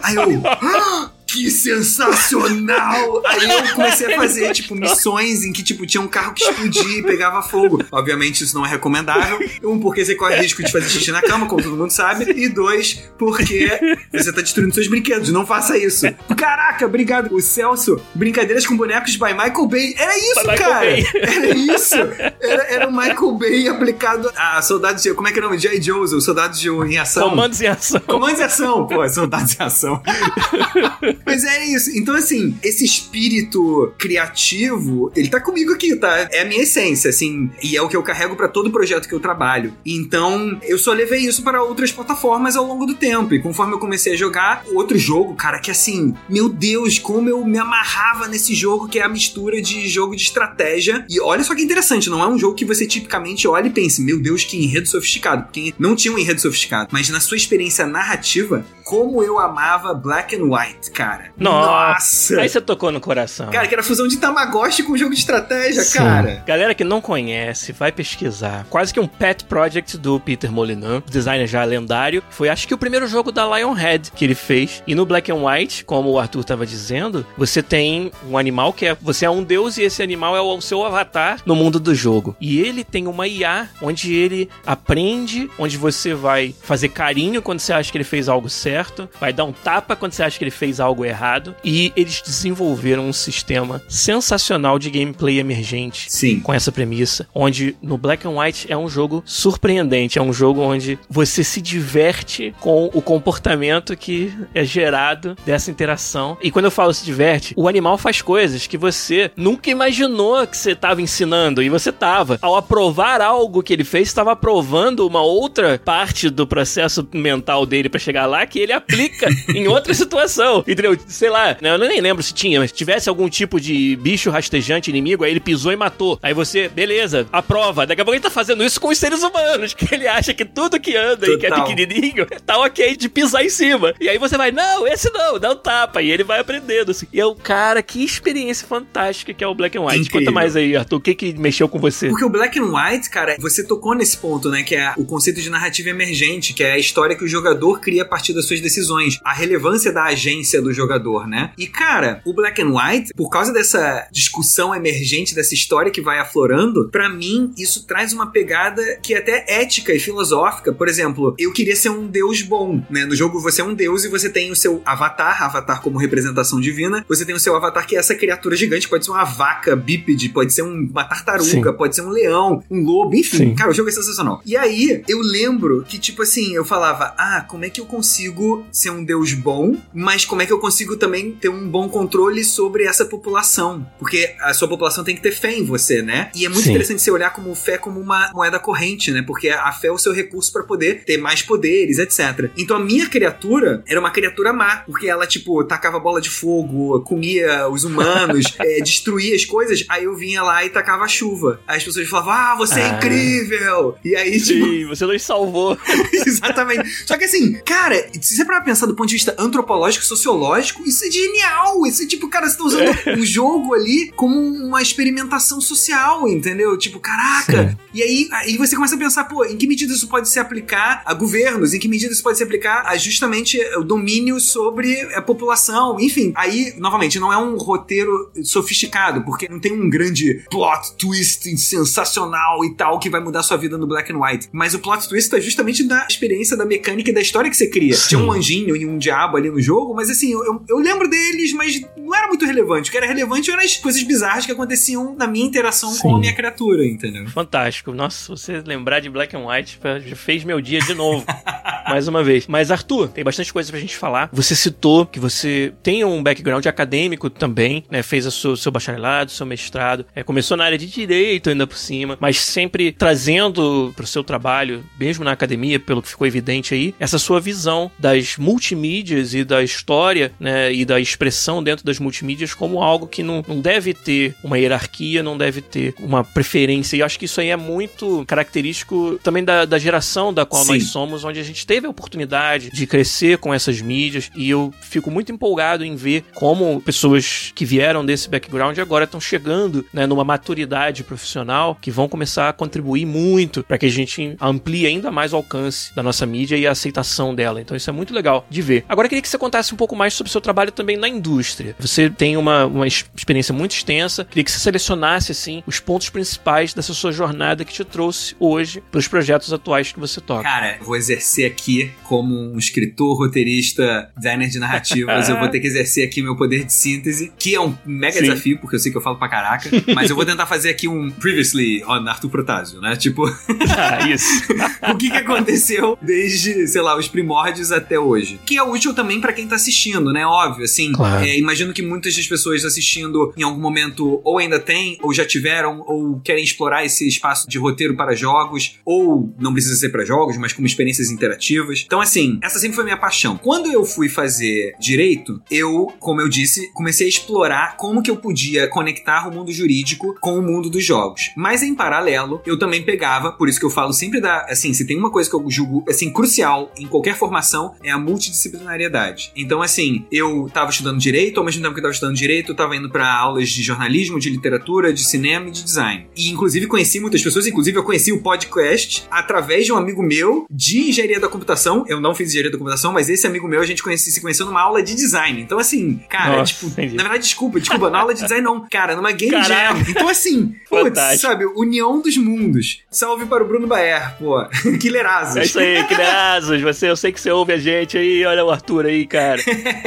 Aí 0.01 0.15
eu. 0.15 0.41
Ah! 0.43 1.12
Que 1.33 1.49
sensacional! 1.49 3.21
Aí 3.25 3.49
eu 3.49 3.73
comecei 3.73 4.13
a 4.13 4.15
fazer, 4.15 4.53
tipo, 4.53 4.75
missões 4.75 5.43
em 5.43 5.51
que, 5.51 5.63
tipo, 5.63 5.85
tinha 5.85 6.01
um 6.01 6.07
carro 6.07 6.33
que 6.33 6.43
explodia 6.43 6.99
e 6.99 7.01
pegava 7.01 7.41
fogo. 7.41 7.83
Obviamente, 7.91 8.43
isso 8.43 8.55
não 8.55 8.63
é 8.63 8.69
recomendável. 8.69 9.39
Um, 9.63 9.79
porque 9.79 10.05
você 10.05 10.13
corre 10.13 10.35
risco 10.35 10.63
de 10.63 10.71
fazer 10.71 10.89
xixi 10.89 11.11
na 11.11 11.21
cama, 11.21 11.47
como 11.47 11.63
todo 11.63 11.75
mundo 11.75 11.89
sabe. 11.89 12.31
E 12.35 12.47
dois, 12.47 13.01
porque 13.17 13.67
você 14.13 14.31
tá 14.31 14.41
destruindo 14.41 14.73
seus 14.75 14.87
brinquedos. 14.87 15.29
Não 15.29 15.45
faça 15.45 15.75
isso. 15.75 16.05
Caraca, 16.37 16.85
obrigado. 16.85 17.33
O 17.33 17.41
Celso, 17.41 17.99
brincadeiras 18.13 18.67
com 18.67 18.77
bonecos 18.77 19.15
by 19.15 19.33
Michael 19.33 19.67
Bay. 19.67 19.95
Era 19.97 20.17
isso, 20.17 20.47
by 20.47 20.55
cara! 20.55 20.85
Era 20.85 21.57
isso! 21.57 21.95
Era, 22.39 22.63
era 22.63 22.87
o 22.87 22.91
Michael 22.91 23.31
Bay 23.37 23.67
aplicado 23.67 24.31
a 24.35 24.61
soldados 24.61 25.01
de. 25.01 25.13
Como 25.15 25.27
é 25.27 25.31
que 25.31 25.39
é 25.39 25.41
o 25.41 25.45
nome? 25.45 25.57
J. 25.57 25.81
Joe, 25.81 26.21
soldados 26.21 26.59
de, 26.59 26.69
em 26.69 26.97
ação. 26.99 27.29
Comandos 27.29 27.61
em 27.61 27.67
ação. 27.67 27.99
Comandos 28.01 28.39
em 28.39 28.43
ação, 28.43 28.87
pô, 28.87 29.09
soldados 29.09 29.59
em 29.59 29.63
ação. 29.63 30.01
Mas 31.25 31.43
é 31.43 31.65
isso. 31.65 31.91
Então, 31.97 32.15
assim, 32.15 32.57
esse 32.63 32.83
espírito 32.83 33.93
criativo, 33.97 35.11
ele 35.15 35.29
tá 35.29 35.39
comigo 35.39 35.73
aqui, 35.73 35.95
tá? 35.95 36.27
É 36.31 36.41
a 36.41 36.45
minha 36.45 36.63
essência, 36.63 37.09
assim, 37.09 37.49
e 37.61 37.75
é 37.75 37.81
o 37.81 37.89
que 37.89 37.95
eu 37.95 38.03
carrego 38.03 38.35
para 38.35 38.47
todo 38.47 38.71
projeto 38.71 39.07
que 39.07 39.13
eu 39.13 39.19
trabalho. 39.19 39.73
Então, 39.85 40.59
eu 40.63 40.77
só 40.77 40.93
levei 40.93 41.21
isso 41.21 41.43
para 41.43 41.63
outras 41.63 41.91
plataformas 41.91 42.55
ao 42.55 42.65
longo 42.65 42.85
do 42.85 42.95
tempo. 42.95 43.33
E 43.33 43.41
conforme 43.41 43.73
eu 43.73 43.79
comecei 43.79 44.13
a 44.13 44.17
jogar 44.17 44.63
outro 44.73 44.97
jogo, 44.97 45.35
cara, 45.35 45.59
que 45.59 45.71
assim, 45.71 46.13
meu 46.29 46.49
Deus, 46.49 46.99
como 46.99 47.29
eu 47.29 47.43
me 47.45 47.57
amarrava 47.57 48.27
nesse 48.27 48.53
jogo 48.53 48.87
que 48.87 48.99
é 48.99 49.03
a 49.03 49.09
mistura 49.09 49.61
de 49.61 49.87
jogo 49.87 50.15
de 50.15 50.23
estratégia. 50.23 51.05
E 51.09 51.19
olha 51.19 51.43
só 51.43 51.55
que 51.55 51.61
interessante, 51.61 52.09
não 52.09 52.21
é 52.21 52.27
um 52.27 52.37
jogo 52.37 52.55
que 52.55 52.65
você 52.65 52.85
tipicamente 52.85 53.47
olha 53.47 53.67
e 53.67 53.71
pense, 53.71 54.01
meu 54.01 54.19
Deus, 54.19 54.43
que 54.43 54.57
enredo 54.57 54.87
sofisticado. 54.87 55.43
Porque 55.43 55.73
não 55.77 55.95
tinha 55.95 56.13
um 56.13 56.19
enredo 56.19 56.41
sofisticado. 56.41 56.89
Mas 56.91 57.09
na 57.09 57.19
sua 57.19 57.37
experiência 57.37 57.85
narrativa, 57.85 58.65
como 58.83 59.23
eu 59.23 59.39
amava 59.39 59.93
Black 59.93 60.35
and 60.35 60.43
White, 60.43 60.91
cara. 60.91 61.12
Nossa! 61.37 62.41
Aí 62.41 62.49
você 62.49 62.61
tocou 62.61 62.91
no 62.91 62.99
coração. 62.99 63.49
Cara, 63.51 63.67
que 63.67 63.73
era 63.73 63.83
fusão 63.83 64.07
de 64.07 64.17
Tamagotchi 64.17 64.83
com 64.83 64.97
jogo 64.97 65.13
de 65.13 65.19
estratégia, 65.19 65.83
Sim. 65.83 65.99
cara. 65.99 66.43
Galera 66.45 66.73
que 66.73 66.83
não 66.83 67.01
conhece, 67.01 67.71
vai 67.71 67.91
pesquisar. 67.91 68.65
Quase 68.69 68.93
que 68.93 68.99
um 68.99 69.07
pet 69.07 69.45
project 69.45 69.97
do 69.97 70.19
Peter 70.19 70.51
Molyneux, 70.51 71.03
designer 71.09 71.47
já 71.47 71.63
lendário. 71.63 72.23
Foi 72.29 72.49
acho 72.49 72.67
que 72.67 72.73
o 72.73 72.77
primeiro 72.77 73.07
jogo 73.07 73.31
da 73.31 73.45
Lionhead 73.45 74.11
que 74.11 74.25
ele 74.25 74.35
fez. 74.35 74.83
E 74.87 74.95
no 74.95 75.05
Black 75.05 75.31
and 75.31 75.43
White, 75.43 75.85
como 75.85 76.09
o 76.11 76.19
Arthur 76.19 76.43
tava 76.43 76.65
dizendo, 76.65 77.25
você 77.37 77.61
tem 77.61 78.11
um 78.27 78.37
animal 78.37 78.73
que 78.73 78.85
é. 78.85 78.97
Você 79.01 79.25
é 79.25 79.29
um 79.29 79.43
deus 79.43 79.77
e 79.77 79.83
esse 79.83 80.01
animal 80.01 80.35
é 80.35 80.41
o 80.41 80.61
seu 80.61 80.85
avatar 80.85 81.39
no 81.45 81.55
mundo 81.55 81.79
do 81.79 81.93
jogo. 81.93 82.35
E 82.39 82.59
ele 82.59 82.83
tem 82.83 83.07
uma 83.07 83.27
IA 83.27 83.69
onde 83.81 84.13
ele 84.13 84.49
aprende, 84.65 85.49
onde 85.57 85.77
você 85.77 86.13
vai 86.13 86.53
fazer 86.61 86.89
carinho 86.89 87.41
quando 87.41 87.59
você 87.59 87.73
acha 87.73 87.91
que 87.91 87.97
ele 87.97 88.03
fez 88.03 88.29
algo 88.29 88.49
certo, 88.49 89.09
vai 89.19 89.33
dar 89.33 89.45
um 89.45 89.51
tapa 89.51 89.95
quando 89.95 90.13
você 90.13 90.23
acha 90.23 90.37
que 90.37 90.43
ele 90.43 90.51
fez 90.51 90.79
algo 90.79 91.02
errado. 91.05 91.55
E 91.63 91.91
eles 91.95 92.21
desenvolveram 92.21 93.07
um 93.07 93.13
sistema 93.13 93.81
sensacional 93.87 94.77
de 94.79 94.89
gameplay 94.89 95.39
emergente 95.39 96.07
Sim. 96.09 96.39
com 96.39 96.53
essa 96.53 96.71
premissa, 96.71 97.27
onde 97.33 97.75
no 97.81 97.97
Black 97.97 98.27
and 98.27 98.39
White 98.39 98.71
é 98.71 98.77
um 98.77 98.89
jogo 98.89 99.23
surpreendente, 99.25 100.19
é 100.19 100.21
um 100.21 100.33
jogo 100.33 100.61
onde 100.61 100.99
você 101.09 101.43
se 101.43 101.61
diverte 101.61 102.53
com 102.59 102.89
o 102.93 103.01
comportamento 103.01 103.95
que 103.95 104.33
é 104.53 104.63
gerado 104.63 105.35
dessa 105.45 105.71
interação. 105.71 106.37
E 106.41 106.51
quando 106.51 106.65
eu 106.65 106.71
falo 106.71 106.93
se 106.93 107.05
diverte, 107.05 107.53
o 107.55 107.67
animal 107.67 107.97
faz 107.97 108.21
coisas 108.21 108.67
que 108.67 108.77
você 108.77 109.31
nunca 109.35 109.69
imaginou 109.69 110.45
que 110.47 110.57
você 110.57 110.71
estava 110.71 111.01
ensinando 111.01 111.61
e 111.61 111.69
você 111.69 111.89
estava. 111.89 112.37
Ao 112.41 112.55
aprovar 112.55 113.21
algo 113.21 113.63
que 113.63 113.73
ele 113.73 113.83
fez, 113.83 114.07
estava 114.07 114.31
aprovando 114.31 115.05
uma 115.07 115.21
outra 115.21 115.79
parte 115.83 116.29
do 116.29 116.45
processo 116.45 117.07
mental 117.13 117.65
dele 117.65 117.89
para 117.89 117.99
chegar 117.99 118.25
lá 118.25 118.45
que 118.45 118.59
ele 118.59 118.73
aplica 118.73 119.29
em 119.53 119.67
outra 119.67 119.93
situação. 119.93 120.63
Entendeu? 120.67 120.82
Sei 121.07 121.29
lá, 121.29 121.57
né, 121.61 121.73
eu 121.73 121.77
nem 121.77 122.01
lembro 122.01 122.23
se 122.23 122.33
tinha, 122.33 122.59
mas 122.59 122.71
tivesse 122.71 123.09
algum 123.09 123.29
tipo 123.29 123.59
de 123.59 123.95
bicho 123.97 124.29
rastejante 124.29 124.89
inimigo, 124.89 125.23
aí 125.23 125.31
ele 125.31 125.39
pisou 125.39 125.71
e 125.71 125.75
matou. 125.75 126.19
Aí 126.21 126.33
você, 126.33 126.67
beleza, 126.67 127.27
aprova. 127.31 127.85
Daqui 127.85 128.01
a 128.01 128.05
pouco 128.05 128.15
ele 128.15 128.23
tá 128.23 128.29
fazendo 128.29 128.63
isso 128.63 128.79
com 128.79 128.89
os 128.89 128.97
seres 128.97 129.23
humanos, 129.23 129.73
que 129.75 129.93
ele 129.93 130.07
acha 130.07 130.33
que 130.33 130.45
tudo 130.45 130.79
que 130.79 130.95
anda 130.95 131.25
Total. 131.25 131.33
e 131.33 131.37
que 131.37 131.45
é 131.45 131.51
pequenininho 131.51 132.27
tá 132.45 132.57
ok 132.59 132.95
de 132.95 133.09
pisar 133.09 133.43
em 133.43 133.49
cima. 133.49 133.93
E 133.99 134.09
aí 134.09 134.17
você 134.17 134.37
vai, 134.37 134.51
não, 134.51 134.87
esse 134.87 135.09
não, 135.11 135.39
dá 135.39 135.51
um 135.51 135.55
tapa. 135.55 136.01
E 136.01 136.11
ele 136.11 136.23
vai 136.23 136.39
aprendendo, 136.39 136.91
assim. 136.91 137.07
E 137.11 137.19
é 137.19 137.25
o 137.25 137.35
cara, 137.35 137.81
que 137.81 138.03
experiência 138.03 138.67
fantástica 138.67 139.33
que 139.33 139.43
é 139.43 139.47
o 139.47 139.55
Black 139.55 139.77
and 139.77 139.81
White. 139.81 139.99
Incrível. 139.99 140.19
Conta 140.21 140.31
mais 140.31 140.55
aí, 140.55 140.75
Arthur, 140.75 140.97
o 140.97 141.01
que 141.01 141.15
que 141.15 141.33
mexeu 141.33 141.67
com 141.67 141.79
você? 141.79 142.09
Porque 142.09 142.25
o 142.25 142.29
Black 142.29 142.59
and 142.59 142.65
White, 142.65 143.09
cara, 143.09 143.35
você 143.39 143.65
tocou 143.65 143.95
nesse 143.95 144.17
ponto, 144.17 144.49
né, 144.49 144.63
que 144.63 144.75
é 144.75 144.93
o 144.97 145.05
conceito 145.05 145.41
de 145.41 145.49
narrativa 145.49 145.89
emergente, 145.89 146.53
que 146.53 146.63
é 146.63 146.73
a 146.73 146.77
história 146.77 147.15
que 147.15 147.23
o 147.23 147.27
jogador 147.27 147.79
cria 147.79 148.03
a 148.03 148.05
partir 148.05 148.33
das 148.33 148.45
suas 148.47 148.59
decisões, 148.59 149.19
a 149.23 149.33
relevância 149.33 149.91
da 149.91 150.05
agência 150.05 150.61
do 150.61 150.72
jogador, 150.73 151.27
né? 151.27 151.51
E 151.57 151.67
cara, 151.67 152.21
o 152.25 152.33
Black 152.33 152.61
and 152.61 152.73
White, 152.73 153.13
por 153.15 153.29
causa 153.29 153.53
dessa 153.53 154.07
discussão 154.11 154.73
emergente, 154.75 155.35
dessa 155.35 155.53
história 155.53 155.91
que 155.91 156.01
vai 156.01 156.19
aflorando, 156.19 156.89
para 156.89 157.09
mim 157.09 157.53
isso 157.57 157.85
traz 157.85 158.13
uma 158.13 158.31
pegada 158.31 158.81
que 159.01 159.13
é 159.13 159.17
até 159.17 159.45
ética 159.47 159.93
e 159.93 159.99
filosófica. 159.99 160.73
Por 160.73 160.87
exemplo, 160.87 161.35
eu 161.37 161.51
queria 161.51 161.75
ser 161.75 161.89
um 161.89 162.07
deus 162.07 162.41
bom, 162.41 162.83
né? 162.89 163.05
No 163.05 163.15
jogo 163.15 163.39
você 163.39 163.61
é 163.61 163.63
um 163.63 163.73
deus 163.73 164.03
e 164.03 164.09
você 164.09 164.29
tem 164.29 164.51
o 164.51 164.55
seu 164.55 164.81
avatar, 164.85 165.43
avatar 165.43 165.81
como 165.81 165.97
representação 165.97 166.59
divina. 166.59 167.05
Você 167.07 167.25
tem 167.25 167.35
o 167.35 167.39
seu 167.39 167.55
avatar 167.55 167.85
que 167.85 167.95
é 167.95 167.99
essa 167.99 168.15
criatura 168.15 168.55
gigante, 168.55 168.89
pode 168.89 169.05
ser 169.05 169.11
uma 169.11 169.23
vaca 169.23 169.75
bípede, 169.75 170.29
pode 170.29 170.53
ser 170.53 170.61
uma 170.61 171.03
tartaruga, 171.03 171.71
Sim. 171.71 171.77
pode 171.77 171.95
ser 171.95 172.01
um 172.01 172.09
leão, 172.09 172.63
um 172.69 172.83
lobo, 172.83 173.15
enfim. 173.15 173.37
Sim. 173.37 173.55
Cara, 173.55 173.71
o 173.71 173.73
jogo 173.73 173.89
é 173.89 173.91
sensacional. 173.91 174.41
E 174.45 174.55
aí, 174.55 175.03
eu 175.07 175.19
lembro 175.19 175.83
que, 175.87 175.97
tipo 175.97 176.21
assim, 176.21 176.53
eu 176.53 176.65
falava, 176.65 177.13
ah, 177.17 177.45
como 177.47 177.65
é 177.65 177.69
que 177.69 177.79
eu 177.79 177.85
consigo 177.85 178.65
ser 178.71 178.89
um 178.89 179.03
deus 179.03 179.33
bom, 179.33 179.77
mas 179.93 180.25
como 180.25 180.41
é 180.41 180.45
que 180.45 180.53
eu 180.53 180.59
consigo 180.63 180.95
também 180.95 181.31
ter 181.31 181.49
um 181.49 181.67
bom 181.67 181.89
controle 181.89 182.41
sobre 182.45 182.85
essa 182.85 183.03
população? 183.05 183.85
Porque 183.99 184.33
a 184.39 184.53
sua 184.53 184.69
população 184.69 185.03
tem 185.03 185.13
que 185.13 185.21
ter 185.21 185.33
fé 185.33 185.53
em 185.53 185.65
você, 185.65 186.01
né? 186.01 186.31
E 186.33 186.45
é 186.45 186.49
muito 186.49 186.63
Sim. 186.63 186.69
interessante 186.69 187.01
você 187.01 187.11
olhar 187.11 187.33
como 187.33 187.53
fé 187.53 187.77
como 187.77 187.99
uma 187.99 188.31
moeda 188.33 188.57
corrente, 188.59 189.11
né? 189.11 189.21
Porque 189.21 189.49
a 189.49 189.71
fé 189.73 189.89
é 189.89 189.91
o 189.91 189.97
seu 189.97 190.13
recurso 190.13 190.53
para 190.53 190.63
poder 190.63 191.03
ter 191.03 191.17
mais 191.17 191.41
poderes, 191.41 191.99
etc. 191.99 192.49
Então 192.57 192.77
a 192.77 192.79
minha 192.79 193.09
criatura 193.09 193.83
era 193.85 193.99
uma 193.99 194.09
criatura 194.09 194.53
má, 194.53 194.77
porque 194.77 195.05
ela, 195.05 195.27
tipo, 195.27 195.61
tacava 195.65 195.99
bola 195.99 196.21
de 196.21 196.29
fogo, 196.29 197.01
comia 197.01 197.67
os 197.67 197.83
humanos, 197.83 198.55
é, 198.59 198.79
destruía 198.79 199.35
as 199.35 199.43
coisas. 199.43 199.83
Aí 199.89 200.05
eu 200.05 200.15
vinha 200.15 200.41
lá 200.41 200.63
e 200.63 200.69
tacava 200.69 201.05
chuva. 201.09 201.59
Aí 201.67 201.75
as 201.75 201.83
pessoas 201.83 202.07
falavam, 202.07 202.31
ah, 202.31 202.55
você 202.55 202.79
é 202.79 202.85
ah. 202.85 202.95
incrível! 202.95 203.97
E 204.05 204.15
aí, 204.15 204.39
tipo. 204.39 204.65
Sim, 204.65 204.85
você 204.87 205.05
nos 205.05 205.21
salvou. 205.21 205.77
Exatamente. 206.25 206.89
Só 207.05 207.17
que 207.17 207.25
assim, 207.25 207.53
cara, 207.65 207.95
se 208.21 208.37
você 208.37 208.45
para 208.45 208.61
pensar 208.61 208.85
do 208.85 208.95
ponto 208.95 209.09
de 209.09 209.15
vista 209.15 209.35
antropológico, 209.37 210.05
sociológico, 210.05 210.52
isso 210.59 211.05
é 211.05 211.11
genial. 211.11 211.85
Isso 211.85 212.03
é 212.03 212.05
tipo, 212.05 212.27
cara, 212.27 212.47
você 212.47 212.57
tá 212.57 212.63
usando 212.63 212.83
é. 213.05 213.13
o 213.13 213.25
jogo 213.25 213.73
ali 213.73 214.11
como 214.15 214.39
uma 214.39 214.81
experimentação 214.81 215.61
social, 215.61 216.27
entendeu? 216.27 216.77
Tipo, 216.77 216.99
caraca. 216.99 217.69
Sim. 217.69 217.77
E 217.93 218.01
aí, 218.01 218.27
aí 218.31 218.57
você 218.57 218.75
começa 218.75 218.95
a 218.95 218.97
pensar, 218.97 219.25
pô, 219.25 219.45
em 219.45 219.55
que 219.55 219.67
medida 219.67 219.93
isso 219.93 220.07
pode 220.07 220.29
se 220.29 220.39
aplicar 220.39 221.03
a 221.05 221.13
governos? 221.13 221.73
Em 221.73 221.79
que 221.79 221.87
medida 221.87 222.11
isso 222.11 222.23
pode 222.23 222.37
se 222.37 222.43
aplicar 222.43 222.83
a 222.85 222.97
justamente 222.97 223.59
o 223.77 223.83
domínio 223.83 224.39
sobre 224.39 224.99
a 225.13 225.21
população? 225.21 225.99
Enfim, 225.99 226.33
aí, 226.35 226.73
novamente, 226.77 227.19
não 227.19 227.31
é 227.31 227.37
um 227.37 227.55
roteiro 227.55 228.31
sofisticado, 228.43 229.23
porque 229.23 229.47
não 229.47 229.59
tem 229.59 229.71
um 229.71 229.89
grande 229.89 230.43
plot 230.49 230.93
twist 230.97 231.57
sensacional 231.57 232.65
e 232.65 232.75
tal 232.75 232.99
que 232.99 233.09
vai 233.09 233.21
mudar 233.21 233.43
sua 233.43 233.57
vida 233.57 233.77
no 233.77 233.87
black 233.87 234.11
and 234.11 234.19
white. 234.19 234.49
Mas 234.51 234.73
o 234.73 234.79
plot 234.79 235.07
twist 235.07 235.29
tá 235.29 235.39
justamente 235.39 235.83
da 235.83 236.05
experiência, 236.09 236.57
da 236.57 236.65
mecânica 236.65 237.11
e 237.11 237.13
da 237.13 237.21
história 237.21 237.49
que 237.49 237.57
você 237.57 237.67
cria. 237.67 237.95
Sim. 237.95 238.09
Tinha 238.09 238.21
um 238.21 238.31
anjinho 238.31 238.75
e 238.75 238.85
um 238.85 238.97
diabo 238.97 239.37
ali 239.37 239.49
no 239.49 239.61
jogo, 239.61 239.93
mas 239.93 240.09
assim, 240.09 240.33
eu, 240.45 240.63
eu 240.69 240.77
lembro 240.77 241.09
deles, 241.09 241.53
mas 241.53 241.81
não 241.97 242.15
era 242.15 242.27
muito 242.27 242.45
relevante. 242.45 242.89
O 242.89 242.91
que 242.91 242.97
era 242.97 243.07
relevante 243.07 243.51
eram 243.51 243.63
as 243.63 243.77
coisas 243.77 244.03
bizarras 244.03 244.45
que 244.45 244.51
aconteciam 244.51 245.15
na 245.15 245.27
minha 245.27 245.45
interação 245.45 245.91
Sim. 245.91 246.01
com 246.01 246.15
a 246.15 246.19
minha 246.19 246.33
criatura, 246.33 246.85
entendeu? 246.85 247.27
Fantástico. 247.29 247.91
Nossa, 247.93 248.35
você 248.35 248.61
lembrar 248.65 248.99
de 248.99 249.09
Black 249.09 249.35
and 249.35 249.45
White 249.47 249.79
já 250.05 250.15
fez 250.15 250.43
meu 250.43 250.61
dia 250.61 250.79
de 250.79 250.93
novo. 250.93 251.25
mais 251.87 252.07
uma 252.07 252.23
vez. 252.23 252.47
Mas, 252.47 252.71
Arthur, 252.71 253.09
tem 253.09 253.23
bastante 253.23 253.51
coisa 253.51 253.69
pra 253.71 253.79
gente 253.79 253.95
falar. 253.95 254.29
Você 254.31 254.55
citou 254.55 255.05
que 255.05 255.19
você 255.19 255.73
tem 255.81 256.03
um 256.03 256.21
background 256.23 256.65
acadêmico 256.65 257.29
também, 257.29 257.83
né? 257.89 258.01
Fez 258.01 258.25
o 258.25 258.31
seu, 258.31 258.55
seu 258.55 258.71
bacharelado, 258.71 259.31
seu 259.31 259.45
mestrado, 259.45 260.05
é, 260.15 260.23
começou 260.23 260.57
na 260.57 260.65
área 260.65 260.77
de 260.77 260.87
direito 260.87 261.49
ainda 261.49 261.67
por 261.67 261.77
cima, 261.77 262.17
mas 262.19 262.39
sempre 262.39 262.91
trazendo 262.91 263.93
pro 263.95 264.07
seu 264.07 264.23
trabalho, 264.23 264.83
mesmo 264.99 265.23
na 265.23 265.31
academia, 265.31 265.79
pelo 265.79 266.01
que 266.01 266.09
ficou 266.09 266.25
evidente 266.25 266.73
aí, 266.73 266.93
essa 266.99 267.19
sua 267.19 267.39
visão 267.39 267.91
das 267.99 268.37
multimídias 268.37 269.33
e 269.33 269.43
da 269.43 269.63
história, 269.63 270.31
né? 270.39 270.73
E 270.73 270.85
da 270.85 270.99
expressão 270.99 271.63
dentro 271.63 271.85
das 271.85 271.99
multimídias 271.99 272.53
como 272.53 272.81
algo 272.81 273.07
que 273.07 273.23
não, 273.23 273.43
não 273.47 273.59
deve 273.59 273.93
ter 273.93 274.35
uma 274.43 274.57
hierarquia, 274.57 275.23
não 275.23 275.37
deve 275.37 275.61
ter 275.61 275.93
uma 275.99 276.23
preferência. 276.23 276.95
E 276.95 276.99
eu 276.99 277.05
acho 277.05 277.17
que 277.17 277.25
isso 277.25 277.39
aí 277.41 277.49
é 277.49 277.57
muito 277.57 278.23
característico 278.27 279.19
também 279.23 279.43
da, 279.43 279.65
da 279.65 279.77
geração 279.77 280.33
da 280.33 280.45
qual 280.45 280.63
Sim. 280.63 280.73
nós 280.73 280.83
somos, 280.85 281.23
onde 281.23 281.39
a 281.39 281.43
gente 281.43 281.65
teve 281.65 281.87
a 281.87 281.89
oportunidade 281.89 282.69
de 282.71 282.87
crescer 282.87 283.37
com 283.37 283.53
essas 283.53 283.81
mídias. 283.81 284.29
E 284.35 284.49
eu 284.49 284.73
fico 284.81 285.09
muito 285.09 285.31
empolgado 285.31 285.83
em 285.83 285.95
ver 285.95 286.25
como 286.33 286.81
pessoas 286.81 287.51
que 287.55 287.65
vieram 287.65 288.05
desse 288.05 288.29
background 288.29 288.77
agora 288.79 289.05
estão 289.05 289.19
chegando 289.19 289.85
né, 289.93 290.05
numa 290.05 290.23
maturidade 290.23 291.03
profissional 291.03 291.77
que 291.81 291.91
vão 291.91 292.07
começar 292.07 292.49
a 292.49 292.53
contribuir 292.53 293.05
muito 293.05 293.63
para 293.63 293.77
que 293.77 293.85
a 293.85 293.89
gente 293.89 294.35
amplie 294.41 294.85
ainda 294.85 295.11
mais 295.11 295.33
o 295.33 295.35
alcance 295.35 295.93
da 295.95 296.03
nossa 296.03 296.25
mídia 296.25 296.57
e 296.57 296.67
a 296.67 296.71
aceitação 296.71 297.33
dela. 297.33 297.61
Então 297.61 297.75
isso 297.75 297.89
é 297.89 297.93
muito 297.93 298.13
legal 298.13 298.45
de 298.49 298.61
ver. 298.61 298.85
Agora 298.87 299.05
eu 299.05 299.09
queria 299.09 299.21
que 299.21 299.29
você 299.29 299.37
contasse 299.37 299.73
um 299.73 299.77
pouco 299.77 299.95
mais 299.95 300.13
sobre 300.13 300.22
o 300.27 300.31
seu 300.31 300.41
trabalho 300.41 300.71
também 300.71 300.97
na 300.97 301.07
indústria. 301.07 301.75
Você 301.79 302.09
tem 302.09 302.37
uma, 302.37 302.65
uma 302.65 302.87
experiência 302.87 303.53
muito 303.53 303.71
extensa. 303.71 304.25
Queria 304.25 304.43
que 304.43 304.51
você 304.51 304.59
selecionasse 304.59 305.31
assim 305.31 305.63
os 305.65 305.79
pontos 305.79 306.09
principais 306.09 306.73
dessa 306.73 306.93
sua 306.93 307.11
jornada 307.11 307.65
que 307.65 307.73
te 307.73 307.83
trouxe 307.83 308.35
hoje 308.39 308.81
para 308.91 308.99
os 308.99 309.07
projetos 309.07 309.51
atuais 309.51 309.91
que 309.91 309.99
você 309.99 310.21
toca. 310.21 310.43
Cara, 310.43 310.77
vou 310.81 310.95
exercer 310.95 311.45
aqui 311.45 311.91
como 312.03 312.35
um 312.35 312.57
escritor, 312.57 313.17
roteirista, 313.17 314.11
designer 314.15 314.49
de 314.49 314.59
narrativas. 314.59 315.29
eu 315.29 315.39
vou 315.39 315.49
ter 315.49 315.59
que 315.59 315.67
exercer 315.67 316.07
aqui 316.07 316.21
meu 316.21 316.35
poder 316.35 316.63
de 316.63 316.73
síntese, 316.73 317.31
que 317.37 317.55
é 317.55 317.61
um 317.61 317.75
mega 317.85 318.13
Sim. 318.13 318.23
desafio, 318.23 318.59
porque 318.59 318.75
eu 318.75 318.79
sei 318.79 318.91
que 318.91 318.97
eu 318.97 319.01
falo 319.01 319.17
pra 319.17 319.27
caraca. 319.27 319.69
Mas 319.93 320.09
eu 320.09 320.15
vou 320.15 320.25
tentar 320.25 320.45
fazer 320.45 320.69
aqui 320.69 320.87
um 320.87 321.09
previously 321.11 321.83
on 321.85 322.07
Arthur 322.07 322.29
Protásio, 322.29 322.81
né? 322.81 322.95
Tipo. 322.95 323.25
ah, 323.25 324.07
isso. 324.07 324.43
o 324.89 324.95
que, 324.95 325.09
que 325.09 325.17
aconteceu 325.17 325.97
desde, 326.01 326.67
sei 326.67 326.81
lá, 326.81 326.97
os 326.97 327.07
primórdios 327.07 327.71
até 327.71 327.99
hoje. 327.99 328.39
Que 328.45 328.57
é 328.57 328.63
útil 328.63 328.93
também 328.93 329.19
para 329.19 329.33
quem 329.33 329.47
tá 329.47 329.55
assistindo, 329.55 330.11
né? 330.13 330.25
Óbvio, 330.25 330.63
assim. 330.63 330.91
Claro. 330.93 331.25
É, 331.25 331.37
imagino 331.37 331.73
que 331.73 331.81
muitas 331.81 332.15
das 332.15 332.27
pessoas 332.27 332.63
assistindo 332.63 333.33
em 333.35 333.43
algum 333.43 333.59
momento 333.59 334.21
ou 334.23 334.37
ainda 334.37 334.59
tem, 334.59 334.97
ou 335.01 335.13
já 335.13 335.25
tiveram, 335.25 335.83
ou 335.87 336.19
querem 336.21 336.43
explorar 336.43 336.85
esse 336.85 337.07
espaço 337.07 337.49
de 337.49 337.57
roteiro 337.57 337.95
para 337.95 338.15
jogos, 338.15 338.79
ou 338.85 339.33
não 339.39 339.53
precisa 339.53 339.75
ser 339.75 339.89
para 339.89 340.05
jogos, 340.05 340.37
mas 340.37 340.53
como 340.53 340.67
experiências 340.67 341.09
interativas. 341.09 341.83
Então, 341.85 341.99
assim, 341.99 342.39
essa 342.41 342.59
sempre 342.59 342.75
foi 342.75 342.83
minha 342.83 342.97
paixão. 342.97 343.37
Quando 343.37 343.69
eu 343.71 343.83
fui 343.83 344.07
fazer 344.07 344.75
direito, 344.79 345.41
eu, 345.49 345.87
como 345.99 346.21
eu 346.21 346.29
disse, 346.29 346.71
comecei 346.73 347.07
a 347.07 347.09
explorar 347.09 347.77
como 347.77 348.01
que 348.01 348.11
eu 348.11 348.17
podia 348.17 348.67
conectar 348.67 349.27
o 349.27 349.33
mundo 349.33 349.51
jurídico 349.51 350.15
com 350.19 350.37
o 350.37 350.41
mundo 350.41 350.69
dos 350.69 350.85
jogos. 350.85 351.31
Mas 351.35 351.63
em 351.63 351.73
paralelo, 351.75 352.41
eu 352.45 352.57
também 352.57 352.83
pegava, 352.83 353.31
por 353.31 353.49
isso 353.49 353.59
que 353.59 353.65
eu 353.65 353.69
falo 353.69 353.93
sempre 353.93 354.21
da, 354.21 354.45
assim, 354.49 354.73
se 354.73 354.85
tem 354.85 354.97
uma 354.97 355.11
coisa 355.11 355.29
que 355.29 355.35
eu 355.35 355.49
julgo, 355.49 355.83
assim, 355.89 356.11
crucial 356.11 356.71
em 356.77 356.87
qualquer 356.87 357.17
formação, 357.17 357.75
é 357.83 357.91
a 357.91 357.97
multidisciplinariedade. 357.97 359.31
Então, 359.35 359.61
assim, 359.61 359.92
eu 360.11 360.49
tava 360.53 360.69
estudando 360.69 360.99
direito, 360.99 361.39
ao 361.39 361.45
mesmo 361.45 361.61
tempo 361.61 361.73
que 361.73 361.79
eu 361.79 361.83
tava 361.83 361.93
estudando 361.93 362.15
direito, 362.15 362.51
eu 362.51 362.55
tava 362.55 362.75
indo 362.75 362.89
para 362.89 363.11
aulas 363.11 363.49
de 363.49 363.61
jornalismo, 363.61 364.19
de 364.19 364.29
literatura, 364.29 364.93
de 364.93 365.03
cinema 365.03 365.47
e 365.47 365.51
de 365.51 365.63
design. 365.63 366.07
E 366.15 366.29
inclusive 366.29 366.67
conheci 366.67 366.99
muitas 366.99 367.21
pessoas, 367.21 367.47
inclusive 367.47 367.77
eu 367.77 367.83
conheci 367.83 368.11
o 368.11 368.21
podcast 368.21 369.05
através 369.09 369.65
de 369.65 369.73
um 369.73 369.77
amigo 369.77 370.01
meu 370.03 370.45
de 370.49 370.89
engenharia 370.89 371.19
da 371.19 371.27
computação. 371.27 371.85
Eu 371.87 371.99
não 371.99 372.15
fiz 372.15 372.29
engenharia 372.29 372.51
da 372.51 372.57
computação, 372.57 372.93
mas 372.93 373.09
esse 373.09 373.25
amigo 373.27 373.47
meu 373.47 373.61
a 373.61 373.65
gente 373.65 373.83
conheci, 373.83 374.11
se 374.11 374.21
conheceu 374.21 374.45
numa 374.45 374.61
aula 374.61 374.81
de 374.81 374.95
design. 374.95 375.41
Então, 375.41 375.59
assim, 375.59 375.99
cara, 376.09 376.37
Nossa, 376.37 376.53
tipo, 376.53 376.67
entendi. 376.67 376.95
na 376.95 377.03
verdade, 377.03 377.23
desculpa, 377.23 377.59
desculpa, 377.59 377.89
na 377.89 377.99
aula 377.99 378.13
de 378.13 378.21
design 378.21 378.43
não, 378.43 378.67
cara, 378.69 378.95
numa 378.95 379.11
game 379.11 379.31
Caraca. 379.31 379.79
jam. 379.79 379.85
Então, 379.89 380.09
assim, 380.09 380.55
putz, 380.69 380.99
sabe, 381.19 381.45
união 381.55 382.01
dos 382.01 382.17
mundos. 382.17 382.81
Salve 382.89 383.25
para 383.25 383.43
o 383.43 383.47
Bruno 383.47 383.67
Baer, 383.67 384.15
pô. 384.17 384.43
Killerazos. 384.79 385.37
É 385.37 385.43
isso 385.43 385.59
aí, 385.59 385.83
Killerazos. 385.85 386.61
Você, 386.73 386.89
eu 386.89 386.95
sei 386.95 387.11
que 387.11 387.19
você 387.19 387.31
ouve 387.31 387.53
a 387.53 387.57
gente 387.57 387.97
aí, 387.97 388.25
olha 388.25 388.43
o 388.45 388.49
Arthur 388.49 388.85
aí, 388.85 389.05
cara, 389.05 389.41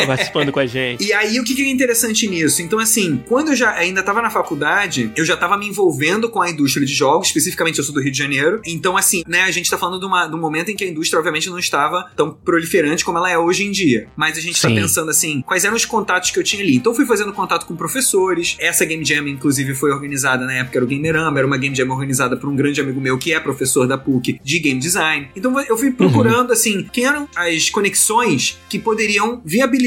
participando 0.05 0.53
com 0.53 0.61
a 0.61 0.67
gente. 0.67 1.05
E 1.05 1.13
aí, 1.13 1.39
o 1.41 1.45
que 1.45 1.61
é 1.63 1.71
interessante 1.71 2.29
nisso? 2.29 2.63
Então, 2.63 2.79
assim, 2.79 3.23
quando 3.27 3.49
eu 3.49 3.57
já 3.57 3.73
ainda 3.73 4.03
tava 4.03 4.21
na 4.21 4.31
faculdade, 4.31 5.11
eu 5.17 5.25
já 5.25 5.37
tava 5.37 5.57
me 5.57 5.67
envolvendo 5.67 6.29
com 6.29 6.43
a 6.43 6.51
indústria 6.51 6.87
de 6.87 6.93
jogos, 6.93 7.29
especificamente 7.29 7.79
eu 7.79 7.85
sou 7.85 7.95
do 7.95 8.01
Rio 8.01 8.13
de 8.13 8.19
Janeiro. 8.19 8.61
Então, 8.67 8.97
assim, 8.97 9.23
né, 9.27 9.43
a 9.43 9.51
gente 9.51 9.71
tá 9.71 9.79
falando 9.79 10.01
de, 10.01 10.07
uma, 10.07 10.27
de 10.27 10.35
um 10.35 10.41
momento 10.41 10.71
em 10.71 10.77
que 10.77 10.85
a 10.85 10.89
indústria, 10.89 11.19
obviamente, 11.19 11.49
não 11.49 11.59
estava 11.59 12.11
tão 12.17 12.33
proliferante 12.33 13.05
como 13.05 13.19
ela 13.19 13.31
é 13.31 13.39
hoje 13.39 13.65
em 13.65 13.71
dia. 13.71 14.09
Mas 14.17 14.37
a 14.37 14.41
gente 14.41 14.61
tá 14.61 14.69
Sim. 14.69 14.75
tá 14.75 14.81
pensando, 14.81 15.11
assim, 15.11 15.43
quais 15.43 15.65
eram 15.65 15.77
os 15.77 15.85
contatos 15.85 16.31
que 16.31 16.39
eu 16.39 16.45
tinha 16.45 16.63
ali. 16.63 16.77
Então, 16.77 16.93
eu 16.93 16.97
fui 16.97 17.07
fazendo 17.07 17.33
contato 17.33 17.67
com 17.67 17.77
professores. 17.77 18.57
Essa 18.59 18.85
Game 18.85 19.05
Jam, 19.05 19.29
inclusive, 19.29 19.75
foi 19.75 19.91
organizada 19.91 20.45
na 20.45 20.55
época, 20.55 20.79
era 20.79 20.85
o 20.85 20.89
Gamerama, 20.89 21.39
era 21.39 21.47
uma 21.47 21.57
Game 21.57 21.75
Jam 21.75 21.91
organizada 21.91 22.37
por 22.37 22.49
um 22.49 22.57
grande 22.57 22.81
amigo 22.81 23.01
meu 23.01 23.19
que 23.19 23.33
é 23.33 23.41
professor 23.41 23.87
da 23.87 23.97
PUC 23.97 24.41
de 24.43 24.59
Game 24.59 24.81
Design. 24.81 25.29
Então, 25.35 25.59
eu 25.61 25.77
fui 25.77 25.91
procurando, 25.91 26.49
uhum. 26.49 26.53
assim, 26.53 26.87
quem 26.93 27.05
eram 27.05 27.29
as 27.35 27.71
conexões 27.71 28.59
que 28.69 28.79
poderiam 28.79 29.41
viabilizar 29.45 29.86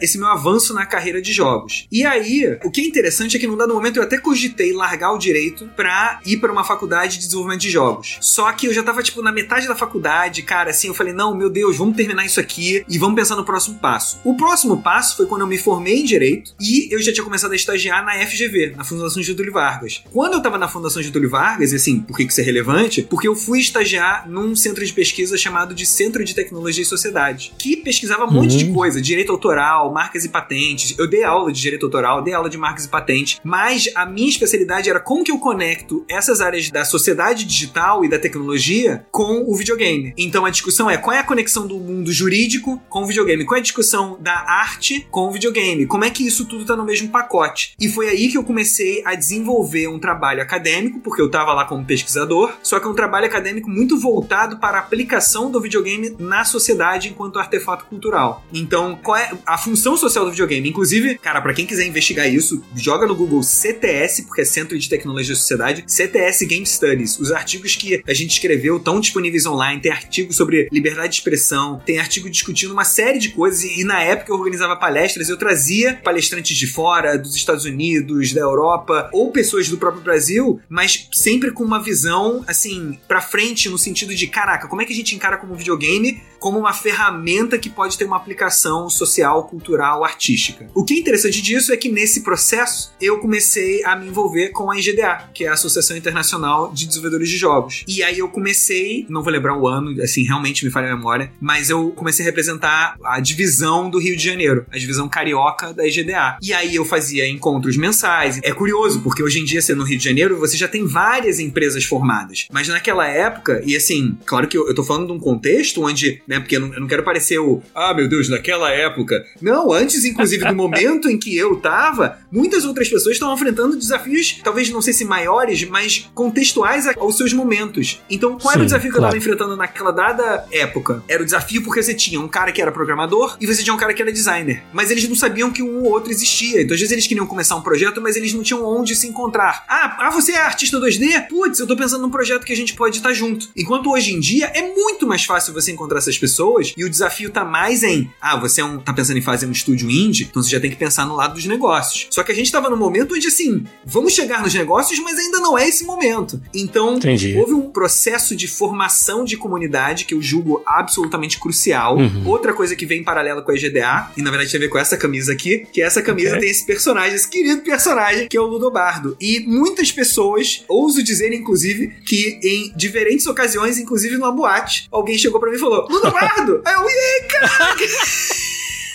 esse 0.00 0.18
meu 0.18 0.28
avanço 0.28 0.74
na 0.74 0.86
carreira 0.86 1.20
de 1.20 1.32
jogos. 1.32 1.86
E 1.90 2.04
aí, 2.04 2.58
o 2.64 2.70
que 2.70 2.80
é 2.80 2.84
interessante 2.84 3.36
é 3.36 3.40
que 3.40 3.46
num 3.46 3.56
dado 3.56 3.74
momento 3.74 3.96
eu 3.96 4.02
até 4.02 4.18
cogitei 4.18 4.72
largar 4.72 5.12
o 5.12 5.18
direito 5.18 5.68
pra 5.76 6.20
ir 6.24 6.38
para 6.38 6.52
uma 6.52 6.64
faculdade 6.64 7.14
de 7.14 7.24
desenvolvimento 7.24 7.60
de 7.60 7.70
jogos. 7.70 8.18
Só 8.20 8.50
que 8.52 8.66
eu 8.66 8.72
já 8.72 8.82
tava, 8.82 9.02
tipo, 9.02 9.22
na 9.22 9.32
metade 9.32 9.66
da 9.66 9.74
faculdade, 9.74 10.42
cara, 10.42 10.70
assim, 10.70 10.88
eu 10.88 10.94
falei, 10.94 11.12
não, 11.12 11.34
meu 11.34 11.50
Deus, 11.50 11.76
vamos 11.76 11.96
terminar 11.96 12.24
isso 12.24 12.40
aqui 12.40 12.84
e 12.88 12.98
vamos 12.98 13.14
pensar 13.14 13.36
no 13.36 13.44
próximo 13.44 13.78
passo. 13.78 14.20
O 14.24 14.36
próximo 14.36 14.82
passo 14.82 15.16
foi 15.16 15.26
quando 15.26 15.42
eu 15.42 15.46
me 15.46 15.58
formei 15.58 16.00
em 16.00 16.04
Direito 16.04 16.54
e 16.60 16.92
eu 16.92 17.00
já 17.00 17.12
tinha 17.12 17.24
começado 17.24 17.52
a 17.52 17.56
estagiar 17.56 18.04
na 18.04 18.12
FGV, 18.26 18.74
na 18.76 18.84
Fundação 18.84 19.22
Getúlio 19.22 19.52
Vargas. 19.52 20.02
Quando 20.12 20.34
eu 20.34 20.42
tava 20.42 20.58
na 20.58 20.68
Fundação 20.68 21.02
Getúlio 21.02 21.30
Vargas, 21.30 21.72
e 21.72 21.76
assim, 21.76 22.00
por 22.00 22.16
que 22.16 22.24
isso 22.24 22.40
é 22.40 22.44
relevante? 22.44 23.02
Porque 23.02 23.28
eu 23.28 23.34
fui 23.34 23.60
estagiar 23.60 24.28
num 24.28 24.54
centro 24.54 24.84
de 24.84 24.92
pesquisa 24.92 25.36
chamado 25.36 25.74
de 25.74 25.86
Centro 25.86 26.24
de 26.24 26.34
Tecnologia 26.34 26.82
e 26.82 26.86
Sociedade, 26.86 27.52
que 27.58 27.76
pesquisava 27.76 28.24
um 28.24 28.30
monte 28.30 28.56
de 28.56 28.64
uhum. 28.66 28.74
coisa, 28.74 29.00
direito 29.00 29.29
autoral, 29.30 29.92
marcas 29.92 30.24
e 30.24 30.28
patentes. 30.28 30.98
Eu 30.98 31.08
dei 31.08 31.24
aula 31.24 31.52
de 31.52 31.60
direito 31.60 31.86
autoral, 31.86 32.22
dei 32.22 32.34
aula 32.34 32.48
de 32.48 32.58
marcas 32.58 32.84
e 32.84 32.88
patentes, 32.88 33.40
mas 33.44 33.88
a 33.94 34.06
minha 34.06 34.28
especialidade 34.28 34.90
era 34.90 35.00
como 35.00 35.24
que 35.24 35.30
eu 35.30 35.38
conecto 35.38 36.04
essas 36.08 36.40
áreas 36.40 36.70
da 36.70 36.84
sociedade 36.84 37.44
digital 37.44 38.04
e 38.04 38.08
da 38.08 38.18
tecnologia 38.18 39.06
com 39.10 39.44
o 39.46 39.54
videogame. 39.54 40.12
Então 40.16 40.44
a 40.44 40.50
discussão 40.50 40.90
é 40.90 40.96
qual 40.96 41.14
é 41.14 41.20
a 41.20 41.24
conexão 41.24 41.66
do 41.66 41.76
mundo 41.76 42.12
jurídico 42.12 42.80
com 42.88 43.02
o 43.02 43.06
videogame, 43.06 43.44
qual 43.44 43.56
é 43.56 43.60
a 43.60 43.62
discussão 43.62 44.18
da 44.20 44.32
arte 44.32 45.06
com 45.10 45.28
o 45.28 45.30
videogame, 45.30 45.86
como 45.86 46.04
é 46.04 46.10
que 46.10 46.26
isso 46.26 46.44
tudo 46.44 46.64
tá 46.64 46.76
no 46.76 46.84
mesmo 46.84 47.08
pacote. 47.08 47.74
E 47.78 47.88
foi 47.88 48.08
aí 48.08 48.28
que 48.28 48.36
eu 48.36 48.44
comecei 48.44 49.02
a 49.04 49.14
desenvolver 49.14 49.88
um 49.88 49.98
trabalho 49.98 50.42
acadêmico, 50.42 51.00
porque 51.00 51.20
eu 51.20 51.30
tava 51.30 51.52
lá 51.52 51.64
como 51.64 51.84
pesquisador, 51.84 52.54
só 52.62 52.78
que 52.78 52.86
é 52.86 52.88
um 52.88 52.94
trabalho 52.94 53.26
acadêmico 53.26 53.68
muito 53.68 53.98
voltado 53.98 54.58
para 54.58 54.78
a 54.78 54.80
aplicação 54.80 55.50
do 55.50 55.60
videogame 55.60 56.14
na 56.18 56.44
sociedade 56.44 57.08
enquanto 57.08 57.38
artefato 57.38 57.84
cultural. 57.84 58.44
Então, 58.52 58.98
qual 59.02 59.16
é 59.16 59.19
a 59.46 59.58
função 59.58 59.96
social 59.96 60.24
do 60.24 60.30
videogame? 60.30 60.68
Inclusive, 60.68 61.18
cara, 61.18 61.40
para 61.40 61.54
quem 61.54 61.66
quiser 61.66 61.86
investigar 61.86 62.32
isso, 62.32 62.62
joga 62.74 63.06
no 63.06 63.14
Google 63.14 63.42
CTS, 63.42 64.22
porque 64.22 64.42
é 64.42 64.44
Centro 64.44 64.78
de 64.78 64.88
Tecnologia 64.88 65.34
da 65.34 65.40
Sociedade, 65.40 65.84
CTS 65.86 66.46
Game 66.46 66.66
Studies. 66.66 67.18
Os 67.18 67.32
artigos 67.32 67.76
que 67.76 68.02
a 68.06 68.14
gente 68.14 68.32
escreveu 68.32 68.76
estão 68.76 69.00
disponíveis 69.00 69.46
online, 69.46 69.80
tem 69.80 69.92
artigo 69.92 70.32
sobre 70.32 70.68
liberdade 70.72 71.10
de 71.10 71.14
expressão, 71.16 71.80
tem 71.84 71.98
artigo 71.98 72.28
discutindo 72.28 72.72
uma 72.72 72.84
série 72.84 73.18
de 73.18 73.30
coisas, 73.30 73.62
e 73.62 73.84
na 73.84 74.02
época 74.02 74.32
eu 74.32 74.36
organizava 74.36 74.76
palestras, 74.76 75.28
eu 75.28 75.36
trazia 75.36 75.94
palestrantes 76.02 76.56
de 76.56 76.66
fora, 76.66 77.18
dos 77.18 77.34
Estados 77.34 77.64
Unidos, 77.64 78.32
da 78.32 78.40
Europa, 78.40 79.10
ou 79.12 79.30
pessoas 79.30 79.68
do 79.68 79.78
próprio 79.78 80.02
Brasil, 80.02 80.60
mas 80.68 81.08
sempre 81.12 81.50
com 81.50 81.64
uma 81.64 81.82
visão, 81.82 82.44
assim, 82.46 82.98
pra 83.06 83.20
frente, 83.20 83.68
no 83.68 83.78
sentido 83.78 84.14
de, 84.14 84.26
caraca, 84.26 84.68
como 84.68 84.82
é 84.82 84.84
que 84.84 84.92
a 84.92 84.96
gente 84.96 85.14
encara 85.14 85.36
como 85.36 85.54
videogame 85.54 86.20
como 86.40 86.58
uma 86.58 86.72
ferramenta 86.72 87.58
que 87.58 87.68
pode 87.68 87.96
ter 87.96 88.06
uma 88.06 88.16
aplicação 88.16 88.88
social, 88.88 89.09
cultural, 89.44 90.04
artística. 90.04 90.68
O 90.74 90.84
que 90.84 90.94
é 90.94 90.98
interessante 90.98 91.42
disso 91.42 91.72
é 91.72 91.76
que 91.76 91.90
nesse 91.90 92.22
processo 92.22 92.92
eu 93.00 93.18
comecei 93.18 93.84
a 93.84 93.96
me 93.96 94.08
envolver 94.08 94.50
com 94.50 94.70
a 94.70 94.78
IGDA, 94.78 95.30
que 95.34 95.44
é 95.44 95.48
a 95.48 95.54
Associação 95.54 95.96
Internacional 95.96 96.72
de 96.72 96.86
Desenvolvedores 96.86 97.28
de 97.28 97.36
Jogos. 97.36 97.84
E 97.86 98.02
aí 98.02 98.18
eu 98.18 98.28
comecei, 98.28 99.06
não 99.08 99.22
vou 99.22 99.32
lembrar 99.32 99.56
o 99.56 99.66
ano, 99.66 100.00
assim, 100.02 100.24
realmente 100.24 100.64
me 100.64 100.70
falha 100.70 100.92
a 100.92 100.96
memória, 100.96 101.32
mas 101.40 101.70
eu 101.70 101.90
comecei 101.90 102.24
a 102.24 102.28
representar 102.28 102.96
a 103.04 103.20
divisão 103.20 103.90
do 103.90 103.98
Rio 103.98 104.16
de 104.16 104.24
Janeiro, 104.24 104.66
a 104.70 104.78
divisão 104.78 105.08
carioca 105.08 105.72
da 105.72 105.86
IGDA. 105.86 106.38
E 106.42 106.52
aí 106.52 106.74
eu 106.74 106.84
fazia 106.84 107.28
encontros 107.28 107.76
mensais. 107.76 108.40
É 108.42 108.52
curioso, 108.52 109.00
porque 109.00 109.22
hoje 109.22 109.40
em 109.40 109.44
dia, 109.44 109.60
sendo 109.60 109.78
no 109.78 109.84
Rio 109.84 109.98
de 109.98 110.04
Janeiro, 110.04 110.38
você 110.38 110.56
já 110.56 110.68
tem 110.68 110.86
várias 110.86 111.38
empresas 111.40 111.84
formadas. 111.84 112.46
Mas 112.52 112.68
naquela 112.68 113.06
época, 113.06 113.62
e 113.64 113.76
assim, 113.76 114.16
claro 114.24 114.46
que 114.46 114.56
eu, 114.56 114.68
eu 114.68 114.74
tô 114.74 114.84
falando 114.84 115.06
de 115.06 115.12
um 115.12 115.18
contexto 115.18 115.82
onde 115.82 116.20
né? 116.26 116.40
Porque 116.40 116.56
eu 116.56 116.60
não, 116.60 116.74
eu 116.74 116.80
não 116.80 116.86
quero 116.86 117.02
parecer 117.02 117.38
o, 117.38 117.62
ah, 117.74 117.94
meu 117.94 118.08
Deus, 118.08 118.28
naquela 118.28 118.70
época. 118.70 118.99
Não, 119.40 119.72
antes, 119.72 120.04
inclusive, 120.04 120.46
do 120.46 120.54
momento 120.54 121.10
em 121.10 121.18
que 121.18 121.36
eu 121.36 121.56
tava, 121.56 122.18
muitas 122.30 122.64
outras 122.64 122.88
pessoas 122.88 123.16
estavam 123.16 123.34
enfrentando 123.34 123.76
desafios, 123.76 124.40
talvez 124.42 124.70
não 124.70 124.82
sei 124.82 124.92
se 124.92 125.04
maiores, 125.04 125.68
mas 125.68 126.10
contextuais 126.14 126.86
aos 126.96 127.16
seus 127.16 127.32
momentos. 127.32 128.00
Então, 128.08 128.38
qual 128.38 128.52
Sim, 128.52 128.58
era 128.58 128.62
o 128.62 128.64
desafio 128.64 128.90
que 128.90 128.96
claro. 128.96 129.06
eu 129.06 129.10
tava 129.10 129.18
enfrentando 129.18 129.56
naquela 129.56 129.90
dada 129.90 130.46
época 130.52 131.02
era 131.08 131.22
o 131.22 131.24
desafio 131.24 131.62
porque 131.62 131.82
você 131.82 131.94
tinha 131.94 132.20
um 132.20 132.28
cara 132.28 132.52
que 132.52 132.60
era 132.60 132.72
programador 132.72 133.36
e 133.40 133.46
você 133.46 133.62
tinha 133.62 133.74
um 133.74 133.76
cara 133.76 133.92
que 133.92 134.02
era 134.02 134.12
designer. 134.12 134.62
Mas 134.72 134.90
eles 134.90 135.08
não 135.08 135.16
sabiam 135.16 135.50
que 135.50 135.62
um 135.62 135.82
ou 135.82 135.92
outro 135.92 136.10
existia. 136.10 136.62
Então 136.62 136.74
às 136.74 136.80
vezes 136.80 136.92
eles 136.92 137.06
queriam 137.06 137.26
começar 137.26 137.56
um 137.56 137.62
projeto, 137.62 138.00
mas 138.00 138.16
eles 138.16 138.32
não 138.32 138.42
tinham 138.42 138.64
onde 138.64 138.94
se 138.94 139.06
encontrar. 139.06 139.64
Ah, 139.68 140.06
ah 140.06 140.10
você 140.10 140.32
é 140.32 140.38
artista 140.38 140.78
2D? 140.78 141.28
Putz, 141.28 141.58
eu 141.58 141.66
tô 141.66 141.76
pensando 141.76 142.02
num 142.02 142.10
projeto 142.10 142.44
que 142.44 142.52
a 142.52 142.56
gente 142.56 142.74
pode 142.74 142.96
estar 142.96 143.12
junto. 143.12 143.48
Enquanto 143.56 143.90
hoje 143.90 144.12
em 144.12 144.20
dia 144.20 144.46
é 144.54 144.62
muito 144.74 145.06
mais 145.06 145.24
fácil 145.24 145.52
você 145.52 145.72
encontrar 145.72 145.98
essas 145.98 146.18
pessoas 146.18 146.72
e 146.76 146.84
o 146.84 146.90
desafio 146.90 147.30
tá 147.30 147.44
mais 147.44 147.82
em, 147.82 148.10
ah, 148.20 148.36
você 148.36 148.60
é 148.60 148.64
um, 148.64 148.78
tá 148.92 148.96
pensando 148.96 149.18
em 149.18 149.22
fazer 149.22 149.46
um 149.46 149.52
estúdio 149.52 149.90
indie, 149.90 150.26
então 150.30 150.42
você 150.42 150.50
já 150.50 150.60
tem 150.60 150.70
que 150.70 150.76
pensar 150.76 151.06
no 151.06 151.14
lado 151.16 151.34
dos 151.34 151.44
negócios. 151.46 152.08
Só 152.10 152.22
que 152.22 152.32
a 152.32 152.34
gente 152.34 152.50
tava 152.50 152.68
num 152.70 152.76
momento 152.76 153.14
onde 153.14 153.26
assim, 153.26 153.64
vamos 153.84 154.12
chegar 154.12 154.42
nos 154.42 154.54
negócios, 154.54 154.98
mas 155.00 155.18
ainda 155.18 155.38
não 155.38 155.58
é 155.58 155.68
esse 155.68 155.84
momento. 155.84 156.40
Então, 156.54 156.96
Entendi. 156.96 157.36
houve 157.36 157.52
um 157.52 157.70
processo 157.70 158.34
de 158.36 158.48
formação 158.48 159.24
de 159.24 159.36
comunidade 159.36 160.04
que 160.04 160.14
eu 160.14 160.22
julgo 160.22 160.62
absolutamente 160.66 161.38
crucial. 161.38 161.96
Uhum. 161.96 162.26
Outra 162.26 162.52
coisa 162.52 162.74
que 162.76 162.86
vem 162.86 163.00
em 163.00 163.04
paralelo 163.04 163.42
com 163.42 163.50
a 163.50 163.54
EGDA, 163.54 164.12
e 164.16 164.22
na 164.22 164.30
verdade 164.30 164.50
tem 164.50 164.58
a 164.58 164.62
ver 164.62 164.68
com 164.68 164.78
essa 164.78 164.96
camisa 164.96 165.32
aqui, 165.32 165.66
que 165.72 165.82
essa 165.82 166.02
camisa 166.02 166.30
Ok. 166.30 166.40
tem 166.40 166.50
esse 166.50 166.66
personagem, 166.66 167.14
esse 167.14 167.28
querido 167.28 167.62
personagem, 167.62 168.28
que 168.28 168.36
é 168.36 168.40
o 168.40 168.46
Ludobardo. 168.46 169.16
E 169.20 169.40
muitas 169.40 169.90
pessoas, 169.92 170.64
ouso 170.68 171.02
dizer, 171.02 171.32
inclusive, 171.32 171.88
que 172.06 172.38
em 172.42 172.72
diferentes 172.76 173.26
ocasiões, 173.26 173.78
inclusive 173.78 174.16
numa 174.16 174.32
boate, 174.32 174.88
alguém 174.90 175.16
chegou 175.18 175.40
pra 175.40 175.50
mim 175.50 175.56
e 175.56 175.60
falou: 175.60 175.86
Ludobardo! 175.88 176.62
Aí 176.64 176.74
eu, 176.74 176.88
e 176.88 176.92
aí, 176.92 177.28
cara? 177.28 177.76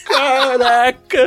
Caraca. 0.06 1.20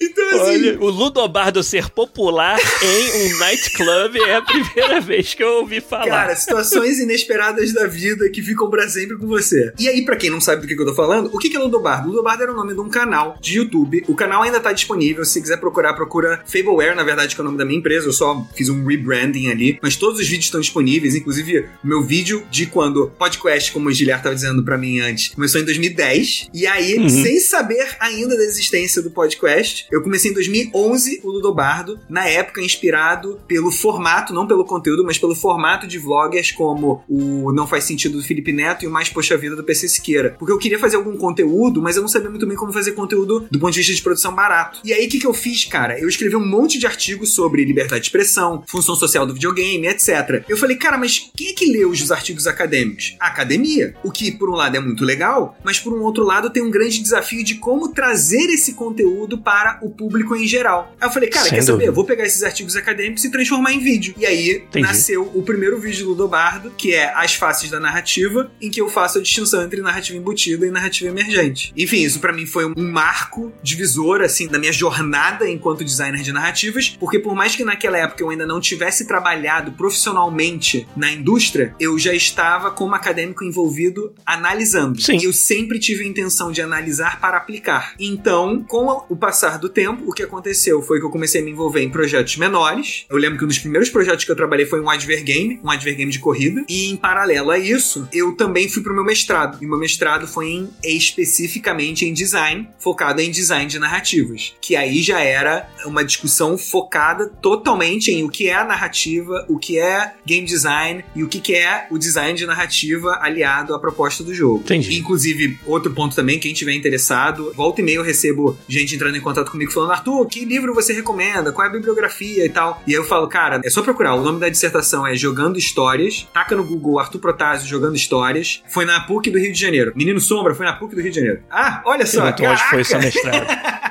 Então, 0.00 0.28
assim. 0.30 0.40
Olha, 0.40 0.80
o 0.80 0.88
Ludobardo 0.90 1.62
ser 1.62 1.88
popular 1.90 2.58
em 2.82 3.34
um 3.34 3.38
nightclub 3.38 4.18
é 4.26 4.36
a 4.36 4.42
primeira 4.42 5.00
vez 5.02 5.34
que 5.34 5.42
eu 5.42 5.60
ouvi 5.60 5.80
falar. 5.80 6.06
Cara, 6.06 6.36
situações 6.36 6.98
inesperadas 6.98 7.72
da 7.72 7.86
vida 7.86 8.28
que 8.30 8.42
ficam 8.42 8.68
pra 8.70 8.88
sempre 8.88 9.16
com 9.16 9.26
você. 9.26 9.72
E 9.78 9.88
aí, 9.88 10.04
pra 10.04 10.16
quem 10.16 10.30
não 10.30 10.40
sabe 10.40 10.62
do 10.62 10.68
que, 10.68 10.74
que 10.74 10.82
eu 10.82 10.86
tô 10.86 10.94
falando, 10.94 11.30
o 11.32 11.38
que, 11.38 11.48
que 11.50 11.56
é 11.56 11.60
Ludobardo? 11.60 12.08
Ludobardo 12.08 12.42
era 12.42 12.52
o 12.52 12.56
nome 12.56 12.74
de 12.74 12.80
um 12.80 12.88
canal 12.88 13.36
de 13.40 13.56
YouTube. 13.58 14.04
O 14.08 14.14
canal 14.14 14.42
ainda 14.42 14.60
tá 14.60 14.72
disponível. 14.72 15.24
Se 15.24 15.40
quiser 15.40 15.58
procurar, 15.58 15.94
procura 15.94 16.42
Fableware, 16.46 16.94
na 16.96 17.02
verdade, 17.02 17.34
que 17.34 17.40
é 17.40 17.42
o 17.42 17.44
nome 17.44 17.58
da 17.58 17.64
minha 17.64 17.78
empresa. 17.78 18.06
Eu 18.06 18.12
só 18.12 18.46
fiz 18.54 18.68
um 18.68 18.84
rebranding 18.86 19.50
ali. 19.50 19.78
Mas 19.82 19.96
todos 19.96 20.18
os 20.20 20.26
vídeos 20.26 20.46
estão 20.46 20.60
disponíveis. 20.60 21.14
Inclusive, 21.14 21.66
o 21.82 21.86
meu 21.86 22.02
vídeo 22.02 22.44
de 22.50 22.66
quando 22.66 23.10
podcast, 23.18 23.72
como 23.72 23.88
o 23.88 23.92
Giliar 23.92 24.22
tava 24.22 24.34
dizendo 24.34 24.62
pra 24.64 24.76
mim 24.78 25.00
antes, 25.00 25.28
começou 25.34 25.60
em 25.60 25.64
2010. 25.64 26.48
E 26.52 26.66
aí, 26.66 26.94
Uhum. 26.94 27.08
sem 27.08 27.40
saber 27.40 27.88
ainda 28.00 28.13
da 28.22 28.44
existência 28.44 29.02
do 29.02 29.10
podcast, 29.10 29.86
eu 29.90 30.02
comecei 30.02 30.30
em 30.30 30.34
2011 30.34 31.20
o 31.24 31.30
Ludobardo. 31.30 31.98
Na 32.08 32.26
época, 32.26 32.62
inspirado 32.62 33.40
pelo 33.48 33.70
formato, 33.70 34.32
não 34.32 34.46
pelo 34.46 34.64
conteúdo, 34.64 35.04
mas 35.04 35.18
pelo 35.18 35.34
formato 35.34 35.86
de 35.86 35.98
vloggers 35.98 36.52
como 36.52 37.02
o 37.08 37.52
Não 37.52 37.66
Faz 37.66 37.84
Sentido 37.84 38.18
do 38.18 38.24
Felipe 38.24 38.52
Neto 38.52 38.84
e 38.84 38.88
o 38.88 38.90
Mais 38.90 39.08
Poxa 39.08 39.36
Vida 39.36 39.56
do 39.56 39.64
PC 39.64 39.88
Siqueira. 39.88 40.36
Porque 40.38 40.52
eu 40.52 40.58
queria 40.58 40.78
fazer 40.78 40.96
algum 40.96 41.16
conteúdo, 41.16 41.82
mas 41.82 41.96
eu 41.96 42.02
não 42.02 42.08
sabia 42.08 42.30
muito 42.30 42.46
bem 42.46 42.56
como 42.56 42.72
fazer 42.72 42.92
conteúdo 42.92 43.46
do 43.50 43.58
ponto 43.58 43.72
de 43.72 43.80
vista 43.80 43.92
de 43.92 44.02
produção 44.02 44.32
barato. 44.34 44.80
E 44.84 44.92
aí, 44.92 45.06
o 45.06 45.08
que, 45.08 45.18
que 45.18 45.26
eu 45.26 45.34
fiz, 45.34 45.64
cara? 45.64 45.98
Eu 45.98 46.08
escrevi 46.08 46.36
um 46.36 46.46
monte 46.46 46.78
de 46.78 46.86
artigos 46.86 47.34
sobre 47.34 47.64
liberdade 47.64 48.02
de 48.02 48.06
expressão, 48.06 48.62
função 48.66 48.94
social 48.94 49.26
do 49.26 49.34
videogame, 49.34 49.88
etc. 49.88 50.44
Eu 50.48 50.56
falei, 50.56 50.76
cara, 50.76 50.96
mas 50.96 51.30
quem 51.36 51.48
é 51.48 51.52
que 51.52 51.66
lê 51.66 51.84
os 51.84 52.12
artigos 52.12 52.46
acadêmicos? 52.46 53.16
A 53.18 53.26
academia. 53.26 53.94
O 54.04 54.10
que, 54.10 54.30
por 54.30 54.48
um 54.48 54.54
lado, 54.54 54.76
é 54.76 54.80
muito 54.80 55.04
legal, 55.04 55.58
mas 55.64 55.78
por 55.78 55.92
um 55.92 56.02
outro 56.02 56.24
lado, 56.24 56.50
tem 56.50 56.62
um 56.62 56.70
grande 56.70 57.00
desafio 57.00 57.42
de 57.42 57.56
como 57.56 57.88
trazer 58.04 58.50
esse 58.50 58.74
conteúdo 58.74 59.38
para 59.38 59.78
o 59.80 59.88
público 59.88 60.36
em 60.36 60.46
geral. 60.46 60.94
Aí 61.00 61.08
eu 61.08 61.12
falei, 61.12 61.30
cara, 61.30 61.44
Sem 61.46 61.54
quer 61.54 61.62
saber? 61.62 61.72
dúvida. 61.72 61.90
Eu 61.90 61.94
vou 61.94 62.04
pegar 62.04 62.26
esses 62.26 62.42
artigos 62.42 62.76
acadêmicos 62.76 63.24
e 63.24 63.30
transformar 63.30 63.72
em 63.72 63.78
vídeo. 63.78 64.14
E 64.18 64.26
aí 64.26 64.56
Entendi. 64.56 64.86
nasceu 64.86 65.30
o 65.34 65.42
primeiro 65.42 65.80
vídeo 65.80 66.04
do 66.04 66.10
Ludobardo, 66.10 66.70
que 66.76 66.94
é 66.94 67.10
As 67.14 67.34
Faces 67.34 67.70
da 67.70 67.80
Narrativa, 67.80 68.52
em 68.60 68.68
que 68.68 68.78
eu 68.78 68.90
faço 68.90 69.18
a 69.18 69.22
distinção 69.22 69.62
entre 69.62 69.80
narrativa 69.80 70.18
embutida 70.18 70.66
e 70.66 70.70
narrativa 70.70 71.10
emergente. 71.10 71.72
Enfim, 71.74 72.02
isso 72.02 72.20
pra 72.20 72.30
mim 72.30 72.44
foi 72.44 72.66
um 72.66 72.74
marco 72.76 73.50
divisor, 73.62 74.20
assim, 74.20 74.48
da 74.48 74.58
minha 74.58 74.72
jornada 74.72 75.48
enquanto 75.48 75.82
designer 75.82 76.20
de 76.20 76.30
narrativas, 76.30 76.90
porque 77.00 77.18
por 77.18 77.34
mais 77.34 77.56
que 77.56 77.64
naquela 77.64 77.96
época 77.96 78.22
eu 78.22 78.28
ainda 78.28 78.46
não 78.46 78.60
tivesse 78.60 79.06
trabalhado 79.06 79.72
profissionalmente 79.72 80.86
na 80.94 81.10
indústria, 81.10 81.74
eu 81.80 81.98
já 81.98 82.12
estava 82.12 82.70
como 82.70 82.94
acadêmico 82.94 83.44
envolvido 83.44 84.14
analisando. 84.26 85.00
Sim. 85.00 85.16
E 85.16 85.24
eu 85.24 85.32
sempre 85.32 85.78
tive 85.78 86.04
a 86.04 86.06
intenção 86.06 86.52
de 86.52 86.60
analisar 86.60 87.18
para 87.18 87.38
aplicar. 87.38 87.93
Então, 87.98 88.62
com 88.62 89.04
o 89.08 89.16
passar 89.16 89.58
do 89.58 89.68
tempo, 89.68 90.04
o 90.06 90.12
que 90.12 90.22
aconteceu 90.22 90.82
foi 90.82 90.98
que 90.98 91.06
eu 91.06 91.10
comecei 91.10 91.40
a 91.40 91.44
me 91.44 91.50
envolver 91.50 91.82
em 91.82 91.90
projetos 91.90 92.36
menores. 92.36 93.06
Eu 93.08 93.16
lembro 93.16 93.38
que 93.38 93.44
um 93.44 93.48
dos 93.48 93.58
primeiros 93.58 93.88
projetos 93.88 94.24
que 94.24 94.30
eu 94.30 94.36
trabalhei 94.36 94.66
foi 94.66 94.80
um 94.80 94.90
adver 94.90 95.22
game, 95.22 95.60
um 95.62 95.70
adver 95.70 95.96
game 95.96 96.10
de 96.10 96.18
corrida. 96.18 96.64
E 96.68 96.90
em 96.90 96.96
paralelo 96.96 97.50
a 97.50 97.58
isso, 97.58 98.08
eu 98.12 98.32
também 98.32 98.68
fui 98.68 98.82
pro 98.82 98.94
meu 98.94 99.04
mestrado. 99.04 99.58
E 99.62 99.66
meu 99.66 99.78
mestrado 99.78 100.26
foi 100.26 100.48
em 100.48 100.70
especificamente 100.82 102.04
em 102.04 102.12
design, 102.12 102.68
focado 102.78 103.20
em 103.20 103.30
design 103.30 103.66
de 103.66 103.78
narrativas. 103.78 104.54
Que 104.60 104.76
aí 104.76 105.02
já 105.02 105.20
era 105.20 105.68
uma 105.86 106.04
discussão 106.04 106.56
focada 106.58 107.26
totalmente 107.26 108.10
em 108.10 108.24
o 108.24 108.28
que 108.28 108.48
é 108.48 108.54
a 108.54 108.64
narrativa, 108.64 109.44
o 109.48 109.58
que 109.58 109.78
é 109.78 110.14
game 110.26 110.46
design 110.46 111.04
e 111.14 111.22
o 111.22 111.28
que 111.28 111.40
que 111.40 111.54
é 111.54 111.86
o 111.90 111.98
design 111.98 112.36
de 112.36 112.46
narrativa 112.46 113.18
aliado 113.20 113.74
à 113.74 113.78
proposta 113.78 114.22
do 114.24 114.34
jogo. 114.34 114.60
Entendi. 114.60 114.96
Inclusive, 114.96 115.58
outro 115.66 115.92
ponto 115.92 116.14
também, 116.14 116.38
quem 116.38 116.52
tiver 116.52 116.74
interessado, 116.74 117.52
volta 117.54 117.80
e 117.84 117.86
meia 117.86 117.96
eu 117.96 118.02
recebo 118.02 118.58
gente 118.66 118.94
entrando 118.94 119.16
em 119.16 119.20
contato 119.20 119.50
comigo 119.50 119.70
falando: 119.70 119.92
Arthur, 119.92 120.26
que 120.26 120.44
livro 120.44 120.74
você 120.74 120.92
recomenda? 120.92 121.52
Qual 121.52 121.64
é 121.66 121.68
a 121.68 121.72
bibliografia 121.72 122.44
e 122.44 122.48
tal? 122.48 122.82
E 122.86 122.92
aí 122.92 122.96
eu 122.96 123.04
falo, 123.04 123.28
cara, 123.28 123.60
é 123.62 123.70
só 123.70 123.82
procurar. 123.82 124.14
O 124.14 124.22
nome 124.22 124.40
da 124.40 124.48
dissertação 124.48 125.06
é 125.06 125.14
Jogando 125.14 125.58
Histórias. 125.58 126.26
Taca 126.32 126.56
no 126.56 126.64
Google 126.64 126.98
Arthur 126.98 127.18
Protásio 127.18 127.68
Jogando 127.68 127.96
Histórias. 127.96 128.62
Foi 128.68 128.84
na 128.84 129.00
PUC 129.00 129.30
do 129.30 129.38
Rio 129.38 129.52
de 129.52 129.60
Janeiro. 129.60 129.92
Menino 129.94 130.20
Sombra 130.20 130.54
foi 130.54 130.66
na 130.66 130.72
PUC 130.72 130.94
do 130.94 131.00
Rio 131.02 131.10
de 131.10 131.16
Janeiro. 131.16 131.42
Ah, 131.50 131.82
olha 131.84 132.06
só. 132.06 132.28
Então, 132.28 132.50
onde 132.50 132.62
foi 132.64 132.84
seu 132.84 132.98
caraca! 132.98 133.14
mestrado? 133.14 133.74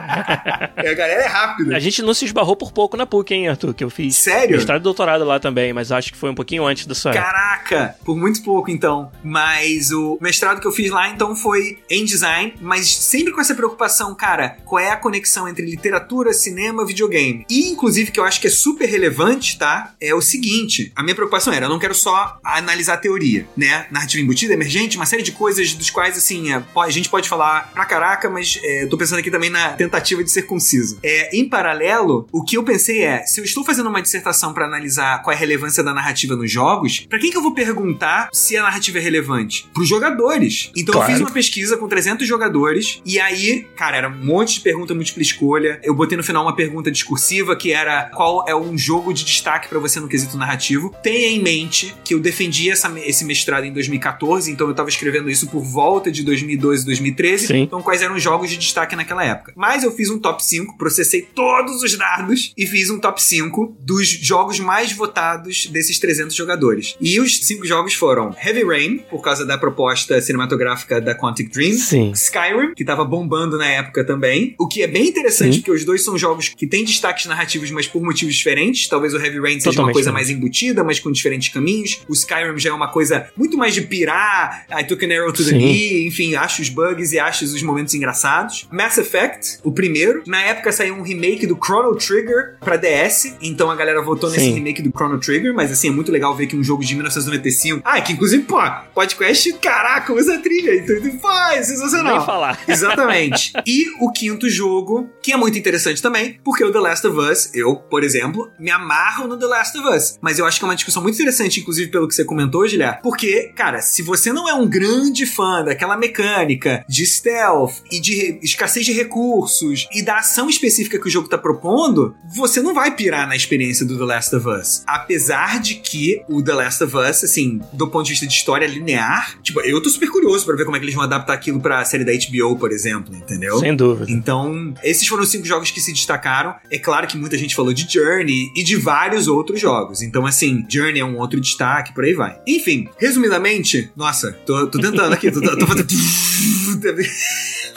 É, 0.76 0.90
a 0.90 0.94
galera 0.94 1.22
é 1.22 1.28
rápida. 1.28 1.76
A 1.76 1.80
gente 1.80 2.02
não 2.02 2.14
se 2.14 2.26
esbarrou 2.26 2.56
por 2.56 2.72
pouco 2.72 2.98
na 2.98 3.06
PUC, 3.06 3.34
hein, 3.34 3.48
Arthur? 3.48 3.74
Que 3.74 3.84
eu 3.84 3.90
fiz 3.90 4.16
Sério? 4.16 4.56
mestrado 4.58 4.82
e 4.82 4.84
doutorado 4.84 5.24
lá 5.24 5.40
também, 5.40 5.74
mas 5.74 5.92
acho 5.92 6.12
que 6.12 6.18
foi 6.18 6.30
um 6.30 6.36
pouquinho 6.36 6.66
antes 6.66 6.86
da 6.86 6.94
sua. 6.94 7.14
Caraca! 7.14 7.96
Por 8.04 8.18
muito 8.18 8.44
pouco, 8.44 8.70
então. 8.70 9.12
Mas 9.24 9.92
o 9.92 10.18
mestrado 10.22 10.60
que 10.60 10.68
eu 10.68 10.72
fiz 10.72 10.92
lá, 10.92 11.10
então, 11.10 11.36
foi 11.36 11.80
em 11.90 12.06
design, 12.06 12.54
mas 12.62 12.94
sempre 12.94 13.32
com 13.32 13.42
essa 13.42 13.56
preocupação, 13.56 13.83
cara, 14.16 14.58
qual 14.66 14.80
é 14.80 14.92
a 14.92 14.98
conexão 14.98 15.48
entre 15.48 15.66
literatura, 15.66 16.34
cinema, 16.34 16.86
videogame? 16.86 17.46
E, 17.50 17.70
inclusive, 17.70 18.12
que 18.12 18.20
eu 18.20 18.24
acho 18.24 18.40
que 18.42 18.48
é 18.48 18.50
super 18.50 18.86
relevante, 18.88 19.58
tá? 19.58 19.94
É 20.00 20.14
o 20.14 20.22
seguinte: 20.22 20.92
a 20.96 21.04
minha 21.04 21.16
preocupação 21.16 21.54
era, 21.54 21.66
eu 21.66 21.70
não 21.70 21.80
quero 21.80 21.94
só 21.96 22.40
analisar 22.44 22.94
a 22.96 22.98
teoria, 22.98 23.48
né? 23.56 23.86
Narrativa 23.92 24.22
embutida, 24.24 24.54
emergente, 24.54 24.98
uma 24.98 25.06
série 25.06 25.24
de 25.24 25.32
coisas 25.32 25.74
dos 25.74 25.90
quais, 25.90 26.18
assim, 26.18 26.52
é, 26.54 26.64
a 26.76 26.90
gente 26.90 27.10
pode 27.10 27.28
falar 27.30 27.72
pra 27.74 27.86
caraca, 27.86 28.30
mas 28.30 28.60
é, 28.64 28.84
eu 28.84 28.90
tô 28.90 28.98
pensando 28.98 29.20
aqui 29.20 29.32
também 29.32 29.50
na 29.50 29.70
tentativa 29.74 30.24
de 30.24 30.32
ser 30.32 30.44
conciso. 30.44 31.00
É, 31.04 31.36
em 31.36 31.48
paralelo, 31.48 32.28
o 32.32 32.44
que 32.44 32.58
eu 32.58 32.64
pensei 32.64 33.04
é, 33.04 33.26
se 33.26 33.40
eu 33.40 33.46
estou 33.46 33.64
fazendo 33.64 33.90
uma 33.90 34.02
dissertação 34.02 34.54
pra 34.54 34.66
analisar 34.66 35.22
qual 35.22 35.34
é 35.34 35.36
a 35.36 35.40
relevância 35.40 35.84
da 35.84 35.94
narrativa 35.94 36.36
nos 36.36 36.52
jogos, 36.52 37.06
pra 37.10 37.20
quem 37.20 37.32
que 37.32 37.38
eu 37.38 37.42
vou 37.42 37.54
perguntar 37.54 38.30
se 38.34 38.56
a 38.58 38.64
narrativa 38.64 38.98
é 38.98 39.02
relevante? 39.02 39.68
Pros 39.74 39.88
jogadores. 39.88 40.72
Então 40.76 40.94
Claro. 40.94 41.12
eu 41.12 41.16
fiz 41.16 41.22
uma 41.22 41.32
pesquisa 41.32 41.78
com 41.78 41.88
300 41.88 42.28
jogadores 42.28 43.02
e 43.06 43.20
aí, 43.20 43.68
cara, 43.76 43.98
era 43.98 44.10
um 44.10 44.18
monte 44.26 44.56
de 44.56 44.60
pergunta 44.62 44.94
múltipla 44.94 45.22
escolha. 45.22 45.80
Eu 45.84 45.94
botei 45.94 46.18
no 46.18 46.24
final 46.24 46.44
uma 46.44 46.56
pergunta 46.56 46.92
discursiva 46.92 47.56
que 47.56 47.72
era 47.72 48.10
qual 48.14 48.46
é 48.48 48.56
um 48.56 48.78
jogo 48.78 49.14
de 49.14 49.24
destaque 49.24 49.68
pra 49.68 49.80
você 49.80 50.00
no 50.00 50.08
quesito 50.08 50.38
narrativo. 50.38 50.94
Tenha 51.04 51.28
em 51.30 51.42
mente 51.42 51.94
que 52.04 52.14
eu 52.14 52.20
defendi 52.20 52.70
essa- 52.70 52.92
esse 53.00 53.26
mestrado 53.26 53.66
em 53.66 53.74
2014, 53.74 54.52
então 54.52 54.68
eu 54.68 54.74
tava 54.74 54.90
escrevendo 54.90 55.30
isso 55.30 55.48
por 55.48 55.62
volta 55.64 56.12
de 56.12 56.24
2012, 56.24 56.86
2013. 56.86 57.48
Sim. 57.48 57.62
Então 57.62 57.82
quais 57.82 58.02
eram 58.02 58.16
os 58.16 58.24
jogos 58.24 58.50
de 58.50 58.58
destaque 58.58 58.96
naquela 58.96 59.24
época. 59.24 59.54
Mas 59.56 59.84
eu 59.84 59.92
fiz 59.92 60.10
um 60.10 60.20
top 60.20 60.44
5, 60.44 60.78
processei 60.78 61.22
todos 61.22 61.82
os 61.84 61.98
dados 61.98 62.54
e 62.58 62.66
fiz 62.68 62.90
um 62.90 63.00
top 63.00 63.22
5 63.22 63.76
dos 63.80 64.08
jogos 64.08 64.60
mais 64.60 64.92
votados 64.92 65.68
desses 65.68 66.00
300 66.00 66.36
jogadores. 66.36 66.96
E 67.02 67.20
os 67.20 67.40
cinco 67.46 67.66
jogos 67.66 67.94
foram 67.94 68.36
Heavy 68.44 68.64
Rain, 68.64 68.98
por 69.10 69.22
causa 69.22 69.46
da 69.46 69.58
proposta 69.58 70.20
cinematográfica 70.22 71.00
da 71.02 71.16
Quantic 71.16 71.52
Dream. 71.52 71.74
Sim. 71.78 72.12
Skyrim, 72.12 72.74
que 72.76 72.84
tava 72.86 73.04
bombando 73.06 73.58
na 73.58 73.63
época 73.68 74.04
também. 74.06 74.56
O 74.60 74.68
que 74.68 74.82
é 74.84 74.88
bem 74.88 75.08
interessante, 75.08 75.54
Sim. 75.56 75.60
porque 75.60 75.72
os 75.72 75.86
dois 75.86 76.04
são 76.04 76.18
jogos 76.18 76.50
que 76.50 76.68
têm 76.68 76.84
destaques 76.84 77.26
narrativos, 77.26 77.70
mas 77.72 77.88
por 77.88 78.02
motivos 78.02 78.36
diferentes. 78.36 78.88
Talvez 78.88 79.14
o 79.14 79.18
Heavy 79.18 79.40
Rain 79.40 79.60
seja 79.60 79.70
uma 79.70 79.74
Totalmente 79.74 79.94
coisa 79.94 80.10
diferente. 80.12 80.14
mais 80.14 80.30
embutida, 80.30 80.84
mas 80.84 81.00
com 81.00 81.12
diferentes 81.12 81.50
caminhos. 81.50 82.02
O 82.08 82.14
Skyrim 82.14 82.58
já 82.58 82.70
é 82.70 82.74
uma 82.74 82.88
coisa 82.90 83.28
muito 83.38 83.58
mais 83.58 83.74
de 83.74 83.82
pirar, 83.82 84.66
I 84.72 84.84
took 84.84 85.04
an 85.06 85.14
arrow 85.14 85.32
to 85.34 85.44
the 85.44 85.52
knee, 85.52 86.08
enfim, 86.08 86.36
acho 86.36 86.62
os 86.62 86.70
bugs 86.70 87.12
e 87.14 87.20
acho 87.20 87.46
os 87.46 87.62
momentos 87.64 87.94
engraçados. 87.94 88.68
Mass 88.72 88.98
Effect, 88.98 89.60
o 89.64 89.72
primeiro. 89.72 90.24
Na 90.28 90.42
época 90.42 90.72
saiu 90.72 90.96
um 90.96 91.02
remake 91.02 91.46
do 91.48 91.58
Chrono 91.64 91.96
Trigger 91.96 92.56
pra 92.60 92.76
DS, 92.78 93.36
então 93.42 93.70
a 93.70 93.76
galera 93.76 94.02
votou 94.02 94.30
nesse 94.30 94.46
Sim. 94.46 94.54
remake 94.56 94.82
do 94.82 94.90
Chrono 94.92 95.20
Trigger, 95.20 95.54
mas 95.54 95.72
assim, 95.72 95.90
é 95.90 95.92
muito 95.92 96.12
legal 96.12 96.36
ver 96.36 96.48
que 96.48 96.56
um 96.56 96.64
jogo 96.64 96.84
de 96.84 96.94
1995. 96.96 97.82
Ah, 97.84 98.02
que 98.02 98.14
inclusive, 98.14 98.44
pô, 98.44 98.60
podcast, 98.94 99.52
caraca, 99.54 100.14
usa 100.14 100.36
a 100.36 100.40
trilha, 100.40 100.76
então, 100.76 101.18
pô, 101.18 101.30
é 101.32 101.62
sensacional. 101.64 102.18
Nem 102.18 102.26
falar. 102.26 102.60
Exatamente. 102.68 103.43
E 103.66 103.86
o 104.00 104.12
quinto 104.12 104.50
jogo, 104.50 105.10
que 105.22 105.34
é 105.34 105.38
muito 105.38 105.58
interessante 105.58 106.02
também, 106.02 106.40
porque 106.44 106.64
o 106.64 106.72
The 106.72 106.80
Last 106.80 107.08
of 107.08 107.18
Us, 107.18 107.50
eu, 107.54 107.76
por 107.76 108.04
exemplo, 108.04 108.52
me 108.60 108.70
amarro 108.70 109.28
no 109.28 109.38
The 109.38 109.46
Last 109.46 109.78
of 109.78 109.88
Us. 109.88 110.18
Mas 110.22 110.40
eu 110.40 110.46
acho 110.46 110.60
que 110.60 110.66
é 110.66 110.68
uma 110.68 110.76
discussão 110.76 111.02
muito 111.02 111.16
interessante, 111.16 111.60
inclusive 111.60 111.92
pelo 111.92 112.08
que 112.08 112.16
você 112.16 112.24
comentou, 112.24 112.68
Giliar, 112.68 113.02
porque, 113.02 113.52
cara, 113.56 113.82
se 113.82 114.02
você 114.02 114.32
não 114.32 114.48
é 114.48 114.54
um 114.54 114.68
grande 114.68 115.26
fã 115.26 115.64
daquela 115.64 115.98
mecânica 115.98 116.86
de 116.88 117.06
stealth 117.06 117.74
e 117.92 118.00
de 118.00 118.40
escassez 118.42 118.86
de 118.86 118.94
recursos 118.94 119.88
e 119.94 120.02
da 120.02 120.18
ação 120.18 120.50
específica 120.50 121.00
que 121.00 121.08
o 121.08 121.12
jogo 121.12 121.28
tá 121.28 121.38
propondo, 121.38 122.16
você 122.36 122.62
não 122.62 122.74
vai 122.74 122.96
pirar 122.96 123.28
na 123.28 123.36
experiência 123.36 123.86
do 123.86 123.98
The 123.98 124.06
Last 124.06 124.36
of 124.36 124.48
Us. 124.48 124.84
Apesar 124.88 125.60
de 125.60 125.76
que 125.76 126.24
o 126.28 126.42
The 126.42 126.54
Last 126.54 126.84
of 126.84 126.96
Us, 126.96 127.24
assim, 127.24 127.62
do 127.74 127.90
ponto 127.90 128.06
de 128.06 128.12
vista 128.12 128.28
de 128.28 128.34
história 128.34 128.66
linear, 128.68 129.40
tipo, 129.42 129.60
eu 129.62 129.82
tô 129.82 129.90
super 129.90 130.10
curioso 130.10 130.46
para 130.46 130.56
ver 130.56 130.66
como 130.66 130.76
é 130.76 130.80
que 130.80 130.86
eles 130.86 130.96
vão 130.96 131.04
adaptar 131.04 131.34
aquilo 131.34 131.60
pra 131.60 131.84
série 131.86 132.04
da 132.04 132.12
HBO, 132.12 132.58
por 132.58 132.72
exemplo, 132.72 133.16
entendeu? 133.16 133.33
Sem 133.60 133.76
dúvida. 133.76 134.12
Então, 134.12 134.74
esses 134.84 135.08
foram 135.08 135.24
os 135.24 135.30
cinco 135.30 135.46
jogos 135.46 135.72
que 135.72 135.82
se 135.82 135.94
destacaram. 135.94 136.56
É 136.70 136.78
claro 136.78 137.08
que 137.08 137.18
muita 137.18 137.38
gente 137.38 137.56
falou 137.56 137.74
de 137.74 137.92
Journey 137.92 138.52
e 138.56 138.64
de 138.64 138.76
vários 138.76 139.28
outros 139.28 139.60
jogos. 139.60 140.02
Então, 140.02 140.26
assim, 140.26 140.66
Journey 140.70 141.00
é 141.00 141.06
um 141.06 141.18
outro 141.18 141.40
destaque, 141.40 141.94
por 141.94 142.04
aí 142.04 142.14
vai. 142.14 142.40
Enfim, 142.48 142.88
resumidamente, 142.98 143.92
nossa, 143.96 144.32
tô, 144.46 144.68
tô 144.68 144.80
tentando 144.80 145.14
aqui, 145.14 145.32
tô, 145.32 145.42
tô 145.42 145.68
fazendo. 145.68 145.88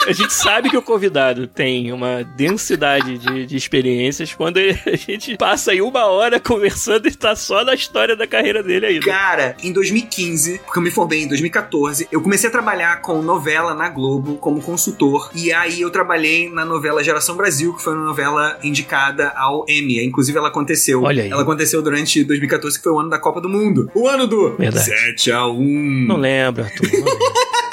A 0.07 0.11
gente 0.13 0.33
sabe 0.33 0.69
que 0.69 0.77
o 0.77 0.81
convidado 0.81 1.47
tem 1.47 1.91
uma 1.91 2.23
densidade 2.23 3.17
de, 3.17 3.45
de 3.45 3.57
experiências 3.57 4.33
quando 4.33 4.57
ele, 4.57 4.79
a 4.85 4.95
gente 4.95 5.35
passa 5.35 5.71
aí 5.71 5.81
uma 5.81 6.05
hora 6.05 6.39
conversando 6.39 7.07
e 7.07 7.11
tá 7.11 7.35
só 7.35 7.65
na 7.65 7.73
história 7.73 8.15
da 8.15 8.25
carreira 8.25 8.63
dele 8.63 8.85
aí. 8.85 8.99
Cara, 8.99 9.57
em 9.61 9.73
2015, 9.73 10.59
porque 10.59 10.79
eu 10.79 10.83
me 10.83 10.91
formei 10.91 11.23
em 11.23 11.27
2014, 11.27 12.07
eu 12.11 12.21
comecei 12.21 12.47
a 12.47 12.51
trabalhar 12.51 13.01
com 13.01 13.21
novela 13.21 13.73
na 13.73 13.89
Globo 13.89 14.35
como 14.35 14.61
consultor. 14.61 15.29
E 15.35 15.51
aí 15.51 15.81
eu 15.81 15.89
trabalhei 15.89 16.49
na 16.49 16.63
novela 16.63 17.03
Geração 17.03 17.35
Brasil, 17.35 17.73
que 17.73 17.83
foi 17.83 17.93
uma 17.93 18.05
novela 18.05 18.57
indicada 18.63 19.33
ao 19.35 19.65
Emmy. 19.67 20.03
Inclusive, 20.05 20.37
ela 20.37 20.47
aconteceu. 20.47 21.03
Olha 21.03 21.23
aí. 21.23 21.29
Ela 21.29 21.41
aconteceu 21.41 21.81
durante 21.81 22.23
2014, 22.23 22.77
que 22.77 22.83
foi 22.83 22.93
o 22.93 22.99
ano 22.99 23.09
da 23.09 23.19
Copa 23.19 23.41
do 23.41 23.49
Mundo. 23.49 23.91
O 23.93 24.07
ano 24.07 24.25
do 24.25 24.55
Verdade. 24.55 24.85
7 24.85 25.31
a 25.31 25.47
1 25.47 26.05
Não 26.07 26.17
lembro, 26.17 26.63
Arthur. 26.63 26.89
Não 26.91 26.99
lembro. 26.99 27.57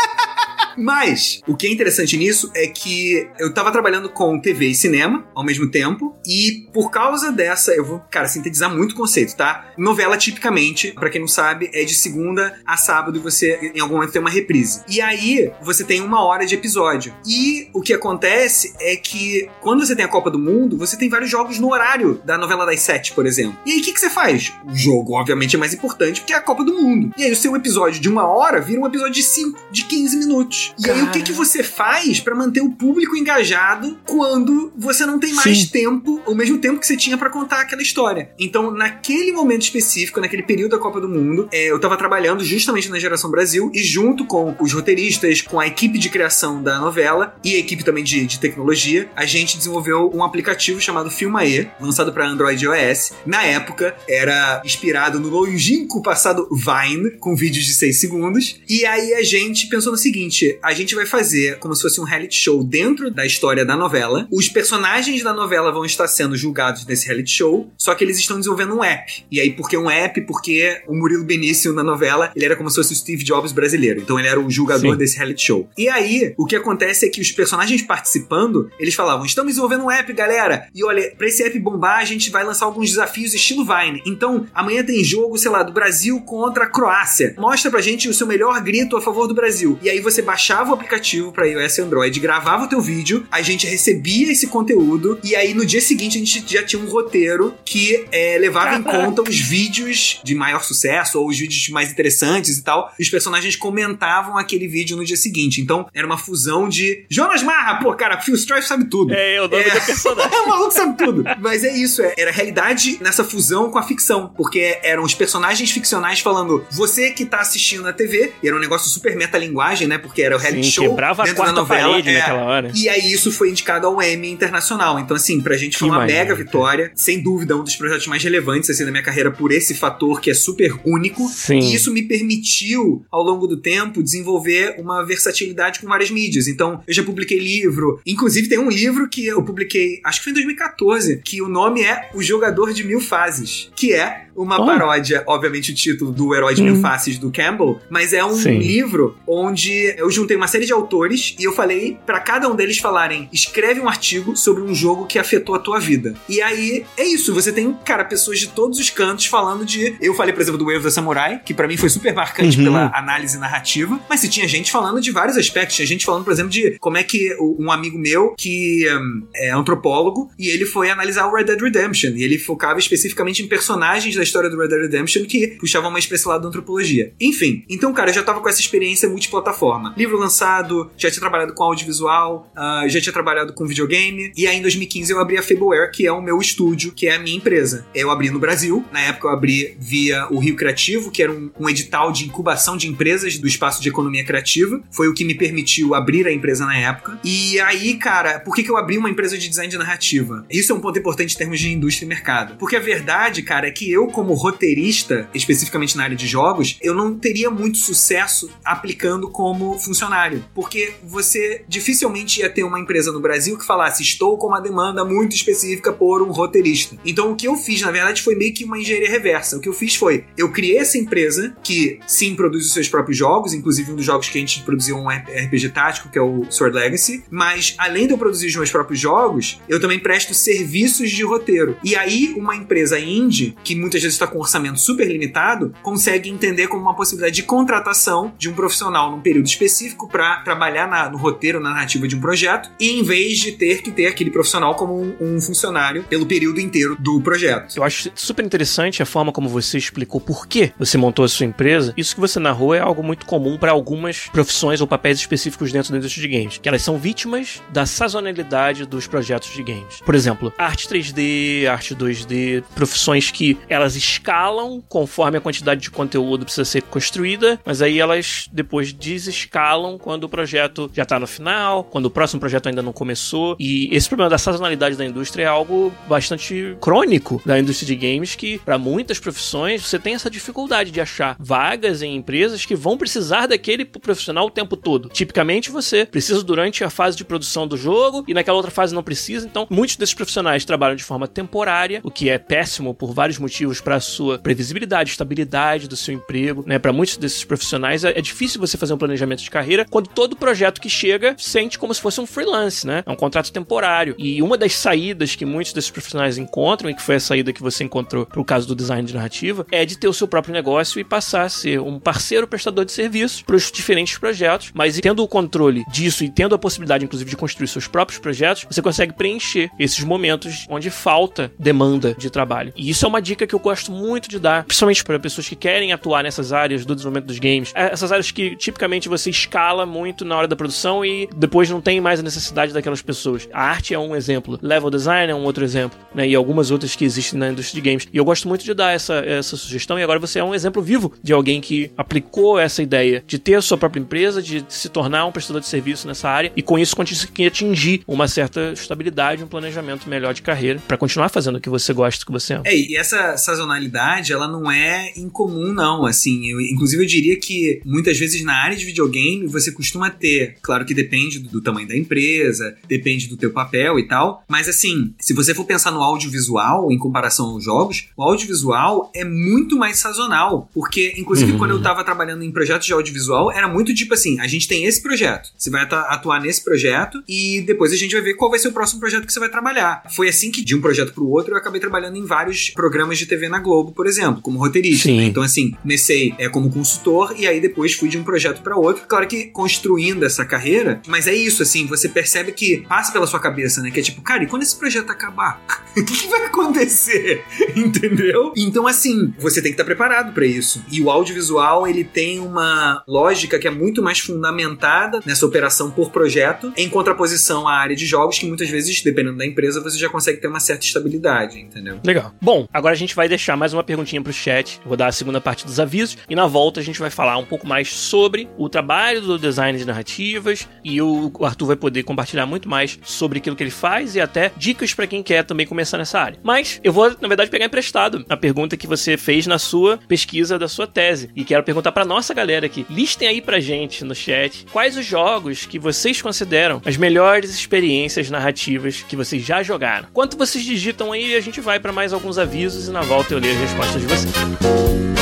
Mas, 0.77 1.41
o 1.47 1.57
que 1.57 1.67
é 1.67 1.71
interessante 1.71 2.17
nisso 2.17 2.51
é 2.55 2.67
que 2.67 3.29
eu 3.39 3.53
tava 3.53 3.73
trabalhando 3.73 4.09
com 4.09 4.41
TV 4.41 4.69
e 4.69 4.75
cinema 4.75 5.27
ao 5.35 5.45
mesmo 5.45 5.71
tempo, 5.71 6.17
e 6.27 6.69
por 6.73 6.91
causa 6.91 7.31
dessa, 7.33 7.73
eu 7.73 7.85
vou, 7.85 8.01
cara, 8.11 8.29
sintetizar 8.29 8.75
muito 8.75 8.93
o 8.93 8.97
conceito, 8.97 9.37
tá? 9.37 9.73
Novela, 9.77 10.17
tipicamente, 10.17 10.93
pra 10.93 11.11
quem 11.11 11.21
não 11.21 11.29
sabe, 11.29 11.71
é 11.73 11.85
de 11.85 11.95
segunda 11.95 12.59
a 12.67 12.77
sábado 12.77 13.19
e 13.19 13.21
você, 13.21 13.73
em 13.75 13.81
algum 13.81 13.95
momento, 13.95 14.13
tem 14.13 14.21
uma 14.21 14.31
reprise. 14.31 14.83
E 14.89 15.01
aí, 15.01 15.53
você 15.63 15.85
tem 15.85 16.01
uma 16.01 16.25
hora 16.25 16.47
de 16.47 16.55
episódio. 16.55 17.15
E 17.27 17.69
o 17.73 17.81
que 17.81 17.93
acontece 17.93 18.75
é 18.81 18.97
que, 18.97 19.49
quando 19.61 19.85
você 19.85 19.95
tem 19.95 20.05
a 20.05 20.09
Copa 20.09 20.31
do 20.31 20.39
Mundo, 20.39 20.77
você 20.77 20.97
tem 20.97 21.09
vários 21.09 21.31
jogos 21.31 21.59
no 21.59 21.73
horário 21.73 22.21
da 22.25 22.39
novela 22.39 22.67
das 22.67 22.81
sete, 22.81 23.13
por 23.13 23.27
exemplo. 23.27 23.59
E 23.67 23.73
aí, 23.73 23.81
o 23.81 23.83
que, 23.83 23.93
que 23.93 24.01
você 24.01 24.11
faz? 24.11 24.53
O 24.65 24.75
jogo, 24.75 25.15
obviamente, 25.15 25.57
é 25.57 25.59
mais 25.59 25.75
importante 25.75 26.21
porque 26.21 26.33
é 26.33 26.37
a 26.37 26.41
Copa 26.41 26.65
do 26.65 26.75
Mundo. 26.75 27.11
E 27.17 27.25
aí, 27.25 27.33
o 27.33 27.37
seu 27.37 27.55
episódio 27.57 28.01
de 28.01 28.09
uma 28.09 28.27
hora 28.27 28.61
vira 28.61 28.81
um 28.81 28.87
episódio 28.87 29.15
de 29.15 29.23
5, 29.23 29.59
de 29.71 29.85
15 29.85 30.17
minutos. 30.17 30.64
E 30.79 30.91
aí, 30.91 31.03
o 31.03 31.11
que, 31.11 31.23
que 31.23 31.33
você 31.33 31.63
faz 31.63 32.21
pra 32.21 32.35
manter 32.35 32.61
o 32.61 32.71
público 32.71 33.17
engajado 33.17 33.99
quando 34.07 34.73
você 34.77 35.05
não 35.05 35.19
tem 35.19 35.33
mais 35.35 35.63
Sim. 35.63 35.69
tempo, 35.69 36.23
o 36.27 36.35
mesmo 36.35 36.59
tempo 36.59 36.81
que 36.81 36.87
você 36.87 36.97
tinha 36.97 37.17
pra 37.19 37.31
contar 37.31 37.61
aquela 37.61 37.83
história? 37.83 38.31
Então, 38.39 38.71
naquele 38.71 39.33
momento 39.33 39.63
específico, 39.63 40.21
naquele 40.21 40.43
período 40.43 40.73
da 40.73 40.79
Copa 40.79 41.01
do 41.01 41.09
Mundo, 41.09 41.49
é, 41.53 41.71
eu 41.71 41.79
tava 41.79 41.97
trabalhando 41.97 42.45
justamente 42.45 42.89
na 42.89 42.99
Geração 42.99 43.31
Brasil 43.31 43.71
e 43.75 43.83
junto 43.83 44.25
com 44.25 44.55
os 44.61 44.73
roteiristas, 44.73 45.41
com 45.41 45.61
a 45.61 45.67
equipe 45.67 45.99
de 45.99 46.09
criação 46.09 46.63
da 46.63 46.79
novela 46.79 47.37
e 47.45 47.55
a 47.57 47.59
equipe 47.59 47.85
também 47.85 48.05
de, 48.05 48.25
de 48.27 48.39
tecnologia, 48.39 49.09
a 49.17 49.25
gente 49.25 49.57
desenvolveu 49.57 50.11
um 50.15 50.23
aplicativo 50.23 50.81
chamado 50.81 51.11
Filmae, 51.11 51.71
lançado 51.81 52.13
pra 52.13 52.29
Android 52.29 52.65
e 52.65 52.69
iOS. 52.69 53.13
Na 53.27 53.43
época, 53.45 53.97
era 54.09 54.63
inspirado 54.65 55.19
no 55.21 55.29
longínquo 55.29 56.03
passado 56.03 56.49
Vine, 56.51 57.13
com 57.19 57.35
vídeos 57.35 57.67
de 57.67 57.75
6 57.75 58.01
segundos. 58.01 58.61
E 58.69 58.85
aí 58.85 59.15
a 59.15 59.23
gente 59.23 59.67
pensou 59.69 59.93
no 59.93 59.99
seguinte: 59.99 60.54
a 60.63 60.73
gente 60.73 60.95
vai 60.95 61.07
fazer 61.07 61.59
como 61.59 61.75
se 61.75 61.83
fosse 61.83 62.01
um 62.01 62.05
reality 62.05 62.37
show 62.37 62.63
dentro 62.63 63.11
da 63.11 63.25
história 63.25 63.65
da 63.65 63.77
novela. 63.77 64.27
Os 64.31 64.49
personagens 64.49 65.23
da 65.23 65.33
novela 65.33 65.73
vão 65.73 65.85
estar 65.85 66.09
sendo 66.09 66.37
julgados 66.37 66.87
nesse 66.87 67.07
reality 67.07 67.31
show, 67.31 67.71
só 67.77 67.95
que 67.95 68.05
eles 68.05 68.19
estão 68.19 68.39
desenvolvendo 68.39 68.75
um 68.75 68.85
app. 68.85 69.25
E 69.31 69.41
aí, 69.41 69.51
por 69.51 69.69
que 69.69 69.77
um 69.77 69.91
app? 69.91 70.21
Porque 70.23 70.83
o 70.87 70.95
Murilo 70.95 71.25
Benício 71.25 71.73
na 71.73 71.83
novela, 71.83 72.33
ele 72.35 72.45
era 72.45 72.57
como 72.57 72.71
se 72.71 72.77
fosse 72.77 72.93
o 72.93 72.97
Steve 72.97 73.25
Jobs 73.25 73.53
brasileiro. 73.53 74.01
Então 74.01 74.19
ele 74.19 74.29
era 74.29 74.41
o 74.41 74.51
julgador 74.51 74.93
Sim. 74.93 74.99
desse 74.99 75.17
reality 75.17 75.47
show. 75.47 75.69
E 75.77 75.89
aí, 75.89 76.35
o 76.37 76.47
que 76.47 76.57
acontece 76.57 77.07
é 77.07 77.09
que 77.09 77.21
os 77.21 77.33
personagens 77.33 77.83
participando, 77.83 78.71
eles 78.79 78.95
falavam: 78.95 79.25
estamos 79.25 79.53
desenvolvendo 79.53 79.85
um 79.85 79.91
app, 79.91 80.13
galera. 80.13 80.69
E 80.75 80.85
olha, 80.85 81.13
pra 81.17 81.27
esse 81.27 81.43
app 81.43 81.59
bombar, 81.59 81.99
a 81.99 82.05
gente 82.05 82.31
vai 82.31 82.45
lançar 82.45 82.67
alguns 82.67 82.91
desafios 82.91 83.35
estilo 83.35 83.65
Vine. 83.65 84.03
Então, 84.07 84.47
amanhã 84.55 84.85
tem 84.85 85.03
jogo, 85.05 85.37
sei 85.39 85.51
lá, 85.51 85.63
do 85.63 85.73
Brasil 85.73 86.21
contra 86.21 86.65
a 86.65 86.67
Croácia. 86.67 87.35
Mostra 87.39 87.71
pra 87.71 87.81
gente 87.81 88.09
o 88.09 88.15
seu 88.15 88.27
melhor 88.27 88.61
grito 88.61 88.97
a 88.97 89.01
favor 89.01 89.27
do 89.27 89.35
Brasil. 89.35 89.79
E 89.83 89.89
aí 89.89 90.01
você 90.01 90.23
baixava 90.45 90.71
o 90.73 90.75
aplicativo 90.75 91.33
pra 91.33 91.47
iOS 91.47 91.79
e 91.79 91.81
Android, 91.81 92.21
gravava 92.21 92.65
o 92.65 92.69
teu 92.69 92.79
vídeo, 92.79 93.27
a 93.31 93.41
gente 93.41 93.67
recebia 93.67 94.31
esse 94.31 94.47
conteúdo, 94.47 95.19
e 95.25 95.35
aí 95.35 95.55
no 95.55 95.65
dia 95.65 95.81
seguinte 95.81 96.19
a 96.19 96.21
gente 96.21 96.53
já 96.53 96.63
tinha 96.63 96.81
um 96.83 96.87
roteiro 96.87 97.55
que 97.65 98.05
é, 98.13 98.37
levava 98.39 98.77
em 98.77 98.83
conta 98.83 99.23
os 99.23 99.41
vídeos 99.41 100.21
de 100.23 100.35
maior 100.35 100.63
sucesso 100.63 101.19
ou 101.19 101.29
os 101.31 101.39
vídeos 101.39 101.67
mais 101.71 101.91
interessantes 101.91 102.59
e 102.59 102.63
tal. 102.63 102.93
E 102.99 103.03
os 103.03 103.09
personagens 103.09 103.57
comentavam 103.57 104.37
aquele 104.37 104.69
vídeo 104.69 104.97
no 104.99 105.05
dia 105.05 105.17
seguinte. 105.17 105.63
Então 105.63 105.87
era 105.95 106.07
uma 106.07 106.19
fusão 106.19 106.69
de 106.69 107.07
Jonas 107.09 107.43
Marra, 107.43 107.81
pô, 107.83 107.95
cara, 107.95 108.21
Phil 108.21 108.35
Strife 108.35 108.69
sabe 108.69 108.85
tudo. 108.85 109.15
É, 109.15 109.41
o 109.41 109.49
nome 109.49 109.63
É. 109.63 109.71
do 109.71 109.87
personagem. 109.87 110.25
É, 110.35 110.41
o 110.41 110.49
maluco 110.49 110.73
sabe 110.73 110.97
tudo. 110.99 111.25
Mas 111.41 111.65
é 111.65 111.73
isso, 111.75 112.03
é, 112.03 112.15
era 112.19 112.31
realidade 112.31 112.99
nessa 113.01 113.25
fusão 113.25 113.71
com 113.71 113.79
a 113.79 113.83
ficção. 113.83 114.33
Porque 114.37 114.79
eram 114.83 115.03
os 115.05 115.15
personagens 115.15 115.71
ficcionais 115.71 116.21
falando, 116.21 116.67
você 116.71 117.11
que 117.11 117.25
tá 117.25 117.41
assistindo 117.41 117.83
na 117.83 117.93
TV, 117.93 118.33
e 118.43 118.49
era 118.49 118.57
um 118.57 118.61
negócio 118.61 118.89
super 118.91 119.15
metalinguagem, 119.17 119.87
né? 119.87 119.97
Porque 119.99 120.23
era 120.23 120.34
o 120.37 120.39
reality 120.39 120.65
Sim, 120.65 120.71
show. 120.71 120.89
quebrava 120.89 121.23
a 121.23 121.35
quarta 121.35 121.53
novela, 121.53 121.91
parede 121.91 122.11
é. 122.11 122.19
naquela 122.19 122.45
hora. 122.45 122.73
E 122.75 122.89
aí 122.89 123.13
isso 123.13 123.31
foi 123.33 123.51
indicado 123.51 123.87
ao 123.87 124.03
Emmy 124.03 124.31
Internacional. 124.31 124.99
Então, 124.99 125.17
assim, 125.17 125.41
pra 125.41 125.57
gente 125.57 125.77
foi 125.77 125.89
Que 125.89 125.93
uma 125.93 126.01
maneiro, 126.01 126.21
mega 126.21 126.35
cara. 126.35 126.45
vitória. 126.45 126.93
Sem 126.95 127.21
dúvida, 127.23 127.57
um 127.57 127.65
dos 127.65 127.77
projetos 127.77 128.07
mais 128.07 128.23
relevantes 128.23 128.71
assim, 128.71 128.85
da 128.85 128.91
minha 128.91 129.03
carreira 129.03 129.31
por 129.31 129.53
esse 129.53 129.75
fator 129.75 130.21
que 130.21 130.31
é 130.31 130.35
super 130.35 130.75
único. 130.85 131.29
Sim. 131.29 131.59
E 131.59 131.75
isso 131.75 131.93
me 131.93 132.03
permitiu, 132.03 133.05
ao 133.11 133.23
longo 133.23 133.47
do 133.47 133.57
tempo, 133.57 134.03
desenvolver 134.03 134.75
uma 134.79 135.05
versatilidade 135.05 135.81
com 135.81 135.87
várias 135.87 136.11
mídias. 136.11 136.49
Então, 136.49 136.83
eu 136.87 136.95
já 136.95 137.03
publiquei 137.03 137.39
livro. 137.39 138.01
Inclusive, 138.07 138.49
tem 138.49 138.59
um 138.59 138.71
livro 138.71 139.09
que 139.09 139.27
eu 139.27 139.43
publiquei, 139.43 140.01
acho 140.05 140.21
que 140.21 140.25
foi 140.25 140.31
em 140.33 140.35
2014, 140.35 141.21
que 141.25 141.43
o 141.43 141.49
nome 141.49 141.83
é 141.83 142.11
O 142.15 142.23
Jogador 142.23 142.73
de 142.73 142.85
Mil 142.85 143.01
Fases, 143.01 143.71
que 143.77 143.93
é 143.93 144.24
uma 144.37 144.61
Oh. 144.61 144.67
paródia, 144.67 145.23
obviamente, 145.27 145.73
o 145.73 145.75
título 145.75 146.13
do 146.13 146.35
Herói 146.35 146.55
de 146.55 146.63
Mil 146.63 146.81
Faces 146.81 147.19
do 147.19 147.31
Campbell, 147.31 147.81
mas 147.91 148.13
é 148.13 148.25
um 148.25 148.35
Sim. 148.35 148.59
livro 148.59 149.17
onde 149.27 149.95
eu 149.97 150.11
juntei 150.11 150.37
uma 150.37 150.47
série 150.49 150.67
de 150.67 150.73
autores 150.73 151.35
e 151.39 151.45
eu 151.45 151.53
falei 151.53 151.99
pra 152.07 152.21
cada 152.21 152.49
um 152.49 152.55
deles 152.57 152.79
falarem: 152.79 153.29
escreve 153.33 153.81
um 153.81 153.89
artigo 153.89 154.37
sobre 154.37 154.63
um 154.63 154.75
jogo 154.75 155.07
que 155.07 155.19
afetou 155.19 155.55
a 155.55 155.59
tua 155.59 155.79
vida. 155.79 156.15
E 156.29 156.41
aí 156.41 156.85
é 156.97 157.05
isso, 157.05 157.35
você 157.35 157.53
tem, 157.53 157.73
cara, 157.85 158.05
pessoas 158.05 158.39
de 158.39 158.49
todos 158.49 158.79
os 158.79 158.91
cantos 158.91 159.27
falando 159.27 159.65
de. 159.65 159.97
Eu 160.01 160.15
falei, 160.15 160.33
por 160.33 160.41
exemplo, 160.43 160.59
do 160.59 160.65
Wave 160.67 160.83
da 160.85 160.91
Samurai, 160.91 161.41
que 161.45 161.53
pra 161.55 161.67
mim 161.69 161.77
foi 161.77 161.89
super 161.89 162.15
marcante 162.15 162.57
Uhum. 162.59 162.65
pela 162.65 162.91
análise 162.95 163.39
narrativa, 163.39 163.99
mas 164.09 164.21
se 164.21 164.29
tinha 164.29 164.47
gente 164.49 164.71
falando 164.71 165.01
de 165.01 165.11
vários 165.11 165.37
aspectos. 165.37 165.77
Tinha 165.77 165.87
gente 165.87 166.05
falando, 166.05 166.25
por 166.25 166.33
exemplo, 166.33 166.51
de 166.51 166.77
como 166.79 166.97
é 166.97 167.03
que 167.03 167.35
um 167.41 167.71
amigo 167.71 167.99
meu, 167.99 168.35
que 168.39 168.87
hum, 168.91 169.27
é 169.35 169.51
antropólogo, 169.51 170.31
e 170.39 170.49
ele 170.49 170.65
foi 170.67 170.91
analisar 170.91 171.27
o 171.27 171.35
Red 171.35 171.45
Dead 171.45 171.61
Redemption. 171.61 172.11
E 172.17 172.23
ele 172.23 172.39
focava 172.39 172.79
especificamente 172.79 173.43
em 173.43 173.47
personagens 173.49 174.15
da 174.15 174.24
história 174.25 174.51
do 174.51 174.59
Red 174.59 174.69
Dead 174.69 174.81
Redemption 174.83 175.25
que 175.25 175.49
puxavam 175.59 175.91
mais 175.91 176.07
pra 176.07 176.17
esse 176.17 176.27
lado 176.27 176.43
da 176.43 176.49
antropologia. 176.49 177.13
Enfim, 177.21 177.65
então, 177.69 177.93
cara, 177.93 178.11
eu 178.11 178.15
já 178.15 178.23
tava 178.23 178.41
com 178.41 178.49
essa 178.49 178.61
experiência 178.61 179.09
multiplataforma. 179.09 179.95
Livro 179.97 180.19
lançado, 180.19 180.91
já 180.97 181.11
tinha 181.11 181.21
trabalhado 181.21 181.55
com 181.55 181.65
audiovisual, 181.65 182.51
ah, 182.57 182.85
já 182.89 183.01
tinha 183.01 183.13
trabalhado 183.13 183.53
com 183.53 183.67
videogame. 183.67 184.33
E 184.37 184.47
aí, 184.47 184.57
em 184.57 184.63
2015, 184.63 185.13
eu 185.13 185.21
abri 185.21 185.39
a 185.39 185.43
Fableware, 185.43 185.91
que 185.93 186.07
é 186.07 186.13
o 186.13 186.21
meu 186.21 186.39
estúdio, 186.39 186.93
que 186.93 187.07
é 187.07 187.15
a 187.15 187.19
minha 187.19 187.37
empresa. 187.37 187.87
Eu 187.95 188.11
abri 188.11 188.31
no 188.31 188.39
Brasil. 188.39 188.85
Na 188.93 189.01
época, 189.01 189.29
eu 189.29 189.33
abri 189.33 189.77
via 189.79 190.27
o 190.31 190.39
Rio 190.39 190.57
Criativo, 190.57 191.11
que 191.11 191.23
era 191.23 191.33
um, 191.33 191.51
um 191.59 191.69
edital 191.69 192.13
de 192.13 192.25
incubação 192.25 192.77
de 192.77 192.89
empresas 192.89 193.39
do 193.39 193.47
espaço 193.47 193.83
de 193.83 193.89
economia 193.89 194.25
criativa. 194.25 194.83
Foi 194.91 195.09
o 195.09 195.15
que 195.15 195.25
me 195.25 195.35
permitiu 195.35 195.95
abrir 195.95 196.27
a 196.27 196.33
empresa 196.33 196.65
na 196.65 196.77
época. 196.77 197.19
E 197.25 197.59
aí, 197.61 197.95
cara, 197.95 198.41
por 198.41 198.55
que, 198.55 198.63
que 198.63 198.71
eu 198.71 198.77
abri 198.77 198.99
uma 198.99 199.11
empresa 199.11 199.37
de 199.37 199.49
design 199.49 199.71
de 199.71 199.79
narrativa? 199.79 200.45
Isso 200.51 200.73
é 200.73 200.75
um 200.75 200.81
ponto 200.81 200.99
importante 200.99 201.35
em 201.35 201.39
termos 201.39 201.61
de 201.61 201.73
indústria 201.73 202.07
e 202.07 202.09
mercado. 202.09 202.57
Porque 202.59 202.77
a 202.77 202.81
verdade, 202.81 203.43
cara, 203.43 203.67
é 203.67 203.71
que 203.71 203.91
eu 203.91 204.07
como 204.15 204.33
roteirista, 204.35 205.29
especificamente 205.35 205.97
na 205.97 206.05
área 206.05 206.17
de 206.17 206.27
jogos, 206.27 206.79
eu 206.81 206.95
não 206.95 207.19
teria 207.19 207.51
muito 207.51 207.79
sucesso 207.79 208.49
aplicando 208.65 209.29
como 209.29 209.79
funcionário, 209.79 210.45
porque 210.55 210.93
você 211.03 211.65
dificilmente 211.69 212.41
ia 212.41 212.49
ter 212.49 212.63
uma 212.63 212.79
empresa 212.79 213.13
no 213.13 213.21
Brasil 213.21 213.59
que 213.59 213.67
falasse 213.67 214.03
estou 214.03 214.39
com 214.39 214.47
uma 214.47 214.61
demanda 214.61 215.05
muito 215.05 215.35
específica 215.35 215.93
por 215.93 216.23
um 216.23 216.31
roteirista. 216.31 216.97
Então 217.05 217.33
o 217.33 217.37
que 217.37 217.49
eu 217.49 217.57
fiz, 217.57 217.83
na 217.83 217.91
verdade, 217.91 218.23
foi 218.23 218.35
meio 218.35 218.55
que 218.55 218.65
uma 218.65 218.79
engenharia 218.79 219.11
reversa. 219.11 219.57
O 219.57 219.61
que 219.61 219.69
eu 219.69 219.73
fiz 219.73 219.97
foi, 219.97 220.25
eu 220.37 220.51
criei 220.53 220.79
essa 220.79 220.97
empresa 220.97 221.57
que 221.63 221.99
sim 222.07 222.35
produz 222.35 222.67
os 222.67 222.73
seus 222.73 222.89
próprios 222.89 223.19
jogos, 223.19 223.53
inclusive 223.53 223.91
um 223.91 223.97
dos 223.97 224.05
jogos 224.05 224.29
que 224.29 224.39
a 224.39 224.41
gente 224.41 224.63
produziu 224.63 224.97
um 224.97 225.09
RPG 225.09 225.71
tático, 225.71 226.09
que 226.09 226.19
é 226.19 226.23
o 226.23 226.45
Sword 226.51 226.77
Legacy, 226.77 227.25
mas 227.31 227.75
além 227.79 228.07
de 228.07 228.13
eu 228.13 228.19
produzir 228.19 228.47
os 228.47 228.57
meus 228.57 228.71
próprios 228.71 229.01
jogos, 229.01 229.61
eu 229.69 229.81
também 229.81 229.99
presto 229.99 230.33
serviços 230.35 231.11
de 231.11 231.25
roteiro. 231.25 231.77
E 231.83 231.97
aí 231.97 232.35
uma 232.37 232.55
empresa 232.55 232.99
indie, 232.99 233.57
que 233.65 233.75
muitas 233.75 234.04
vezes 234.05 234.15
está 234.15 234.27
com 234.27 234.39
um 234.39 234.41
orçamento 234.41 234.79
super 234.79 235.07
limitado, 235.07 235.75
consegue 235.83 236.31
entender 236.31 236.69
como 236.69 236.83
uma 236.83 236.95
possibilidade 236.95 237.35
de 237.35 237.43
contratação 237.43 238.33
de 238.39 238.49
um 238.49 238.55
profissional 238.55 239.11
num 239.11 239.21
período 239.21 239.47
específico 239.47 240.09
para 240.09 240.37
trabalhar 240.43 240.89
na, 240.89 241.11
no 241.11 241.19
roteiro, 241.19 241.61
na 241.61 241.71
narrativa 241.71 242.07
de 242.07 242.17
um 242.17 242.21
projeto, 242.21 242.71
e 242.79 242.91
em 242.91 243.03
vez 243.03 243.39
de 243.39 243.53
ter 243.53 243.83
que 243.83 243.91
ter 243.91 244.07
aquele 244.07 244.31
profissional 244.31 244.75
como 244.75 244.95
um, 245.01 245.17
um 245.21 245.41
funcionário 245.41 246.05
pelo 246.05 246.27
período 246.27 246.61
inteiro 246.61 246.97
do 246.99 247.21
projeto. 247.21 247.77
Eu 247.77 247.83
acho 247.83 248.11
super 248.15 248.45
interessante 248.45 249.03
a 249.03 249.07
forma 249.07 249.33
como 249.33 249.49
você 249.49 249.79
explicou 249.79 250.21
por 250.21 250.47
que 250.47 250.73
você 250.79 250.97
montou 250.97 251.25
a 251.25 251.29
sua 251.29 251.47
empresa. 251.47 251.93
Isso 251.97 252.15
que 252.15 252.21
você 252.21 252.39
narrou 252.39 252.75
é 252.75 252.81
algo 252.81 253.03
muito 253.03 253.27
comum 253.27 253.57
para 253.57 253.73
algumas 253.73 254.29
profissões 254.29 254.81
ou 254.81 254.87
papéis 254.87 255.19
específicos 255.19 255.73
dentro 255.73 255.93
da 255.93 255.99
indústria 255.99 256.29
de 256.29 256.37
games, 256.37 256.59
que 256.59 256.69
elas 256.69 256.83
são 256.83 256.99
vítimas 256.99 257.63
da 257.73 257.87
sazonalidade 257.87 258.87
dos 258.87 259.07
projetos 259.07 259.51
de 259.51 259.63
games. 259.63 260.01
Por 260.05 260.15
exemplo, 260.15 260.53
arte 260.59 260.89
3D, 260.89 261.67
arte 261.67 261.95
2D, 261.95 262.63
profissões 262.75 263.31
que 263.31 263.59
elas 263.69 263.94
escalam 263.95 264.83
conforme 264.89 265.39
a 265.39 265.41
quantidade 265.41 265.81
de 265.81 265.91
conteúdo 265.91 266.45
precisa 266.45 266.65
ser 266.65 266.83
construída, 266.83 267.61
mas 267.65 267.83
aí 267.83 267.99
elas 267.99 268.49
depois 268.53 268.93
desescalam 268.93 269.99
quando 269.99 270.25
o 270.25 270.29
projeto 270.29 270.91
já 270.93 271.03
está 271.03 271.19
no 271.19 271.27
final, 271.27 271.85
quando 271.85 272.07
o 272.07 272.11
próximo 272.11 272.41
projeto 272.41 272.69
ainda 272.69 272.83
não 272.83 272.93
começou. 272.93 273.57
E 273.59 273.89
esse 273.95 274.09
problema 274.09 274.31
da 274.31 274.39
sazonalidade 274.39 274.97
da 274.97 275.05
indústria 275.05 275.45
é 275.45 275.47
algo 275.47 275.93
bastante 276.09 276.77
crônico 276.81 277.41
da 277.45 277.59
indústria 277.59 277.87
de 277.87 277.97
games 277.97 278.35
que 278.35 278.59
para 278.59 278.79
muitas 278.79 279.19
profissões 279.19 279.83
você 279.83 279.99
tem 279.99 280.15
essa 280.15 280.31
dificuldade 280.31 280.91
de 280.91 281.01
achar 281.01 281.37
vagas 281.39 282.03
em 282.03 282.17
empresas 282.17 282.65
que 282.65 282.75
vão 282.75 282.97
precisar 282.97 283.47
daquele 283.47 283.85
profissional 283.85 284.47
o 284.47 284.51
tempo 284.51 284.77
todo. 284.77 285.09
Tipicamente 285.09 285.71
você 285.71 286.05
precisa 286.07 286.43
durante 286.43 286.85
a 286.85 286.91
fase 286.91 287.17
de 287.17 287.25
produção 287.25 287.67
do 287.67 287.77
jogo 287.77 288.25
e 288.27 288.35
naquela 288.35 288.57
outra 288.57 288.71
fase 288.71 288.95
não 288.95 289.03
precisa. 289.03 289.47
Então, 289.47 289.67
muitos 289.71 289.97
desses 289.97 290.15
profissionais 290.15 290.65
trabalham 290.65 290.97
de 290.97 291.05
forma 291.05 291.27
temporária, 291.27 292.01
o 292.03 292.11
que 292.11 292.29
é 292.29 292.39
péssimo 292.39 292.95
por 292.95 293.13
vários 293.13 293.39
motivos 293.39 293.81
para 293.85 293.97
a 293.97 294.01
sua 294.01 294.39
previsibilidade, 294.39 295.11
estabilidade 295.11 295.87
do 295.87 295.97
seu 295.97 296.15
emprego, 296.15 296.65
né? 296.67 296.79
Para 296.79 296.93
muitos 296.93 297.17
desses 297.17 297.45
profissionais 297.45 298.03
é, 298.03 298.19
é, 298.19 298.23
difícil 298.23 298.61
você 298.61 298.77
fazer 298.77 298.95
um 298.95 298.99
planejamento 298.99 299.43
de 299.43 299.51
carreira 299.51 299.87
quando 299.89 300.09
todo 300.09 300.35
projeto 300.35 300.81
que 300.81 300.89
chega 300.89 301.37
sente 301.39 301.79
como 301.79 301.93
se 301.95 302.01
fosse 302.01 302.21
um 302.21 302.27
freelance, 302.27 302.87
né? 302.87 303.03
É 303.07 303.11
um 303.11 303.17
contrato 303.17 303.53
temporário. 303.53 304.15
E 304.19 304.43
uma 304.43 304.57
das 304.57 304.75
saídas 304.75 305.37
que 305.37 305.45
muitos 305.45 305.73
desses 305.73 305.91
profissionais 305.91 306.39
encontram, 306.39 306.91
e 306.91 306.95
que 306.95 307.03
foi 307.03 307.17
a 307.17 307.21
saída 307.21 307.53
que 307.53 307.63
você 307.63 307.85
encontrou 307.85 308.27
pro 308.27 308.45
caso 308.45 308.67
do 308.67 308.75
design 308.75 309.07
de 309.07 309.15
narrativa, 309.15 309.67
é 309.71 309.85
de 309.85 309.99
ter 309.99 310.09
o 310.09 310.13
seu 310.13 310.27
próprio 310.27 310.55
negócio 310.55 310.99
e 310.99 311.05
passar 311.05 311.43
a 311.43 311.49
ser 311.49 311.81
um 311.81 312.01
parceiro 312.01 312.47
prestador 312.47 312.85
de 312.85 312.93
serviços 312.93 313.43
para 313.43 313.57
os 313.57 313.71
diferentes 313.71 314.17
projetos, 314.17 314.71
mas 314.75 314.99
tendo 315.01 315.23
o 315.23 315.29
controle 315.29 315.85
disso 315.93 316.25
e 316.25 316.31
tendo 316.31 316.55
a 316.55 316.59
possibilidade, 316.59 317.05
inclusive, 317.05 317.31
de 317.31 317.37
construir 317.37 317.69
seus 317.69 317.87
próprios 317.87 318.19
projetos, 318.19 318.67
você 318.71 318.81
consegue 318.81 319.13
preencher 319.13 319.71
esses 319.79 320.03
momentos 320.03 320.67
onde 320.69 320.91
falta 320.91 321.53
demanda 321.59 322.15
de 322.15 322.31
trabalho. 322.31 322.73
E 322.77 322.89
isso 322.91 323.05
é 323.05 323.09
uma 323.09 323.21
dica 323.21 323.47
que 323.47 323.55
eu 323.55 323.61
gosto 323.75 323.91
muito 323.91 324.29
de 324.29 324.39
dar, 324.39 324.65
principalmente 324.65 325.03
para 325.03 325.19
pessoas 325.19 325.49
que 325.49 325.57
querem 325.57 325.93
atuar 325.93 326.23
nessas 326.23 326.53
áreas 326.53 326.87
do 326.87 326.95
desenvolvimento 326.95 327.27
dos 327.27 327.41
games. 327.41 327.73
É, 327.75 327.93
essas 327.93 328.13
áreas 328.13 328.31
que 328.31 328.55
tipicamente 328.55 329.09
você 329.09 329.31
escala 329.31 329.85
muito 329.85 330.25
na 330.25 330.37
hora 330.37 330.47
da 330.47 330.55
produção 330.55 331.05
e 331.05 331.29
depois 331.35 331.69
não 331.69 331.81
tem 331.81 332.01
mais 332.01 332.21
a 332.21 332.23
necessidade 332.23 332.73
daquelas 332.73 333.03
pessoas. 333.03 333.49
A 333.53 333.63
arte 333.63 333.93
é 333.93 333.99
um 333.99 334.15
exemplo, 334.15 334.59
level 334.63 334.91
design 334.91 335.33
é 335.33 335.35
um 335.35 335.43
outro 335.43 335.65
exemplo, 335.65 335.99
né? 336.15 336.29
E 336.29 336.35
algumas 336.37 336.71
outras 336.71 336.95
que 336.95 337.05
existem 337.05 337.39
na 337.39 337.51
indústria 337.51 337.83
de 337.83 337.91
games. 337.91 338.07
E 338.13 338.17
eu 338.17 338.25
gosto 338.25 338.47
muito 338.47 338.65
de 338.65 338.73
dar 338.73 338.93
essa, 338.93 339.15
essa 339.15 339.57
sugestão, 339.57 339.99
e 339.99 340.03
agora 340.05 340.21
você 340.21 340.39
é 340.39 340.45
um 340.45 340.55
exemplo 340.55 340.81
vivo 340.81 341.13
de 341.21 341.33
alguém 341.33 341.61
que 341.61 341.91
aplicou 341.97 342.59
essa 342.59 342.81
ideia 342.81 343.25
de 343.27 343.39
ter 343.41 343.57
a 343.57 343.63
sua 343.63 343.77
própria 343.77 344.01
empresa, 344.01 344.41
de 344.41 344.65
se 344.69 344.89
tornar 344.89 345.27
um 345.27 345.33
prestador 345.33 345.61
de 345.61 345.67
serviço 345.67 346.07
nessa 346.07 346.29
área 346.29 346.53
e 346.55 346.63
com 346.63 346.79
isso 346.79 346.95
conseguir 346.95 347.47
atingir 347.47 348.03
uma 348.07 348.29
certa 348.29 348.73
estabilidade, 348.73 349.43
um 349.43 349.49
planejamento 349.49 350.09
melhor 350.09 350.33
de 350.33 350.43
carreira 350.43 350.81
para 350.87 350.97
continuar 350.97 351.29
fazendo 351.29 351.57
o 351.57 351.61
que 351.61 351.69
você 351.69 351.93
gosta, 351.93 352.23
o 352.23 352.27
que 352.27 352.33
você 352.33 352.55
ama. 352.55 352.63
É, 352.67 352.77
e 352.77 352.97
essa 352.97 353.37
sazonalidade, 353.55 354.33
ela 354.33 354.49
não 354.49 354.71
é 354.71 355.13
incomum 355.17 355.73
não, 355.73 356.05
assim, 356.05 356.51
eu, 356.51 356.61
inclusive 356.61 357.03
eu 357.03 357.07
diria 357.07 357.39
que 357.39 357.81
muitas 357.85 358.19
vezes 358.19 358.43
na 358.45 358.55
área 358.55 358.77
de 358.77 358.85
videogame 358.85 359.47
você 359.47 359.71
costuma 359.71 360.11
ter, 360.11 360.57
claro 360.63 360.85
que 360.85 360.95
depende 360.95 361.39
do, 361.39 361.49
do 361.49 361.61
tamanho 361.61 361.89
da 361.89 361.97
empresa, 361.97 362.77
depende 362.89 363.29
do 363.29 363.37
teu 363.37 363.51
papel 363.51 363.99
e 363.99 364.07
tal, 364.07 364.45
mas 364.49 364.69
assim, 364.69 365.15
se 365.19 365.33
você 365.33 365.55
for 365.55 365.65
pensar 365.65 365.91
no 365.91 366.03
audiovisual 366.03 366.91
em 366.91 366.99
comparação 366.99 367.47
aos 367.47 367.65
jogos, 367.65 368.09
o 368.17 368.23
audiovisual 368.23 369.11
é 369.15 369.25
muito 369.25 369.77
mais 369.77 369.99
sazonal, 369.99 370.69
porque 370.75 371.15
inclusive 371.17 371.53
uhum. 371.53 371.59
quando 371.59 371.71
eu 371.73 371.83
tava 371.83 372.05
trabalhando 372.05 372.43
em 372.43 372.51
projetos 372.51 372.87
de 372.87 372.93
audiovisual, 372.93 373.51
era 373.53 373.69
muito 373.69 373.95
tipo 373.95 374.15
assim, 374.15 374.41
a 374.41 374.47
gente 374.47 374.69
tem 374.69 374.85
esse 374.85 375.03
projeto, 375.03 375.51
você 375.57 375.71
vai 375.71 375.83
atuar 375.83 376.41
nesse 376.41 376.63
projeto 376.63 377.23
e 377.29 377.63
depois 377.63 377.93
a 377.93 377.97
gente 377.97 378.13
vai 378.13 378.23
ver 378.23 378.35
qual 378.35 378.51
vai 378.51 378.59
ser 378.59 378.69
o 378.69 378.73
próximo 378.73 379.01
projeto 379.01 379.27
que 379.27 379.33
você 379.33 379.41
vai 379.41 379.49
trabalhar. 379.49 380.03
Foi 380.11 380.29
assim 380.29 380.51
que 380.51 380.65
de 380.65 380.75
um 380.75 380.81
projeto 380.81 381.13
pro 381.13 381.29
outro 381.29 381.55
eu 381.55 381.59
acabei 381.59 381.81
trabalhando 381.81 382.17
em 382.17 382.25
vários 382.25 382.71
programas 382.71 383.19
de 383.19 383.27
TV 383.27 383.44
na 383.49 383.59
Globo, 383.59 383.93
por 383.93 384.07
exemplo, 384.07 384.41
como 384.43 384.59
roteirista. 384.59 385.09
Né? 385.09 385.25
Então 385.25 385.43
assim, 385.43 385.73
comecei 385.83 386.35
é, 386.39 386.49
como 386.49 386.71
consultor 386.71 387.35
e 387.37 387.47
aí 387.47 387.61
depois 387.61 387.95
fui 387.95 388.09
de 388.09 388.19
um 388.19 388.25
projeto 388.25 388.63
para 388.63 388.77
outro, 388.77 389.05
claro 389.07 389.27
que 389.27 389.47
construindo 389.47 390.25
essa 390.25 390.45
carreira, 390.45 391.01
mas 391.07 391.27
é 391.27 391.35
isso 391.35 391.63
assim, 391.63 391.87
você 391.87 392.09
percebe 392.09 392.53
que 392.53 392.85
passa 392.89 393.13
pela 393.13 393.27
sua 393.27 393.41
cabeça, 393.41 393.81
né, 393.81 393.91
que 393.91 394.01
é 394.01 394.03
tipo, 394.03 394.23
cara, 394.23 394.45
e 394.45 394.47
quando 394.47 394.63
esse 394.63 394.77
projeto 394.77 395.11
acabar, 395.11 395.63
o 395.97 396.05
que, 396.05 396.17
que 396.17 396.29
vai 396.29 396.47
acontecer? 396.47 397.45
Entendeu? 397.77 398.53
Então 398.57 398.87
assim, 398.87 399.33
você 399.39 399.61
tem 399.61 399.71
que 399.71 399.75
estar 399.75 399.85
preparado 399.85 400.33
para 400.33 400.47
isso. 400.47 400.85
E 400.91 401.01
o 401.01 401.11
audiovisual, 401.11 401.87
ele 401.87 402.05
tem 402.05 402.41
uma 402.41 403.03
lógica 403.07 403.59
que 403.59 403.67
é 403.67 403.71
muito 403.71 404.03
mais 404.03 404.19
fundamentada 404.19 405.21
nessa 405.25 405.47
operação 405.47 405.91
por 405.91 406.11
projeto, 406.11 406.73
em 406.77 406.89
contraposição 406.89 407.67
à 407.69 407.75
área 407.75 407.97
de 407.97 408.07
jogos, 408.07 408.39
que 408.39 408.47
muitas 408.47 408.69
vezes, 408.69 409.03
dependendo 409.03 409.39
da 409.39 409.47
empresa, 409.47 409.81
você 409.81 409.99
já 409.99 410.09
consegue 410.09 410.41
ter 410.41 410.49
uma 410.49 410.61
certa 410.61 410.85
estabilidade, 410.85 411.61
entendeu? 411.61 412.01
Legal. 412.05 412.35
Bom, 412.41 412.67
agora 412.73 412.95
a 412.95 412.97
gente 412.97 413.15
vai 413.15 413.29
deixar 413.35 413.57
mais 413.57 413.73
uma 413.73 413.83
perguntinha 413.83 414.23
pro 414.23 414.33
chat. 414.33 414.81
vou 414.85 414.97
dar 414.97 415.09
a 415.09 415.13
segunda 415.13 415.41
parte 415.41 415.67
dos 415.67 415.81
avisos 415.81 416.17
e 416.29 416.35
na 416.37 416.47
volta 416.47 416.79
a 416.79 416.83
gente 416.83 417.01
vai 417.01 417.11
falar 417.11 417.37
um 417.37 417.45
pouco 417.45 417.67
mais 417.67 417.93
sobre 417.93 418.49
o 418.57 418.69
trabalho 418.69 419.21
do 419.21 419.39
design 419.39 419.77
de 419.77 419.85
narrativas 419.85 420.69
e 420.85 421.03
o 421.03 421.33
Arthur 421.43 421.67
vai 421.67 421.77
poder 421.77 422.05
compartilhar 422.05 422.47
muito 422.47 422.69
mais 422.69 422.99
sobre 423.03 423.39
aquilo 423.39 423.57
que 423.57 423.63
ele 423.63 423.71
faz 423.71 424.15
e 424.15 424.21
até 424.21 424.53
dicas 424.57 424.95
para 424.95 425.07
quem 425.07 425.23
quer 425.23 425.43
também 425.43 425.67
começar 425.67 425.99
nessa 425.99 426.21
área. 426.21 426.39
Mas 426.43 426.81
eu 426.85 426.93
vou, 426.93 427.11
na 427.21 427.27
verdade, 427.27 427.51
pegar 427.51 427.65
emprestado 427.65 428.25
a 428.29 428.37
pergunta 428.37 428.77
que 428.77 428.87
você 428.87 429.17
fez 429.17 429.47
na 429.47 429.59
sua 429.59 429.99
pesquisa 430.07 430.59
da 430.59 430.69
sua 430.69 430.87
tese 430.87 431.31
e 431.35 431.45
quero 431.45 431.65
perguntar 431.65 431.91
para 431.91 432.05
nossa 432.05 432.33
galera 432.33 432.67
aqui. 432.67 432.87
Listem 432.89 433.27
aí 433.27 433.41
pra 433.41 433.59
gente 433.59 434.05
no 434.05 434.15
chat 434.15 434.65
quais 434.71 434.97
os 434.97 435.05
jogos 435.05 435.67
que 435.67 435.79
vocês 435.79 436.23
consideram 436.23 436.81
as 436.85 436.97
melhores 436.97 437.51
experiências 437.51 438.31
narrativas 438.31 439.03
que 439.03 439.17
vocês 439.17 439.43
já 439.43 439.61
jogaram. 439.63 440.07
Enquanto 440.11 440.39
vocês 440.39 440.65
digitam 440.65 441.11
aí, 441.11 441.35
a 441.35 441.41
gente 441.41 441.61
vai 441.61 441.81
para 441.81 441.93
mais 441.93 442.13
alguns 442.13 442.39
avisos 442.39 442.87
e 442.89 442.93
na 442.93 443.01
volta 443.01 443.24
eu 443.31 443.39
leio 443.39 443.55
as 443.55 443.61
respostas 443.61 444.01
de 444.01 444.07
vocês. 444.07 445.14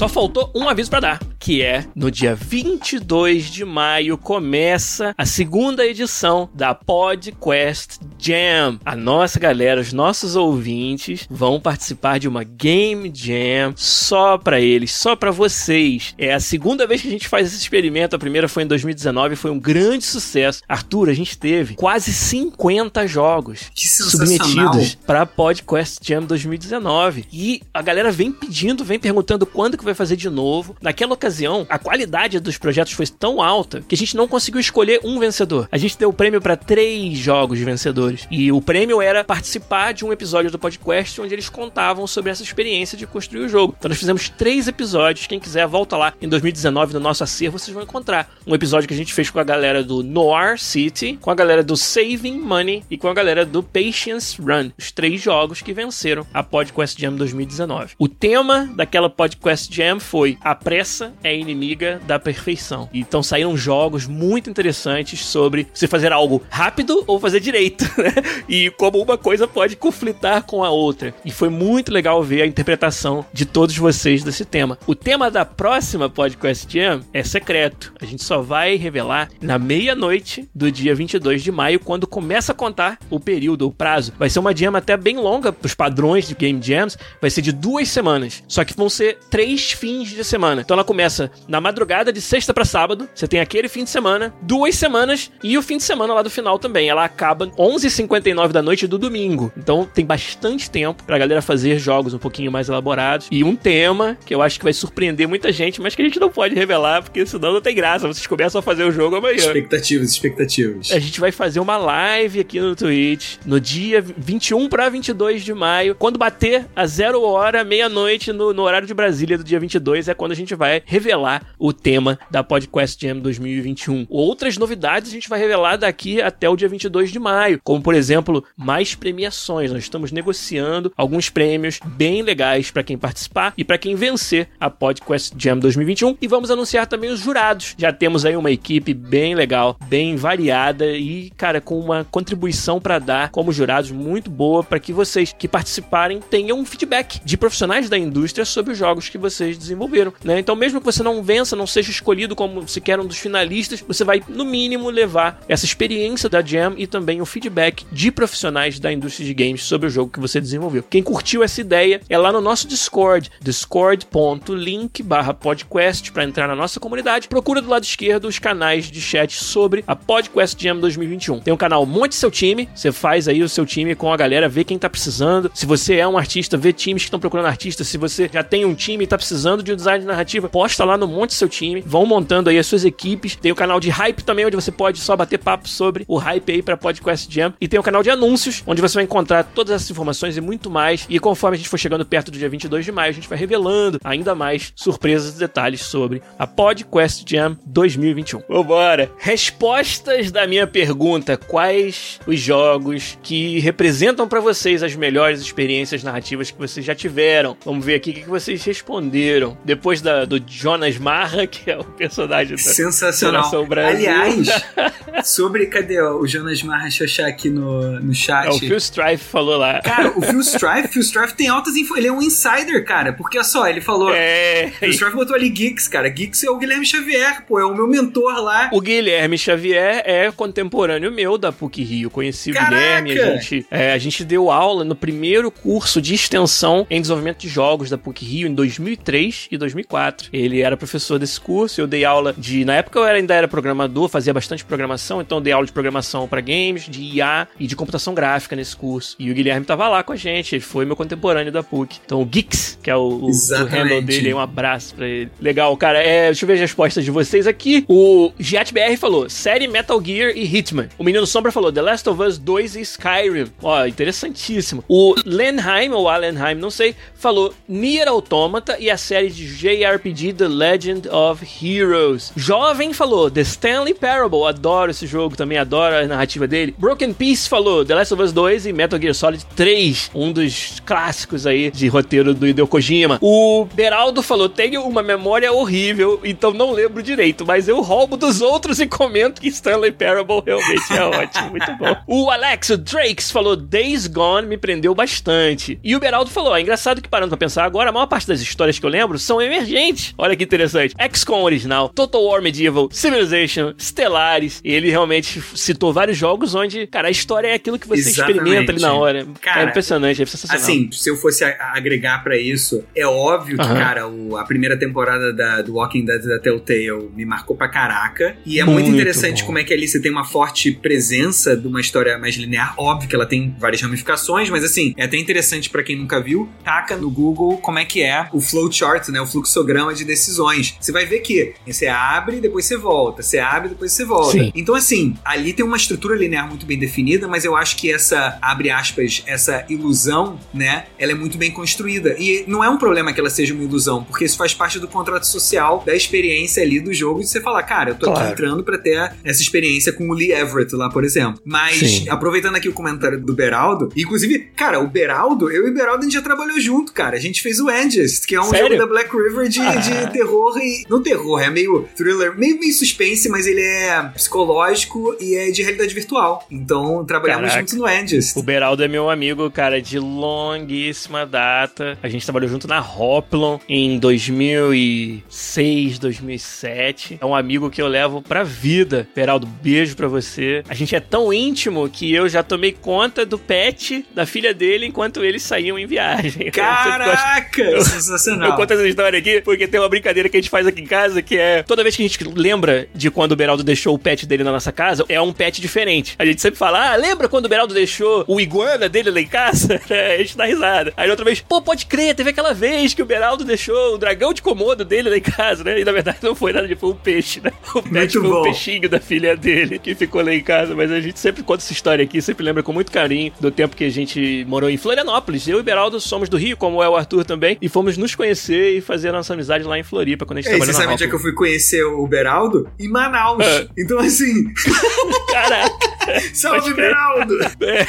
Só 0.00 0.08
faltou 0.08 0.50
um 0.54 0.66
aviso 0.66 0.88
para 0.88 1.00
dar 1.00 1.30
que 1.40 1.62
é 1.62 1.86
no 1.96 2.10
dia 2.10 2.34
22 2.34 3.46
de 3.46 3.64
maio 3.64 4.18
começa 4.18 5.14
a 5.16 5.24
segunda 5.24 5.86
edição 5.86 6.50
da 6.54 6.74
PodQuest 6.74 7.98
Jam. 8.18 8.78
A 8.84 8.94
nossa 8.94 9.40
galera, 9.40 9.80
os 9.80 9.90
nossos 9.90 10.36
ouvintes 10.36 11.26
vão 11.30 11.58
participar 11.58 12.18
de 12.18 12.28
uma 12.28 12.44
Game 12.44 13.10
Jam 13.12 13.72
só 13.74 14.36
para 14.36 14.60
eles, 14.60 14.92
só 14.92 15.16
para 15.16 15.30
vocês. 15.30 16.14
É 16.18 16.34
a 16.34 16.40
segunda 16.40 16.86
vez 16.86 17.00
que 17.00 17.08
a 17.08 17.10
gente 17.10 17.26
faz 17.26 17.46
esse 17.46 17.56
experimento. 17.56 18.14
A 18.14 18.18
primeira 18.18 18.46
foi 18.46 18.64
em 18.64 18.66
2019 18.66 19.34
foi 19.34 19.50
um 19.50 19.58
grande 19.58 20.04
sucesso. 20.04 20.60
Arthur, 20.68 21.08
a 21.08 21.14
gente 21.14 21.38
teve 21.38 21.74
quase 21.74 22.12
50 22.12 23.06
jogos 23.06 23.70
submetidos 23.74 24.94
para 25.06 25.24
PodQuest 25.24 26.00
Jam 26.06 26.22
2019 26.24 27.24
e 27.32 27.62
a 27.72 27.80
galera 27.80 28.12
vem 28.12 28.30
pedindo, 28.30 28.84
vem 28.84 28.98
perguntando 28.98 29.46
quando 29.46 29.78
que 29.78 29.84
vai 29.84 29.89
fazer 29.94 30.16
de 30.16 30.28
novo. 30.28 30.76
Naquela 30.80 31.14
ocasião 31.14 31.30
ocasião, 31.30 31.66
a 31.68 31.78
qualidade 31.78 32.40
dos 32.40 32.58
projetos 32.58 32.92
foi 32.92 33.06
tão 33.06 33.40
alta 33.40 33.82
que 33.86 33.94
a 33.94 33.98
gente 33.98 34.16
não 34.16 34.28
conseguiu 34.28 34.60
escolher 34.60 35.00
um 35.04 35.18
vencedor. 35.18 35.68
A 35.70 35.78
gente 35.78 35.96
deu 35.98 36.08
o 36.08 36.12
prêmio 36.12 36.40
para 36.40 36.56
três 36.56 37.18
jogos 37.18 37.58
vencedores. 37.58 38.26
E 38.30 38.52
o 38.52 38.60
prêmio 38.60 39.00
era 39.00 39.24
participar 39.24 39.92
de 39.92 40.04
um 40.04 40.12
episódio 40.12 40.50
do 40.50 40.58
podcast 40.58 41.20
onde 41.20 41.34
eles 41.34 41.48
contavam 41.48 42.06
sobre 42.06 42.30
essa 42.30 42.42
experiência 42.42 42.96
de 42.98 43.06
construir 43.06 43.44
o 43.44 43.48
jogo. 43.48 43.74
Então 43.78 43.88
nós 43.88 43.98
fizemos 43.98 44.28
três 44.28 44.68
episódios. 44.68 45.26
Quem 45.26 45.40
quiser, 45.40 45.66
volta 45.66 45.96
lá 45.96 46.12
em 46.20 46.28
2019 46.28 46.94
no 46.94 47.00
nosso 47.00 47.22
acervo, 47.24 47.58
vocês 47.58 47.74
vão 47.74 47.82
encontrar. 47.82 48.30
Um 48.46 48.54
episódio 48.54 48.88
que 48.88 48.94
a 48.94 48.96
gente 48.96 49.14
fez 49.14 49.30
com 49.30 49.38
a 49.38 49.44
galera 49.44 49.82
do 49.82 50.02
Noir 50.02 50.58
City, 50.58 51.18
com 51.20 51.30
a 51.30 51.34
galera 51.34 51.62
do 51.62 51.76
Saving 51.76 52.38
Money 52.38 52.82
e 52.90 52.98
com 52.98 53.08
a 53.08 53.14
galera 53.14 53.46
do 53.46 53.62
Patience 53.62 54.40
Run. 54.40 54.70
Os 54.76 54.90
três 54.90 55.20
jogos 55.20 55.62
que 55.62 55.72
venceram 55.72 56.26
a 56.34 56.42
Podcast 56.42 57.00
Jam 57.00 57.14
2019. 57.14 57.94
O 57.98 58.08
tema 58.08 58.68
daquela 58.74 59.08
Podcast 59.08 59.74
Jam 59.74 59.79
foi 59.98 60.36
A 60.42 60.54
pressa 60.54 61.12
é 61.24 61.34
inimiga 61.34 62.00
da 62.06 62.18
perfeição. 62.18 62.88
Então 62.92 63.22
saíram 63.22 63.56
jogos 63.56 64.06
muito 64.06 64.50
interessantes 64.50 65.24
sobre 65.24 65.66
você 65.72 65.86
fazer 65.86 66.12
algo 66.12 66.42
rápido 66.50 67.02
ou 67.06 67.18
fazer 67.18 67.40
direito, 67.40 67.84
né? 67.96 68.12
E 68.48 68.70
como 68.72 69.00
uma 69.02 69.16
coisa 69.16 69.48
pode 69.48 69.76
conflitar 69.76 70.42
com 70.42 70.62
a 70.62 70.70
outra. 70.70 71.14
E 71.24 71.30
foi 71.30 71.48
muito 71.48 71.92
legal 71.92 72.22
ver 72.22 72.42
a 72.42 72.46
interpretação 72.46 73.24
de 73.32 73.46
todos 73.46 73.76
vocês 73.76 74.22
desse 74.22 74.44
tema. 74.44 74.78
O 74.86 74.94
tema 74.94 75.30
da 75.30 75.44
próxima 75.44 76.10
Podcast 76.10 76.66
Jam 76.68 77.00
é 77.12 77.22
secreto. 77.22 77.92
A 78.00 78.04
gente 78.04 78.22
só 78.22 78.42
vai 78.42 78.76
revelar 78.76 79.30
na 79.40 79.58
meia-noite 79.58 80.48
do 80.54 80.70
dia 80.70 80.94
22 80.94 81.42
de 81.42 81.50
maio, 81.50 81.80
quando 81.80 82.06
começa 82.06 82.52
a 82.52 82.54
contar 82.54 82.98
o 83.08 83.18
período, 83.18 83.66
o 83.66 83.72
prazo. 83.72 84.12
Vai 84.18 84.28
ser 84.28 84.40
uma 84.40 84.54
jam 84.54 84.76
até 84.76 84.96
bem 84.96 85.16
longa 85.16 85.54
os 85.62 85.74
padrões 85.74 86.28
de 86.28 86.34
Game 86.34 86.60
Jams. 86.62 86.98
Vai 87.20 87.30
ser 87.30 87.42
de 87.42 87.52
duas 87.52 87.88
semanas. 87.88 88.42
Só 88.46 88.64
que 88.64 88.76
vão 88.76 88.88
ser 88.88 89.18
três 89.30 89.69
fins 89.72 90.08
de 90.08 90.24
semana. 90.24 90.62
Então 90.62 90.74
ela 90.74 90.84
começa 90.84 91.30
na 91.48 91.60
madrugada 91.60 92.12
de 92.12 92.20
sexta 92.20 92.52
para 92.52 92.64
sábado. 92.64 93.08
Você 93.14 93.26
tem 93.26 93.40
aquele 93.40 93.68
fim 93.68 93.84
de 93.84 93.90
semana, 93.90 94.34
duas 94.42 94.74
semanas 94.74 95.30
e 95.42 95.56
o 95.56 95.62
fim 95.62 95.76
de 95.76 95.82
semana 95.82 96.14
lá 96.14 96.22
do 96.22 96.30
final 96.30 96.58
também. 96.58 96.88
Ela 96.88 97.04
acaba 97.04 97.46
11h59 97.46 98.48
da 98.48 98.62
noite 98.62 98.86
do 98.86 98.98
domingo. 98.98 99.52
Então 99.56 99.88
tem 99.92 100.04
bastante 100.04 100.70
tempo 100.70 101.04
pra 101.04 101.18
galera 101.18 101.42
fazer 101.42 101.78
jogos 101.78 102.14
um 102.14 102.18
pouquinho 102.18 102.50
mais 102.50 102.68
elaborados. 102.68 103.28
E 103.30 103.44
um 103.44 103.54
tema 103.56 104.16
que 104.24 104.34
eu 104.34 104.42
acho 104.42 104.58
que 104.58 104.64
vai 104.64 104.72
surpreender 104.72 105.28
muita 105.28 105.52
gente, 105.52 105.80
mas 105.80 105.94
que 105.94 106.02
a 106.02 106.04
gente 106.04 106.20
não 106.20 106.30
pode 106.30 106.54
revelar, 106.54 107.02
porque 107.02 107.24
senão 107.24 107.52
não 107.52 107.60
tem 107.60 107.74
graça. 107.74 108.06
Vocês 108.06 108.26
começam 108.26 108.58
a 108.58 108.62
fazer 108.62 108.84
o 108.84 108.92
jogo 108.92 109.16
amanhã. 109.16 109.36
Expectativas, 109.36 110.10
expectativas. 110.10 110.90
A 110.92 110.98
gente 110.98 111.20
vai 111.20 111.32
fazer 111.32 111.60
uma 111.60 111.76
live 111.76 112.40
aqui 112.40 112.60
no 112.60 112.74
Twitch 112.74 113.36
no 113.44 113.60
dia 113.60 114.00
21 114.00 114.68
para 114.68 114.88
22 114.88 115.42
de 115.42 115.54
maio. 115.54 115.94
Quando 115.94 116.18
bater 116.18 116.66
a 116.74 116.86
zero 116.86 117.22
hora, 117.22 117.62
meia-noite, 117.64 118.32
no, 118.32 118.52
no 118.52 118.62
horário 118.62 118.86
de 118.86 118.94
Brasília 118.94 119.38
do 119.38 119.44
dia 119.44 119.59
22, 119.60 120.08
é 120.08 120.14
quando 120.14 120.32
a 120.32 120.36
gente 120.36 120.54
vai 120.54 120.82
revelar 120.84 121.46
o 121.58 121.72
tema 121.72 122.18
da 122.30 122.42
Podcast 122.42 123.06
Jam 123.06 123.18
2021. 123.18 124.06
Outras 124.08 124.56
novidades 124.56 125.10
a 125.10 125.14
gente 125.14 125.28
vai 125.28 125.38
revelar 125.38 125.76
daqui 125.76 126.20
até 126.20 126.48
o 126.48 126.56
dia 126.56 126.68
22 126.68 127.12
de 127.12 127.18
maio, 127.18 127.60
como 127.62 127.82
por 127.82 127.94
exemplo, 127.94 128.44
mais 128.56 128.94
premiações. 128.94 129.72
Nós 129.72 129.82
estamos 129.82 130.12
negociando 130.12 130.92
alguns 130.96 131.28
prêmios 131.28 131.78
bem 131.84 132.22
legais 132.22 132.70
para 132.70 132.82
quem 132.82 132.98
participar 132.98 133.52
e 133.56 133.64
para 133.64 133.78
quem 133.78 133.94
vencer 133.94 134.48
a 134.58 134.70
Podcast 134.70 135.34
Jam 135.38 135.58
2021 135.58 136.16
e 136.20 136.26
vamos 136.26 136.50
anunciar 136.50 136.86
também 136.86 137.10
os 137.10 137.20
jurados. 137.20 137.74
Já 137.76 137.92
temos 137.92 138.24
aí 138.24 138.36
uma 138.36 138.50
equipe 138.50 138.94
bem 138.94 139.34
legal, 139.34 139.76
bem 139.86 140.16
variada 140.16 140.86
e, 140.86 141.30
cara, 141.36 141.60
com 141.60 141.78
uma 141.78 142.04
contribuição 142.10 142.80
para 142.80 142.98
dar 142.98 143.30
como 143.30 143.52
jurados 143.52 143.90
muito 143.90 144.30
boa 144.30 144.64
para 144.64 144.80
que 144.80 144.92
vocês 144.92 145.34
que 145.36 145.48
participarem 145.48 146.20
tenham 146.20 146.58
um 146.58 146.64
feedback 146.64 147.20
de 147.24 147.36
profissionais 147.36 147.88
da 147.88 147.98
indústria 147.98 148.44
sobre 148.44 148.72
os 148.72 148.78
jogos 148.78 149.08
que 149.08 149.18
vocês 149.18 149.49
desenvolveram, 149.58 150.12
né? 150.24 150.38
Então, 150.38 150.56
mesmo 150.56 150.80
que 150.80 150.86
você 150.86 151.02
não 151.02 151.22
vença, 151.22 151.56
não 151.56 151.66
seja 151.66 151.90
escolhido 151.90 152.36
como 152.36 152.68
sequer 152.68 153.00
um 153.00 153.06
dos 153.06 153.18
finalistas, 153.18 153.82
você 153.86 154.04
vai 154.04 154.22
no 154.28 154.44
mínimo 154.44 154.90
levar 154.90 155.40
essa 155.48 155.64
experiência 155.64 156.28
da 156.28 156.42
Jam 156.42 156.74
e 156.76 156.86
também 156.86 157.20
o 157.20 157.26
feedback 157.26 157.84
de 157.90 158.10
profissionais 158.10 158.78
da 158.78 158.92
indústria 158.92 159.26
de 159.26 159.32
games 159.34 159.64
sobre 159.64 159.86
o 159.86 159.90
jogo 159.90 160.12
que 160.12 160.20
você 160.20 160.38
desenvolveu. 160.40 160.84
Quem 160.88 161.02
curtiu 161.02 161.42
essa 161.42 161.60
ideia 161.60 162.00
é 162.08 162.16
lá 162.18 162.32
no 162.32 162.40
nosso 162.40 162.66
Discord, 162.68 163.30
discord.link/podcast 163.40 166.12
para 166.12 166.24
entrar 166.24 166.48
na 166.48 166.56
nossa 166.56 166.80
comunidade. 166.80 167.28
Procura 167.28 167.62
do 167.62 167.68
lado 167.68 167.84
esquerdo 167.84 168.26
os 168.26 168.38
canais 168.38 168.90
de 168.90 169.00
chat 169.00 169.42
sobre 169.42 169.82
a 169.86 169.96
Podcast 169.96 170.62
Jam 170.62 170.78
2021. 170.78 171.40
Tem 171.40 171.54
um 171.54 171.56
canal 171.56 171.86
Monte 171.86 172.14
Seu 172.14 172.30
Time, 172.30 172.68
você 172.74 172.92
faz 172.92 173.26
aí 173.28 173.42
o 173.42 173.48
seu 173.48 173.64
time 173.64 173.94
com 173.94 174.12
a 174.12 174.16
galera, 174.16 174.46
vê 174.48 174.64
quem 174.64 174.78
tá 174.78 174.90
precisando. 174.90 175.50
Se 175.54 175.66
você 175.66 175.96
é 175.96 176.06
um 176.06 176.18
artista, 176.18 176.56
vê 176.56 176.72
times 176.72 177.02
que 177.02 177.08
estão 177.08 177.20
procurando 177.20 177.46
artistas. 177.46 177.88
Se 177.88 177.98
você 177.98 178.30
já 178.32 178.42
tem 178.42 178.64
um 178.64 178.74
time 178.74 179.04
e 179.04 179.06
tá 179.06 179.16
precisando 179.16 179.29
de 179.62 179.72
um 179.72 179.76
design 179.76 180.00
de 180.00 180.06
narrativa, 180.06 180.48
posta 180.48 180.84
lá 180.84 180.96
no 180.96 181.06
Monte 181.06 181.34
Seu 181.34 181.48
Time. 181.48 181.82
Vão 181.86 182.04
montando 182.04 182.50
aí 182.50 182.58
as 182.58 182.66
suas 182.66 182.84
equipes. 182.84 183.36
Tem 183.36 183.52
o 183.52 183.54
canal 183.54 183.80
de 183.80 183.90
hype 183.90 184.22
também, 184.22 184.46
onde 184.46 184.56
você 184.56 184.72
pode 184.72 184.98
só 184.98 185.16
bater 185.16 185.38
papo 185.38 185.68
sobre 185.68 186.04
o 186.08 186.16
hype 186.16 186.52
aí 186.52 186.62
pra 186.62 186.76
Podcast 186.76 187.32
Jam. 187.32 187.54
E 187.60 187.68
tem 187.68 187.78
o 187.78 187.82
canal 187.82 188.02
de 188.02 188.10
anúncios, 188.10 188.62
onde 188.66 188.80
você 188.80 188.94
vai 188.94 189.04
encontrar 189.04 189.44
todas 189.44 189.74
essas 189.74 189.90
informações 189.90 190.36
e 190.36 190.40
muito 190.40 190.70
mais. 190.70 191.06
E 191.08 191.18
conforme 191.18 191.56
a 191.56 191.58
gente 191.58 191.68
for 191.68 191.78
chegando 191.78 192.04
perto 192.04 192.30
do 192.30 192.38
dia 192.38 192.48
22 192.48 192.84
de 192.84 192.92
maio, 192.92 193.10
a 193.10 193.14
gente 193.14 193.28
vai 193.28 193.38
revelando 193.38 193.98
ainda 194.02 194.34
mais 194.34 194.72
surpresas 194.74 195.36
e 195.36 195.38
detalhes 195.38 195.82
sobre 195.82 196.22
a 196.38 196.46
Podcast 196.46 197.24
Jam 197.26 197.56
2021. 197.66 198.42
Vambora! 198.48 199.10
Respostas 199.18 200.30
da 200.30 200.46
minha 200.46 200.66
pergunta: 200.66 201.36
quais 201.36 202.18
os 202.26 202.40
jogos 202.40 203.18
que 203.22 203.58
representam 203.60 204.26
para 204.28 204.40
vocês 204.40 204.82
as 204.82 204.94
melhores 204.94 205.40
experiências 205.40 206.02
narrativas 206.02 206.50
que 206.50 206.58
vocês 206.58 206.84
já 206.84 206.94
tiveram? 206.94 207.56
Vamos 207.64 207.84
ver 207.84 207.94
aqui 207.94 208.10
o 208.10 208.14
que 208.14 208.28
vocês 208.28 208.64
responderam. 208.64 209.19
Depois 209.64 210.00
da, 210.00 210.24
do 210.24 210.42
Jonas 210.46 210.98
Marra, 210.98 211.46
que 211.46 211.70
é 211.70 211.78
o 211.78 211.84
personagem 211.84 212.56
da 212.56 212.62
Sensacional. 212.62 213.66
Brasil. 213.66 214.10
Aliás, 214.10 214.48
sobre. 215.24 215.66
Cadê 215.66 216.00
ó, 216.00 216.16
o 216.16 216.26
Jonas 216.26 216.62
Marra? 216.62 216.82
Deixa 216.82 217.04
eu 217.04 217.06
achar 217.06 217.26
aqui 217.26 217.50
no, 217.50 218.00
no 218.00 218.14
chat. 218.14 218.46
É, 218.46 218.50
o 218.50 218.58
Phil 218.58 218.76
Strife 218.76 219.24
falou 219.24 219.56
lá. 219.56 219.80
Cara, 219.80 220.12
o 220.16 220.22
Phil 220.22 220.40
Strife, 220.42 220.88
Phil 220.88 221.02
Strife 221.02 221.34
tem 221.34 221.48
altas 221.48 221.76
info. 221.76 221.96
Ele 221.96 222.08
é 222.08 222.12
um 222.12 222.22
insider, 222.22 222.84
cara. 222.84 223.12
Porque 223.12 223.38
olha 223.38 223.44
só, 223.44 223.68
ele 223.68 223.80
falou. 223.80 224.10
É. 224.14 224.72
Phil 224.78 224.90
Strife 224.90 225.14
botou 225.14 225.34
ali 225.36 225.48
Geeks, 225.48 225.88
cara. 225.88 226.08
Geeks 226.08 226.42
é 226.44 226.50
o 226.50 226.56
Guilherme 226.56 226.86
Xavier, 226.86 227.44
pô. 227.46 227.58
É 227.60 227.64
o 227.64 227.74
meu 227.74 227.86
mentor 227.86 228.40
lá. 228.42 228.70
O 228.72 228.80
Guilherme 228.80 229.36
Xavier 229.36 230.02
é 230.04 230.30
contemporâneo 230.30 231.10
meu 231.12 231.36
da 231.36 231.52
PUC 231.52 231.82
Rio. 231.82 232.10
Conheci 232.10 232.52
Caraca! 232.52 232.70
o 232.70 232.78
Guilherme, 232.78 233.20
a 233.20 233.36
gente, 233.36 233.66
é, 233.70 233.92
a 233.92 233.98
gente 233.98 234.24
deu 234.24 234.50
aula 234.50 234.84
no 234.84 234.94
primeiro 234.94 235.50
curso 235.50 236.00
de 236.00 236.14
extensão 236.14 236.86
em 236.90 237.00
desenvolvimento 237.00 237.38
de 237.38 237.48
jogos 237.48 237.90
da 237.90 237.98
PUC 237.98 238.24
Rio 238.24 238.48
em 238.48 238.54
2003 238.54 239.09
e 239.50 239.56
2004. 239.56 240.28
Ele 240.32 240.60
era 240.60 240.76
professor 240.76 241.18
desse 241.18 241.40
curso, 241.40 241.80
eu 241.80 241.86
dei 241.86 242.04
aula 242.04 242.34
de. 242.36 242.64
Na 242.64 242.74
época 242.74 242.98
eu 242.98 243.04
ainda 243.04 243.34
era 243.34 243.48
programador, 243.48 244.08
fazia 244.08 244.32
bastante 244.32 244.64
programação, 244.64 245.20
então 245.20 245.38
eu 245.38 245.42
dei 245.42 245.52
aula 245.52 245.66
de 245.66 245.72
programação 245.72 246.26
para 246.28 246.40
games, 246.40 246.88
de 246.88 247.02
IA 247.02 247.48
e 247.58 247.66
de 247.66 247.76
computação 247.76 248.14
gráfica 248.14 248.56
nesse 248.56 248.76
curso. 248.76 249.16
E 249.18 249.30
o 249.30 249.34
Guilherme 249.34 249.64
tava 249.66 249.88
lá 249.88 250.02
com 250.02 250.12
a 250.12 250.16
gente, 250.16 250.54
ele 250.54 250.62
foi 250.62 250.84
meu 250.84 250.96
contemporâneo 250.96 251.52
da 251.52 251.62
PUC. 251.62 251.98
Então 252.04 252.20
o 252.20 252.24
Geeks, 252.24 252.78
que 252.82 252.90
é 252.90 252.96
o, 252.96 253.00
o, 253.00 253.30
o 253.30 253.64
handle 253.64 254.02
dele, 254.02 254.34
um 254.34 254.38
abraço 254.38 254.94
pra 254.94 255.06
ele. 255.06 255.30
Legal, 255.40 255.76
cara. 255.76 256.02
É, 256.02 256.26
deixa 256.26 256.44
eu 256.44 256.46
ver 256.46 256.54
as 256.54 256.60
respostas 256.60 257.04
de 257.04 257.10
vocês 257.10 257.46
aqui. 257.46 257.84
O 257.88 258.32
GiatBR 258.38 258.96
falou: 258.96 259.28
série 259.28 259.66
Metal 259.68 260.02
Gear 260.02 260.32
e 260.34 260.44
Hitman. 260.44 260.88
O 260.98 261.04
Menino 261.04 261.26
Sombra 261.26 261.52
falou: 261.52 261.72
The 261.72 261.82
Last 261.82 262.08
of 262.08 262.22
Us 262.22 262.38
2 262.38 262.76
e 262.76 262.80
Skyrim. 262.82 263.50
Ó, 263.62 263.86
interessantíssimo. 263.86 264.84
O 264.88 265.14
Lenheim, 265.24 265.90
ou 265.90 266.08
Alenheim, 266.08 266.54
não 266.54 266.70
sei, 266.70 266.94
falou 267.14 267.54
Nier 267.68 268.08
Automata 268.08 268.76
e 268.78 268.90
a 268.90 268.96
série 269.00 269.30
de 269.30 269.46
JRPG 269.46 270.34
The 270.34 270.48
Legend 270.48 271.08
of 271.08 271.44
Heroes. 271.44 272.32
Jovem 272.36 272.92
falou 272.92 273.30
The 273.30 273.40
Stanley 273.40 273.94
Parable. 273.94 274.44
Adoro 274.46 274.90
esse 274.90 275.06
jogo 275.06 275.36
também, 275.36 275.58
adoro 275.58 275.96
a 275.96 276.06
narrativa 276.06 276.46
dele. 276.46 276.74
Broken 276.78 277.12
Peace 277.12 277.48
falou 277.48 277.84
The 277.84 277.94
Last 277.94 278.14
of 278.14 278.22
Us 278.22 278.32
2 278.32 278.66
e 278.66 278.72
Metal 278.72 279.00
Gear 279.00 279.14
Solid 279.14 279.44
3. 279.56 280.10
Um 280.14 280.32
dos 280.32 280.80
clássicos 280.84 281.46
aí 281.46 281.70
de 281.70 281.88
roteiro 281.88 282.34
do 282.34 282.46
Hideo 282.46 282.66
Kojima. 282.66 283.18
O 283.20 283.66
Beraldo 283.74 284.22
falou: 284.22 284.48
tenho 284.48 284.82
uma 284.82 285.02
memória 285.02 285.52
horrível, 285.52 286.20
então 286.22 286.52
não 286.52 286.72
lembro 286.72 287.02
direito, 287.02 287.44
mas 287.46 287.68
eu 287.68 287.80
roubo 287.80 288.16
dos 288.16 288.40
outros 288.40 288.80
e 288.80 288.86
comento 288.86 289.40
que 289.40 289.48
Stanley 289.48 289.92
Parable 289.92 290.42
realmente 290.44 290.92
é 290.92 291.02
ótimo. 291.04 291.50
Muito 291.50 291.72
bom. 291.76 291.96
O 292.06 292.30
Alex, 292.30 292.70
o 292.70 292.76
Drakes, 292.76 293.30
falou 293.30 293.56
Days 293.56 294.06
Gone 294.06 294.46
me 294.46 294.58
prendeu 294.58 294.94
bastante. 294.94 295.78
E 295.82 295.96
o 295.96 296.00
Beraldo 296.00 296.30
falou: 296.30 296.54
é 296.54 296.60
engraçado 296.60 297.00
que 297.00 297.08
parando 297.08 297.30
pra 297.30 297.38
pensar 297.38 297.64
agora, 297.64 297.90
a 297.90 297.92
maior 297.92 298.06
parte 298.06 298.28
das 298.28 298.40
histórias 298.40 298.78
que 298.78 298.84
eu 298.84 298.89
lembro 298.90 299.18
são 299.18 299.40
emergentes. 299.40 300.14
Olha 300.18 300.36
que 300.36 300.44
interessante. 300.44 300.94
XCOM 301.12 301.42
original, 301.42 301.88
Total 301.88 302.22
War 302.22 302.42
Medieval, 302.42 302.88
Civilization, 302.92 303.72
Stellaris. 303.78 304.60
E 304.64 304.72
ele 304.72 304.90
realmente 304.90 305.40
citou 305.54 305.92
vários 305.92 306.16
jogos 306.16 306.54
onde, 306.54 306.86
cara, 306.86 307.08
a 307.08 307.10
história 307.10 307.48
é 307.48 307.54
aquilo 307.54 307.78
que 307.78 307.86
você 307.88 308.00
Exatamente. 308.00 308.36
experimenta 308.38 308.72
ali 308.72 308.80
na 308.80 308.92
hora. 308.92 309.26
Cara, 309.40 309.62
é 309.62 309.64
impressionante, 309.66 310.22
é 310.22 310.26
sensacional. 310.26 310.62
Assim, 310.62 310.90
se 310.92 311.08
eu 311.08 311.16
fosse 311.16 311.44
agregar 311.44 312.22
pra 312.22 312.36
isso, 312.36 312.84
é 312.94 313.06
óbvio 313.06 313.56
que, 313.58 313.66
cara, 313.66 314.06
o- 314.08 314.36
a 314.36 314.44
primeira 314.44 314.78
temporada 314.78 315.32
da, 315.32 315.62
do 315.62 315.74
Walking 315.74 316.04
Dead 316.04 316.22
da 316.22 316.38
Telltale 316.38 317.10
me 317.14 317.24
marcou 317.24 317.56
pra 317.56 317.68
caraca. 317.68 318.36
E 318.44 318.58
é 318.60 318.64
muito, 318.64 318.80
Muito 318.80 318.94
interessante 318.94 319.40
bom. 319.42 319.46
como 319.46 319.58
é 319.58 319.64
que 319.64 319.72
ali 319.72 319.86
você 319.86 320.00
tem 320.00 320.10
uma 320.10 320.24
forte 320.24 320.72
presença 320.72 321.56
de 321.56 321.66
uma 321.66 321.80
história 321.80 322.18
mais 322.18 322.34
linear. 322.36 322.74
Óbvio 322.76 323.08
que 323.08 323.14
ela 323.14 323.26
tem 323.26 323.54
várias 323.58 323.80
ramificações, 323.82 324.48
mas 324.50 324.64
assim, 324.64 324.94
é 324.96 325.04
até 325.04 325.16
interessante 325.16 325.68
pra 325.70 325.82
quem 325.82 325.96
nunca 325.96 326.20
viu. 326.20 326.48
Taca 326.64 326.96
no 326.96 327.10
Google 327.10 327.58
como 327.58 327.78
é 327.78 327.84
que 327.84 328.02
é 328.02 328.26
o 328.32 328.40
flowchart, 328.80 329.08
né? 329.08 329.20
O 329.20 329.26
fluxograma 329.26 329.94
de 329.94 330.04
decisões. 330.04 330.76
Você 330.80 330.90
vai 330.90 331.04
ver 331.04 331.20
que 331.20 331.54
você 331.66 331.86
abre, 331.86 332.40
depois 332.40 332.64
você 332.64 332.76
volta, 332.76 333.22
você 333.22 333.38
abre, 333.38 333.70
depois 333.70 333.92
você 333.92 334.04
volta. 334.04 334.32
Sim. 334.32 334.52
Então, 334.54 334.74
assim, 334.74 335.14
ali 335.24 335.52
tem 335.52 335.64
uma 335.64 335.76
estrutura 335.76 336.16
linear 336.16 336.48
muito 336.48 336.64
bem 336.64 336.78
definida, 336.78 337.28
mas 337.28 337.44
eu 337.44 337.54
acho 337.54 337.76
que 337.76 337.92
essa, 337.92 338.38
abre 338.40 338.70
aspas, 338.70 339.22
essa 339.26 339.64
ilusão, 339.68 340.38
né, 340.52 340.86
ela 340.98 341.12
é 341.12 341.14
muito 341.14 341.36
bem 341.36 341.50
construída. 341.50 342.16
E 342.18 342.44
não 342.46 342.64
é 342.64 342.70
um 342.70 342.78
problema 342.78 343.12
que 343.12 343.20
ela 343.20 343.30
seja 343.30 343.54
uma 343.54 343.62
ilusão, 343.62 344.04
porque 344.04 344.24
isso 344.24 344.36
faz 344.36 344.54
parte 344.54 344.78
do 344.78 344.88
contrato 344.88 345.26
social, 345.26 345.82
da 345.84 345.94
experiência 345.94 346.62
ali 346.62 346.80
do 346.80 346.92
jogo, 346.92 347.20
de 347.20 347.28
você 347.28 347.40
falar, 347.40 347.62
cara, 347.64 347.90
eu 347.90 347.94
tô 347.94 348.06
claro. 348.06 348.20
aqui 348.20 348.32
entrando 348.32 348.64
pra 348.64 348.78
ter 348.78 349.12
essa 349.24 349.42
experiência 349.42 349.92
com 349.92 350.08
o 350.08 350.12
Lee 350.12 350.32
Everett 350.32 350.74
lá, 350.74 350.88
por 350.88 351.04
exemplo. 351.04 351.40
Mas, 351.44 351.78
Sim. 351.78 352.08
aproveitando 352.08 352.56
aqui 352.56 352.68
o 352.68 352.72
comentário 352.72 353.20
do 353.20 353.34
Beraldo, 353.34 353.88
inclusive, 353.96 354.38
cara, 354.56 354.80
o 354.80 354.86
Beraldo, 354.86 355.50
eu 355.50 355.66
e 355.66 355.70
o 355.70 355.74
Beraldo, 355.74 356.00
a 356.00 356.02
gente 356.04 356.14
já 356.14 356.22
trabalhou 356.22 356.58
junto, 356.60 356.92
cara. 356.92 357.16
A 357.16 357.20
gente 357.20 357.42
fez 357.42 357.60
o 357.60 357.70
Edges, 357.70 358.24
que 358.24 358.34
é 358.34 358.40
um 358.40 358.44
Sério? 358.44 358.69
Jogo 358.70 358.78
da 358.78 358.86
Black 358.86 359.16
River 359.16 359.48
de, 359.48 359.60
ah. 359.60 359.76
de 359.76 360.12
terror 360.12 360.58
e. 360.58 360.84
Não 360.88 361.02
terror, 361.02 361.40
é 361.40 361.50
meio 361.50 361.88
thriller, 361.96 362.38
meio, 362.38 362.58
meio 362.58 362.72
suspense, 362.72 363.28
mas 363.28 363.46
ele 363.46 363.60
é 363.60 364.02
psicológico 364.14 365.16
e 365.20 365.36
é 365.36 365.50
de 365.50 365.62
realidade 365.62 365.94
virtual. 365.94 366.46
Então, 366.50 367.04
trabalhamos 367.04 367.52
juntos 367.52 367.74
no 367.74 367.88
Edges. 367.88 368.34
O 368.36 368.42
Beraldo 368.42 368.82
é 368.82 368.88
meu 368.88 369.10
amigo, 369.10 369.50
cara, 369.50 369.80
de 369.80 369.98
longuíssima 369.98 371.26
data. 371.26 371.98
A 372.02 372.08
gente 372.08 372.24
trabalhou 372.24 372.48
junto 372.48 372.68
na 372.68 372.80
Hoplon 372.80 373.58
em 373.68 373.98
2006, 373.98 375.98
2007. 375.98 377.18
É 377.20 377.26
um 377.26 377.34
amigo 377.34 377.70
que 377.70 377.80
eu 377.80 377.88
levo 377.88 378.22
pra 378.22 378.42
vida. 378.42 379.08
Beraldo, 379.14 379.46
beijo 379.46 379.96
pra 379.96 380.08
você. 380.08 380.62
A 380.68 380.74
gente 380.74 380.94
é 380.94 381.00
tão 381.00 381.32
íntimo 381.32 381.88
que 381.88 382.12
eu 382.12 382.28
já 382.28 382.42
tomei 382.42 382.72
conta 382.72 383.24
do 383.24 383.38
pet 383.38 384.04
da 384.14 384.26
filha 384.26 384.52
dele 384.52 384.86
enquanto 384.86 385.24
eles 385.24 385.42
saíam 385.42 385.78
em 385.78 385.86
viagem. 385.86 386.50
Caraca! 386.50 387.62
Eu, 387.62 387.82
sensacional. 387.82 388.50
Eu 388.50 388.56
conto 388.60 388.72
essa 388.74 388.88
história 388.88 389.18
aqui 389.18 389.40
porque 389.40 389.66
tem 389.66 389.80
uma 389.80 389.88
brincadeira 389.88 390.28
que 390.28 390.36
a 390.36 390.40
gente 390.40 390.50
faz 390.50 390.66
aqui 390.66 390.80
em 390.80 390.86
casa 390.86 391.22
que 391.22 391.38
é 391.38 391.62
toda 391.62 391.82
vez 391.82 391.96
que 391.96 392.04
a 392.04 392.08
gente 392.08 392.18
lembra 392.34 392.88
de 392.94 393.10
quando 393.10 393.32
o 393.32 393.36
Beraldo 393.36 393.62
deixou 393.62 393.94
o 393.94 393.98
pet 393.98 394.26
dele 394.26 394.44
na 394.44 394.52
nossa 394.52 394.72
casa, 394.72 395.04
é 395.08 395.20
um 395.20 395.32
pet 395.32 395.60
diferente. 395.60 396.14
A 396.18 396.24
gente 396.24 396.40
sempre 396.40 396.58
fala, 396.58 396.92
ah, 396.92 396.96
lembra 396.96 397.28
quando 397.28 397.46
o 397.46 397.48
Beraldo 397.48 397.74
deixou 397.74 398.24
o 398.26 398.40
iguana 398.40 398.88
dele 398.88 399.10
lá 399.10 399.20
em 399.20 399.26
casa? 399.26 399.80
É, 399.90 400.14
a 400.14 400.18
gente 400.18 400.36
dá 400.36 400.44
risada. 400.44 400.92
Aí 400.96 401.10
outra 401.10 401.24
vez, 401.24 401.40
pô, 401.40 401.60
pode 401.60 401.86
crer, 401.86 402.14
teve 402.14 402.30
aquela 402.30 402.54
vez 402.54 402.94
que 402.94 403.02
o 403.02 403.04
Beraldo 403.04 403.44
deixou 403.44 403.94
o 403.94 403.98
dragão 403.98 404.32
de 404.32 404.40
comodo 404.40 404.84
dele 404.84 405.10
lá 405.10 405.16
em 405.16 405.20
casa, 405.20 405.64
né? 405.64 405.80
E 405.80 405.84
na 405.84 405.90
verdade 405.90 406.18
não 406.22 406.34
foi 406.34 406.52
nada, 406.52 406.68
foi 406.76 406.90
um 406.90 406.94
peixe, 406.94 407.40
né? 407.40 407.50
O 407.74 407.82
pet 407.82 408.12
foi 408.12 408.30
um 408.30 408.42
peixinho 408.42 408.88
da 408.88 409.00
filha 409.00 409.36
dele 409.36 409.78
que 409.80 409.94
ficou 409.94 410.22
lá 410.22 410.32
em 410.32 410.42
casa. 410.42 410.76
Mas 410.76 410.92
a 410.92 411.00
gente 411.00 411.18
sempre 411.18 411.42
conta 411.42 411.62
essa 411.62 411.72
história 411.72 412.04
aqui, 412.04 412.22
sempre 412.22 412.44
lembra 412.44 412.62
com 412.62 412.72
muito 412.72 412.92
carinho 412.92 413.32
do 413.40 413.50
tempo 413.50 413.74
que 413.74 413.84
a 413.84 413.90
gente 413.90 414.44
morou 414.46 414.70
em 414.70 414.76
Florianópolis. 414.76 415.48
Eu 415.48 415.58
e 415.58 415.60
o 415.60 415.64
Beraldo 415.64 415.98
somos 415.98 416.28
do 416.28 416.36
Rio, 416.36 416.56
como 416.56 416.82
é 416.82 416.88
o 416.88 416.94
Arthur 416.94 417.24
também, 417.24 417.58
e 417.60 417.68
fomos 417.68 417.96
nos 417.96 418.14
conhecer 418.14 418.39
e 418.48 418.80
fazer 418.80 419.10
a 419.10 419.12
nossa 419.12 419.34
amizade 419.34 419.64
lá 419.64 419.78
em 419.78 419.82
Floripa, 419.82 420.24
quando 420.24 420.38
a 420.38 420.40
gente 420.40 420.48
é, 420.48 420.56
trabalhou 420.56 420.74
você 420.74 420.80
sabe 420.80 420.94
onde 420.94 421.04
é 421.04 421.08
que 421.08 421.14
eu 421.14 421.18
fui 421.18 421.32
conhecer 421.32 421.82
o 421.84 422.06
Beraldo? 422.06 422.70
Em 422.78 422.88
Manaus. 422.88 423.44
É. 423.44 423.68
Então, 423.76 423.98
assim... 423.98 424.52
Caraca! 425.30 425.90
Salve, 426.32 426.74
Beraldo! 426.74 427.34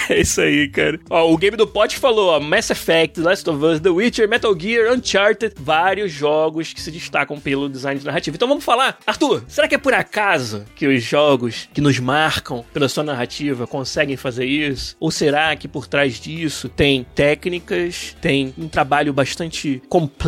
É, 0.09 0.19
isso 0.19 0.41
aí, 0.41 0.67
cara. 0.67 0.99
Ó, 1.09 1.31
o 1.31 1.37
game 1.37 1.55
do 1.57 1.67
Pot 1.67 1.97
falou, 1.97 2.29
ó, 2.29 2.39
Mass 2.39 2.69
Effect, 2.69 3.19
Last 3.19 3.49
of 3.49 3.63
Us, 3.63 3.79
The 3.79 3.89
Witcher, 3.89 4.27
Metal 4.27 4.57
Gear, 4.57 4.93
Uncharted, 4.93 5.55
vários 5.59 6.11
jogos 6.11 6.73
que 6.73 6.81
se 6.81 6.91
destacam 6.91 7.39
pelo 7.39 7.69
design 7.69 7.99
de 7.99 8.05
narrativa. 8.05 8.35
Então 8.35 8.47
vamos 8.47 8.63
falar, 8.63 8.97
Arthur, 9.05 9.43
será 9.47 9.67
que 9.67 9.75
é 9.75 9.77
por 9.77 9.93
acaso 9.93 10.65
que 10.75 10.87
os 10.87 11.03
jogos 11.03 11.69
que 11.73 11.81
nos 11.81 11.99
marcam 11.99 12.63
pela 12.73 12.89
sua 12.89 13.03
narrativa 13.03 13.65
conseguem 13.65 14.17
fazer 14.17 14.45
isso? 14.45 14.95
Ou 14.99 15.09
será 15.11 15.55
que 15.55 15.67
por 15.67 15.87
trás 15.87 16.19
disso 16.19 16.69
tem 16.69 17.05
técnicas, 17.15 18.15
tem 18.21 18.53
um 18.57 18.67
trabalho 18.67 19.13
bastante 19.13 19.81
complexo 19.89 20.21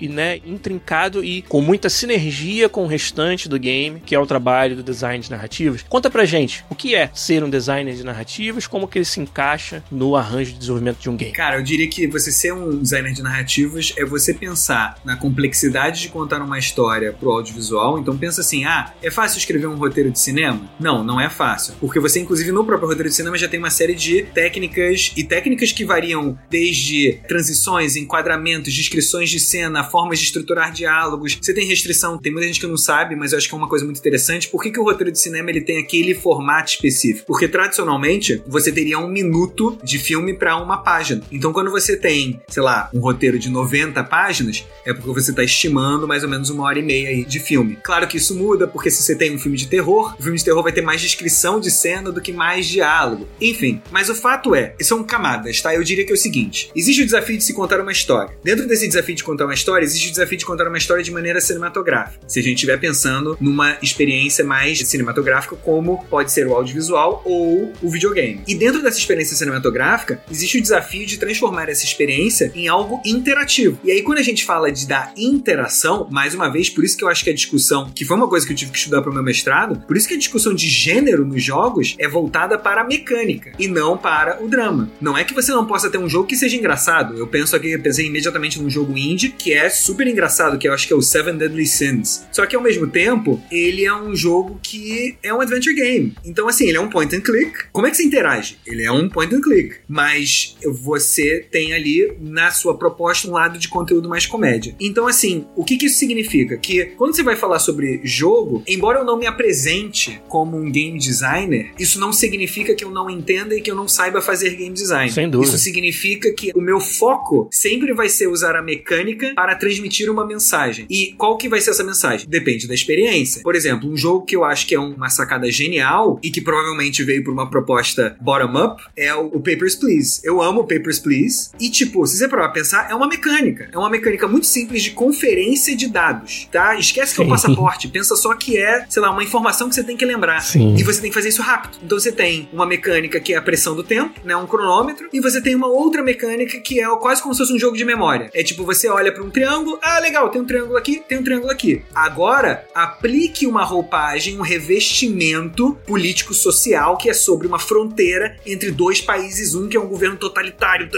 e, 0.00 0.08
né, 0.08 0.40
intrincado 0.44 1.24
e 1.24 1.42
com 1.42 1.60
muita 1.60 1.88
sinergia 1.88 2.68
com 2.68 2.84
o 2.84 2.86
restante 2.86 3.48
do 3.48 3.58
game, 3.58 4.00
que 4.04 4.14
é 4.14 4.18
o 4.18 4.26
trabalho 4.26 4.76
do 4.76 4.82
design 4.82 5.22
de 5.22 5.30
narrativas? 5.30 5.84
Conta 5.88 6.10
pra 6.10 6.24
gente, 6.24 6.64
o 6.70 6.74
que 6.74 6.94
é 6.94 7.10
ser 7.14 7.42
um 7.42 7.50
designer 7.50 7.94
de 7.94 8.04
narrativas, 8.04 8.66
como 8.66 8.88
que 8.88 8.98
ele 8.98 9.04
se 9.04 9.20
encaixa 9.20 9.82
no 9.90 10.16
arranjo 10.16 10.52
de 10.52 10.58
desenvolvimento 10.58 10.98
de 10.98 11.10
um 11.10 11.16
game? 11.16 11.32
Cara, 11.32 11.56
eu 11.56 11.62
diria 11.62 11.88
que 11.88 12.06
você 12.06 12.30
ser 12.30 12.52
um 12.52 12.78
designer 12.78 13.12
de 13.12 13.22
narrativas 13.22 13.92
é 13.96 14.04
você 14.04 14.32
pensar 14.32 14.98
na 15.04 15.16
complexidade 15.16 16.00
de 16.00 16.08
contar 16.08 16.40
uma 16.42 16.58
história 16.58 17.12
pro 17.12 17.30
audiovisual. 17.30 17.98
Então 17.98 18.16
pensa 18.16 18.40
assim, 18.40 18.64
ah, 18.64 18.92
é 19.02 19.10
fácil 19.10 19.38
escrever 19.38 19.66
um 19.66 19.76
roteiro 19.76 20.10
de 20.10 20.18
cinema? 20.18 20.70
Não, 20.78 21.02
não 21.02 21.20
é 21.20 21.28
fácil. 21.28 21.74
Porque 21.80 22.00
você, 22.00 22.20
inclusive, 22.20 22.52
no 22.52 22.64
próprio 22.64 22.88
roteiro 22.88 23.08
de 23.08 23.14
cinema 23.14 23.36
já 23.36 23.48
tem 23.48 23.58
uma 23.58 23.70
série 23.70 23.94
de 23.94 24.22
técnicas 24.22 25.12
e 25.16 25.24
técnicas 25.24 25.72
que 25.72 25.84
variam 25.84 26.38
desde 26.50 27.20
transições, 27.28 27.96
enquadramentos, 27.96 28.72
descrições 28.72 29.25
de 29.30 29.40
cena, 29.40 29.84
formas 29.84 30.18
de 30.18 30.26
estruturar 30.26 30.72
diálogos. 30.72 31.38
Você 31.40 31.54
tem 31.54 31.66
restrição, 31.66 32.18
tem 32.18 32.32
muita 32.32 32.46
gente 32.46 32.60
que 32.60 32.66
não 32.66 32.76
sabe, 32.76 33.16
mas 33.16 33.32
eu 33.32 33.38
acho 33.38 33.48
que 33.48 33.54
é 33.54 33.58
uma 33.58 33.68
coisa 33.68 33.84
muito 33.84 33.98
interessante. 33.98 34.48
Por 34.48 34.62
que, 34.62 34.70
que 34.70 34.80
o 34.80 34.84
roteiro 34.84 35.12
de 35.12 35.20
cinema 35.20 35.50
ele 35.50 35.60
tem 35.60 35.78
aquele 35.78 36.14
formato 36.14 36.70
específico? 36.70 37.26
Porque 37.26 37.48
tradicionalmente 37.48 38.42
você 38.46 38.72
teria 38.72 38.98
um 38.98 39.08
minuto 39.08 39.78
de 39.82 39.98
filme 39.98 40.34
para 40.34 40.56
uma 40.56 40.78
página. 40.78 41.22
Então 41.30 41.52
quando 41.52 41.70
você 41.70 41.96
tem, 41.96 42.40
sei 42.48 42.62
lá, 42.62 42.90
um 42.92 43.00
roteiro 43.00 43.38
de 43.38 43.50
90 43.50 44.02
páginas, 44.04 44.64
é 44.84 44.92
porque 44.92 45.08
você 45.08 45.30
está 45.30 45.42
estimando 45.42 46.06
mais 46.06 46.22
ou 46.22 46.28
menos 46.28 46.50
uma 46.50 46.64
hora 46.64 46.78
e 46.78 46.82
meia 46.82 47.08
aí 47.08 47.24
de 47.24 47.40
filme. 47.40 47.78
Claro 47.82 48.06
que 48.06 48.16
isso 48.16 48.34
muda, 48.34 48.66
porque 48.66 48.90
se 48.90 49.02
você 49.02 49.14
tem 49.14 49.34
um 49.34 49.38
filme 49.38 49.56
de 49.56 49.66
terror, 49.66 50.14
o 50.18 50.22
filme 50.22 50.38
de 50.38 50.44
terror 50.44 50.62
vai 50.62 50.72
ter 50.72 50.82
mais 50.82 51.00
descrição 51.00 51.60
de 51.60 51.70
cena 51.70 52.12
do 52.12 52.20
que 52.20 52.32
mais 52.32 52.66
diálogo. 52.66 53.26
Enfim, 53.40 53.80
mas 53.90 54.08
o 54.08 54.14
fato 54.14 54.54
é, 54.54 54.74
são 54.80 55.02
camadas, 55.02 55.60
tá? 55.60 55.74
Eu 55.74 55.82
diria 55.82 56.04
que 56.04 56.12
é 56.12 56.14
o 56.14 56.18
seguinte: 56.18 56.70
existe 56.74 57.02
o 57.02 57.04
desafio 57.04 57.36
de 57.36 57.44
se 57.44 57.52
contar 57.52 57.80
uma 57.80 57.92
história. 57.92 58.36
Dentro 58.42 58.66
desse 58.66 58.86
desafio 58.86 59.14
de 59.16 59.24
contar 59.24 59.44
uma 59.44 59.54
história, 59.54 59.84
existe 59.84 60.08
o 60.08 60.10
desafio 60.10 60.38
de 60.38 60.46
contar 60.46 60.68
uma 60.68 60.78
história 60.78 61.02
de 61.02 61.10
maneira 61.10 61.40
cinematográfica. 61.40 62.24
Se 62.28 62.38
a 62.38 62.42
gente 62.42 62.54
estiver 62.54 62.78
pensando 62.78 63.36
numa 63.40 63.76
experiência 63.82 64.44
mais 64.44 64.78
cinematográfica, 64.78 65.56
como 65.56 66.04
pode 66.08 66.30
ser 66.30 66.46
o 66.46 66.54
audiovisual 66.54 67.22
ou 67.24 67.72
o 67.82 67.90
videogame. 67.90 68.42
E 68.46 68.54
dentro 68.54 68.82
dessa 68.82 68.98
experiência 68.98 69.36
cinematográfica, 69.36 70.22
existe 70.30 70.58
o 70.58 70.62
desafio 70.62 71.06
de 71.06 71.18
transformar 71.18 71.68
essa 71.68 71.84
experiência 71.84 72.52
em 72.54 72.68
algo 72.68 73.00
interativo. 73.04 73.78
E 73.82 73.90
aí, 73.90 74.02
quando 74.02 74.18
a 74.18 74.22
gente 74.22 74.44
fala 74.44 74.70
de 74.70 74.86
dar 74.86 75.12
interação, 75.16 76.06
mais 76.10 76.34
uma 76.34 76.48
vez, 76.48 76.70
por 76.70 76.84
isso 76.84 76.96
que 76.96 77.04
eu 77.04 77.08
acho 77.08 77.24
que 77.24 77.30
a 77.30 77.34
discussão, 77.34 77.90
que 77.94 78.04
foi 78.04 78.16
uma 78.16 78.28
coisa 78.28 78.46
que 78.46 78.52
eu 78.52 78.56
tive 78.56 78.70
que 78.70 78.78
estudar 78.78 79.02
para 79.02 79.10
o 79.10 79.14
meu 79.14 79.22
mestrado, 79.22 79.82
por 79.86 79.96
isso 79.96 80.06
que 80.06 80.14
a 80.14 80.18
discussão 80.18 80.54
de 80.54 80.68
gênero 80.68 81.24
nos 81.24 81.42
jogos 81.42 81.94
é 81.98 82.08
voltada 82.08 82.58
para 82.58 82.82
a 82.82 82.84
mecânica 82.84 83.52
e 83.58 83.66
não 83.66 83.96
para 83.96 84.42
o 84.42 84.48
drama. 84.48 84.90
Não 85.00 85.16
é 85.16 85.24
que 85.24 85.34
você 85.34 85.52
não 85.52 85.66
possa 85.66 85.90
ter 85.90 85.98
um 85.98 86.08
jogo 86.08 86.26
que 86.26 86.36
seja 86.36 86.56
engraçado. 86.56 87.16
Eu 87.16 87.26
penso 87.26 87.56
aqui, 87.56 87.70
eu 87.70 87.80
pensei 87.80 88.06
imediatamente 88.06 88.60
num 88.60 88.70
jogo 88.70 88.96
que 89.14 89.52
é 89.52 89.68
super 89.68 90.06
engraçado, 90.06 90.58
que 90.58 90.66
eu 90.66 90.72
acho 90.72 90.86
que 90.86 90.92
é 90.92 90.96
o 90.96 91.02
Seven 91.02 91.36
Deadly 91.36 91.66
Sins. 91.66 92.26
Só 92.32 92.44
que 92.46 92.56
ao 92.56 92.62
mesmo 92.62 92.86
tempo, 92.86 93.40
ele 93.50 93.84
é 93.84 93.94
um 93.94 94.14
jogo 94.16 94.58
que 94.62 95.16
é 95.22 95.32
um 95.32 95.40
adventure 95.40 95.74
game. 95.74 96.14
Então, 96.24 96.48
assim, 96.48 96.68
ele 96.68 96.76
é 96.76 96.80
um 96.80 96.88
point 96.88 97.14
and 97.14 97.20
click. 97.20 97.52
Como 97.72 97.86
é 97.86 97.90
que 97.90 97.96
você 97.96 98.04
interage? 98.04 98.58
Ele 98.66 98.82
é 98.82 98.90
um 98.90 99.08
point 99.08 99.34
and 99.34 99.40
click. 99.40 99.76
Mas 99.88 100.56
você 100.82 101.46
tem 101.50 101.72
ali 101.72 102.16
na 102.20 102.50
sua 102.50 102.76
proposta 102.76 103.28
um 103.28 103.32
lado 103.32 103.58
de 103.58 103.68
conteúdo 103.68 104.08
mais 104.08 104.26
comédia. 104.26 104.74
Então, 104.80 105.06
assim, 105.06 105.46
o 105.54 105.64
que, 105.64 105.76
que 105.76 105.86
isso 105.86 105.98
significa? 105.98 106.56
Que 106.56 106.86
quando 106.96 107.14
você 107.14 107.22
vai 107.22 107.36
falar 107.36 107.58
sobre 107.58 108.00
jogo, 108.02 108.62
embora 108.66 109.00
eu 109.00 109.04
não 109.04 109.18
me 109.18 109.26
apresente 109.26 110.20
como 110.28 110.56
um 110.56 110.70
game 110.70 110.98
designer, 110.98 111.72
isso 111.78 112.00
não 112.00 112.12
significa 112.12 112.74
que 112.74 112.84
eu 112.84 112.90
não 112.90 113.08
entenda 113.08 113.54
e 113.54 113.60
que 113.60 113.70
eu 113.70 113.76
não 113.76 113.86
saiba 113.86 114.20
fazer 114.20 114.56
game 114.56 114.74
design. 114.74 115.10
Sem 115.10 115.28
dúvida. 115.28 115.54
Isso 115.54 115.62
significa 115.62 116.32
que 116.32 116.50
o 116.54 116.60
meu 116.60 116.80
foco 116.80 117.48
sempre 117.50 117.92
vai 117.92 118.08
ser 118.08 118.28
usar 118.28 118.56
a 118.56 118.62
mecânica 118.62 118.95
para 119.34 119.54
transmitir 119.54 120.10
uma 120.10 120.26
mensagem. 120.26 120.86
E 120.90 121.14
qual 121.16 121.36
que 121.36 121.48
vai 121.48 121.60
ser 121.60 121.70
essa 121.70 121.84
mensagem? 121.84 122.26
Depende 122.28 122.66
da 122.66 122.74
experiência. 122.74 123.42
Por 123.42 123.54
exemplo, 123.54 123.90
um 123.90 123.96
jogo 123.96 124.24
que 124.24 124.36
eu 124.36 124.44
acho 124.44 124.66
que 124.66 124.74
é 124.74 124.78
uma 124.78 125.08
sacada 125.08 125.50
genial 125.50 126.18
e 126.22 126.30
que 126.30 126.40
provavelmente 126.40 127.02
veio 127.04 127.22
por 127.24 127.32
uma 127.32 127.48
proposta 127.48 128.16
bottom-up 128.20 128.82
é 128.96 129.14
o, 129.14 129.40
Papers, 129.40 129.74
Please. 129.74 130.20
Eu 130.24 130.42
amo 130.42 130.60
o 130.60 130.64
Papers, 130.64 130.98
Please. 130.98 131.50
E, 131.60 131.70
tipo, 131.70 132.06
se 132.06 132.16
você 132.16 132.28
parar 132.28 132.48
pensar, 132.48 132.90
é 132.90 132.94
uma 132.94 133.08
mecânica. 133.08 133.68
É 133.72 133.78
uma 133.78 133.90
mecânica 133.90 134.26
muito 134.26 134.46
simples 134.46 134.82
de 134.82 134.90
conferência 134.90 135.76
de 135.76 135.88
dados, 135.88 136.48
tá? 136.50 136.76
Esquece 136.76 137.14
que 137.14 137.22
é 137.22 137.24
o 137.24 137.28
passaporte. 137.28 137.88
Pensa 137.88 138.16
só 138.16 138.34
que 138.34 138.56
é, 138.56 138.84
sei 138.88 139.02
lá, 139.02 139.10
uma 139.10 139.22
informação 139.22 139.68
que 139.68 139.74
você 139.74 139.84
tem 139.84 139.96
que 139.96 140.04
lembrar. 140.04 140.40
Sim. 140.40 140.74
E 140.76 140.82
você 140.82 141.00
tem 141.00 141.10
que 141.10 141.14
fazer 141.14 141.28
isso 141.28 141.42
rápido. 141.42 141.78
Então 141.82 141.98
você 141.98 142.12
tem 142.12 142.48
uma 142.52 142.66
mecânica 142.66 143.20
que 143.20 143.32
é 143.32 143.36
a 143.36 143.42
pressão 143.42 143.74
do 143.74 143.82
tempo, 143.82 144.20
né? 144.24 144.36
Um 144.36 144.46
cronômetro. 144.46 145.08
E 145.12 145.20
você 145.20 145.40
tem 145.40 145.54
uma 145.54 145.68
outra 145.68 146.02
mecânica 146.02 146.58
que 146.60 146.80
é 146.80 146.86
quase 146.96 147.22
como 147.22 147.34
se 147.34 147.38
fosse 147.38 147.52
um 147.52 147.58
jogo 147.58 147.76
de 147.76 147.84
memória. 147.84 148.30
É 148.34 148.42
tipo, 148.42 148.64
você 148.64 148.85
olha 148.88 149.12
para 149.12 149.22
um 149.22 149.30
triângulo. 149.30 149.78
Ah, 149.82 149.98
legal, 149.98 150.28
tem 150.30 150.40
um 150.40 150.44
triângulo 150.44 150.76
aqui, 150.76 151.02
tem 151.08 151.18
um 151.18 151.24
triângulo 151.24 151.50
aqui. 151.50 151.82
Agora, 151.94 152.66
aplique 152.74 153.46
uma 153.46 153.64
roupagem, 153.64 154.38
um 154.38 154.42
revestimento 154.42 155.76
político-social 155.86 156.96
que 156.96 157.10
é 157.10 157.14
sobre 157.14 157.46
uma 157.46 157.58
fronteira 157.58 158.36
entre 158.46 158.70
dois 158.70 159.00
países, 159.00 159.54
um 159.54 159.68
que 159.68 159.76
é 159.76 159.80
um 159.80 159.88
governo 159.88 160.16
totalitário. 160.16 160.88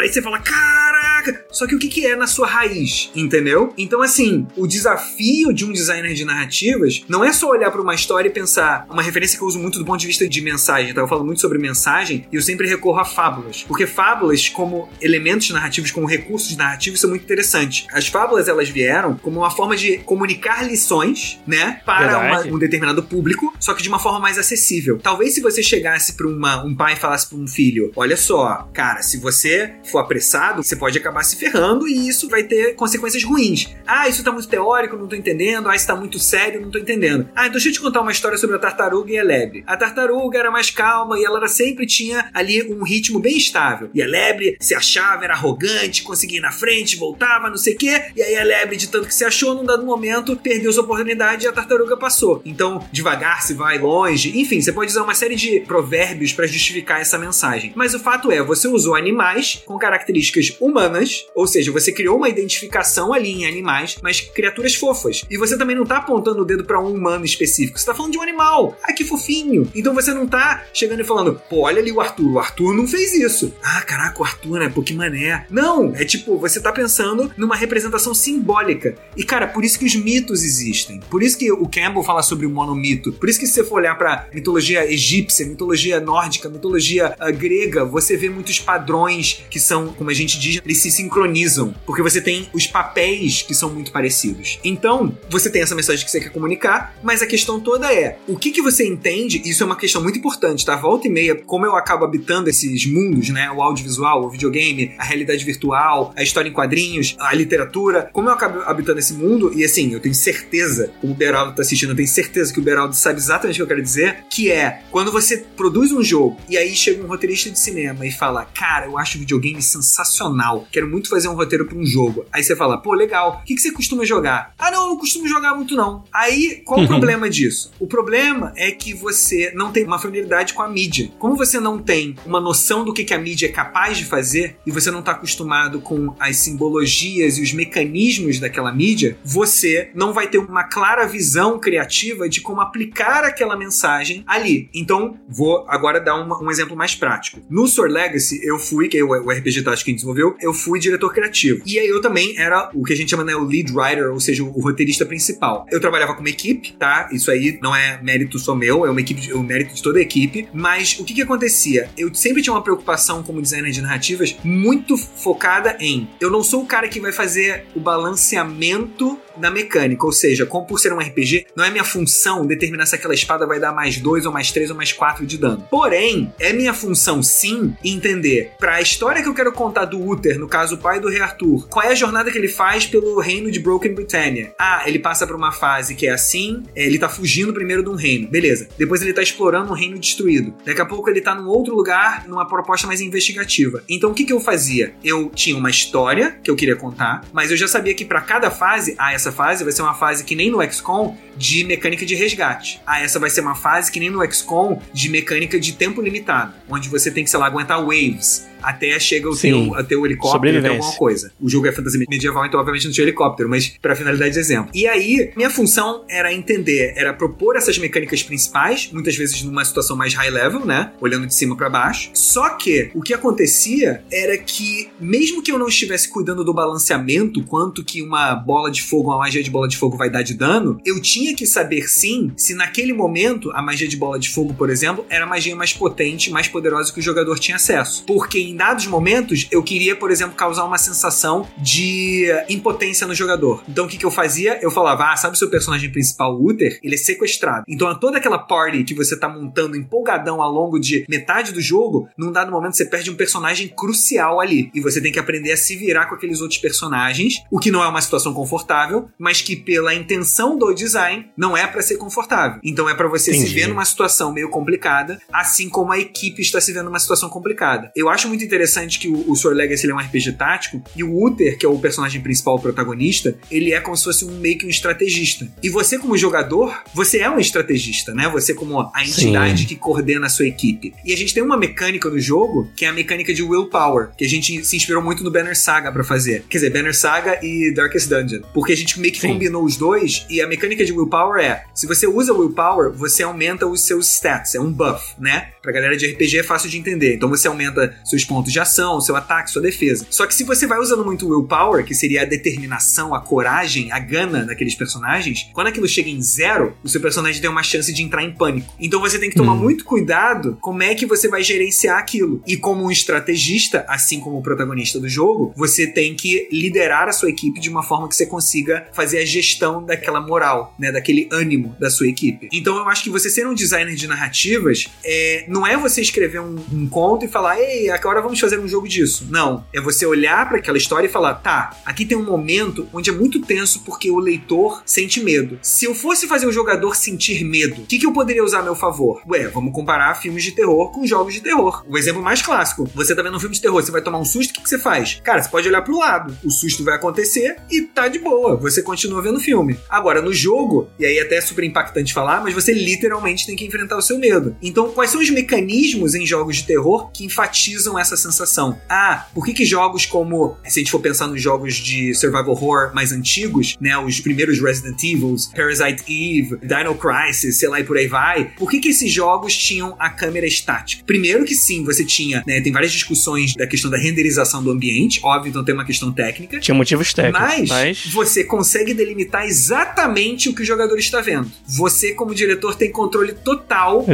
Aí 0.00 0.08
você 0.08 0.22
fala, 0.22 0.38
caraca! 0.38 1.10
só 1.50 1.66
que 1.66 1.74
o 1.74 1.78
que 1.78 2.06
é 2.06 2.16
na 2.16 2.26
sua 2.26 2.46
raiz, 2.46 3.10
entendeu? 3.14 3.72
Então, 3.76 4.02
assim, 4.02 4.46
o 4.56 4.66
desafio 4.66 5.52
de 5.52 5.64
um 5.64 5.72
designer 5.72 6.14
de 6.14 6.24
narrativas 6.24 7.04
não 7.08 7.24
é 7.24 7.32
só 7.32 7.50
olhar 7.50 7.70
para 7.70 7.80
uma 7.80 7.94
história 7.94 8.28
e 8.28 8.32
pensar, 8.32 8.86
uma 8.88 9.02
referência 9.02 9.36
que 9.36 9.44
eu 9.44 9.48
uso 9.48 9.58
muito 9.58 9.78
do 9.78 9.84
ponto 9.84 10.00
de 10.00 10.06
vista 10.06 10.28
de 10.28 10.40
mensagem, 10.40 10.94
tá? 10.94 11.00
Eu 11.00 11.08
falo 11.08 11.24
muito 11.24 11.40
sobre 11.40 11.58
mensagem 11.58 12.26
e 12.30 12.36
eu 12.36 12.42
sempre 12.42 12.68
recorro 12.68 12.98
a 12.98 13.04
fábulas, 13.04 13.64
porque 13.64 13.86
fábulas, 13.86 14.48
como 14.48 14.88
elementos 15.00 15.50
narrativos, 15.50 15.90
como 15.90 16.06
recursos 16.06 16.56
narrativos, 16.56 17.00
são 17.00 17.10
muito 17.10 17.26
interessantes. 17.30 17.86
As 17.92 18.08
fábulas, 18.08 18.48
elas 18.48 18.68
vieram 18.68 19.16
como 19.16 19.40
uma 19.40 19.50
forma 19.50 19.76
de 19.76 19.98
comunicar 19.98 20.66
lições, 20.66 21.40
né, 21.46 21.80
para 21.84 22.18
uma, 22.18 22.54
um 22.54 22.58
determinado 22.58 23.02
público, 23.02 23.54
só 23.60 23.74
que 23.74 23.82
de 23.82 23.88
uma 23.88 23.98
forma 23.98 24.18
mais 24.18 24.38
acessível. 24.38 24.98
Talvez 25.02 25.34
se 25.34 25.40
você 25.40 25.62
chegasse 25.62 26.14
para 26.14 26.26
um 26.26 26.74
pai 26.74 26.94
e 26.94 26.96
falasse 26.96 27.28
para 27.28 27.38
um 27.38 27.46
filho, 27.46 27.92
olha 27.94 28.16
só, 28.16 28.68
cara, 28.72 29.02
se 29.02 29.18
você 29.18 29.74
for 29.84 29.98
apressado, 29.98 30.62
você 30.62 30.76
pode 30.76 30.98
acabar 30.98 31.22
se 31.22 31.36
ferrando 31.36 31.86
e 31.86 32.08
isso 32.08 32.28
vai 32.28 32.42
ter 32.42 32.74
consequências 32.74 33.22
ruins. 33.22 33.68
Ah, 33.86 34.08
isso 34.08 34.24
tá 34.24 34.32
muito 34.32 34.48
teórico, 34.48 34.96
não 34.96 35.06
tô 35.06 35.16
entendendo. 35.16 35.68
Ah, 35.68 35.76
isso 35.76 35.86
tá 35.86 35.94
muito 35.94 36.18
sério, 36.18 36.60
não 36.60 36.70
tô 36.70 36.78
entendendo. 36.78 37.28
Ah, 37.34 37.42
então 37.42 37.52
deixa 37.52 37.68
eu 37.68 37.72
te 37.72 37.80
contar 37.80 38.00
uma 38.00 38.12
história 38.12 38.38
sobre 38.38 38.56
a 38.56 38.58
tartaruga 38.58 39.12
e 39.12 39.18
a 39.18 39.22
lebre. 39.22 39.62
A 39.66 39.76
tartaruga 39.76 40.38
era 40.38 40.50
mais 40.50 40.70
calma 40.70 41.18
e 41.18 41.24
ela 41.24 41.46
sempre 41.48 41.86
tinha 41.86 42.30
ali 42.34 42.62
um 42.62 42.82
ritmo 42.82 43.18
bem 43.18 43.36
estável. 43.36 43.90
E 43.94 44.02
a 44.02 44.06
lebre 44.06 44.56
se 44.60 44.74
achava, 44.74 45.24
era 45.24 45.34
arrogante, 45.34 46.02
conseguia 46.02 46.38
ir 46.38 46.42
na 46.42 46.52
frente, 46.52 46.96
voltava, 47.10 47.50
não 47.50 47.56
sei 47.56 47.74
o 47.74 47.78
quê. 47.78 48.02
E 48.16 48.22
aí 48.22 48.36
a 48.36 48.44
lebre, 48.44 48.76
de 48.76 48.88
tanto 48.88 49.08
que 49.08 49.14
se 49.14 49.24
achou, 49.24 49.54
num 49.54 49.64
dado 49.64 49.84
momento, 49.84 50.36
perdeu 50.36 50.72
sua 50.72 50.84
oportunidade 50.84 51.44
e 51.44 51.48
a 51.48 51.52
tartaruga 51.52 51.96
passou. 51.96 52.40
Então, 52.44 52.86
devagar 52.92 53.42
se 53.42 53.54
vai 53.54 53.78
longe. 53.78 54.38
Enfim, 54.38 54.60
você 54.60 54.72
pode 54.72 54.90
usar 54.90 55.02
uma 55.02 55.14
série 55.14 55.34
de 55.34 55.60
provérbios 55.60 56.32
para 56.32 56.46
justificar 56.46 57.00
essa 57.00 57.18
mensagem. 57.18 57.72
Mas 57.74 57.94
o 57.94 57.98
fato 57.98 58.30
é, 58.30 58.42
você 58.42 58.68
usou 58.68 58.94
animais 58.94 59.62
com 59.66 59.78
características 59.78 60.56
humanas, 60.60 61.26
ou 61.34 61.46
seja, 61.46 61.72
você 61.72 61.92
criou 61.92 62.16
uma 62.16 62.28
identificação 62.28 63.12
ali 63.12 63.30
em 63.30 63.46
animais, 63.46 63.96
mas 64.02 64.20
criaturas 64.20 64.74
fofas. 64.74 65.22
E 65.28 65.36
você 65.36 65.58
também 65.58 65.76
não 65.76 65.84
tá 65.84 65.98
apontando 65.98 66.42
o 66.42 66.44
dedo 66.44 66.64
para 66.64 66.80
um 66.80 66.92
humano 66.92 67.24
específico, 67.24 67.78
você 67.78 67.86
tá 67.86 67.94
falando 67.94 68.12
de 68.12 68.18
um 68.18 68.22
animal. 68.22 68.76
Ai, 68.84 68.94
que 68.94 69.04
fofinho. 69.04 69.70
Então 69.74 69.94
você 69.94 70.12
não 70.12 70.26
tá 70.26 70.64
chegando 70.72 71.00
e 71.00 71.04
falando, 71.04 71.40
pô, 71.48 71.62
olha 71.62 71.80
ali 71.80 71.90
o 71.90 72.00
Arthur, 72.00 72.32
o 72.32 72.38
Arthur 72.38 72.74
não 72.74 72.86
fez 72.86 73.14
isso. 73.14 73.52
Ah, 73.62 73.82
caraca, 73.82 74.20
o 74.20 74.24
Arthur, 74.24 74.60
né? 74.60 74.68
Pô, 74.68 74.82
que 74.82 74.94
mané. 74.94 75.46
Não, 75.50 75.92
é 75.94 76.04
tipo, 76.04 76.38
você 76.38 76.60
tá 76.60 76.72
pensando 76.72 76.99
numa 77.36 77.56
representação 77.56 78.14
simbólica. 78.14 78.94
E 79.16 79.24
cara, 79.24 79.46
por 79.46 79.64
isso 79.64 79.78
que 79.78 79.84
os 79.84 79.94
mitos 79.94 80.44
existem. 80.44 81.00
Por 81.10 81.22
isso 81.22 81.38
que 81.38 81.50
o 81.50 81.68
Campbell 81.68 82.02
fala 82.02 82.22
sobre 82.22 82.46
o 82.46 82.50
monomito. 82.50 83.12
Por 83.12 83.28
isso 83.28 83.38
que 83.38 83.46
se 83.46 83.54
você 83.54 83.64
for 83.64 83.76
olhar 83.76 83.96
pra 83.96 84.28
mitologia 84.32 84.90
egípcia, 84.90 85.46
mitologia 85.46 86.00
nórdica, 86.00 86.48
mitologia 86.48 87.14
uh, 87.20 87.32
grega, 87.36 87.84
você 87.84 88.16
vê 88.16 88.28
muitos 88.28 88.58
padrões 88.58 89.44
que 89.50 89.60
são, 89.60 89.88
como 89.88 90.10
a 90.10 90.14
gente 90.14 90.38
diz, 90.38 90.60
eles 90.64 90.78
se 90.78 90.90
sincronizam. 90.90 91.74
Porque 91.86 92.02
você 92.02 92.20
tem 92.20 92.48
os 92.52 92.66
papéis 92.66 93.42
que 93.42 93.54
são 93.54 93.70
muito 93.70 93.92
parecidos. 93.92 94.58
Então, 94.64 95.16
você 95.28 95.50
tem 95.50 95.62
essa 95.62 95.74
mensagem 95.74 96.04
que 96.04 96.10
você 96.10 96.20
quer 96.20 96.30
comunicar, 96.30 96.94
mas 97.02 97.22
a 97.22 97.26
questão 97.26 97.60
toda 97.60 97.92
é: 97.92 98.18
o 98.26 98.36
que, 98.36 98.50
que 98.50 98.62
você 98.62 98.86
entende? 98.86 99.40
Isso 99.44 99.62
é 99.62 99.66
uma 99.66 99.76
questão 99.76 100.02
muito 100.02 100.18
importante, 100.18 100.64
tá? 100.64 100.76
Volta 100.76 101.08
e 101.08 101.10
meia, 101.10 101.34
como 101.34 101.66
eu 101.66 101.76
acabo 101.76 102.04
habitando 102.04 102.48
esses 102.48 102.86
mundos, 102.86 103.28
né? 103.30 103.50
O 103.50 103.62
audiovisual, 103.62 104.24
o 104.24 104.30
videogame, 104.30 104.94
a 104.98 105.04
realidade 105.04 105.44
virtual, 105.44 106.12
a 106.16 106.22
história 106.22 106.48
em 106.48 106.52
quadrinhos, 106.52 106.89
a 107.18 107.34
literatura. 107.34 108.10
Como 108.12 108.28
eu 108.28 108.32
acabo 108.32 108.60
habitando 108.60 108.98
esse 108.98 109.14
mundo, 109.14 109.52
e 109.54 109.64
assim, 109.64 109.92
eu 109.92 110.00
tenho 110.00 110.14
certeza, 110.14 110.92
como 111.00 111.12
o 111.12 111.16
Beraldo 111.16 111.54
tá 111.54 111.62
assistindo, 111.62 111.90
eu 111.90 111.96
tenho 111.96 112.08
certeza 112.08 112.52
que 112.52 112.60
o 112.60 112.62
Beraldo 112.62 112.94
sabe 112.94 113.18
exatamente 113.18 113.56
o 113.56 113.58
que 113.58 113.62
eu 113.62 113.76
quero 113.76 113.82
dizer, 113.82 114.24
que 114.30 114.50
é 114.50 114.82
quando 114.90 115.12
você 115.12 115.38
produz 115.56 115.92
um 115.92 116.02
jogo 116.02 116.36
e 116.48 116.56
aí 116.56 116.74
chega 116.74 117.02
um 117.02 117.06
roteirista 117.06 117.50
de 117.50 117.58
cinema 117.58 118.06
e 118.06 118.12
fala, 118.12 118.44
cara, 118.44 118.86
eu 118.86 118.98
acho 118.98 119.16
o 119.16 119.20
videogame 119.20 119.62
sensacional, 119.62 120.66
quero 120.70 120.88
muito 120.88 121.08
fazer 121.08 121.28
um 121.28 121.34
roteiro 121.34 121.66
para 121.66 121.76
um 121.76 121.84
jogo. 121.84 122.24
Aí 122.32 122.42
você 122.42 122.56
fala, 122.56 122.78
pô, 122.78 122.94
legal, 122.94 123.40
o 123.42 123.44
que, 123.44 123.54
que 123.54 123.60
você 123.60 123.72
costuma 123.72 124.04
jogar? 124.04 124.54
Ah, 124.58 124.70
não, 124.70 124.82
eu 124.82 124.88
não 124.90 124.96
costumo 124.98 125.28
jogar 125.28 125.54
muito 125.54 125.74
não. 125.76 126.04
Aí, 126.12 126.62
qual 126.64 126.80
o 126.80 126.86
problema 126.88 127.28
disso? 127.28 127.72
O 127.78 127.86
problema 127.86 128.52
é 128.56 128.70
que 128.70 128.94
você 128.94 129.52
não 129.54 129.72
tem 129.72 129.84
uma 129.84 129.98
familiaridade 129.98 130.54
com 130.54 130.62
a 130.62 130.68
mídia. 130.68 131.10
Como 131.18 131.36
você 131.36 131.60
não 131.60 131.78
tem 131.78 132.16
uma 132.26 132.40
noção 132.40 132.84
do 132.84 132.92
que, 132.92 133.04
que 133.04 133.14
a 133.14 133.18
mídia 133.18 133.46
é 133.46 133.50
capaz 133.50 133.98
de 133.98 134.04
fazer 134.04 134.56
e 134.66 134.70
você 134.70 134.90
não 134.90 135.00
está 135.00 135.12
acostumado 135.12 135.80
com 135.80 136.14
as 136.18 136.36
simbologias 136.36 136.79
e 136.82 137.42
os 137.42 137.52
mecanismos 137.52 138.38
daquela 138.38 138.72
mídia, 138.72 139.16
você 139.24 139.90
não 139.94 140.12
vai 140.12 140.28
ter 140.28 140.38
uma 140.38 140.64
clara 140.64 141.06
visão 141.06 141.58
criativa 141.58 142.28
de 142.28 142.40
como 142.40 142.60
aplicar 142.60 143.24
aquela 143.24 143.56
mensagem 143.56 144.24
ali. 144.26 144.68
Então, 144.74 145.18
vou 145.28 145.64
agora 145.68 146.00
dar 146.00 146.16
uma, 146.16 146.42
um 146.42 146.50
exemplo 146.50 146.76
mais 146.76 146.94
prático. 146.94 147.40
No 147.48 147.66
Sword 147.66 147.92
Legacy, 147.92 148.40
eu 148.42 148.58
fui, 148.58 148.88
que 148.88 148.98
é 148.98 149.02
o, 149.02 149.08
o 149.08 149.30
RPG 149.30 149.62
tático 149.62 149.86
que 149.86 149.92
desenvolveu, 149.92 150.36
eu 150.40 150.52
fui 150.52 150.78
diretor 150.78 151.12
criativo. 151.12 151.62
E 151.66 151.78
aí 151.78 151.88
eu 151.88 152.00
também 152.00 152.34
era 152.38 152.70
o 152.74 152.84
que 152.84 152.92
a 152.92 152.96
gente 152.96 153.10
chama, 153.10 153.24
né, 153.24 153.34
o 153.34 153.44
lead 153.44 153.72
writer, 153.72 154.10
ou 154.12 154.20
seja, 154.20 154.42
o 154.42 154.60
roteirista 154.60 155.04
principal. 155.04 155.66
Eu 155.70 155.80
trabalhava 155.80 156.14
com 156.14 156.20
uma 156.20 156.30
equipe, 156.30 156.72
tá? 156.72 157.08
Isso 157.12 157.30
aí 157.30 157.58
não 157.62 157.74
é 157.74 158.00
mérito 158.02 158.38
só 158.38 158.54
meu, 158.54 158.86
é 158.86 158.90
uma 158.90 159.00
equipe, 159.00 159.30
é 159.30 159.34
um 159.34 159.42
mérito 159.42 159.74
de 159.74 159.82
toda 159.82 159.98
a 159.98 160.02
equipe. 160.02 160.48
Mas 160.52 160.98
o 160.98 161.04
que 161.04 161.14
que 161.14 161.22
acontecia? 161.22 161.90
Eu 161.96 162.14
sempre 162.14 162.42
tinha 162.42 162.52
uma 162.52 162.62
preocupação 162.62 163.22
como 163.22 163.42
designer 163.42 163.70
de 163.70 163.80
narrativas 163.80 164.36
muito 164.44 164.96
focada 164.96 165.76
em 165.80 166.08
eu 166.20 166.30
não 166.30 166.42
sou 166.42 166.62
o 166.62 166.66
cara 166.70 166.88
que 166.88 167.00
vai 167.00 167.10
fazer 167.10 167.64
o 167.74 167.80
balanceamento 167.80 169.18
da 169.36 169.50
mecânica, 169.50 170.06
ou 170.06 170.12
seja, 170.12 170.46
como 170.46 170.66
por 170.66 170.78
ser 170.78 170.92
um 170.92 170.98
RPG, 170.98 171.46
não 171.56 171.64
é 171.64 171.70
minha 171.70 171.82
função 171.82 172.46
determinar 172.46 172.86
se 172.86 172.94
aquela 172.94 173.14
espada 173.14 173.46
vai 173.46 173.58
dar 173.58 173.72
mais 173.72 173.98
2 173.98 174.24
ou 174.26 174.32
mais 174.32 174.52
3 174.52 174.70
ou 174.70 174.76
mais 174.76 174.92
4 174.92 175.26
de 175.26 175.36
dano. 175.36 175.66
Porém, 175.68 176.32
é 176.38 176.52
minha 176.52 176.72
função 176.72 177.22
sim 177.22 177.74
entender 177.84 178.52
para 178.58 178.76
a 178.76 178.80
história 178.80 179.22
que 179.22 179.28
eu 179.28 179.34
quero 179.34 179.52
contar 179.52 179.86
do 179.86 180.00
Uther, 180.00 180.38
no 180.38 180.46
caso 180.46 180.76
o 180.76 180.78
pai 180.78 181.00
do 181.00 181.08
rei 181.08 181.20
Arthur, 181.20 181.66
qual 181.68 181.84
é 181.84 181.88
a 181.88 181.94
jornada 181.94 182.30
que 182.30 182.38
ele 182.38 182.48
faz 182.48 182.86
pelo 182.86 183.18
reino 183.18 183.50
de 183.50 183.58
Broken 183.58 183.94
Britannia. 183.94 184.54
Ah, 184.58 184.84
ele 184.86 184.98
passa 184.98 185.26
por 185.26 185.34
uma 185.34 185.50
fase 185.50 185.94
que 185.94 186.06
é 186.06 186.12
assim, 186.12 186.62
é, 186.76 186.86
ele 186.86 186.98
tá 186.98 187.08
fugindo 187.08 187.52
primeiro 187.52 187.82
de 187.82 187.88
um 187.88 187.94
reino, 187.96 188.28
beleza. 188.28 188.68
Depois 188.78 189.02
ele 189.02 189.12
tá 189.12 189.22
explorando 189.22 189.72
um 189.72 189.74
reino 189.74 189.98
destruído. 189.98 190.54
Daqui 190.64 190.80
a 190.80 190.86
pouco 190.86 191.10
ele 191.10 191.20
tá 191.20 191.34
num 191.34 191.48
outro 191.48 191.74
lugar, 191.74 192.28
numa 192.28 192.46
proposta 192.46 192.86
mais 192.86 193.00
investigativa. 193.00 193.82
Então 193.88 194.10
o 194.10 194.14
que 194.14 194.24
que 194.24 194.32
eu 194.32 194.40
fazia? 194.40 194.94
Eu 195.02 195.30
tinha 195.34 195.56
uma 195.56 195.70
história 195.70 196.38
que 196.42 196.50
eu 196.50 196.56
queria 196.60 196.76
contar, 196.76 197.24
mas 197.32 197.50
eu 197.50 197.56
já 197.56 197.66
sabia 197.66 197.94
que 197.94 198.04
para 198.04 198.20
cada 198.20 198.50
fase, 198.50 198.94
ah, 198.98 199.14
essa 199.14 199.32
fase 199.32 199.64
vai 199.64 199.72
ser 199.72 199.80
uma 199.80 199.94
fase 199.94 200.24
que 200.24 200.36
nem 200.36 200.50
no 200.50 200.62
XCOM 200.70 201.16
de 201.36 201.64
mecânica 201.64 202.04
de 202.04 202.14
resgate. 202.14 202.80
Ah, 202.86 203.00
essa 203.00 203.18
vai 203.18 203.30
ser 203.30 203.40
uma 203.40 203.54
fase 203.54 203.90
que 203.90 203.98
nem 203.98 204.10
no 204.10 204.22
XCOM 204.30 204.78
de 204.92 205.08
mecânica 205.08 205.58
de 205.58 205.72
tempo 205.72 206.02
limitado, 206.02 206.52
onde 206.68 206.88
você 206.88 207.10
tem 207.10 207.24
que, 207.24 207.30
sei 207.30 207.40
lá, 207.40 207.46
aguentar 207.46 207.80
waves 207.80 208.49
até 208.62 208.98
chega 208.98 209.28
o 209.28 209.36
teu, 209.36 209.74
até 209.74 209.96
o 209.96 210.06
helicóptero, 210.06 210.58
até 210.58 210.68
alguma 210.68 210.92
coisa. 210.96 211.32
O 211.40 211.48
jogo 211.48 211.66
é 211.66 211.72
fantasia 211.72 212.04
medieval, 212.08 212.46
então 212.46 212.58
obviamente 212.58 212.86
não 212.86 212.92
tinha 212.92 213.04
helicóptero, 213.04 213.48
mas 213.48 213.68
para 213.80 213.94
finalidade 213.94 214.34
de 214.34 214.38
exemplo. 214.38 214.70
E 214.74 214.86
aí, 214.86 215.32
minha 215.36 215.50
função 215.50 216.04
era 216.08 216.32
entender, 216.32 216.92
era 216.96 217.12
propor 217.12 217.56
essas 217.56 217.78
mecânicas 217.78 218.22
principais, 218.22 218.90
muitas 218.92 219.16
vezes 219.16 219.42
numa 219.42 219.64
situação 219.64 219.96
mais 219.96 220.14
high 220.14 220.30
level, 220.30 220.64
né? 220.64 220.92
Olhando 221.00 221.26
de 221.26 221.34
cima 221.34 221.56
para 221.56 221.68
baixo. 221.68 222.10
Só 222.14 222.50
que 222.50 222.90
o 222.94 223.02
que 223.02 223.14
acontecia 223.14 224.02
era 224.10 224.36
que, 224.38 224.90
mesmo 225.00 225.42
que 225.42 225.52
eu 225.52 225.58
não 225.58 225.68
estivesse 225.68 226.08
cuidando 226.08 226.44
do 226.44 226.52
balanceamento, 226.52 227.42
quanto 227.44 227.84
que 227.84 228.02
uma 228.02 228.34
bola 228.34 228.70
de 228.70 228.82
fogo, 228.82 229.10
uma 229.10 229.18
magia 229.18 229.42
de 229.42 229.50
bola 229.50 229.68
de 229.68 229.76
fogo 229.76 229.96
vai 229.96 230.10
dar 230.10 230.22
de 230.22 230.34
dano, 230.34 230.80
eu 230.84 231.00
tinha 231.00 231.34
que 231.34 231.46
saber 231.46 231.88
sim 231.88 232.32
se 232.36 232.54
naquele 232.54 232.92
momento 232.92 233.50
a 233.52 233.62
magia 233.62 233.88
de 233.88 233.96
bola 233.96 234.18
de 234.18 234.28
fogo, 234.28 234.54
por 234.54 234.70
exemplo, 234.70 235.04
era 235.08 235.24
a 235.24 235.28
magia 235.28 235.54
mais 235.56 235.72
potente, 235.72 236.30
mais 236.30 236.48
poderosa 236.48 236.92
que 236.92 237.00
o 237.00 237.02
jogador 237.02 237.38
tinha 237.38 237.56
acesso. 237.56 238.04
Porque 238.06 238.38
em 238.50 238.56
dados 238.56 238.86
momentos 238.86 239.46
eu 239.50 239.62
queria, 239.62 239.94
por 239.94 240.10
exemplo, 240.10 240.34
causar 240.34 240.64
uma 240.64 240.78
sensação 240.78 241.48
de 241.58 242.26
impotência 242.48 243.06
no 243.06 243.14
jogador. 243.14 243.62
Então 243.68 243.86
o 243.86 243.88
que, 243.88 243.96
que 243.96 244.04
eu 244.04 244.10
fazia? 244.10 244.58
Eu 244.60 244.70
falava, 244.70 245.12
ah, 245.12 245.16
sabe 245.16 245.34
o 245.34 245.38
seu 245.38 245.48
personagem 245.48 245.90
principal, 245.90 246.34
o 246.34 246.50
Uther? 246.50 246.78
Ele 246.82 246.94
é 246.94 246.98
sequestrado. 246.98 247.64
Então 247.68 247.92
toda 247.98 248.18
aquela 248.18 248.38
party 248.38 248.84
que 248.84 248.94
você 248.94 249.16
tá 249.16 249.28
montando 249.28 249.76
empolgadão 249.76 250.42
ao 250.42 250.50
longo 250.50 250.78
de 250.78 251.04
metade 251.08 251.52
do 251.52 251.60
jogo, 251.60 252.08
num 252.16 252.32
dado 252.32 252.50
momento 252.50 252.76
você 252.76 252.84
perde 252.84 253.10
um 253.10 253.14
personagem 253.14 253.68
crucial 253.68 254.40
ali. 254.40 254.70
E 254.74 254.80
você 254.80 255.00
tem 255.00 255.12
que 255.12 255.18
aprender 255.18 255.52
a 255.52 255.56
se 255.56 255.76
virar 255.76 256.06
com 256.06 256.14
aqueles 256.14 256.40
outros 256.40 256.58
personagens, 256.58 257.42
o 257.50 257.58
que 257.58 257.70
não 257.70 257.82
é 257.82 257.88
uma 257.88 258.00
situação 258.00 258.34
confortável, 258.34 259.08
mas 259.18 259.40
que 259.40 259.54
pela 259.54 259.94
intenção 259.94 260.58
do 260.58 260.72
design 260.72 261.30
não 261.36 261.56
é 261.56 261.66
para 261.66 261.82
ser 261.82 261.96
confortável. 261.96 262.60
Então 262.64 262.88
é 262.88 262.94
para 262.94 263.08
você 263.08 263.30
Entendi. 263.30 263.48
se 263.48 263.54
ver 263.54 263.68
numa 263.68 263.84
situação 263.84 264.32
meio 264.32 264.50
complicada, 264.50 265.20
assim 265.32 265.68
como 265.68 265.92
a 265.92 265.98
equipe 265.98 266.42
está 266.42 266.60
se 266.60 266.72
vendo 266.72 266.86
numa 266.86 266.98
situação 266.98 267.28
complicada. 267.28 267.92
Eu 267.94 268.08
acho 268.08 268.28
muito 268.28 268.39
interessante 268.42 268.98
que 268.98 269.08
o, 269.08 269.30
o 269.30 269.36
Sword 269.36 269.58
Legacy 269.58 269.88
é 269.88 269.94
um 269.94 269.98
RPG 269.98 270.32
tático 270.32 270.82
e 270.96 271.02
o 271.02 271.24
Uther, 271.24 271.58
que 271.58 271.66
é 271.66 271.68
o 271.68 271.78
personagem 271.78 272.20
principal, 272.20 272.56
o 272.56 272.60
protagonista, 272.60 273.36
ele 273.50 273.72
é 273.72 273.80
como 273.80 273.96
se 273.96 274.04
fosse 274.04 274.24
um 274.24 274.38
meio 274.38 274.58
que 274.58 274.66
um 274.66 274.68
estrategista. 274.68 275.48
E 275.62 275.68
você 275.68 275.98
como 275.98 276.16
jogador, 276.16 276.82
você 276.94 277.18
é 277.18 277.30
um 277.30 277.38
estrategista, 277.38 278.14
né? 278.14 278.28
Você 278.28 278.54
como 278.54 278.80
a 278.80 279.02
entidade 279.02 279.62
Sim. 279.62 279.68
que 279.68 279.76
coordena 279.76 280.26
a 280.26 280.30
sua 280.30 280.46
equipe. 280.46 280.92
E 281.04 281.12
a 281.12 281.16
gente 281.16 281.34
tem 281.34 281.42
uma 281.42 281.56
mecânica 281.56 282.08
no 282.08 282.18
jogo 282.18 282.70
que 282.76 282.84
é 282.84 282.88
a 282.88 282.92
mecânica 282.92 283.32
de 283.32 283.42
willpower, 283.42 284.10
que 284.16 284.24
a 284.24 284.28
gente 284.28 284.64
se 284.64 284.76
inspirou 284.76 285.02
muito 285.02 285.22
no 285.24 285.30
Banner 285.30 285.58
Saga 285.58 285.92
para 285.92 286.04
fazer. 286.04 286.44
Quer 286.48 286.58
dizer, 286.58 286.70
Banner 286.70 286.96
Saga 286.96 287.38
e 287.42 287.72
Darkest 287.74 288.08
Dungeon. 288.08 288.42
Porque 288.52 288.72
a 288.72 288.76
gente 288.76 289.00
meio 289.00 289.12
que 289.12 289.20
Sim. 289.20 289.28
combinou 289.28 289.64
os 289.64 289.76
dois 289.76 290.26
e 290.28 290.40
a 290.40 290.46
mecânica 290.46 290.84
de 290.84 290.92
willpower 290.92 291.42
é, 291.42 291.64
se 291.74 291.86
você 291.86 292.06
usa 292.06 292.32
willpower, 292.32 292.92
você 292.92 293.22
aumenta 293.22 293.66
os 293.66 293.86
seus 293.86 294.06
stats, 294.06 294.54
é 294.54 294.60
um 294.60 294.72
buff, 294.72 295.14
né? 295.18 295.52
Pra 295.62 295.72
galera 295.72 295.96
de 295.96 296.06
RPG 296.06 296.38
é 296.38 296.42
fácil 296.42 296.70
de 296.70 296.78
entender. 296.78 297.14
Então 297.14 297.28
você 297.28 297.46
aumenta 297.46 297.94
seus 298.04 298.24
pontos 298.24 298.52
de 298.52 298.58
ação, 298.58 299.00
seu 299.00 299.14
ataque, 299.14 299.50
sua 299.50 299.60
defesa. 299.60 300.06
Só 300.08 300.26
que 300.26 300.34
se 300.34 300.44
você 300.44 300.66
vai 300.66 300.78
usando 300.78 301.04
muito 301.04 301.28
willpower, 301.28 301.84
que 301.84 301.94
seria 301.94 302.22
a 302.22 302.24
determinação, 302.24 303.14
a 303.14 303.20
coragem, 303.20 303.92
a 303.92 303.98
gana 303.98 304.44
daqueles 304.44 304.74
personagens, 304.74 305.50
quando 305.52 305.66
aquilo 305.66 305.86
chega 305.86 306.08
em 306.08 306.22
zero, 306.22 306.74
o 306.82 306.88
seu 306.88 307.00
personagem 307.00 307.40
tem 307.40 307.50
uma 307.50 307.62
chance 307.62 307.92
de 307.92 308.02
entrar 308.02 308.22
em 308.22 308.32
pânico. 308.32 308.72
Então 308.80 309.00
você 309.00 309.18
tem 309.18 309.28
que 309.28 309.36
tomar 309.36 309.52
hum. 309.52 309.58
muito 309.58 309.84
cuidado 309.84 310.56
como 310.60 310.82
é 310.82 310.94
que 310.94 311.04
você 311.04 311.28
vai 311.28 311.42
gerenciar 311.42 311.98
aquilo. 311.98 312.42
E 312.46 312.56
como 312.56 312.84
um 312.84 312.90
estrategista, 312.90 313.84
assim 313.88 314.18
como 314.18 314.38
o 314.38 314.42
protagonista 314.42 314.98
do 314.98 315.08
jogo, 315.08 315.52
você 315.56 315.86
tem 315.86 316.14
que 316.14 316.48
liderar 316.50 317.08
a 317.08 317.12
sua 317.12 317.28
equipe 317.28 317.60
de 317.60 317.68
uma 317.68 317.82
forma 317.82 318.08
que 318.08 318.16
você 318.16 318.26
consiga 318.26 318.88
fazer 318.92 319.18
a 319.18 319.24
gestão 319.24 319.84
daquela 319.84 320.20
moral, 320.20 320.74
né, 320.78 320.90
daquele 320.90 321.28
ânimo 321.30 321.76
da 321.78 321.90
sua 321.90 322.08
equipe. 322.08 322.48
Então 322.52 322.76
eu 322.76 322.88
acho 322.88 323.04
que 323.04 323.10
você 323.10 323.28
ser 323.28 323.46
um 323.46 323.54
designer 323.54 323.94
de 323.94 324.06
narrativas 324.06 324.86
é, 325.04 325.44
não 325.50 325.66
é 325.66 325.76
você 325.76 326.00
escrever 326.00 326.40
um, 326.40 326.56
um 326.72 326.88
conto 326.88 327.24
e 327.24 327.28
falar, 327.28 327.58
ei, 327.58 327.90
agora 327.90 328.22
vamos 328.22 328.38
fazer 328.38 328.58
um 328.58 328.68
jogo 328.68 328.88
disso. 328.88 329.26
Não, 329.28 329.66
é 329.72 329.80
você 329.80 330.06
olhar 330.06 330.48
para 330.48 330.58
aquela 330.58 330.78
história 330.78 331.08
e 331.08 331.10
falar, 331.10 331.34
tá, 331.34 331.76
aqui 331.84 332.04
tem 332.04 332.16
um 332.16 332.24
momento 332.24 332.88
onde 332.92 333.10
é 333.10 333.12
muito 333.12 333.40
tenso 333.40 333.80
porque 333.80 334.10
o 334.10 334.18
leitor 334.18 334.80
sente 334.86 335.20
medo. 335.20 335.58
Se 335.60 335.86
eu 335.86 335.94
fosse 335.94 336.28
fazer 336.28 336.46
o 336.46 336.52
jogador 336.52 336.94
sentir 336.94 337.44
medo, 337.44 337.82
o 337.82 337.86
que, 337.86 337.98
que 337.98 338.06
eu 338.06 338.12
poderia 338.12 338.44
usar 338.44 338.60
a 338.60 338.62
meu 338.62 338.76
favor? 338.76 339.22
Ué, 339.28 339.48
vamos 339.48 339.74
comparar 339.74 340.14
filmes 340.14 340.44
de 340.44 340.52
terror 340.52 340.92
com 340.92 341.04
jogos 341.04 341.34
de 341.34 341.40
terror. 341.40 341.84
O 341.88 341.98
exemplo 341.98 342.22
mais 342.22 342.40
clássico, 342.40 342.88
você 342.94 343.14
tá 343.14 343.20
vendo 343.20 343.36
um 343.36 343.40
filme 343.40 343.56
de 343.56 343.60
terror, 343.60 343.82
você 343.82 343.90
vai 343.90 344.02
tomar 344.02 344.18
um 344.18 344.24
susto, 344.24 344.50
o 344.50 344.54
que, 344.54 344.62
que 344.62 344.68
você 344.68 344.78
faz? 344.78 345.20
Cara, 345.24 345.42
você 345.42 345.48
pode 345.48 345.66
olhar 345.66 345.82
pro 345.82 345.98
lado, 345.98 346.36
o 346.44 346.50
susto 346.50 346.84
vai 346.84 346.94
acontecer 346.94 347.56
e 347.68 347.82
tá 347.82 348.06
de 348.06 348.20
boa, 348.20 348.54
você 348.54 348.82
continua 348.82 349.20
vendo 349.20 349.38
o 349.38 349.40
filme. 349.40 349.76
Agora, 349.88 350.22
no 350.22 350.32
jogo, 350.32 350.88
e 350.96 351.04
aí 351.04 351.18
até 351.18 351.36
é 351.36 351.40
super 351.40 351.64
impactante 351.64 352.14
falar, 352.14 352.40
mas 352.40 352.54
você 352.54 352.72
literalmente 352.72 353.46
tem 353.46 353.56
que 353.56 353.64
enfrentar 353.64 353.96
o 353.96 354.02
seu 354.02 354.16
medo. 354.16 354.56
Então, 354.62 354.90
quais 354.92 355.10
são 355.10 355.20
os 355.20 355.28
mecanismos 355.40 356.14
em 356.14 356.26
jogos 356.26 356.56
de 356.56 356.64
terror 356.64 357.10
que 357.10 357.24
enfatizam 357.24 357.98
essa 357.98 358.16
sensação? 358.16 358.78
Ah, 358.88 359.26
por 359.34 359.44
que 359.44 359.52
que 359.52 359.64
jogos 359.64 360.04
como, 360.06 360.56
se 360.64 360.80
a 360.80 360.82
gente 360.82 360.90
for 360.90 361.00
pensar 361.00 361.26
nos 361.26 361.40
jogos 361.40 361.74
de 361.74 362.14
survival 362.14 362.50
horror 362.50 362.94
mais 362.94 363.12
antigos, 363.12 363.76
né, 363.80 363.96
os 363.98 364.20
primeiros 364.20 364.60
Resident 364.60 365.02
Evil, 365.02 365.36
Parasite 365.54 366.04
Eve, 366.08 366.58
Dino 366.62 366.94
Crisis, 366.94 367.58
sei 367.58 367.68
lá 367.68 367.80
e 367.80 367.84
por 367.84 367.96
aí 367.96 368.06
vai, 368.06 368.52
por 368.56 368.70
que 368.70 368.78
que 368.78 368.88
esses 368.88 369.10
jogos 369.12 369.56
tinham 369.56 369.96
a 369.98 370.10
câmera 370.10 370.46
estática? 370.46 371.02
Primeiro 371.06 371.44
que 371.44 371.54
sim, 371.54 371.84
você 371.84 372.04
tinha, 372.04 372.42
né, 372.46 372.60
tem 372.60 372.72
várias 372.72 372.92
discussões 372.92 373.54
da 373.54 373.66
questão 373.66 373.90
da 373.90 373.96
renderização 373.96 374.62
do 374.62 374.70
ambiente, 374.70 375.20
óbvio, 375.22 375.50
então 375.50 375.64
tem 375.64 375.74
uma 375.74 375.84
questão 375.84 376.12
técnica. 376.12 376.60
Tinha 376.60 376.74
motivos 376.74 377.14
técnicos, 377.14 377.40
mas, 377.40 377.68
mas... 377.68 378.06
você 378.06 378.44
consegue 378.44 378.92
delimitar 378.92 379.46
exatamente 379.46 380.48
o 380.48 380.54
que 380.54 380.62
o 380.62 380.64
jogador 380.64 380.98
está 380.98 381.20
vendo. 381.20 381.50
Você, 381.66 382.12
como 382.12 382.34
diretor, 382.34 382.74
tem 382.74 382.90
controle 382.90 383.32
total 383.32 384.04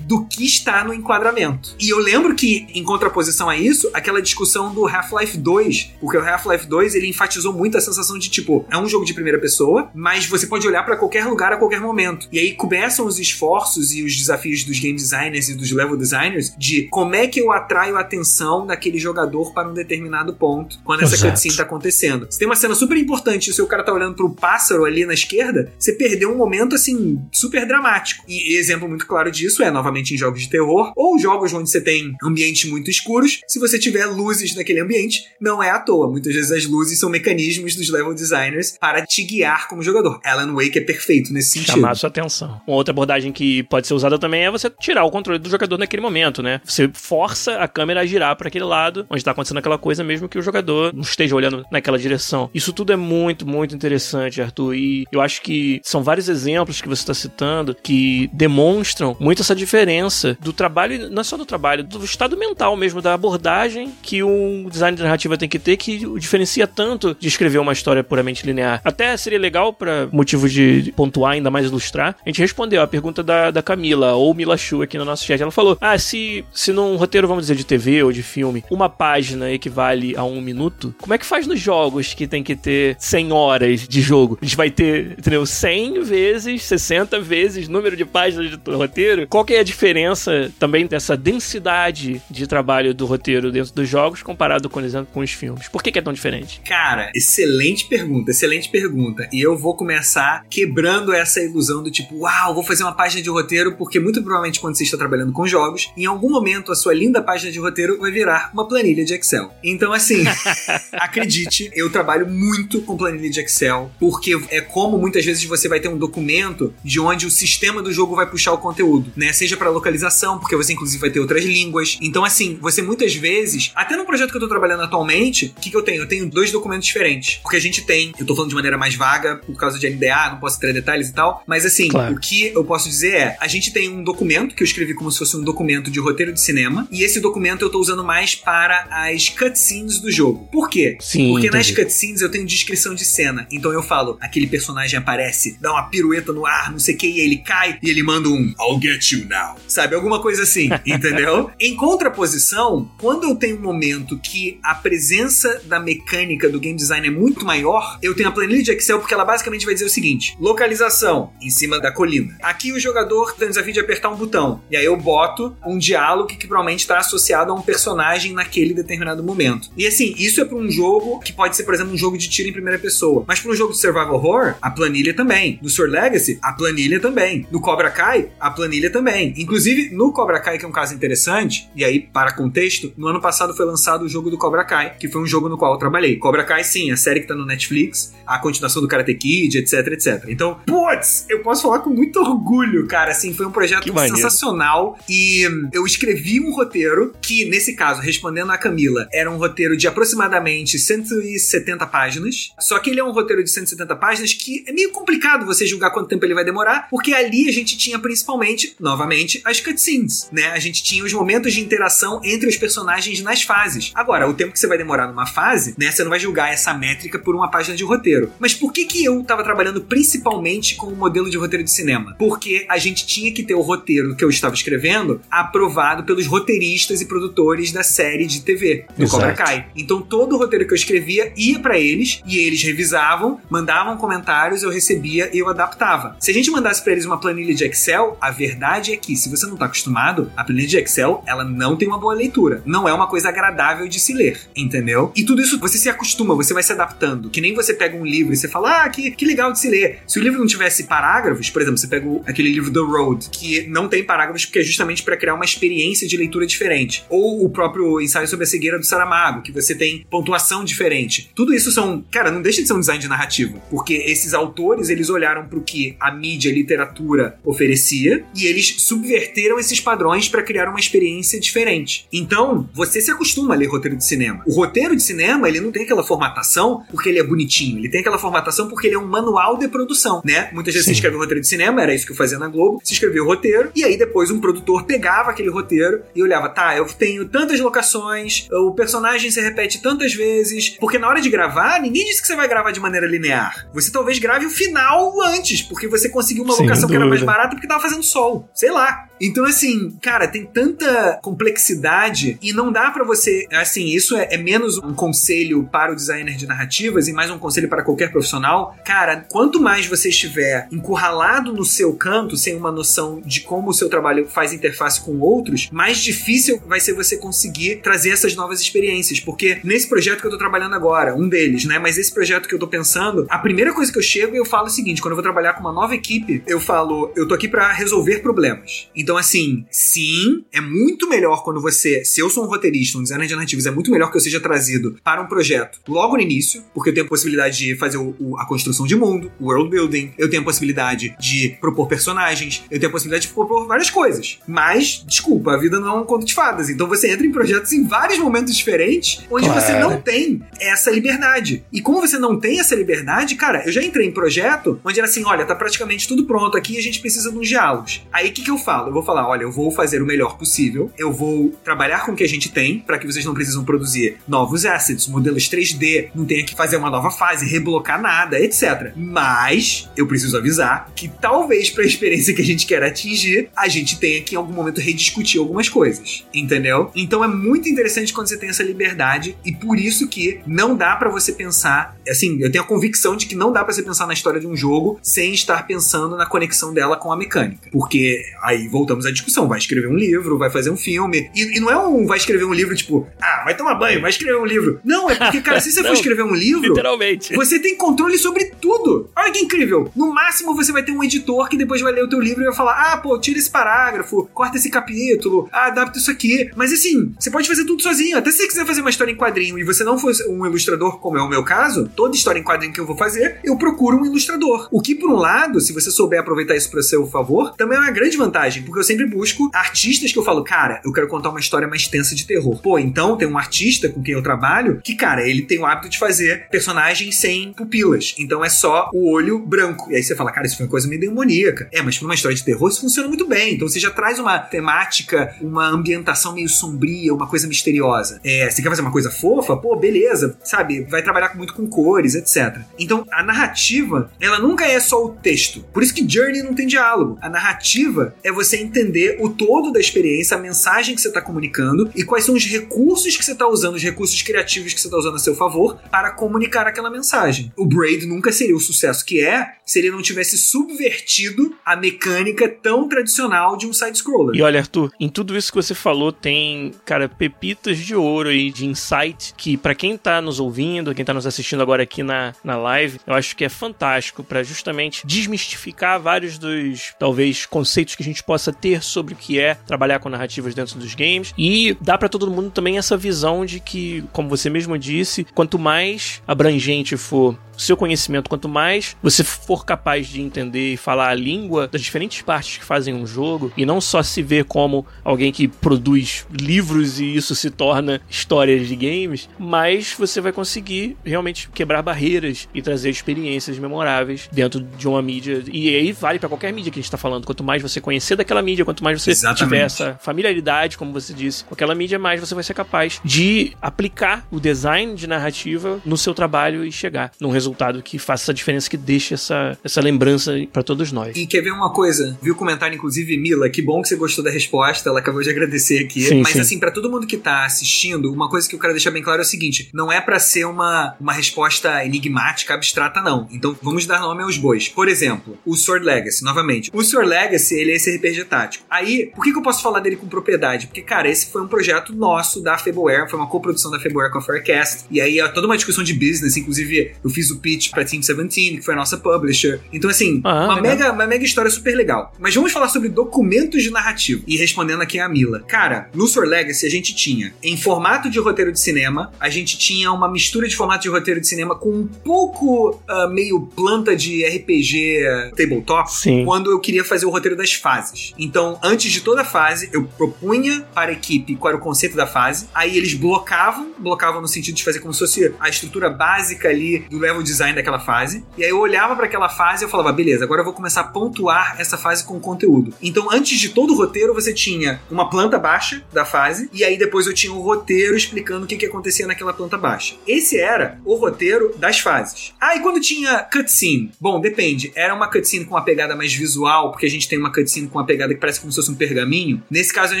do 0.06 0.26
que 0.26 0.44
está 0.44 0.81
no 0.84 0.94
enquadramento. 0.94 1.74
E 1.78 1.90
eu 1.90 1.98
lembro 1.98 2.34
que, 2.34 2.66
em 2.74 2.82
contraposição 2.82 3.48
a 3.48 3.56
isso, 3.56 3.90
aquela 3.92 4.20
discussão 4.20 4.72
do 4.72 4.86
Half-Life 4.86 5.36
2, 5.38 5.94
porque 6.00 6.16
o 6.16 6.24
Half-Life 6.24 6.66
2 6.66 6.94
ele 6.94 7.08
enfatizou 7.08 7.52
muito 7.52 7.76
a 7.76 7.80
sensação 7.80 8.18
de 8.18 8.28
tipo, 8.28 8.64
é 8.70 8.76
um 8.76 8.88
jogo 8.88 9.04
de 9.04 9.14
primeira 9.14 9.38
pessoa, 9.38 9.90
mas 9.94 10.26
você 10.26 10.46
pode 10.46 10.66
olhar 10.66 10.84
para 10.84 10.96
qualquer 10.96 11.24
lugar 11.26 11.52
a 11.52 11.56
qualquer 11.56 11.80
momento. 11.80 12.28
E 12.32 12.38
aí 12.38 12.54
começam 12.54 13.06
os 13.06 13.18
esforços 13.18 13.92
e 13.92 14.02
os 14.02 14.16
desafios 14.16 14.64
dos 14.64 14.78
game 14.78 14.96
designers 14.96 15.48
e 15.48 15.54
dos 15.54 15.70
level 15.72 15.96
designers 15.96 16.54
de 16.56 16.88
como 16.90 17.14
é 17.14 17.26
que 17.26 17.40
eu 17.40 17.52
atraio 17.52 17.96
a 17.96 18.00
atenção 18.00 18.66
daquele 18.66 18.98
jogador 18.98 19.52
para 19.52 19.68
um 19.68 19.74
determinado 19.74 20.34
ponto 20.34 20.78
quando 20.84 21.02
essa 21.02 21.18
cutscene 21.18 21.56
tá 21.56 21.62
acontecendo. 21.62 22.26
Você 22.28 22.38
tem 22.38 22.48
uma 22.48 22.56
cena 22.56 22.74
super 22.74 22.96
importante, 22.96 23.50
o 23.50 23.54
seu 23.54 23.66
cara 23.66 23.82
tá 23.82 23.92
olhando 23.92 24.14
pro 24.14 24.30
pássaro 24.30 24.84
ali 24.84 25.04
na 25.04 25.14
esquerda, 25.14 25.72
você 25.78 25.92
perdeu 25.92 26.32
um 26.32 26.36
momento 26.36 26.74
assim 26.74 27.20
super 27.32 27.66
dramático. 27.66 28.24
E 28.28 28.56
exemplo 28.56 28.88
muito 28.88 29.06
claro 29.06 29.30
disso 29.30 29.62
é 29.62 29.70
novamente 29.70 30.14
em 30.14 30.18
jogos 30.18 30.42
de 30.42 30.48
terror 30.48 30.71
ou 30.96 31.18
jogos 31.18 31.52
onde 31.52 31.70
você 31.70 31.80
tem 31.80 32.14
ambientes 32.22 32.68
muito 32.70 32.90
escuros. 32.90 33.40
Se 33.46 33.58
você 33.58 33.78
tiver 33.78 34.06
luzes 34.06 34.54
naquele 34.54 34.80
ambiente, 34.80 35.24
não 35.40 35.62
é 35.62 35.70
à 35.70 35.78
toa. 35.78 36.08
Muitas 36.08 36.34
vezes 36.34 36.50
as 36.52 36.66
luzes 36.66 36.98
são 36.98 37.10
mecanismos 37.10 37.74
dos 37.74 37.88
level 37.90 38.14
designers 38.14 38.76
para 38.80 39.04
te 39.04 39.22
guiar 39.24 39.68
como 39.68 39.82
jogador. 39.82 40.20
Alan 40.24 40.54
Wake 40.54 40.78
é 40.78 40.82
perfeito 40.82 41.32
nesse 41.32 41.52
sentido. 41.52 41.74
Chamar 41.74 41.94
sua 41.94 42.08
atenção. 42.08 42.60
Uma 42.66 42.76
outra 42.76 42.92
abordagem 42.92 43.32
que 43.32 43.62
pode 43.64 43.86
ser 43.86 43.94
usada 43.94 44.18
também 44.18 44.44
é 44.44 44.50
você 44.50 44.70
tirar 44.70 45.04
o 45.04 45.10
controle 45.10 45.38
do 45.38 45.50
jogador 45.50 45.78
naquele 45.78 46.02
momento, 46.02 46.42
né? 46.42 46.60
Você 46.64 46.90
força 46.92 47.56
a 47.56 47.68
câmera 47.68 48.00
a 48.00 48.06
girar 48.06 48.36
para 48.36 48.48
aquele 48.48 48.64
lado 48.64 49.06
onde 49.10 49.20
está 49.20 49.30
acontecendo 49.30 49.58
aquela 49.58 49.78
coisa, 49.78 50.04
mesmo 50.04 50.28
que 50.28 50.38
o 50.38 50.42
jogador 50.42 50.92
não 50.94 51.02
esteja 51.02 51.34
olhando 51.34 51.64
naquela 51.70 51.98
direção. 51.98 52.50
Isso 52.54 52.72
tudo 52.72 52.92
é 52.92 52.96
muito, 52.96 53.46
muito 53.46 53.74
interessante, 53.74 54.40
Arthur. 54.40 54.74
E 54.74 55.04
eu 55.12 55.20
acho 55.20 55.42
que 55.42 55.80
são 55.82 56.02
vários 56.02 56.28
exemplos 56.28 56.80
que 56.80 56.88
você 56.88 57.02
está 57.02 57.14
citando 57.14 57.76
que 57.82 58.30
demonstram 58.32 59.16
muito 59.18 59.42
essa 59.42 59.54
diferença 59.54 60.36
do 60.40 60.52
trabalho, 60.62 61.10
não 61.10 61.22
é 61.22 61.24
só 61.24 61.36
do 61.36 61.44
trabalho, 61.44 61.82
do 61.82 62.04
estado 62.04 62.36
mental 62.36 62.76
mesmo, 62.76 63.02
da 63.02 63.14
abordagem 63.14 63.92
que 64.00 64.22
um 64.22 64.68
design 64.68 64.96
de 64.96 65.02
narrativa 65.02 65.36
tem 65.36 65.48
que 65.48 65.58
ter, 65.58 65.76
que 65.76 66.06
o 66.06 66.20
diferencia 66.20 66.68
tanto 66.68 67.16
de 67.18 67.26
escrever 67.26 67.58
uma 67.58 67.72
história 67.72 68.04
puramente 68.04 68.46
linear. 68.46 68.80
Até 68.84 69.16
seria 69.16 69.40
legal, 69.40 69.72
para 69.72 70.08
motivos 70.12 70.52
de 70.52 70.92
pontuar, 70.96 71.32
ainda 71.32 71.50
mais 71.50 71.66
ilustrar, 71.66 72.14
a 72.24 72.28
gente 72.28 72.40
respondeu 72.40 72.80
a 72.80 72.86
pergunta 72.86 73.24
da, 73.24 73.50
da 73.50 73.60
Camila, 73.60 74.12
ou 74.12 74.32
Mila 74.34 74.56
Chu 74.56 74.82
aqui 74.82 74.96
no 74.96 75.04
nosso 75.04 75.24
chat. 75.24 75.42
Ela 75.42 75.50
falou: 75.50 75.76
Ah, 75.80 75.98
se, 75.98 76.44
se 76.52 76.72
num 76.72 76.94
roteiro, 76.94 77.26
vamos 77.26 77.44
dizer, 77.44 77.56
de 77.56 77.64
TV 77.64 78.04
ou 78.04 78.12
de 78.12 78.22
filme, 78.22 78.64
uma 78.70 78.88
página 78.88 79.50
equivale 79.50 80.16
a 80.16 80.22
um 80.22 80.40
minuto, 80.40 80.94
como 81.00 81.12
é 81.12 81.18
que 81.18 81.26
faz 81.26 81.44
nos 81.44 81.58
jogos 81.58 82.14
que 82.14 82.28
tem 82.28 82.44
que 82.44 82.54
ter 82.54 82.94
100 83.00 83.32
horas 83.32 83.88
de 83.88 84.00
jogo? 84.00 84.38
A 84.40 84.44
gente 84.44 84.56
vai 84.56 84.70
ter, 84.70 85.16
entendeu? 85.18 85.44
100 85.44 86.02
vezes, 86.04 86.62
60 86.62 87.20
vezes 87.20 87.66
número 87.66 87.96
de 87.96 88.04
páginas 88.04 88.50
de 88.50 88.70
roteiro? 88.70 89.26
Qual 89.26 89.44
que 89.44 89.54
é 89.54 89.60
a 89.60 89.64
diferença 89.64 90.51
também 90.58 90.86
dessa 90.86 91.16
densidade 91.16 92.22
de 92.30 92.46
trabalho 92.46 92.94
do 92.94 93.06
roteiro 93.06 93.50
dentro 93.50 93.72
dos 93.74 93.88
jogos 93.88 94.22
comparado, 94.22 94.68
por 94.68 94.82
exemplo, 94.84 95.08
com 95.12 95.20
os 95.20 95.30
filmes? 95.30 95.68
Por 95.68 95.82
que, 95.82 95.92
que 95.92 95.98
é 95.98 96.02
tão 96.02 96.12
diferente? 96.12 96.60
Cara, 96.66 97.10
excelente 97.14 97.86
pergunta, 97.86 98.30
excelente 98.30 98.68
pergunta. 98.68 99.28
E 99.32 99.40
eu 99.40 99.56
vou 99.56 99.76
começar 99.76 100.44
quebrando 100.48 101.12
essa 101.12 101.40
ilusão 101.40 101.82
do 101.82 101.90
tipo, 101.90 102.20
uau, 102.20 102.54
vou 102.54 102.62
fazer 102.62 102.82
uma 102.82 102.94
página 102.94 103.22
de 103.22 103.30
roteiro, 103.30 103.76
porque 103.76 103.98
muito 103.98 104.22
provavelmente 104.22 104.60
quando 104.60 104.76
você 104.76 104.84
está 104.84 104.96
trabalhando 104.96 105.32
com 105.32 105.46
jogos, 105.46 105.92
em 105.96 106.06
algum 106.06 106.30
momento 106.30 106.72
a 106.72 106.74
sua 106.74 106.94
linda 106.94 107.22
página 107.22 107.50
de 107.50 107.58
roteiro 107.58 107.98
vai 107.98 108.10
virar 108.10 108.50
uma 108.52 108.66
planilha 108.66 109.04
de 109.04 109.14
Excel. 109.14 109.52
Então, 109.62 109.92
assim, 109.92 110.24
acredite, 110.92 111.70
eu 111.74 111.90
trabalho 111.90 112.28
muito 112.28 112.82
com 112.82 112.96
planilha 112.96 113.30
de 113.30 113.40
Excel, 113.40 113.90
porque 113.98 114.40
é 114.50 114.60
como 114.60 114.98
muitas 114.98 115.24
vezes 115.24 115.44
você 115.44 115.68
vai 115.68 115.80
ter 115.80 115.88
um 115.88 115.98
documento 115.98 116.74
de 116.84 117.00
onde 117.00 117.26
o 117.26 117.30
sistema 117.30 117.82
do 117.82 117.92
jogo 117.92 118.14
vai 118.14 118.28
puxar 118.28 118.52
o 118.52 118.58
conteúdo, 118.58 119.12
né? 119.16 119.32
Seja 119.32 119.56
para 119.56 119.70
localização, 119.70 120.38
porque 120.42 120.56
você 120.56 120.72
inclusive 120.72 121.00
vai 121.00 121.10
ter 121.10 121.20
outras 121.20 121.44
línguas. 121.44 121.96
Então, 122.02 122.24
assim, 122.24 122.58
você 122.60 122.82
muitas 122.82 123.14
vezes, 123.14 123.70
até 123.74 123.96
no 123.96 124.04
projeto 124.04 124.30
que 124.30 124.36
eu 124.36 124.40
tô 124.40 124.48
trabalhando 124.48 124.82
atualmente, 124.82 125.54
o 125.56 125.60
que, 125.60 125.70
que 125.70 125.76
eu 125.76 125.82
tenho? 125.82 126.02
Eu 126.02 126.08
tenho 126.08 126.28
dois 126.28 126.50
documentos 126.50 126.86
diferentes. 126.86 127.36
Porque 127.36 127.56
a 127.56 127.60
gente 127.60 127.82
tem, 127.82 128.12
eu 128.18 128.26
tô 128.26 128.34
falando 128.34 128.50
de 128.50 128.56
maneira 128.56 128.76
mais 128.76 128.94
vaga, 128.94 129.36
por 129.36 129.56
causa 129.56 129.78
de 129.78 129.88
NDA, 129.88 130.30
não 130.32 130.40
posso 130.40 130.58
ter 130.58 130.74
detalhes 130.74 131.08
e 131.08 131.14
tal, 131.14 131.42
mas 131.46 131.64
assim, 131.64 131.88
claro. 131.88 132.14
o 132.14 132.20
que 132.20 132.46
eu 132.48 132.64
posso 132.64 132.88
dizer 132.88 133.14
é, 133.14 133.36
a 133.40 133.46
gente 133.46 133.72
tem 133.72 133.88
um 133.88 134.02
documento 134.02 134.54
que 134.54 134.62
eu 134.62 134.66
escrevi 134.66 134.94
como 134.94 135.10
se 135.12 135.18
fosse 135.18 135.36
um 135.36 135.44
documento 135.44 135.90
de 135.90 136.00
roteiro 136.00 136.32
de 136.32 136.40
cinema, 136.40 136.88
e 136.90 137.04
esse 137.04 137.20
documento 137.20 137.62
eu 137.62 137.70
tô 137.70 137.78
usando 137.78 138.02
mais 138.02 138.34
para 138.34 138.86
as 138.90 139.28
cutscenes 139.28 140.00
do 140.00 140.10
jogo. 140.10 140.48
Por 140.50 140.68
quê? 140.68 140.96
Sim, 141.00 141.30
Porque 141.30 141.46
entendi. 141.46 141.68
nas 141.68 141.70
cutscenes 141.70 142.20
eu 142.20 142.30
tenho 142.30 142.44
descrição 142.44 142.94
de 142.94 143.04
cena. 143.04 143.46
Então 143.50 143.72
eu 143.72 143.82
falo, 143.82 144.18
aquele 144.20 144.46
personagem 144.46 144.98
aparece, 144.98 145.56
dá 145.60 145.72
uma 145.72 145.84
pirueta 145.84 146.32
no 146.32 146.44
ar, 146.44 146.72
não 146.72 146.78
sei 146.78 146.94
o 146.94 146.98
que, 146.98 147.06
e 147.06 147.20
ele 147.20 147.36
cai, 147.36 147.78
e 147.80 147.90
ele 147.90 148.02
manda 148.02 148.28
um 148.28 148.54
I'll 148.58 148.80
get 148.80 149.12
you 149.12 149.26
now. 149.28 149.56
Sabe? 149.68 149.94
Alguma 149.94 150.20
coisa 150.20 150.31
assim, 150.40 150.68
entendeu? 150.86 151.50
em 151.58 151.76
contraposição, 151.76 152.90
quando 152.98 153.24
eu 153.24 153.34
tenho 153.36 153.56
um 153.56 153.62
momento 153.62 154.18
que 154.18 154.58
a 154.62 154.74
presença 154.74 155.60
da 155.64 155.78
mecânica 155.78 156.48
do 156.48 156.60
game 156.60 156.76
design 156.76 157.06
é 157.06 157.10
muito 157.10 157.44
maior, 157.44 157.98
eu 158.02 158.14
tenho 158.14 158.28
a 158.28 158.32
planilha 158.32 158.62
de 158.62 158.70
Excel 158.72 158.98
porque 158.98 159.14
ela 159.14 159.24
basicamente 159.24 159.64
vai 159.64 159.74
dizer 159.74 159.86
o 159.86 159.90
seguinte: 159.90 160.36
localização 160.40 161.32
em 161.40 161.50
cima 161.50 161.80
da 161.80 161.92
colina. 161.92 162.36
Aqui 162.42 162.72
o 162.72 162.80
jogador 162.80 163.34
tem 163.34 163.46
o 163.46 163.50
desafio 163.50 163.72
de 163.72 163.80
apertar 163.80 164.10
um 164.10 164.16
botão. 164.16 164.60
E 164.70 164.76
aí 164.76 164.84
eu 164.84 164.96
boto 164.96 165.56
um 165.66 165.78
diálogo 165.78 166.28
que 166.28 166.46
provavelmente 166.46 166.80
está 166.80 166.98
associado 166.98 167.52
a 167.52 167.54
um 167.54 167.62
personagem 167.62 168.32
naquele 168.32 168.74
determinado 168.74 169.22
momento. 169.22 169.70
E 169.76 169.86
assim, 169.86 170.14
isso 170.16 170.40
é 170.40 170.44
para 170.44 170.56
um 170.56 170.70
jogo 170.70 171.20
que 171.20 171.32
pode 171.32 171.56
ser, 171.56 171.64
por 171.64 171.74
exemplo, 171.74 171.92
um 171.92 171.98
jogo 171.98 172.18
de 172.18 172.28
tiro 172.28 172.48
em 172.48 172.52
primeira 172.52 172.78
pessoa. 172.78 173.24
Mas 173.26 173.40
para 173.40 173.50
um 173.50 173.54
jogo 173.54 173.72
de 173.72 173.78
survival 173.78 174.14
horror, 174.14 174.54
a 174.60 174.70
planilha 174.70 175.14
também. 175.14 175.58
No 175.62 175.68
Sword 175.68 175.92
Legacy, 175.92 176.38
a 176.42 176.52
planilha 176.52 177.00
também. 177.00 177.46
No 177.50 177.60
Cobra 177.60 177.90
Kai, 177.90 178.30
a 178.38 178.50
planilha 178.50 178.90
também. 178.90 179.34
Inclusive, 179.36 179.90
no 179.90 180.12
Cobra 180.22 180.38
Kai, 180.38 180.56
que 180.56 180.64
é 180.64 180.68
um 180.68 180.72
caso 180.72 180.94
interessante, 180.94 181.68
e 181.74 181.84
aí, 181.84 181.98
para 181.98 182.32
contexto, 182.32 182.92
no 182.96 183.08
ano 183.08 183.20
passado 183.20 183.52
foi 183.54 183.66
lançado 183.66 184.04
o 184.04 184.08
jogo 184.08 184.30
do 184.30 184.38
Cobra 184.38 184.64
Kai, 184.64 184.94
que 184.96 185.08
foi 185.08 185.20
um 185.20 185.26
jogo 185.26 185.48
no 185.48 185.58
qual 185.58 185.72
eu 185.72 185.78
trabalhei. 185.78 186.16
Cobra 186.16 186.44
Kai, 186.44 186.62
sim, 186.62 186.92
a 186.92 186.96
série 186.96 187.20
que 187.20 187.26
tá 187.26 187.34
no 187.34 187.44
Netflix, 187.44 188.14
a 188.24 188.38
continuação 188.38 188.80
do 188.80 188.86
Karate 188.86 189.14
Kid, 189.14 189.58
etc, 189.58 189.88
etc. 189.88 190.24
Então, 190.28 190.60
putz, 190.64 191.26
eu 191.28 191.40
posso 191.42 191.62
falar 191.62 191.80
com 191.80 191.90
muito 191.90 192.20
orgulho, 192.20 192.86
cara. 192.86 193.10
Assim, 193.10 193.34
foi 193.34 193.46
um 193.46 193.50
projeto 193.50 193.92
sensacional. 193.92 194.96
E 195.08 195.42
eu 195.72 195.84
escrevi 195.84 196.38
um 196.38 196.54
roteiro 196.54 197.12
que, 197.20 197.44
nesse 197.46 197.74
caso, 197.74 198.00
respondendo 198.00 198.52
a 198.52 198.58
Camila, 198.58 199.08
era 199.12 199.28
um 199.28 199.38
roteiro 199.38 199.76
de 199.76 199.88
aproximadamente 199.88 200.78
170 200.78 201.84
páginas. 201.88 202.52
Só 202.60 202.78
que 202.78 202.90
ele 202.90 203.00
é 203.00 203.04
um 203.04 203.10
roteiro 203.10 203.42
de 203.42 203.50
170 203.50 203.96
páginas 203.96 204.32
que 204.32 204.64
é 204.68 204.72
meio 204.72 204.92
complicado 204.92 205.44
você 205.44 205.66
julgar 205.66 205.90
quanto 205.90 206.08
tempo 206.08 206.24
ele 206.24 206.34
vai 206.34 206.44
demorar, 206.44 206.86
porque 206.88 207.12
ali 207.12 207.48
a 207.48 207.52
gente 207.52 207.76
tinha 207.76 207.98
principalmente, 207.98 208.76
novamente, 208.78 209.40
as 209.44 209.60
cutscenes, 209.60 210.01
né? 210.32 210.46
A 210.46 210.58
gente 210.58 210.82
tinha 210.82 211.04
os 211.04 211.12
momentos 211.12 211.52
de 211.52 211.60
interação 211.60 212.20
entre 212.24 212.48
os 212.48 212.56
personagens 212.56 213.20
nas 213.20 213.42
fases. 213.42 213.92
Agora, 213.94 214.28
o 214.28 214.34
tempo 214.34 214.52
que 214.52 214.58
você 214.58 214.66
vai 214.66 214.78
demorar 214.78 215.06
numa 215.06 215.26
fase, 215.26 215.74
né, 215.78 215.90
você 215.90 216.02
não 216.02 216.10
vai 216.10 216.20
julgar 216.20 216.52
essa 216.52 216.72
métrica 216.74 217.18
por 217.18 217.34
uma 217.34 217.50
página 217.50 217.76
de 217.76 217.84
roteiro. 217.84 218.30
Mas 218.38 218.54
por 218.54 218.72
que 218.72 218.84
que 218.84 219.04
eu 219.04 219.22
tava 219.24 219.44
trabalhando 219.44 219.82
principalmente 219.82 220.74
com 220.76 220.86
o 220.86 220.96
modelo 220.96 221.30
de 221.30 221.36
roteiro 221.36 221.64
de 221.64 221.70
cinema? 221.70 222.14
Porque 222.18 222.66
a 222.68 222.78
gente 222.78 223.06
tinha 223.06 223.32
que 223.32 223.42
ter 223.42 223.54
o 223.54 223.60
roteiro 223.60 224.16
que 224.16 224.24
eu 224.24 224.30
estava 224.30 224.54
escrevendo 224.54 225.20
aprovado 225.30 226.04
pelos 226.04 226.26
roteiristas 226.26 227.00
e 227.00 227.06
produtores 227.06 227.72
da 227.72 227.82
série 227.82 228.26
de 228.26 228.42
TV 228.42 228.86
do 228.96 229.04
Exato. 229.04 229.18
Cobra 229.18 229.34
Kai. 229.34 229.66
Então 229.76 230.00
todo 230.02 230.34
o 230.34 230.38
roteiro 230.38 230.66
que 230.66 230.72
eu 230.72 230.76
escrevia 230.76 231.32
ia 231.36 231.58
pra 231.60 231.78
eles 231.78 232.20
e 232.26 232.38
eles 232.38 232.62
revisavam, 232.62 233.40
mandavam 233.50 233.96
comentários, 233.96 234.62
eu 234.62 234.70
recebia 234.70 235.30
e 235.32 235.38
eu 235.38 235.48
adaptava. 235.48 236.16
Se 236.20 236.30
a 236.30 236.34
gente 236.34 236.50
mandasse 236.50 236.82
pra 236.82 236.92
eles 236.92 237.04
uma 237.04 237.18
planilha 237.18 237.54
de 237.54 237.64
Excel, 237.64 238.16
a 238.20 238.30
verdade 238.30 238.92
é 238.92 238.96
que 238.96 239.16
se 239.16 239.28
você 239.28 239.46
não 239.46 239.56
tá 239.56 239.66
acostumado, 239.66 239.91
a 240.36 240.44
planilha 240.44 240.66
de 240.68 240.76
Excel, 240.78 241.22
ela 241.26 241.44
não 241.44 241.76
tem 241.76 241.88
uma 241.88 241.98
boa 241.98 242.14
leitura. 242.14 242.62
Não 242.64 242.88
é 242.88 242.92
uma 242.92 243.06
coisa 243.06 243.28
agradável 243.28 243.86
de 243.88 243.98
se 244.00 244.12
ler, 244.12 244.40
entendeu? 244.56 245.12
E 245.16 245.24
tudo 245.24 245.42
isso 245.42 245.58
você 245.58 245.78
se 245.78 245.88
acostuma, 245.88 246.34
você 246.34 246.54
vai 246.54 246.62
se 246.62 246.72
adaptando. 246.72 247.30
Que 247.30 247.40
nem 247.40 247.54
você 247.54 247.74
pega 247.74 247.96
um 247.96 248.04
livro 248.04 248.32
e 248.32 248.36
você 248.36 248.48
fala, 248.48 248.84
ah, 248.84 248.88
que, 248.88 249.10
que 249.10 249.24
legal 249.24 249.52
de 249.52 249.58
se 249.58 249.68
ler. 249.68 249.98
Se 250.06 250.18
o 250.18 250.22
livro 250.22 250.38
não 250.38 250.46
tivesse 250.46 250.84
parágrafos, 250.84 251.50
por 251.50 251.62
exemplo, 251.62 251.78
você 251.78 251.86
pega 251.86 252.06
o- 252.06 252.22
aquele 252.26 252.50
livro 252.52 252.72
The 252.72 252.80
Road, 252.80 253.28
que 253.30 253.66
não 253.68 253.88
tem 253.88 254.04
parágrafos 254.04 254.44
porque 254.46 254.60
é 254.60 254.62
justamente 254.62 255.02
para 255.02 255.16
criar 255.16 255.34
uma 255.34 255.44
experiência 255.44 256.06
de 256.06 256.16
leitura 256.16 256.46
diferente. 256.46 257.04
Ou 257.08 257.44
o 257.44 257.50
próprio 257.50 258.00
ensaio 258.00 258.26
sobre 258.28 258.44
a 258.44 258.46
cegueira 258.46 258.78
do 258.78 258.84
Saramago, 258.84 259.42
que 259.42 259.52
você 259.52 259.74
tem 259.74 260.04
pontuação 260.10 260.64
diferente. 260.64 261.30
Tudo 261.34 261.54
isso 261.54 261.70
são, 261.72 262.04
cara, 262.10 262.30
não 262.30 262.42
deixa 262.42 262.60
de 262.62 262.68
ser 262.68 262.74
um 262.74 262.80
design 262.80 263.00
de 263.00 263.08
narrativa, 263.08 263.58
porque 263.70 263.94
esses 263.94 264.34
autores, 264.34 264.88
eles 264.88 265.08
olharam 265.10 265.46
pro 265.46 265.60
que 265.62 265.96
a 266.00 266.10
mídia, 266.12 266.50
a 266.50 266.54
literatura 266.54 267.38
oferecia 267.44 268.24
e 268.34 268.46
eles 268.46 268.74
subverteram 268.78 269.58
esses 269.58 269.80
padrões 269.82 270.28
para 270.28 270.42
criar 270.42 270.68
uma 270.68 270.78
experiência 270.80 271.38
diferente. 271.38 272.06
Então, 272.12 272.68
você 272.72 273.00
se 273.00 273.10
acostuma 273.10 273.54
a 273.54 273.56
ler 273.56 273.66
roteiro 273.66 273.96
de 273.96 274.04
cinema. 274.04 274.42
O 274.46 274.54
roteiro 274.54 274.96
de 274.96 275.02
cinema, 275.02 275.48
ele 275.48 275.60
não 275.60 275.70
tem 275.70 275.82
aquela 275.82 276.02
formatação 276.02 276.84
porque 276.90 277.08
ele 277.08 277.18
é 277.18 277.22
bonitinho, 277.24 277.78
ele 277.78 277.88
tem 277.90 278.00
aquela 278.00 278.18
formatação 278.18 278.68
porque 278.68 278.86
ele 278.86 278.94
é 278.96 278.98
um 278.98 279.06
manual 279.06 279.58
de 279.58 279.68
produção, 279.68 280.22
né? 280.24 280.48
Muitas 280.52 280.72
vezes 280.74 280.86
Sim. 280.86 280.92
você 280.92 280.96
escreve 280.96 281.16
um 281.16 281.18
roteiro 281.18 281.40
de 281.40 281.48
cinema, 281.48 281.82
era 281.82 281.94
isso 281.94 282.06
que 282.06 282.12
eu 282.12 282.16
fazia 282.16 282.38
na 282.38 282.48
Globo, 282.48 282.80
se 282.84 282.92
escrevia 282.92 283.22
o 283.22 283.26
roteiro 283.26 283.70
e 283.74 283.84
aí 283.84 283.96
depois 283.96 284.30
um 284.30 284.40
produtor 284.40 284.84
pegava 284.84 285.30
aquele 285.30 285.50
roteiro 285.50 286.02
e 286.14 286.22
olhava, 286.22 286.48
tá, 286.48 286.76
eu 286.76 286.86
tenho 286.86 287.28
tantas 287.28 287.60
locações, 287.60 288.46
o 288.50 288.72
personagem 288.72 289.30
se 289.30 289.40
repete 289.40 289.80
tantas 289.82 290.14
vezes, 290.14 290.70
porque 290.80 290.98
na 290.98 291.08
hora 291.08 291.20
de 291.20 291.28
gravar, 291.28 291.80
ninguém 291.80 292.04
disse 292.04 292.20
que 292.20 292.26
você 292.26 292.36
vai 292.36 292.48
gravar 292.48 292.70
de 292.70 292.80
maneira 292.80 293.06
linear. 293.06 293.68
Você 293.72 293.90
talvez 293.90 294.18
grave 294.18 294.46
o 294.46 294.50
final 294.50 295.20
antes, 295.22 295.62
porque 295.62 295.88
você 295.88 296.08
conseguiu 296.08 296.44
uma 296.44 296.54
Sem 296.54 296.66
locação 296.66 296.88
que 296.88 296.94
era 296.94 297.06
mais 297.06 297.20
dúvida. 297.20 297.32
barata 297.32 297.54
porque 297.54 297.66
tava 297.66 297.80
fazendo 297.80 298.02
sol. 298.02 298.48
Sei 298.54 298.70
lá. 298.70 299.08
Então, 299.20 299.44
assim, 299.44 299.71
cara, 300.00 300.28
tem 300.28 300.44
tanta 300.44 301.18
complexidade 301.22 302.38
e 302.42 302.52
não 302.52 302.72
dá 302.72 302.90
pra 302.90 303.04
você. 303.04 303.46
Assim, 303.52 303.86
isso 303.86 304.16
é, 304.16 304.28
é 304.30 304.36
menos 304.36 304.78
um 304.78 304.94
conselho 304.94 305.68
para 305.70 305.92
o 305.92 305.96
designer 305.96 306.36
de 306.36 306.46
narrativas 306.46 307.08
e 307.08 307.12
mais 307.12 307.30
um 307.30 307.38
conselho 307.38 307.68
para 307.68 307.82
qualquer 307.82 308.10
profissional. 308.10 308.76
Cara, 308.84 309.26
quanto 309.30 309.60
mais 309.60 309.86
você 309.86 310.08
estiver 310.08 310.68
encurralado 310.70 311.52
no 311.52 311.64
seu 311.64 311.94
canto, 311.94 312.36
sem 312.36 312.56
uma 312.56 312.72
noção 312.72 313.20
de 313.24 313.40
como 313.40 313.70
o 313.70 313.74
seu 313.74 313.88
trabalho 313.88 314.26
faz 314.28 314.52
interface 314.52 315.00
com 315.00 315.18
outros, 315.20 315.68
mais 315.70 315.98
difícil 315.98 316.60
vai 316.66 316.80
ser 316.80 316.94
você 316.94 317.16
conseguir 317.16 317.76
trazer 317.76 318.10
essas 318.10 318.34
novas 318.34 318.60
experiências. 318.60 319.20
Porque 319.20 319.60
nesse 319.64 319.88
projeto 319.88 320.20
que 320.20 320.26
eu 320.26 320.30
tô 320.30 320.38
trabalhando 320.38 320.74
agora, 320.74 321.14
um 321.14 321.28
deles, 321.28 321.64
né? 321.64 321.78
Mas 321.78 321.98
esse 321.98 322.12
projeto 322.12 322.48
que 322.48 322.54
eu 322.54 322.58
tô 322.58 322.66
pensando, 322.66 323.26
a 323.28 323.38
primeira 323.38 323.72
coisa 323.72 323.92
que 323.92 323.98
eu 323.98 324.02
chego 324.02 324.34
eu 324.34 324.44
falo 324.44 324.66
é 324.66 324.70
o 324.70 324.72
seguinte: 324.72 325.00
quando 325.00 325.12
eu 325.12 325.16
vou 325.16 325.22
trabalhar 325.22 325.54
com 325.54 325.60
uma 325.60 325.72
nova 325.72 325.94
equipe, 325.94 326.42
eu 326.46 326.60
falo, 326.60 327.12
eu 327.16 327.26
tô 327.26 327.34
aqui 327.34 327.48
pra 327.48 327.72
resolver 327.72 328.20
problemas. 328.20 328.88
Então, 328.94 329.16
assim, 329.16 329.61
sim, 329.70 330.44
é 330.52 330.60
muito 330.60 331.08
melhor 331.08 331.42
quando 331.44 331.60
você, 331.60 332.04
se 332.04 332.20
eu 332.20 332.28
sou 332.30 332.44
um 332.44 332.46
roteirista, 332.48 332.98
um 332.98 333.02
designer 333.02 333.26
de 333.26 333.34
narrativas, 333.34 333.66
é 333.66 333.70
muito 333.70 333.90
melhor 333.90 334.10
que 334.10 334.16
eu 334.16 334.20
seja 334.20 334.40
trazido 334.40 334.96
para 335.04 335.20
um 335.22 335.26
projeto 335.26 335.80
logo 335.88 336.16
no 336.16 336.22
início, 336.22 336.62
porque 336.74 336.90
eu 336.90 336.94
tenho 336.94 337.06
a 337.06 337.08
possibilidade 337.08 337.58
de 337.58 337.76
fazer 337.76 337.96
o- 337.98 338.14
o- 338.18 338.38
a 338.38 338.46
construção 338.46 338.86
de 338.86 338.96
mundo, 338.96 339.30
o 339.40 339.46
world 339.46 339.70
building, 339.70 340.12
eu 340.18 340.28
tenho 340.28 340.42
a 340.42 340.44
possibilidade 340.44 341.14
de 341.20 341.56
propor 341.60 341.86
personagens, 341.88 342.64
eu 342.70 342.78
tenho 342.78 342.88
a 342.88 342.92
possibilidade 342.92 343.26
de 343.26 343.32
propor 343.32 343.66
várias 343.66 343.90
coisas. 343.90 344.38
Mas, 344.46 345.04
desculpa, 345.06 345.52
a 345.52 345.56
vida 345.56 345.78
não 345.80 345.98
é 345.98 346.00
um 346.00 346.04
conto 346.04 346.24
de 346.26 346.34
fadas. 346.34 346.68
Então 346.70 346.88
você 346.88 347.10
entra 347.10 347.26
em 347.26 347.32
projetos 347.32 347.72
em 347.72 347.84
vários 347.86 348.18
momentos 348.18 348.56
diferentes, 348.56 349.20
onde 349.30 349.46
Claro. 349.46 349.60
você 349.60 349.78
não 349.78 350.00
tem 350.00 350.42
essa 350.60 350.90
liberdade. 350.90 351.64
E 351.72 351.80
como 351.80 352.00
você 352.00 352.18
não 352.18 352.38
tem 352.38 352.58
essa 352.60 352.74
liberdade, 352.74 353.34
cara, 353.36 353.64
eu 353.66 353.72
já 353.72 353.82
entrei 353.82 354.06
em 354.06 354.12
projeto 354.12 354.80
onde 354.84 354.98
era 354.98 355.08
assim: 355.08 355.24
olha, 355.24 355.44
tá 355.44 355.54
praticamente 355.54 356.08
tudo 356.08 356.24
pronto 356.24 356.56
aqui 356.56 356.74
e 356.74 356.78
a 356.78 356.82
gente 356.82 357.00
precisa 357.00 357.30
de 357.30 357.38
uns 357.38 357.48
diálogos. 357.48 358.02
Aí 358.12 358.28
o 358.30 358.32
que, 358.32 358.42
que 358.42 358.50
eu 358.50 358.58
falo? 358.58 358.88
Eu 358.88 358.92
vou 358.92 359.02
falar: 359.02 359.28
olha, 359.28 359.42
eu 359.42 359.51
vou 359.52 359.70
fazer 359.70 360.02
o 360.02 360.06
melhor 360.06 360.36
possível, 360.36 360.90
eu 360.98 361.12
vou 361.12 361.50
trabalhar 361.64 362.04
com 362.04 362.12
o 362.12 362.16
que 362.16 362.24
a 362.24 362.28
gente 362.28 362.50
tem, 362.50 362.80
para 362.80 362.98
que 362.98 363.06
vocês 363.06 363.24
não 363.24 363.34
precisam 363.34 363.64
produzir 363.64 364.16
novos 364.26 364.64
assets, 364.64 365.06
modelos 365.06 365.48
3D, 365.48 366.08
não 366.14 366.24
tenha 366.24 366.44
que 366.44 366.54
fazer 366.54 366.76
uma 366.76 366.90
nova 366.90 367.10
fase, 367.10 367.46
reblocar 367.46 368.00
nada, 368.00 368.40
etc. 368.40 368.92
Mas 368.96 369.88
eu 369.96 370.06
preciso 370.06 370.36
avisar 370.36 370.90
que 370.96 371.08
talvez 371.08 371.70
pra 371.70 371.84
experiência 371.84 372.34
que 372.34 372.42
a 372.42 372.44
gente 372.44 372.66
quer 372.66 372.82
atingir, 372.82 373.48
a 373.56 373.68
gente 373.68 373.98
tenha 373.98 374.22
que 374.22 374.34
em 374.34 374.38
algum 374.38 374.52
momento 374.52 374.80
rediscutir 374.80 375.40
algumas 375.40 375.68
coisas, 375.68 376.24
entendeu? 376.32 376.90
Então 376.94 377.22
é 377.22 377.28
muito 377.28 377.68
interessante 377.68 378.12
quando 378.12 378.28
você 378.28 378.36
tem 378.36 378.48
essa 378.48 378.62
liberdade 378.62 379.36
e 379.44 379.52
por 379.52 379.78
isso 379.78 380.08
que 380.08 380.40
não 380.46 380.76
dá 380.76 380.96
pra 380.96 381.10
você 381.10 381.32
pensar, 381.32 381.96
assim, 382.08 382.38
eu 382.40 382.50
tenho 382.50 382.64
a 382.64 382.66
convicção 382.66 383.16
de 383.16 383.26
que 383.26 383.34
não 383.34 383.52
dá 383.52 383.64
pra 383.64 383.72
você 383.72 383.82
pensar 383.82 384.06
na 384.06 384.12
história 384.12 384.40
de 384.40 384.46
um 384.46 384.56
jogo 384.56 384.98
sem 385.02 385.32
estar 385.32 385.66
pensando 385.66 386.16
na 386.16 386.26
conexão 386.26 386.72
dela 386.72 386.96
com 386.96 387.12
a 387.12 387.16
mecânica. 387.16 387.68
Porque 387.70 388.22
aí 388.42 388.68
voltamos 388.68 389.06
à 389.06 389.10
discussão, 389.10 389.41
vai 389.48 389.58
escrever 389.58 389.88
um 389.88 389.96
livro, 389.96 390.38
vai 390.38 390.50
fazer 390.50 390.70
um 390.70 390.76
filme, 390.76 391.30
e, 391.34 391.56
e 391.56 391.60
não 391.60 391.70
é 391.70 391.76
um 391.78 392.06
vai 392.06 392.18
escrever 392.18 392.44
um 392.44 392.52
livro 392.54 392.74
tipo, 392.74 393.06
ah, 393.20 393.42
vai 393.44 393.56
tomar 393.56 393.74
banho, 393.74 394.00
vai 394.00 394.10
escrever 394.10 394.36
um 394.38 394.44
livro. 394.46 394.80
Não, 394.84 395.10
é 395.10 395.14
porque, 395.14 395.40
cara, 395.40 395.60
se 395.60 395.70
você 395.70 395.80
for 395.82 395.88
Não, 395.88 395.94
escrever 395.94 396.22
um 396.22 396.34
livro, 396.34 396.68
Literalmente. 396.68 397.34
você 397.34 397.58
tem 397.58 397.76
controle 397.76 398.18
sobre 398.18 398.46
tudo. 398.60 399.10
Olha 399.16 399.30
que 399.32 399.38
incrível. 399.40 399.90
No 399.94 400.12
máximo, 400.12 400.54
você 400.54 400.72
vai 400.72 400.82
ter 400.82 400.92
um 400.92 401.02
editor 401.02 401.48
que 401.48 401.56
depois 401.56 401.80
vai 401.80 401.92
ler 401.92 402.04
o 402.04 402.08
teu 402.08 402.20
livro 402.20 402.42
e 402.42 402.46
vai 402.46 402.54
falar: 402.54 402.92
ah, 402.92 402.96
pô, 402.96 403.18
tira 403.18 403.38
esse 403.38 403.50
parágrafo, 403.50 404.28
corta 404.32 404.56
esse 404.56 404.70
capítulo, 404.70 405.48
ah, 405.52 405.66
adapta 405.66 405.98
isso 405.98 406.10
aqui. 406.10 406.50
Mas 406.56 406.72
assim, 406.72 407.14
você 407.18 407.30
pode 407.30 407.48
fazer 407.48 407.64
tudo 407.64 407.82
sozinho. 407.82 408.16
Até 408.18 408.30
se 408.30 408.38
você 408.38 408.46
quiser 408.48 408.66
fazer 408.66 408.80
uma 408.80 408.90
história 408.90 409.10
em 409.12 409.16
quadrinho 409.16 409.58
e 409.58 409.64
você 409.64 409.84
não 409.84 409.98
for 409.98 410.12
um 410.28 410.46
ilustrador, 410.46 410.98
como 410.98 411.18
é 411.18 411.22
o 411.22 411.28
meu 411.28 411.42
caso, 411.44 411.88
toda 411.94 412.16
história 412.16 412.38
em 412.38 412.42
quadrinho 412.44 412.72
que 412.72 412.80
eu 412.80 412.86
vou 412.86 412.96
fazer, 412.96 413.38
eu 413.44 413.56
procuro 413.56 413.98
um 413.98 414.06
ilustrador. 414.06 414.68
O 414.70 414.80
que, 414.80 414.94
por 414.94 415.10
um 415.10 415.16
lado, 415.16 415.60
se 415.60 415.72
você 415.72 415.90
souber 415.90 416.20
aproveitar 416.20 416.56
isso 416.56 416.70
para 416.70 416.82
seu 416.82 417.06
favor, 417.06 417.54
também 417.56 417.78
é 417.78 417.80
uma 417.80 417.90
grande 417.90 418.16
vantagem, 418.16 418.62
porque 418.62 418.78
eu 418.78 418.84
sempre 418.84 419.06
busco 419.06 419.31
artistas 419.52 420.12
que 420.12 420.18
eu 420.18 420.24
falo, 420.24 420.44
cara, 420.44 420.80
eu 420.84 420.92
quero 420.92 421.08
contar 421.08 421.30
uma 421.30 421.40
história 421.40 421.68
mais 421.68 421.86
tensa 421.86 422.14
de 422.14 422.26
terror. 422.26 422.60
Pô, 422.60 422.78
então 422.78 423.16
tem 423.16 423.28
um 423.28 423.38
artista 423.38 423.88
com 423.88 424.02
quem 424.02 424.14
eu 424.14 424.22
trabalho 424.22 424.80
que, 424.82 424.94
cara, 424.94 425.26
ele 425.26 425.42
tem 425.42 425.58
o 425.58 425.66
hábito 425.66 425.88
de 425.88 425.98
fazer 425.98 426.48
personagens 426.50 427.18
sem 427.18 427.52
pupilas. 427.52 428.14
Então 428.18 428.44
é 428.44 428.48
só 428.48 428.90
o 428.92 429.10
olho 429.10 429.38
branco. 429.38 429.90
E 429.90 429.96
aí 429.96 430.02
você 430.02 430.14
fala, 430.14 430.32
cara, 430.32 430.46
isso 430.46 430.56
foi 430.56 430.66
uma 430.66 430.70
coisa 430.70 430.88
meio 430.88 431.00
demoníaca. 431.00 431.68
É, 431.72 431.82
mas 431.82 431.98
pra 431.98 432.06
uma 432.06 432.14
história 432.14 432.36
de 432.36 432.44
terror 432.44 432.68
isso 432.68 432.80
funciona 432.80 433.08
muito 433.08 433.26
bem. 433.26 433.54
Então 433.54 433.68
você 433.68 433.80
já 433.80 433.90
traz 433.90 434.18
uma 434.18 434.38
temática, 434.38 435.34
uma 435.40 435.68
ambientação 435.68 436.34
meio 436.34 436.48
sombria, 436.48 437.14
uma 437.14 437.26
coisa 437.26 437.46
misteriosa. 437.46 438.20
É, 438.24 438.50
você 438.50 438.62
quer 438.62 438.68
fazer 438.68 438.82
uma 438.82 438.92
coisa 438.92 439.10
fofa? 439.10 439.56
Pô, 439.56 439.76
beleza, 439.76 440.36
sabe? 440.42 440.82
Vai 440.82 441.02
trabalhar 441.02 441.34
muito 441.36 441.54
com 441.54 441.66
cores, 441.66 442.14
etc. 442.14 442.60
Então 442.78 443.06
a 443.10 443.22
narrativa, 443.22 444.10
ela 444.20 444.38
nunca 444.38 444.66
é 444.66 444.80
só 444.80 445.04
o 445.04 445.10
texto. 445.10 445.64
Por 445.72 445.82
isso 445.82 445.94
que 445.94 446.08
Journey 446.08 446.42
não 446.42 446.54
tem 446.54 446.66
diálogo. 446.66 447.18
A 447.20 447.28
narrativa 447.28 448.14
é 448.22 448.32
você 448.32 448.56
entender 448.56 449.11
o 449.20 449.28
todo 449.28 449.72
da 449.72 449.80
experiência, 449.80 450.36
a 450.36 450.40
mensagem 450.40 450.94
que 450.94 451.00
você 451.00 451.08
está 451.08 451.20
comunicando 451.20 451.90
e 451.94 452.04
quais 452.04 452.24
são 452.24 452.34
os 452.34 452.44
recursos 452.44 453.16
que 453.16 453.24
você 453.24 453.32
está 453.32 453.48
usando, 453.48 453.76
os 453.76 453.82
recursos 453.82 454.20
criativos 454.22 454.74
que 454.74 454.80
você 454.80 454.86
está 454.86 454.98
usando 454.98 455.16
a 455.16 455.18
seu 455.18 455.34
favor 455.34 455.78
para 455.90 456.10
comunicar 456.10 456.66
aquela 456.66 456.90
mensagem. 456.90 457.52
O 457.56 457.66
Braid 457.66 458.06
nunca 458.06 458.32
seria 458.32 458.56
o 458.56 458.60
sucesso 458.60 459.04
que 459.04 459.20
é 459.20 459.56
se 459.64 459.78
ele 459.78 459.90
não 459.90 460.02
tivesse 460.02 460.36
subvertido 460.36 461.54
a 461.64 461.74
mecânica 461.74 462.48
tão 462.48 462.88
tradicional 462.88 463.56
de 463.56 463.66
um 463.66 463.72
side-scroller. 463.72 464.36
E 464.36 464.42
olha, 464.42 464.60
Arthur, 464.60 464.92
em 465.00 465.08
tudo 465.08 465.36
isso 465.36 465.50
que 465.50 465.56
você 465.56 465.74
falou, 465.74 466.12
tem, 466.12 466.72
cara, 466.84 467.08
pepitas 467.08 467.78
de 467.78 467.94
ouro 467.94 468.28
aí, 468.28 468.50
de 468.50 468.66
insight, 468.66 469.32
que 469.36 469.56
pra 469.56 469.74
quem 469.74 469.96
tá 469.96 470.20
nos 470.20 470.38
ouvindo, 470.38 470.94
quem 470.94 471.04
tá 471.04 471.14
nos 471.14 471.26
assistindo 471.26 471.62
agora 471.62 471.82
aqui 471.82 472.02
na, 472.02 472.34
na 472.44 472.56
live, 472.56 473.00
eu 473.06 473.14
acho 473.14 473.34
que 473.34 473.44
é 473.44 473.48
fantástico 473.48 474.22
pra 474.22 474.42
justamente 474.42 475.06
desmistificar 475.06 476.00
vários 476.00 476.36
dos, 476.36 476.94
talvez, 476.98 477.46
conceitos 477.46 477.94
que 477.94 478.02
a 478.02 478.06
gente 478.06 478.22
possa 478.22 478.52
ter 478.52 478.82
sobre 478.82 479.01
o 479.10 479.16
que 479.16 479.40
é 479.40 479.54
trabalhar 479.54 479.98
com 479.98 480.08
narrativas 480.08 480.54
dentro 480.54 480.78
dos 480.78 480.94
games. 480.94 481.34
E 481.36 481.76
dá 481.80 481.98
pra 481.98 482.08
todo 482.08 482.30
mundo 482.30 482.50
também 482.50 482.78
essa 482.78 482.96
visão 482.96 483.44
de 483.44 483.60
que, 483.60 484.04
como 484.12 484.28
você 484.28 484.48
mesmo 484.48 484.78
disse, 484.78 485.26
quanto 485.34 485.58
mais 485.58 486.22
abrangente 486.26 486.96
for 486.96 487.36
seu 487.62 487.76
conhecimento, 487.76 488.28
quanto 488.28 488.48
mais 488.48 488.96
você 489.02 489.24
for 489.24 489.64
capaz 489.64 490.06
de 490.06 490.20
entender 490.20 490.72
e 490.74 490.76
falar 490.76 491.08
a 491.08 491.14
língua 491.14 491.68
das 491.68 491.80
diferentes 491.80 492.22
partes 492.22 492.58
que 492.58 492.64
fazem 492.64 492.94
um 492.94 493.06
jogo, 493.06 493.52
e 493.56 493.64
não 493.64 493.80
só 493.80 494.02
se 494.02 494.22
ver 494.22 494.44
como 494.44 494.84
alguém 495.04 495.32
que 495.32 495.46
produz 495.46 496.26
livros 496.30 497.00
e 497.00 497.14
isso 497.14 497.34
se 497.34 497.50
torna 497.50 498.00
histórias 498.10 498.66
de 498.66 498.76
games, 498.76 499.28
mais 499.38 499.94
você 499.98 500.20
vai 500.20 500.32
conseguir 500.32 500.96
realmente 501.04 501.48
quebrar 501.54 501.82
barreiras 501.82 502.48
e 502.52 502.60
trazer 502.60 502.90
experiências 502.90 503.58
memoráveis 503.58 504.28
dentro 504.32 504.60
de 504.60 504.88
uma 504.88 505.00
mídia. 505.00 505.42
E 505.52 505.74
aí 505.74 505.92
vale 505.92 506.18
para 506.18 506.28
qualquer 506.28 506.52
mídia 506.52 506.70
que 506.72 506.78
a 506.78 506.82
gente 506.82 506.90
tá 506.90 506.98
falando. 506.98 507.24
Quanto 507.24 507.44
mais 507.44 507.62
você 507.62 507.80
conhecer 507.80 508.16
daquela 508.16 508.42
mídia, 508.42 508.64
quanto 508.64 508.82
mais 508.82 509.00
você 509.00 509.10
Exatamente. 509.10 509.44
tiver 509.44 509.64
essa 509.64 509.98
familiaridade, 510.00 510.76
como 510.76 510.92
você 510.92 511.12
disse, 511.12 511.44
com 511.44 511.54
aquela 511.54 511.74
mídia, 511.74 511.98
mais 511.98 512.20
você 512.20 512.34
vai 512.34 512.44
ser 512.44 512.54
capaz 512.54 513.00
de 513.04 513.52
aplicar 513.60 514.26
o 514.30 514.40
design 514.40 514.94
de 514.94 515.06
narrativa 515.06 515.80
no 515.84 515.96
seu 515.96 516.12
trabalho 516.12 516.64
e 516.64 516.72
chegar 516.72 517.12
num 517.20 517.30
resultado 517.30 517.51
que 517.82 517.98
faça 517.98 518.24
essa 518.24 518.34
diferença, 518.34 518.68
que 518.68 518.76
deixe 518.76 519.14
essa, 519.14 519.56
essa 519.62 519.80
lembrança 519.80 520.32
para 520.52 520.62
todos 520.62 520.92
nós. 520.92 521.16
E 521.16 521.26
quer 521.26 521.42
ver 521.42 521.52
uma 521.52 521.72
coisa? 521.72 522.18
Viu 522.22 522.34
o 522.34 522.36
comentário, 522.36 522.74
inclusive, 522.74 523.16
Mila, 523.16 523.48
que 523.48 523.62
bom 523.62 523.82
que 523.82 523.88
você 523.88 523.96
gostou 523.96 524.24
da 524.24 524.30
resposta, 524.30 524.88
ela 524.88 525.00
acabou 525.00 525.22
de 525.22 525.30
agradecer 525.30 525.84
aqui. 525.84 526.02
Sim, 526.02 526.22
Mas 526.22 526.32
sim. 526.32 526.40
assim, 526.40 526.58
para 526.58 526.70
todo 526.70 526.90
mundo 526.90 527.06
que 527.06 527.16
tá 527.16 527.44
assistindo, 527.44 528.12
uma 528.12 528.28
coisa 528.28 528.48
que 528.48 528.54
eu 528.54 528.58
quero 528.58 528.72
deixar 528.72 528.90
bem 528.90 529.02
claro 529.02 529.20
é 529.20 529.24
o 529.24 529.26
seguinte: 529.26 529.68
não 529.72 529.90
é 529.90 530.00
para 530.00 530.18
ser 530.18 530.44
uma, 530.44 530.94
uma 531.00 531.12
resposta 531.12 531.84
enigmática, 531.84 532.54
abstrata, 532.54 533.00
não. 533.00 533.28
Então 533.30 533.56
vamos 533.62 533.86
dar 533.86 534.00
nome 534.00 534.22
aos 534.22 534.36
bois. 534.36 534.68
Por 534.68 534.88
exemplo, 534.88 535.38
o 535.44 535.56
Sword 535.56 535.84
Legacy, 535.84 536.24
novamente. 536.24 536.70
O 536.72 536.82
Sword 536.82 537.08
Legacy, 537.08 537.54
ele 537.54 537.72
é 537.72 537.76
esse 537.76 537.94
RPG 537.96 538.24
tático. 538.24 538.64
Aí, 538.70 539.10
por 539.14 539.24
que, 539.24 539.32
que 539.32 539.38
eu 539.38 539.42
posso 539.42 539.62
falar 539.62 539.80
dele 539.80 539.96
com 539.96 540.06
propriedade? 540.08 540.66
Porque, 540.66 540.82
cara, 540.82 541.08
esse 541.08 541.26
foi 541.26 541.42
um 541.42 541.48
projeto 541.48 541.94
nosso 541.94 542.40
da 542.40 542.56
Fableware, 542.58 543.08
foi 543.08 543.18
uma 543.18 543.28
coprodução 543.28 543.70
da 543.70 543.78
Fableware 543.78 544.10
com 544.10 544.18
a 544.18 544.22
Faircast. 544.22 544.84
E 544.90 545.00
aí, 545.00 545.18
toda 545.32 545.46
uma 545.46 545.56
discussão 545.56 545.84
de 545.84 545.94
business, 545.94 546.36
inclusive, 546.36 546.92
eu 547.02 547.10
fiz 547.10 547.30
o 547.30 547.38
pitch 547.42 547.70
pra 547.70 547.84
Team 547.84 548.00
17, 548.00 548.58
que 548.58 548.62
foi 548.62 548.74
a 548.74 548.76
nossa 548.76 548.96
publisher. 548.96 549.60
Então, 549.72 549.90
assim, 549.90 550.20
ah, 550.24 550.44
uma, 550.44 550.60
mega, 550.60 550.92
uma 550.92 551.06
mega 551.06 551.24
história 551.24 551.50
super 551.50 551.74
legal. 551.74 552.12
Mas 552.18 552.34
vamos 552.34 552.52
falar 552.52 552.68
sobre 552.68 552.88
documentos 552.88 553.62
de 553.62 553.70
narrativa. 553.70 554.22
E 554.26 554.36
respondendo 554.36 554.80
aqui 554.80 554.98
a 554.98 555.08
Mila. 555.08 555.42
Cara, 555.46 555.90
no 555.94 556.06
Sword 556.06 556.30
Legacy 556.30 556.66
a 556.66 556.70
gente 556.70 556.94
tinha, 556.94 557.34
em 557.42 557.56
formato 557.56 558.08
de 558.08 558.18
roteiro 558.18 558.52
de 558.52 558.60
cinema, 558.60 559.12
a 559.18 559.28
gente 559.28 559.58
tinha 559.58 559.92
uma 559.92 560.10
mistura 560.10 560.46
de 560.48 560.54
formato 560.54 560.82
de 560.82 560.88
roteiro 560.88 561.20
de 561.20 561.26
cinema 561.26 561.56
com 561.56 561.70
um 561.70 561.86
pouco 561.86 562.70
uh, 562.70 563.08
meio 563.10 563.40
planta 563.40 563.96
de 563.96 564.24
RPG 564.24 565.32
tabletop. 565.36 565.92
Sim. 565.92 566.24
Quando 566.24 566.50
eu 566.50 566.60
queria 566.60 566.84
fazer 566.84 567.06
o 567.06 567.10
roteiro 567.10 567.36
das 567.36 567.52
fases. 567.52 568.12
Então, 568.18 568.58
antes 568.62 568.92
de 568.92 569.00
toda 569.00 569.22
a 569.22 569.24
fase, 569.24 569.68
eu 569.72 569.84
propunha 569.84 570.64
para 570.74 570.90
a 570.90 570.92
equipe 570.92 571.36
qual 571.36 571.50
era 571.50 571.58
o 571.58 571.60
conceito 571.60 571.96
da 571.96 572.06
fase. 572.06 572.48
Aí 572.54 572.76
eles 572.76 572.94
blocavam, 572.94 573.72
blocavam 573.78 574.20
no 574.20 574.28
sentido 574.28 574.54
de 574.54 574.64
fazer 574.64 574.80
como 574.80 574.92
se 574.92 575.00
fosse 575.00 575.34
a 575.40 575.48
estrutura 575.48 575.90
básica 575.90 576.48
ali 576.48 576.80
do 576.90 576.98
level 576.98 577.21
design 577.22 577.54
daquela 577.54 577.78
fase. 577.78 578.24
E 578.36 578.44
aí 578.44 578.50
eu 578.50 578.58
olhava 578.58 578.94
para 578.96 579.06
aquela 579.06 579.28
fase 579.28 579.62
e 579.62 579.66
eu 579.66 579.68
falava, 579.68 579.92
beleza, 579.92 580.24
agora 580.24 580.40
eu 580.40 580.44
vou 580.44 580.54
começar 580.54 580.82
a 580.82 580.84
pontuar 580.84 581.56
essa 581.58 581.76
fase 581.76 582.04
com 582.04 582.18
conteúdo. 582.20 582.74
Então, 582.82 583.08
antes 583.10 583.38
de 583.38 583.50
todo 583.50 583.72
o 583.72 583.76
roteiro, 583.76 584.14
você 584.14 584.32
tinha 584.32 584.80
uma 584.90 585.08
planta 585.08 585.38
baixa 585.38 585.82
da 585.92 586.04
fase, 586.04 586.48
e 586.52 586.64
aí 586.64 586.76
depois 586.78 587.06
eu 587.06 587.14
tinha 587.14 587.32
o 587.32 587.38
um 587.38 587.42
roteiro 587.42 587.96
explicando 587.96 588.44
o 588.44 588.48
que, 588.48 588.56
que 588.56 588.66
acontecia 588.66 589.06
naquela 589.06 589.32
planta 589.32 589.56
baixa. 589.56 589.94
Esse 590.06 590.38
era 590.38 590.78
o 590.84 590.94
roteiro 590.94 591.54
das 591.56 591.80
fases. 591.80 592.32
Ah, 592.40 592.56
e 592.56 592.60
quando 592.60 592.80
tinha 592.80 593.18
cutscene? 593.32 593.90
Bom, 594.00 594.20
depende. 594.20 594.72
Era 594.74 594.94
uma 594.94 595.08
cutscene 595.08 595.44
com 595.44 595.54
uma 595.54 595.64
pegada 595.64 595.96
mais 595.96 596.12
visual, 596.12 596.70
porque 596.70 596.86
a 596.86 596.90
gente 596.90 597.08
tem 597.08 597.18
uma 597.18 597.32
cutscene 597.32 597.68
com 597.68 597.78
uma 597.78 597.86
pegada 597.86 598.14
que 598.14 598.20
parece 598.20 598.40
como 598.40 598.52
se 598.52 598.56
fosse 598.56 598.70
um 598.70 598.74
pergaminho. 598.74 599.42
Nesse 599.50 599.72
caso, 599.72 599.92
era 599.92 599.98
um 599.98 600.00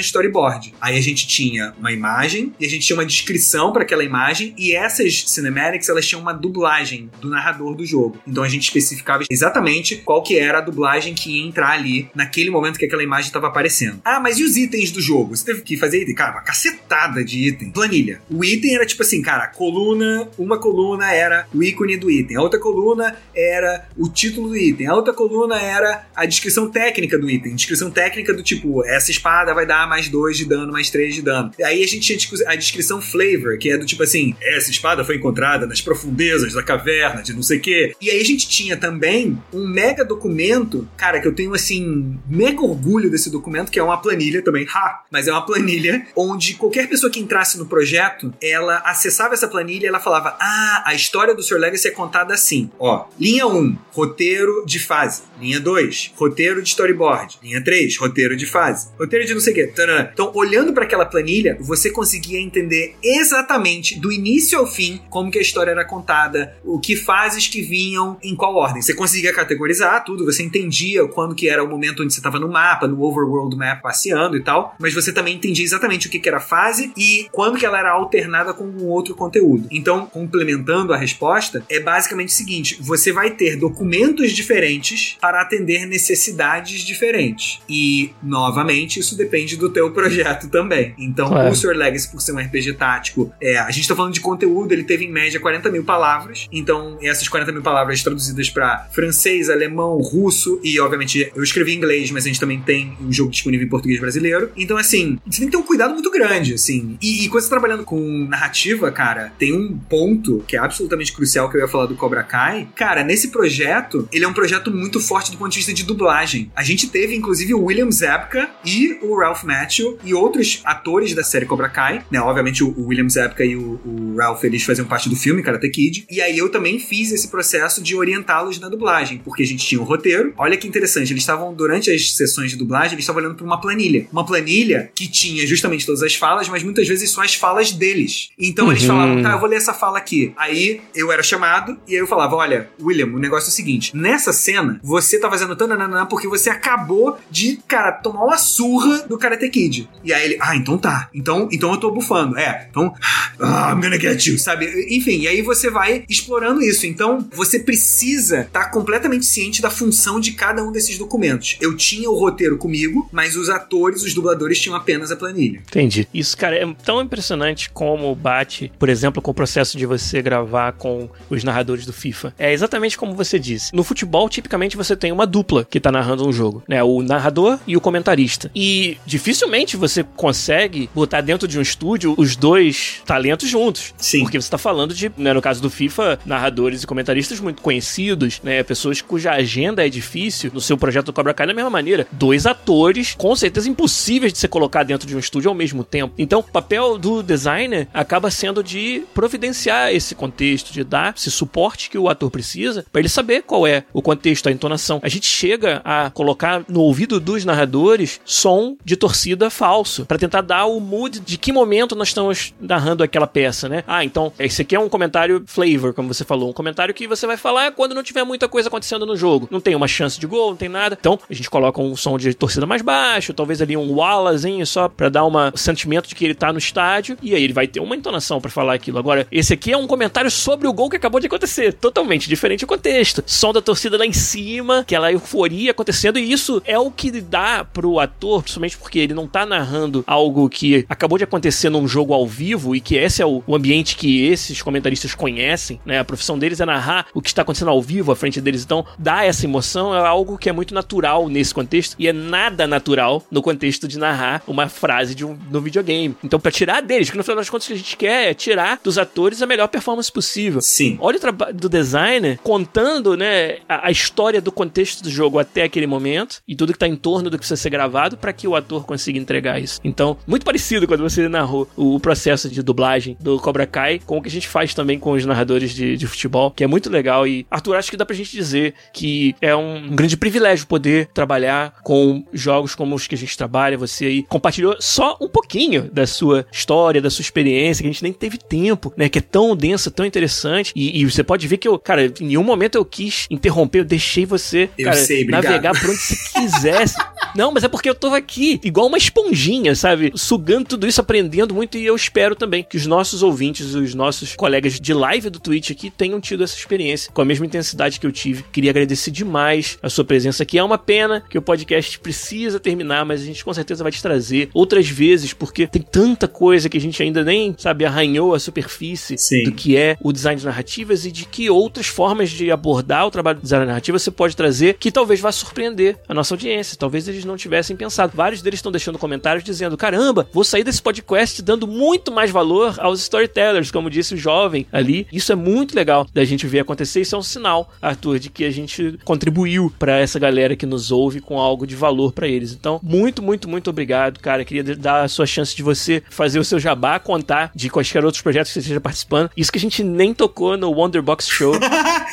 storyboard. 0.00 0.74
Aí 0.80 0.96
a 0.96 1.00
gente 1.00 1.26
tinha 1.26 1.74
uma 1.78 1.92
imagem, 1.92 2.54
e 2.58 2.66
a 2.66 2.68
gente 2.68 2.86
tinha 2.86 2.96
uma 2.96 3.06
descrição 3.06 3.72
para 3.72 3.82
aquela 3.82 4.04
imagem, 4.04 4.54
e 4.56 4.74
essas 4.74 5.24
cinematics, 5.26 5.88
elas 5.88 6.06
tinham 6.06 6.20
uma 6.20 6.32
dublagem 6.32 7.10
do 7.20 7.28
narrador 7.28 7.74
do 7.74 7.84
jogo. 7.84 8.18
Então 8.26 8.42
a 8.42 8.48
gente 8.48 8.64
especificava 8.64 9.24
exatamente 9.30 9.96
qual 9.96 10.22
que 10.22 10.38
era 10.38 10.58
a 10.58 10.60
dublagem 10.60 11.14
que 11.14 11.38
ia 11.38 11.46
entrar 11.46 11.70
ali 11.70 12.10
naquele 12.14 12.50
momento 12.50 12.78
que 12.78 12.84
aquela 12.84 13.02
imagem 13.02 13.28
estava 13.28 13.46
aparecendo. 13.46 14.00
Ah, 14.04 14.20
mas 14.20 14.38
e 14.38 14.44
os 14.44 14.56
itens 14.56 14.90
do 14.90 15.00
jogo? 15.00 15.36
Você 15.36 15.44
teve 15.44 15.62
que 15.62 15.76
fazer 15.76 16.02
item? 16.02 16.14
Cara, 16.14 16.32
uma 16.32 16.42
cacetada 16.42 17.24
de 17.24 17.48
item. 17.48 17.70
Planilha. 17.70 18.20
O 18.30 18.44
item 18.44 18.74
era 18.74 18.86
tipo 18.86 19.02
assim, 19.02 19.22
cara, 19.22 19.46
coluna, 19.48 20.28
uma 20.36 20.58
coluna 20.58 21.12
era 21.12 21.46
o 21.54 21.62
ícone 21.62 21.96
do 21.96 22.10
item, 22.10 22.36
a 22.36 22.42
outra 22.42 22.58
coluna 22.58 23.16
era 23.34 23.86
o 23.96 24.08
título 24.08 24.48
do 24.48 24.56
item, 24.56 24.86
a 24.86 24.94
outra 24.94 25.12
coluna 25.12 25.60
era 25.60 26.06
a 26.14 26.26
descrição 26.26 26.70
técnica 26.70 27.18
do 27.18 27.30
item. 27.30 27.54
Descrição 27.54 27.90
técnica 27.90 28.34
do 28.34 28.42
tipo, 28.42 28.84
essa 28.84 29.10
espada 29.10 29.54
vai 29.54 29.66
dar 29.66 29.88
mais 29.88 30.08
2 30.08 30.36
de 30.36 30.44
dano, 30.44 30.72
mais 30.72 30.90
3 30.90 31.14
de 31.14 31.22
dano. 31.22 31.50
Aí 31.62 31.82
a 31.82 31.86
gente 31.86 32.16
tinha 32.16 32.42
a 32.48 32.56
descrição 32.56 33.00
flavor, 33.00 33.58
que 33.58 33.70
é 33.70 33.78
do 33.78 33.86
tipo 33.86 34.02
assim, 34.02 34.34
essa 34.40 34.70
espada 34.70 35.04
foi 35.04 35.16
encontrada 35.16 35.66
nas 35.66 35.80
profundezas 35.80 36.52
da 36.52 36.62
caverna 36.62 37.01
de 37.10 37.32
não 37.32 37.42
sei 37.42 37.58
o 37.58 37.60
quê. 37.60 37.94
E 38.00 38.10
aí 38.10 38.20
a 38.20 38.24
gente 38.24 38.48
tinha 38.48 38.76
também 38.76 39.40
um 39.52 39.66
mega 39.66 40.04
documento, 40.04 40.88
cara, 40.96 41.20
que 41.20 41.28
eu 41.28 41.34
tenho 41.34 41.54
assim, 41.54 42.18
mega 42.28 42.62
orgulho 42.62 43.10
desse 43.10 43.30
documento, 43.30 43.70
que 43.70 43.78
é 43.78 43.82
uma 43.82 44.00
planilha 44.00 44.42
também, 44.42 44.66
ha, 44.74 45.02
mas 45.10 45.28
é 45.28 45.32
uma 45.32 45.44
planilha 45.44 46.06
onde 46.16 46.54
qualquer 46.54 46.88
pessoa 46.88 47.10
que 47.10 47.20
entrasse 47.20 47.58
no 47.58 47.66
projeto, 47.66 48.32
ela 48.42 48.78
acessava 48.84 49.34
essa 49.34 49.48
planilha 49.48 49.84
e 49.84 49.88
ela 49.88 50.00
falava: 50.00 50.36
"Ah, 50.40 50.82
a 50.86 50.94
história 50.94 51.34
do 51.34 51.42
Sr. 51.42 51.58
Legacy 51.58 51.88
é 51.88 51.90
contada 51.90 52.34
assim. 52.34 52.70
Ó, 52.78 53.06
linha 53.18 53.46
1, 53.46 53.76
roteiro 53.92 54.64
de 54.66 54.78
fase. 54.78 55.22
Linha 55.42 55.58
2, 55.58 56.12
roteiro 56.14 56.62
de 56.62 56.68
storyboard. 56.68 57.38
Linha 57.42 57.62
3, 57.62 57.96
roteiro 57.98 58.36
de 58.36 58.46
fase. 58.46 58.90
Roteiro 58.96 59.26
de 59.26 59.34
não 59.34 59.40
sei 59.40 59.52
o 59.52 59.56
quê. 59.56 59.72
Então, 60.12 60.30
olhando 60.34 60.72
para 60.72 60.84
aquela 60.84 61.04
planilha, 61.04 61.58
você 61.60 61.90
conseguia 61.90 62.40
entender 62.40 62.94
exatamente 63.02 63.98
do 63.98 64.12
início 64.12 64.56
ao 64.56 64.66
fim 64.66 65.00
como 65.10 65.32
que 65.32 65.38
a 65.38 65.42
história 65.42 65.72
era 65.72 65.84
contada, 65.84 66.56
o 66.64 66.78
que 66.78 66.94
fases 66.94 67.48
que 67.48 67.60
vinham 67.60 68.16
em 68.22 68.36
qual 68.36 68.54
ordem. 68.54 68.80
Você 68.80 68.94
conseguia 68.94 69.32
categorizar 69.32 70.04
tudo, 70.04 70.24
você 70.24 70.44
entendia 70.44 71.06
quando 71.08 71.34
que 71.34 71.48
era 71.48 71.64
o 71.64 71.68
momento 71.68 72.04
onde 72.04 72.12
você 72.12 72.20
estava 72.20 72.38
no 72.38 72.48
mapa, 72.48 72.86
no 72.86 73.02
overworld 73.02 73.56
map 73.56 73.82
passeando 73.82 74.36
e 74.36 74.44
tal, 74.44 74.76
mas 74.78 74.94
você 74.94 75.12
também 75.12 75.34
entendia 75.34 75.64
exatamente 75.64 76.06
o 76.06 76.10
que, 76.10 76.20
que 76.20 76.28
era 76.28 76.38
fase 76.38 76.92
e 76.96 77.26
quando 77.32 77.58
que 77.58 77.66
ela 77.66 77.80
era 77.80 77.90
alternada 77.90 78.54
com 78.54 78.64
um 78.64 78.86
outro 78.86 79.16
conteúdo. 79.16 79.66
Então, 79.72 80.06
complementando 80.06 80.92
a 80.92 80.96
resposta, 80.96 81.64
é 81.68 81.80
basicamente 81.80 82.28
o 82.28 82.32
seguinte: 82.32 82.78
você 82.80 83.10
vai 83.10 83.30
ter 83.30 83.56
documentos 83.56 84.32
diferentes 84.32 85.16
para 85.20 85.31
atender 85.40 85.86
necessidades 85.86 86.82
diferentes. 86.82 87.60
E, 87.68 88.12
novamente, 88.22 89.00
isso 89.00 89.16
depende 89.16 89.56
do 89.56 89.68
teu 89.68 89.90
projeto 89.90 90.48
também. 90.48 90.94
Então, 90.98 91.36
é. 91.36 91.50
o 91.50 91.54
Sr. 91.54 91.74
Legacy, 91.74 92.10
por 92.10 92.20
ser 92.20 92.32
um 92.32 92.38
RPG 92.38 92.74
tático, 92.74 93.32
é, 93.40 93.58
a 93.58 93.70
gente 93.70 93.82
está 93.82 93.96
falando 93.96 94.12
de 94.12 94.20
conteúdo, 94.20 94.72
ele 94.72 94.84
teve 94.84 95.04
em 95.04 95.10
média 95.10 95.40
40 95.40 95.70
mil 95.70 95.84
palavras. 95.84 96.48
Então, 96.52 96.98
essas 97.02 97.28
40 97.28 97.52
mil 97.52 97.62
palavras 97.62 98.02
traduzidas 98.02 98.50
para 98.50 98.88
francês, 98.92 99.48
alemão, 99.48 99.98
russo 99.98 100.60
e, 100.62 100.78
obviamente, 100.80 101.30
eu 101.34 101.42
escrevi 101.42 101.72
em 101.72 101.76
inglês, 101.76 102.10
mas 102.10 102.24
a 102.24 102.28
gente 102.28 102.40
também 102.40 102.60
tem 102.60 102.96
um 103.00 103.12
jogo 103.12 103.30
disponível 103.30 103.66
em 103.66 103.70
português 103.70 104.00
brasileiro. 104.00 104.50
Então, 104.56 104.76
assim, 104.76 105.18
você 105.26 105.38
tem 105.38 105.48
que 105.48 105.52
ter 105.52 105.58
um 105.58 105.62
cuidado 105.62 105.94
muito 105.94 106.10
grande, 106.10 106.54
assim. 106.54 106.98
E, 107.00 107.24
e 107.24 107.28
quando 107.28 107.42
você 107.42 107.48
tá 107.48 107.56
trabalhando 107.56 107.84
com 107.84 108.26
narrativa, 108.28 108.90
cara, 108.90 109.32
tem 109.38 109.52
um 109.52 109.76
ponto 109.76 110.44
que 110.46 110.56
é 110.56 110.58
absolutamente 110.58 111.12
crucial 111.12 111.50
que 111.50 111.56
eu 111.56 111.60
ia 111.60 111.68
falar 111.68 111.86
do 111.86 111.94
Cobra 111.94 112.22
Kai. 112.22 112.68
Cara, 112.74 113.04
nesse 113.04 113.28
projeto, 113.28 114.08
ele 114.12 114.24
é 114.24 114.28
um 114.28 114.32
projeto 114.32 114.70
muito 114.70 115.00
forte 115.00 115.21
do 115.30 115.38
ponto 115.38 115.50
de 115.50 115.58
vista 115.58 115.72
de 115.72 115.84
dublagem. 115.84 116.50
A 116.54 116.62
gente 116.62 116.88
teve, 116.88 117.14
inclusive, 117.14 117.54
o 117.54 117.64
William 117.64 117.90
Zabka 117.90 118.50
e 118.64 118.98
o 119.02 119.18
Ralph 119.18 119.44
Macchio 119.44 119.98
e 120.04 120.14
outros 120.14 120.60
atores 120.64 121.14
da 121.14 121.22
série 121.22 121.46
Cobra 121.46 121.68
Kai, 121.68 122.04
né? 122.10 122.20
Obviamente, 122.20 122.64
o 122.64 122.86
William 122.86 123.08
Zabka 123.08 123.44
e 123.44 123.56
o, 123.56 123.80
o 123.84 124.16
Ralph, 124.16 124.44
eles 124.44 124.62
faziam 124.62 124.86
parte 124.86 125.08
do 125.08 125.16
filme 125.16 125.42
Karate 125.42 125.68
Kid. 125.68 126.06
E 126.10 126.20
aí 126.20 126.36
eu 126.36 126.48
também 126.48 126.78
fiz 126.78 127.12
esse 127.12 127.28
processo 127.28 127.82
de 127.82 127.94
orientá-los 127.94 128.58
na 128.58 128.68
dublagem, 128.68 129.20
porque 129.24 129.42
a 129.42 129.46
gente 129.46 129.66
tinha 129.66 129.80
um 129.80 129.84
roteiro. 129.84 130.32
Olha 130.36 130.56
que 130.56 130.66
interessante, 130.66 131.12
eles 131.12 131.22
estavam, 131.22 131.54
durante 131.54 131.90
as 131.90 132.14
sessões 132.14 132.50
de 132.50 132.56
dublagem, 132.56 132.94
eles 132.94 133.04
estavam 133.04 133.22
olhando 133.22 133.36
para 133.36 133.44
uma 133.44 133.60
planilha. 133.60 134.06
Uma 134.12 134.24
planilha 134.24 134.90
que 134.94 135.08
tinha 135.08 135.46
justamente 135.46 135.86
todas 135.86 136.02
as 136.02 136.14
falas, 136.14 136.48
mas 136.48 136.62
muitas 136.62 136.86
vezes 136.86 137.10
só 137.10 137.22
as 137.22 137.34
falas 137.34 137.72
deles. 137.72 138.30
Então 138.38 138.66
uhum. 138.66 138.72
eles 138.72 138.84
falavam, 138.84 139.22
tá, 139.22 139.32
eu 139.32 139.40
vou 139.40 139.48
ler 139.48 139.56
essa 139.56 139.74
fala 139.74 139.98
aqui. 139.98 140.32
Aí 140.36 140.80
eu 140.94 141.10
era 141.12 141.22
chamado 141.22 141.78
e 141.86 141.94
aí 141.94 142.00
eu 142.00 142.06
falava, 142.06 142.36
olha, 142.36 142.68
William, 142.80 143.06
o 143.06 143.18
negócio 143.18 143.48
é 143.48 143.50
o 143.50 143.54
seguinte, 143.54 143.96
nessa 143.96 144.32
cena, 144.32 144.80
você 144.82 145.01
tá 145.18 145.30
fazendo 145.30 145.56
tananana 145.56 146.06
porque 146.06 146.28
você 146.28 146.50
acabou 146.50 147.18
de, 147.30 147.58
cara, 147.66 147.92
tomar 147.92 148.24
uma 148.24 148.38
surra 148.38 149.02
do 149.08 149.18
Karate 149.18 149.48
Kid. 149.48 149.88
E 150.04 150.12
aí 150.12 150.24
ele, 150.24 150.38
ah, 150.40 150.56
então 150.56 150.78
tá. 150.78 151.08
Então, 151.14 151.48
então 151.52 151.72
eu 151.72 151.78
tô 151.78 151.90
bufando. 151.90 152.36
É, 152.38 152.66
então, 152.70 152.94
ah, 153.40 153.72
I'm 153.72 153.80
gonna 153.80 153.98
get 153.98 154.26
you, 154.26 154.38
sabe? 154.38 154.66
Enfim, 154.90 155.20
e 155.20 155.28
aí 155.28 155.42
você 155.42 155.70
vai 155.70 156.04
explorando 156.08 156.62
isso. 156.62 156.86
Então, 156.86 157.26
você 157.32 157.58
precisa 157.58 158.40
estar 158.40 158.64
tá 158.64 158.70
completamente 158.70 159.26
ciente 159.26 159.62
da 159.62 159.70
função 159.70 160.20
de 160.20 160.32
cada 160.32 160.62
um 160.62 160.72
desses 160.72 160.98
documentos. 160.98 161.56
Eu 161.60 161.76
tinha 161.76 162.10
o 162.10 162.18
roteiro 162.18 162.58
comigo, 162.58 163.08
mas 163.12 163.36
os 163.36 163.48
atores, 163.48 164.02
os 164.02 164.14
dubladores 164.14 164.60
tinham 164.60 164.76
apenas 164.76 165.10
a 165.10 165.16
planilha. 165.16 165.60
Entendi. 165.68 166.06
Isso, 166.12 166.36
cara, 166.36 166.56
é 166.56 166.74
tão 166.84 167.02
impressionante 167.02 167.70
como 167.70 168.14
bate, 168.14 168.72
por 168.78 168.88
exemplo, 168.88 169.22
com 169.22 169.30
o 169.30 169.34
processo 169.34 169.76
de 169.76 169.86
você 169.86 170.22
gravar 170.22 170.72
com 170.72 171.08
os 171.28 171.44
narradores 171.44 171.86
do 171.86 171.92
FIFA. 171.92 172.34
É 172.38 172.52
exatamente 172.52 172.96
como 172.96 173.14
você 173.14 173.38
disse. 173.38 173.74
No 173.74 173.84
futebol, 173.84 174.28
tipicamente, 174.28 174.76
você 174.76 174.91
tem 174.96 175.12
uma 175.12 175.26
dupla 175.26 175.64
que 175.64 175.80
tá 175.80 175.90
narrando 175.90 176.26
um 176.26 176.32
jogo, 176.32 176.62
né? 176.68 176.82
O 176.82 177.02
narrador 177.02 177.58
e 177.66 177.76
o 177.76 177.80
comentarista. 177.80 178.50
E 178.54 178.96
dificilmente 179.06 179.76
você 179.76 180.02
consegue 180.02 180.88
botar 180.94 181.20
dentro 181.20 181.46
de 181.48 181.58
um 181.58 181.62
estúdio 181.62 182.14
os 182.16 182.36
dois 182.36 183.02
talentos 183.04 183.48
juntos. 183.48 183.94
Sim. 183.96 184.20
Porque 184.20 184.40
você 184.40 184.50
tá 184.50 184.58
falando 184.58 184.94
de, 184.94 185.10
né, 185.16 185.32
no 185.32 185.42
caso 185.42 185.60
do 185.60 185.70
FIFA, 185.70 186.18
narradores 186.24 186.82
e 186.82 186.86
comentaristas 186.86 187.40
muito 187.40 187.62
conhecidos, 187.62 188.40
né? 188.42 188.62
Pessoas 188.62 189.00
cuja 189.00 189.32
agenda 189.32 189.86
é 189.86 189.88
difícil 189.88 190.50
no 190.52 190.60
seu 190.60 190.76
projeto 190.76 191.06
do 191.06 191.12
Cobra 191.12 191.34
Kai 191.34 191.46
da 191.46 191.54
mesma 191.54 191.70
maneira. 191.70 192.06
Dois 192.12 192.46
atores, 192.46 193.14
com 193.16 193.34
certeza 193.34 193.68
impossíveis 193.68 194.32
de 194.32 194.38
ser 194.38 194.48
colocar 194.48 194.82
dentro 194.82 195.06
de 195.06 195.16
um 195.16 195.18
estúdio 195.18 195.48
ao 195.48 195.54
mesmo 195.54 195.84
tempo. 195.84 196.14
Então, 196.18 196.40
o 196.40 196.42
papel 196.42 196.98
do 196.98 197.22
designer 197.22 197.88
acaba 197.92 198.30
sendo 198.30 198.62
de 198.62 199.04
providenciar 199.14 199.92
esse 199.92 200.14
contexto, 200.14 200.72
de 200.72 200.84
dar 200.84 201.14
esse 201.16 201.30
suporte 201.30 201.90
que 201.90 201.98
o 201.98 202.08
ator 202.08 202.30
precisa 202.30 202.84
para 202.90 203.00
ele 203.00 203.08
saber 203.08 203.42
qual 203.42 203.66
é 203.66 203.84
o 203.92 204.02
contexto, 204.02 204.48
a 204.48 204.52
entonação. 204.52 204.81
A 205.02 205.08
gente 205.08 205.26
chega 205.26 205.80
a 205.84 206.10
colocar 206.10 206.64
no 206.68 206.80
ouvido 206.80 207.20
dos 207.20 207.44
narradores 207.44 208.20
som 208.24 208.76
de 208.84 208.96
torcida 208.96 209.50
falso 209.50 210.04
para 210.06 210.18
tentar 210.18 210.40
dar 210.40 210.66
o 210.66 210.80
mood 210.80 211.20
de 211.20 211.38
que 211.38 211.52
momento 211.52 211.94
nós 211.94 212.08
estamos 212.08 212.54
narrando 212.60 213.02
aquela 213.02 213.26
peça, 213.26 213.68
né? 213.68 213.84
Ah, 213.86 214.04
então 214.04 214.32
esse 214.38 214.62
aqui 214.62 214.74
é 214.74 214.80
um 214.80 214.88
comentário 214.88 215.44
flavor, 215.46 215.94
como 215.94 216.12
você 216.12 216.24
falou, 216.24 216.50
um 216.50 216.52
comentário 216.52 216.94
que 216.94 217.06
você 217.06 217.26
vai 217.26 217.36
falar 217.36 217.72
quando 217.72 217.94
não 217.94 218.02
tiver 218.02 218.24
muita 218.24 218.48
coisa 218.48 218.68
acontecendo 218.68 219.06
no 219.06 219.16
jogo. 219.16 219.48
Não 219.50 219.60
tem 219.60 219.74
uma 219.74 219.88
chance 219.88 220.18
de 220.18 220.26
gol, 220.26 220.50
não 220.50 220.56
tem 220.56 220.68
nada. 220.68 220.96
Então 220.98 221.18
a 221.28 221.34
gente 221.34 221.48
coloca 221.48 221.80
um 221.80 221.94
som 221.96 222.16
de 222.18 222.34
torcida 222.34 222.66
mais 222.66 222.82
baixo, 222.82 223.34
talvez 223.34 223.60
ali 223.62 223.76
um 223.76 223.92
wallazinho 223.92 224.66
só 224.66 224.88
para 224.88 225.08
dar 225.08 225.24
um 225.24 225.32
sentimento 225.54 226.08
de 226.08 226.14
que 226.14 226.24
ele 226.24 226.34
tá 226.34 226.52
no 226.52 226.58
estádio 226.58 227.16
e 227.22 227.34
aí 227.34 227.42
ele 227.42 227.52
vai 227.52 227.66
ter 227.66 227.80
uma 227.80 227.96
entonação 227.96 228.40
para 228.40 228.50
falar 228.50 228.74
aquilo. 228.74 228.98
Agora, 228.98 229.26
esse 229.30 229.52
aqui 229.52 229.72
é 229.72 229.76
um 229.76 229.86
comentário 229.86 230.30
sobre 230.30 230.66
o 230.66 230.72
gol 230.72 230.90
que 230.90 230.96
acabou 230.96 231.20
de 231.20 231.26
acontecer, 231.26 231.72
totalmente 231.72 232.28
diferente 232.28 232.64
o 232.64 232.68
contexto. 232.68 233.22
Som 233.26 233.52
da 233.52 233.60
torcida 233.60 233.96
lá 233.96 234.06
em 234.06 234.12
cima, 234.12 234.71
aquela 234.80 235.12
euforia 235.12 235.70
acontecendo 235.70 236.18
e 236.18 236.32
isso 236.32 236.62
é 236.64 236.78
o 236.78 236.90
que 236.90 237.10
dá 237.20 237.64
pro 237.64 237.98
ator, 237.98 238.42
principalmente 238.42 238.76
porque 238.76 238.98
ele 238.98 239.14
não 239.14 239.26
tá 239.26 239.44
narrando 239.46 240.04
algo 240.06 240.48
que 240.48 240.84
acabou 240.88 241.18
de 241.18 241.24
acontecer 241.24 241.70
num 241.70 241.86
jogo 241.86 242.12
ao 242.12 242.26
vivo 242.26 242.74
e 242.74 242.80
que 242.80 242.96
esse 242.96 243.22
é 243.22 243.26
o, 243.26 243.42
ambiente 243.54 243.96
que 243.96 244.24
esses 244.26 244.62
comentaristas 244.62 245.14
conhecem, 245.14 245.80
né? 245.84 245.98
A 245.98 246.04
profissão 246.04 246.38
deles 246.38 246.60
é 246.60 246.66
narrar 246.66 247.06
o 247.14 247.20
que 247.20 247.28
está 247.28 247.42
acontecendo 247.42 247.70
ao 247.70 247.82
vivo 247.82 248.10
à 248.10 248.16
frente 248.16 248.40
deles. 248.40 248.64
Então, 248.64 248.84
dar 248.98 249.26
essa 249.26 249.44
emoção 249.44 249.94
é 249.94 249.98
algo 249.98 250.38
que 250.38 250.48
é 250.48 250.52
muito 250.52 250.74
natural 250.74 251.28
nesse 251.28 251.54
contexto 251.54 251.94
e 251.98 252.08
é 252.08 252.12
nada 252.12 252.66
natural 252.66 253.22
no 253.30 253.42
contexto 253.42 253.86
de 253.86 253.98
narrar 253.98 254.42
uma 254.46 254.68
frase 254.68 255.14
de 255.14 255.24
um, 255.24 255.38
no 255.50 255.60
videogame. 255.60 256.16
Então, 256.24 256.40
para 256.40 256.50
tirar 256.50 256.80
deles, 256.80 257.10
que 257.10 257.16
no 257.16 257.22
final 257.22 257.36
das 257.36 257.50
contas 257.50 257.66
o 257.66 257.68
que 257.68 257.74
a 257.74 257.76
gente 257.76 257.96
quer 257.96 258.30
é 258.30 258.34
tirar 258.34 258.80
dos 258.82 258.98
atores 258.98 259.42
a 259.42 259.46
melhor 259.46 259.68
performance 259.68 260.10
possível. 260.10 260.60
Sim. 260.60 260.98
Olha 261.00 261.16
o 261.16 261.20
trabalho 261.20 261.54
do 261.54 261.68
designer 261.68 262.38
contando, 262.42 263.16
né, 263.16 263.58
a, 263.68 263.88
a, 263.88 263.90
história 263.90 264.40
do 264.40 264.50
contexto 264.62 265.02
do 265.02 265.10
jogo 265.10 265.40
até 265.40 265.64
aquele 265.64 265.88
momento 265.88 266.40
e 266.46 266.54
tudo 266.54 266.72
que 266.72 266.78
tá 266.78 266.86
em 266.86 266.94
torno 266.94 267.28
do 267.28 267.36
que 267.36 267.38
precisa 267.38 267.60
ser 267.60 267.70
gravado 267.70 268.16
para 268.16 268.32
que 268.32 268.46
o 268.46 268.54
ator 268.54 268.84
consiga 268.84 269.18
entregar 269.18 269.60
isso. 269.60 269.80
Então, 269.82 270.16
muito 270.26 270.46
parecido 270.46 270.86
quando 270.86 271.02
você 271.02 271.28
narrou 271.28 271.68
o, 271.76 271.98
processo 271.98 272.48
de 272.48 272.62
dublagem 272.62 273.16
do 273.20 273.38
Cobra 273.38 273.66
Kai 273.66 274.00
com 274.04 274.18
o 274.18 274.22
que 274.22 274.28
a 274.28 274.30
gente 274.30 274.46
faz 274.46 274.72
também 274.74 274.98
com 274.98 275.12
os 275.12 275.26
narradores 275.26 275.72
de, 275.72 275.96
de 275.96 276.06
futebol, 276.06 276.50
que 276.50 276.62
é 276.62 276.66
muito 276.66 276.90
legal. 276.90 277.26
E, 277.26 277.46
Arthur, 277.50 277.76
acho 277.76 277.90
que 277.90 277.96
dá 277.96 278.06
pra 278.06 278.14
gente 278.14 278.30
dizer 278.30 278.74
que 278.92 279.34
é 279.40 279.54
um, 279.54 279.76
um 279.76 279.96
grande 279.96 280.16
privilégio 280.16 280.66
poder 280.66 281.08
trabalhar 281.12 281.74
com 281.82 282.24
jogos 282.32 282.74
como 282.74 282.94
os 282.94 283.06
que 283.06 283.14
a 283.14 283.18
gente 283.18 283.36
trabalha. 283.36 283.78
Você 283.78 284.06
aí 284.06 284.22
compartilhou 284.22 284.76
só 284.78 285.16
um 285.20 285.28
pouquinho 285.28 285.90
da 285.92 286.06
sua 286.06 286.46
história, 286.52 287.00
da 287.00 287.10
sua 287.10 287.22
experiência, 287.22 287.82
que 287.82 287.88
a 287.88 287.92
gente 287.92 288.02
nem 288.02 288.12
teve 288.12 288.38
tempo, 288.38 288.92
né? 288.96 289.08
Que 289.08 289.18
é 289.18 289.22
tão 289.22 289.56
densa, 289.56 289.90
tão 289.90 290.06
interessante. 290.06 290.72
E, 290.74 291.00
e 291.00 291.04
você 291.04 291.24
pode 291.24 291.46
ver 291.48 291.56
que 291.56 291.68
eu, 291.68 291.78
cara, 291.78 292.06
em 292.06 292.26
nenhum 292.26 292.44
momento 292.44 292.76
eu 292.76 292.84
quis 292.84 293.26
interromper, 293.30 293.80
eu 293.80 293.84
deixei 293.84 294.26
você, 294.26 294.51
eu 294.56 294.84
cara, 294.84 294.96
sei, 294.96 295.24
navegar 295.24 295.78
por 295.78 295.90
onde 295.90 295.98
você 295.98 296.16
quisesse. 296.32 296.96
Não, 297.34 297.50
mas 297.50 297.64
é 297.64 297.68
porque 297.68 297.88
eu 297.88 297.94
tô 297.94 298.08
aqui, 298.08 298.60
igual 298.62 298.86
uma 298.86 298.98
esponjinha, 298.98 299.74
sabe? 299.74 300.12
Sugando 300.14 300.66
tudo 300.66 300.86
isso, 300.86 301.00
aprendendo 301.00 301.54
muito, 301.54 301.78
e 301.78 301.86
eu 301.86 301.96
espero 301.96 302.36
também 302.36 302.62
que 302.62 302.76
os 302.76 302.86
nossos 302.86 303.22
ouvintes, 303.22 303.74
os 303.74 303.94
nossos 303.94 304.36
colegas 304.36 304.78
de 304.78 304.92
live 304.92 305.30
do 305.30 305.40
Twitch 305.40 305.70
aqui 305.70 305.90
tenham 305.90 306.20
tido 306.20 306.44
essa 306.44 306.56
experiência 306.56 307.10
com 307.12 307.22
a 307.22 307.24
mesma 307.24 307.46
intensidade 307.46 307.98
que 307.98 308.06
eu 308.06 308.12
tive. 308.12 308.44
Queria 308.52 308.70
agradecer 308.70 309.10
demais 309.10 309.78
a 309.82 309.88
sua 309.88 310.04
presença 310.04 310.42
aqui. 310.42 310.58
É 310.58 310.64
uma 310.64 310.76
pena 310.76 311.24
que 311.28 311.38
o 311.38 311.42
podcast 311.42 311.98
precisa 311.98 312.60
terminar, 312.60 313.04
mas 313.06 313.22
a 313.22 313.24
gente 313.24 313.44
com 313.44 313.54
certeza 313.54 313.82
vai 313.82 313.92
te 313.92 314.02
trazer 314.02 314.50
outras 314.52 314.88
vezes, 314.88 315.32
porque 315.32 315.66
tem 315.66 315.82
tanta 315.82 316.28
coisa 316.28 316.68
que 316.68 316.76
a 316.76 316.80
gente 316.80 317.02
ainda 317.02 317.24
nem, 317.24 317.54
sabe, 317.56 317.84
arranhou 317.84 318.34
a 318.34 318.38
superfície 318.38 319.16
Sim. 319.16 319.44
do 319.44 319.52
que 319.52 319.76
é 319.76 319.96
o 320.00 320.12
design 320.12 320.38
de 320.38 320.44
narrativas 320.44 321.06
e 321.06 321.12
de 321.12 321.24
que 321.24 321.48
outras 321.48 321.86
formas 321.86 322.30
de 322.30 322.50
abordar 322.50 323.06
o 323.06 323.10
trabalho 323.10 323.38
de 323.38 323.42
design 323.42 323.64
de 323.64 323.68
narrativa 323.68 323.98
você 323.98 324.10
pode 324.10 324.36
trazer 324.42 324.74
que 324.74 324.90
talvez 324.90 325.20
vá 325.20 325.30
surpreender 325.30 325.96
a 326.08 326.12
nossa 326.12 326.34
audiência. 326.34 326.76
Talvez 326.76 327.06
eles 327.06 327.24
não 327.24 327.36
tivessem 327.36 327.76
pensado. 327.76 328.12
Vários 328.12 328.42
deles 328.42 328.58
estão 328.58 328.72
deixando 328.72 328.98
comentários 328.98 329.44
dizendo: 329.44 329.76
caramba, 329.76 330.28
vou 330.32 330.42
sair 330.42 330.64
desse 330.64 330.82
podcast 330.82 331.40
dando 331.40 331.68
muito 331.68 332.10
mais 332.10 332.32
valor 332.32 332.74
aos 332.78 333.00
storytellers, 333.00 333.70
como 333.70 333.88
disse 333.88 334.14
o 334.14 334.16
jovem 334.16 334.66
ali. 334.72 335.06
Isso 335.12 335.30
é 335.30 335.36
muito 335.36 335.76
legal 335.76 336.06
da 336.12 336.24
gente 336.24 336.44
ver 336.44 336.60
acontecer. 336.60 337.02
Isso 337.02 337.14
é 337.14 337.18
um 337.18 337.22
sinal, 337.22 337.72
Arthur, 337.80 338.18
de 338.18 338.30
que 338.30 338.44
a 338.44 338.50
gente 338.50 338.98
contribuiu 339.04 339.72
para 339.78 339.98
essa 339.98 340.18
galera 340.18 340.56
que 340.56 340.66
nos 340.66 340.90
ouve 340.90 341.20
com 341.20 341.38
algo 341.38 341.64
de 341.64 341.76
valor 341.76 342.12
para 342.12 342.26
eles. 342.26 342.52
Então, 342.52 342.80
muito, 342.82 343.22
muito, 343.22 343.48
muito 343.48 343.70
obrigado, 343.70 344.18
cara. 344.18 344.44
Queria 344.44 344.64
dar 344.74 345.02
a 345.02 345.08
sua 345.08 345.26
chance 345.26 345.54
de 345.54 345.62
você 345.62 346.02
fazer 346.10 346.40
o 346.40 346.44
seu 346.44 346.58
jabá, 346.58 346.98
contar 346.98 347.52
de 347.54 347.70
quaisquer 347.70 348.04
outros 348.04 348.22
projetos 348.22 348.50
que 348.50 348.54
você 348.54 348.60
esteja 348.60 348.80
participando. 348.80 349.30
Isso 349.36 349.52
que 349.52 349.58
a 349.58 349.60
gente 349.60 349.84
nem 349.84 350.12
tocou 350.12 350.56
no 350.56 350.72
Wonderbox 350.72 351.28
Show. 351.28 351.54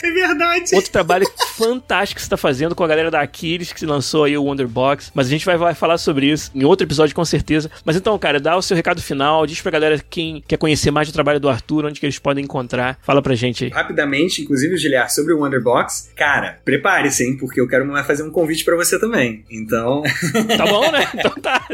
é 0.04 0.12
verdade. 0.12 0.76
Outro 0.76 0.92
trabalho 0.92 1.28
fantástico 1.56 2.19
que 2.20 2.24
você 2.24 2.28
está 2.28 2.38
fazendo 2.38 2.76
com 2.76 2.84
a 2.84 2.88
galera 2.88 3.10
da 3.10 3.22
Aquiles, 3.22 3.72
que 3.72 3.86
lançou 3.86 4.26
aí 4.26 4.38
o 4.38 4.44
Wonderbox. 4.44 5.12
Mas 5.14 5.28
a 5.28 5.30
gente 5.30 5.46
vai, 5.46 5.58
vai 5.58 5.74
falar 5.74 5.98
sobre 5.98 6.28
isso 6.28 6.52
em 6.54 6.64
outro 6.66 6.86
episódio, 6.86 7.16
com 7.16 7.26
certeza. 7.26 7.72
Mas 7.86 7.96
então, 7.96 8.18
cara, 8.20 8.40
dá 8.40 8.56
o 8.58 8.62
seu 8.62 8.76
recado 8.76 9.02
final, 9.02 9.46
diz 9.46 9.62
pra 9.62 9.72
galera 9.72 10.00
quem 10.10 10.44
quer 10.48 10.58
conhecer 10.58 10.92
mais 10.92 11.08
do 11.08 11.14
trabalho 11.14 11.40
do 11.40 11.50
Arthur, 11.50 11.86
onde 11.86 12.00
que 12.00 12.06
eles 12.06 12.20
podem 12.20 12.44
encontrar. 12.44 13.00
Fala 13.02 13.22
pra 13.22 13.36
gente 13.36 13.66
aí. 13.66 13.70
Rapidamente, 13.70 14.42
inclusive, 14.42 14.78
Giliar, 14.78 15.10
sobre 15.10 15.34
o 15.34 15.40
Wonderbox, 15.40 16.12
cara, 16.16 16.60
prepare-se, 16.66 17.24
hein, 17.24 17.38
porque 17.38 17.60
eu 17.62 17.68
quero 17.68 17.90
fazer 18.04 18.24
um 18.24 18.32
convite 18.32 18.64
para 18.66 18.76
você 18.76 19.00
também. 19.00 19.46
Então. 19.50 20.04
tá 20.58 20.66
bom, 20.66 20.92
né? 20.92 21.08
Então 21.20 21.32
tá. 21.42 21.68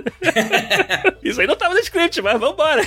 Isso 1.24 1.40
aí 1.40 1.48
não 1.48 1.56
tava 1.56 1.74
no 1.74 1.80
script, 1.80 2.22
mas 2.22 2.40
vambora. 2.40 2.82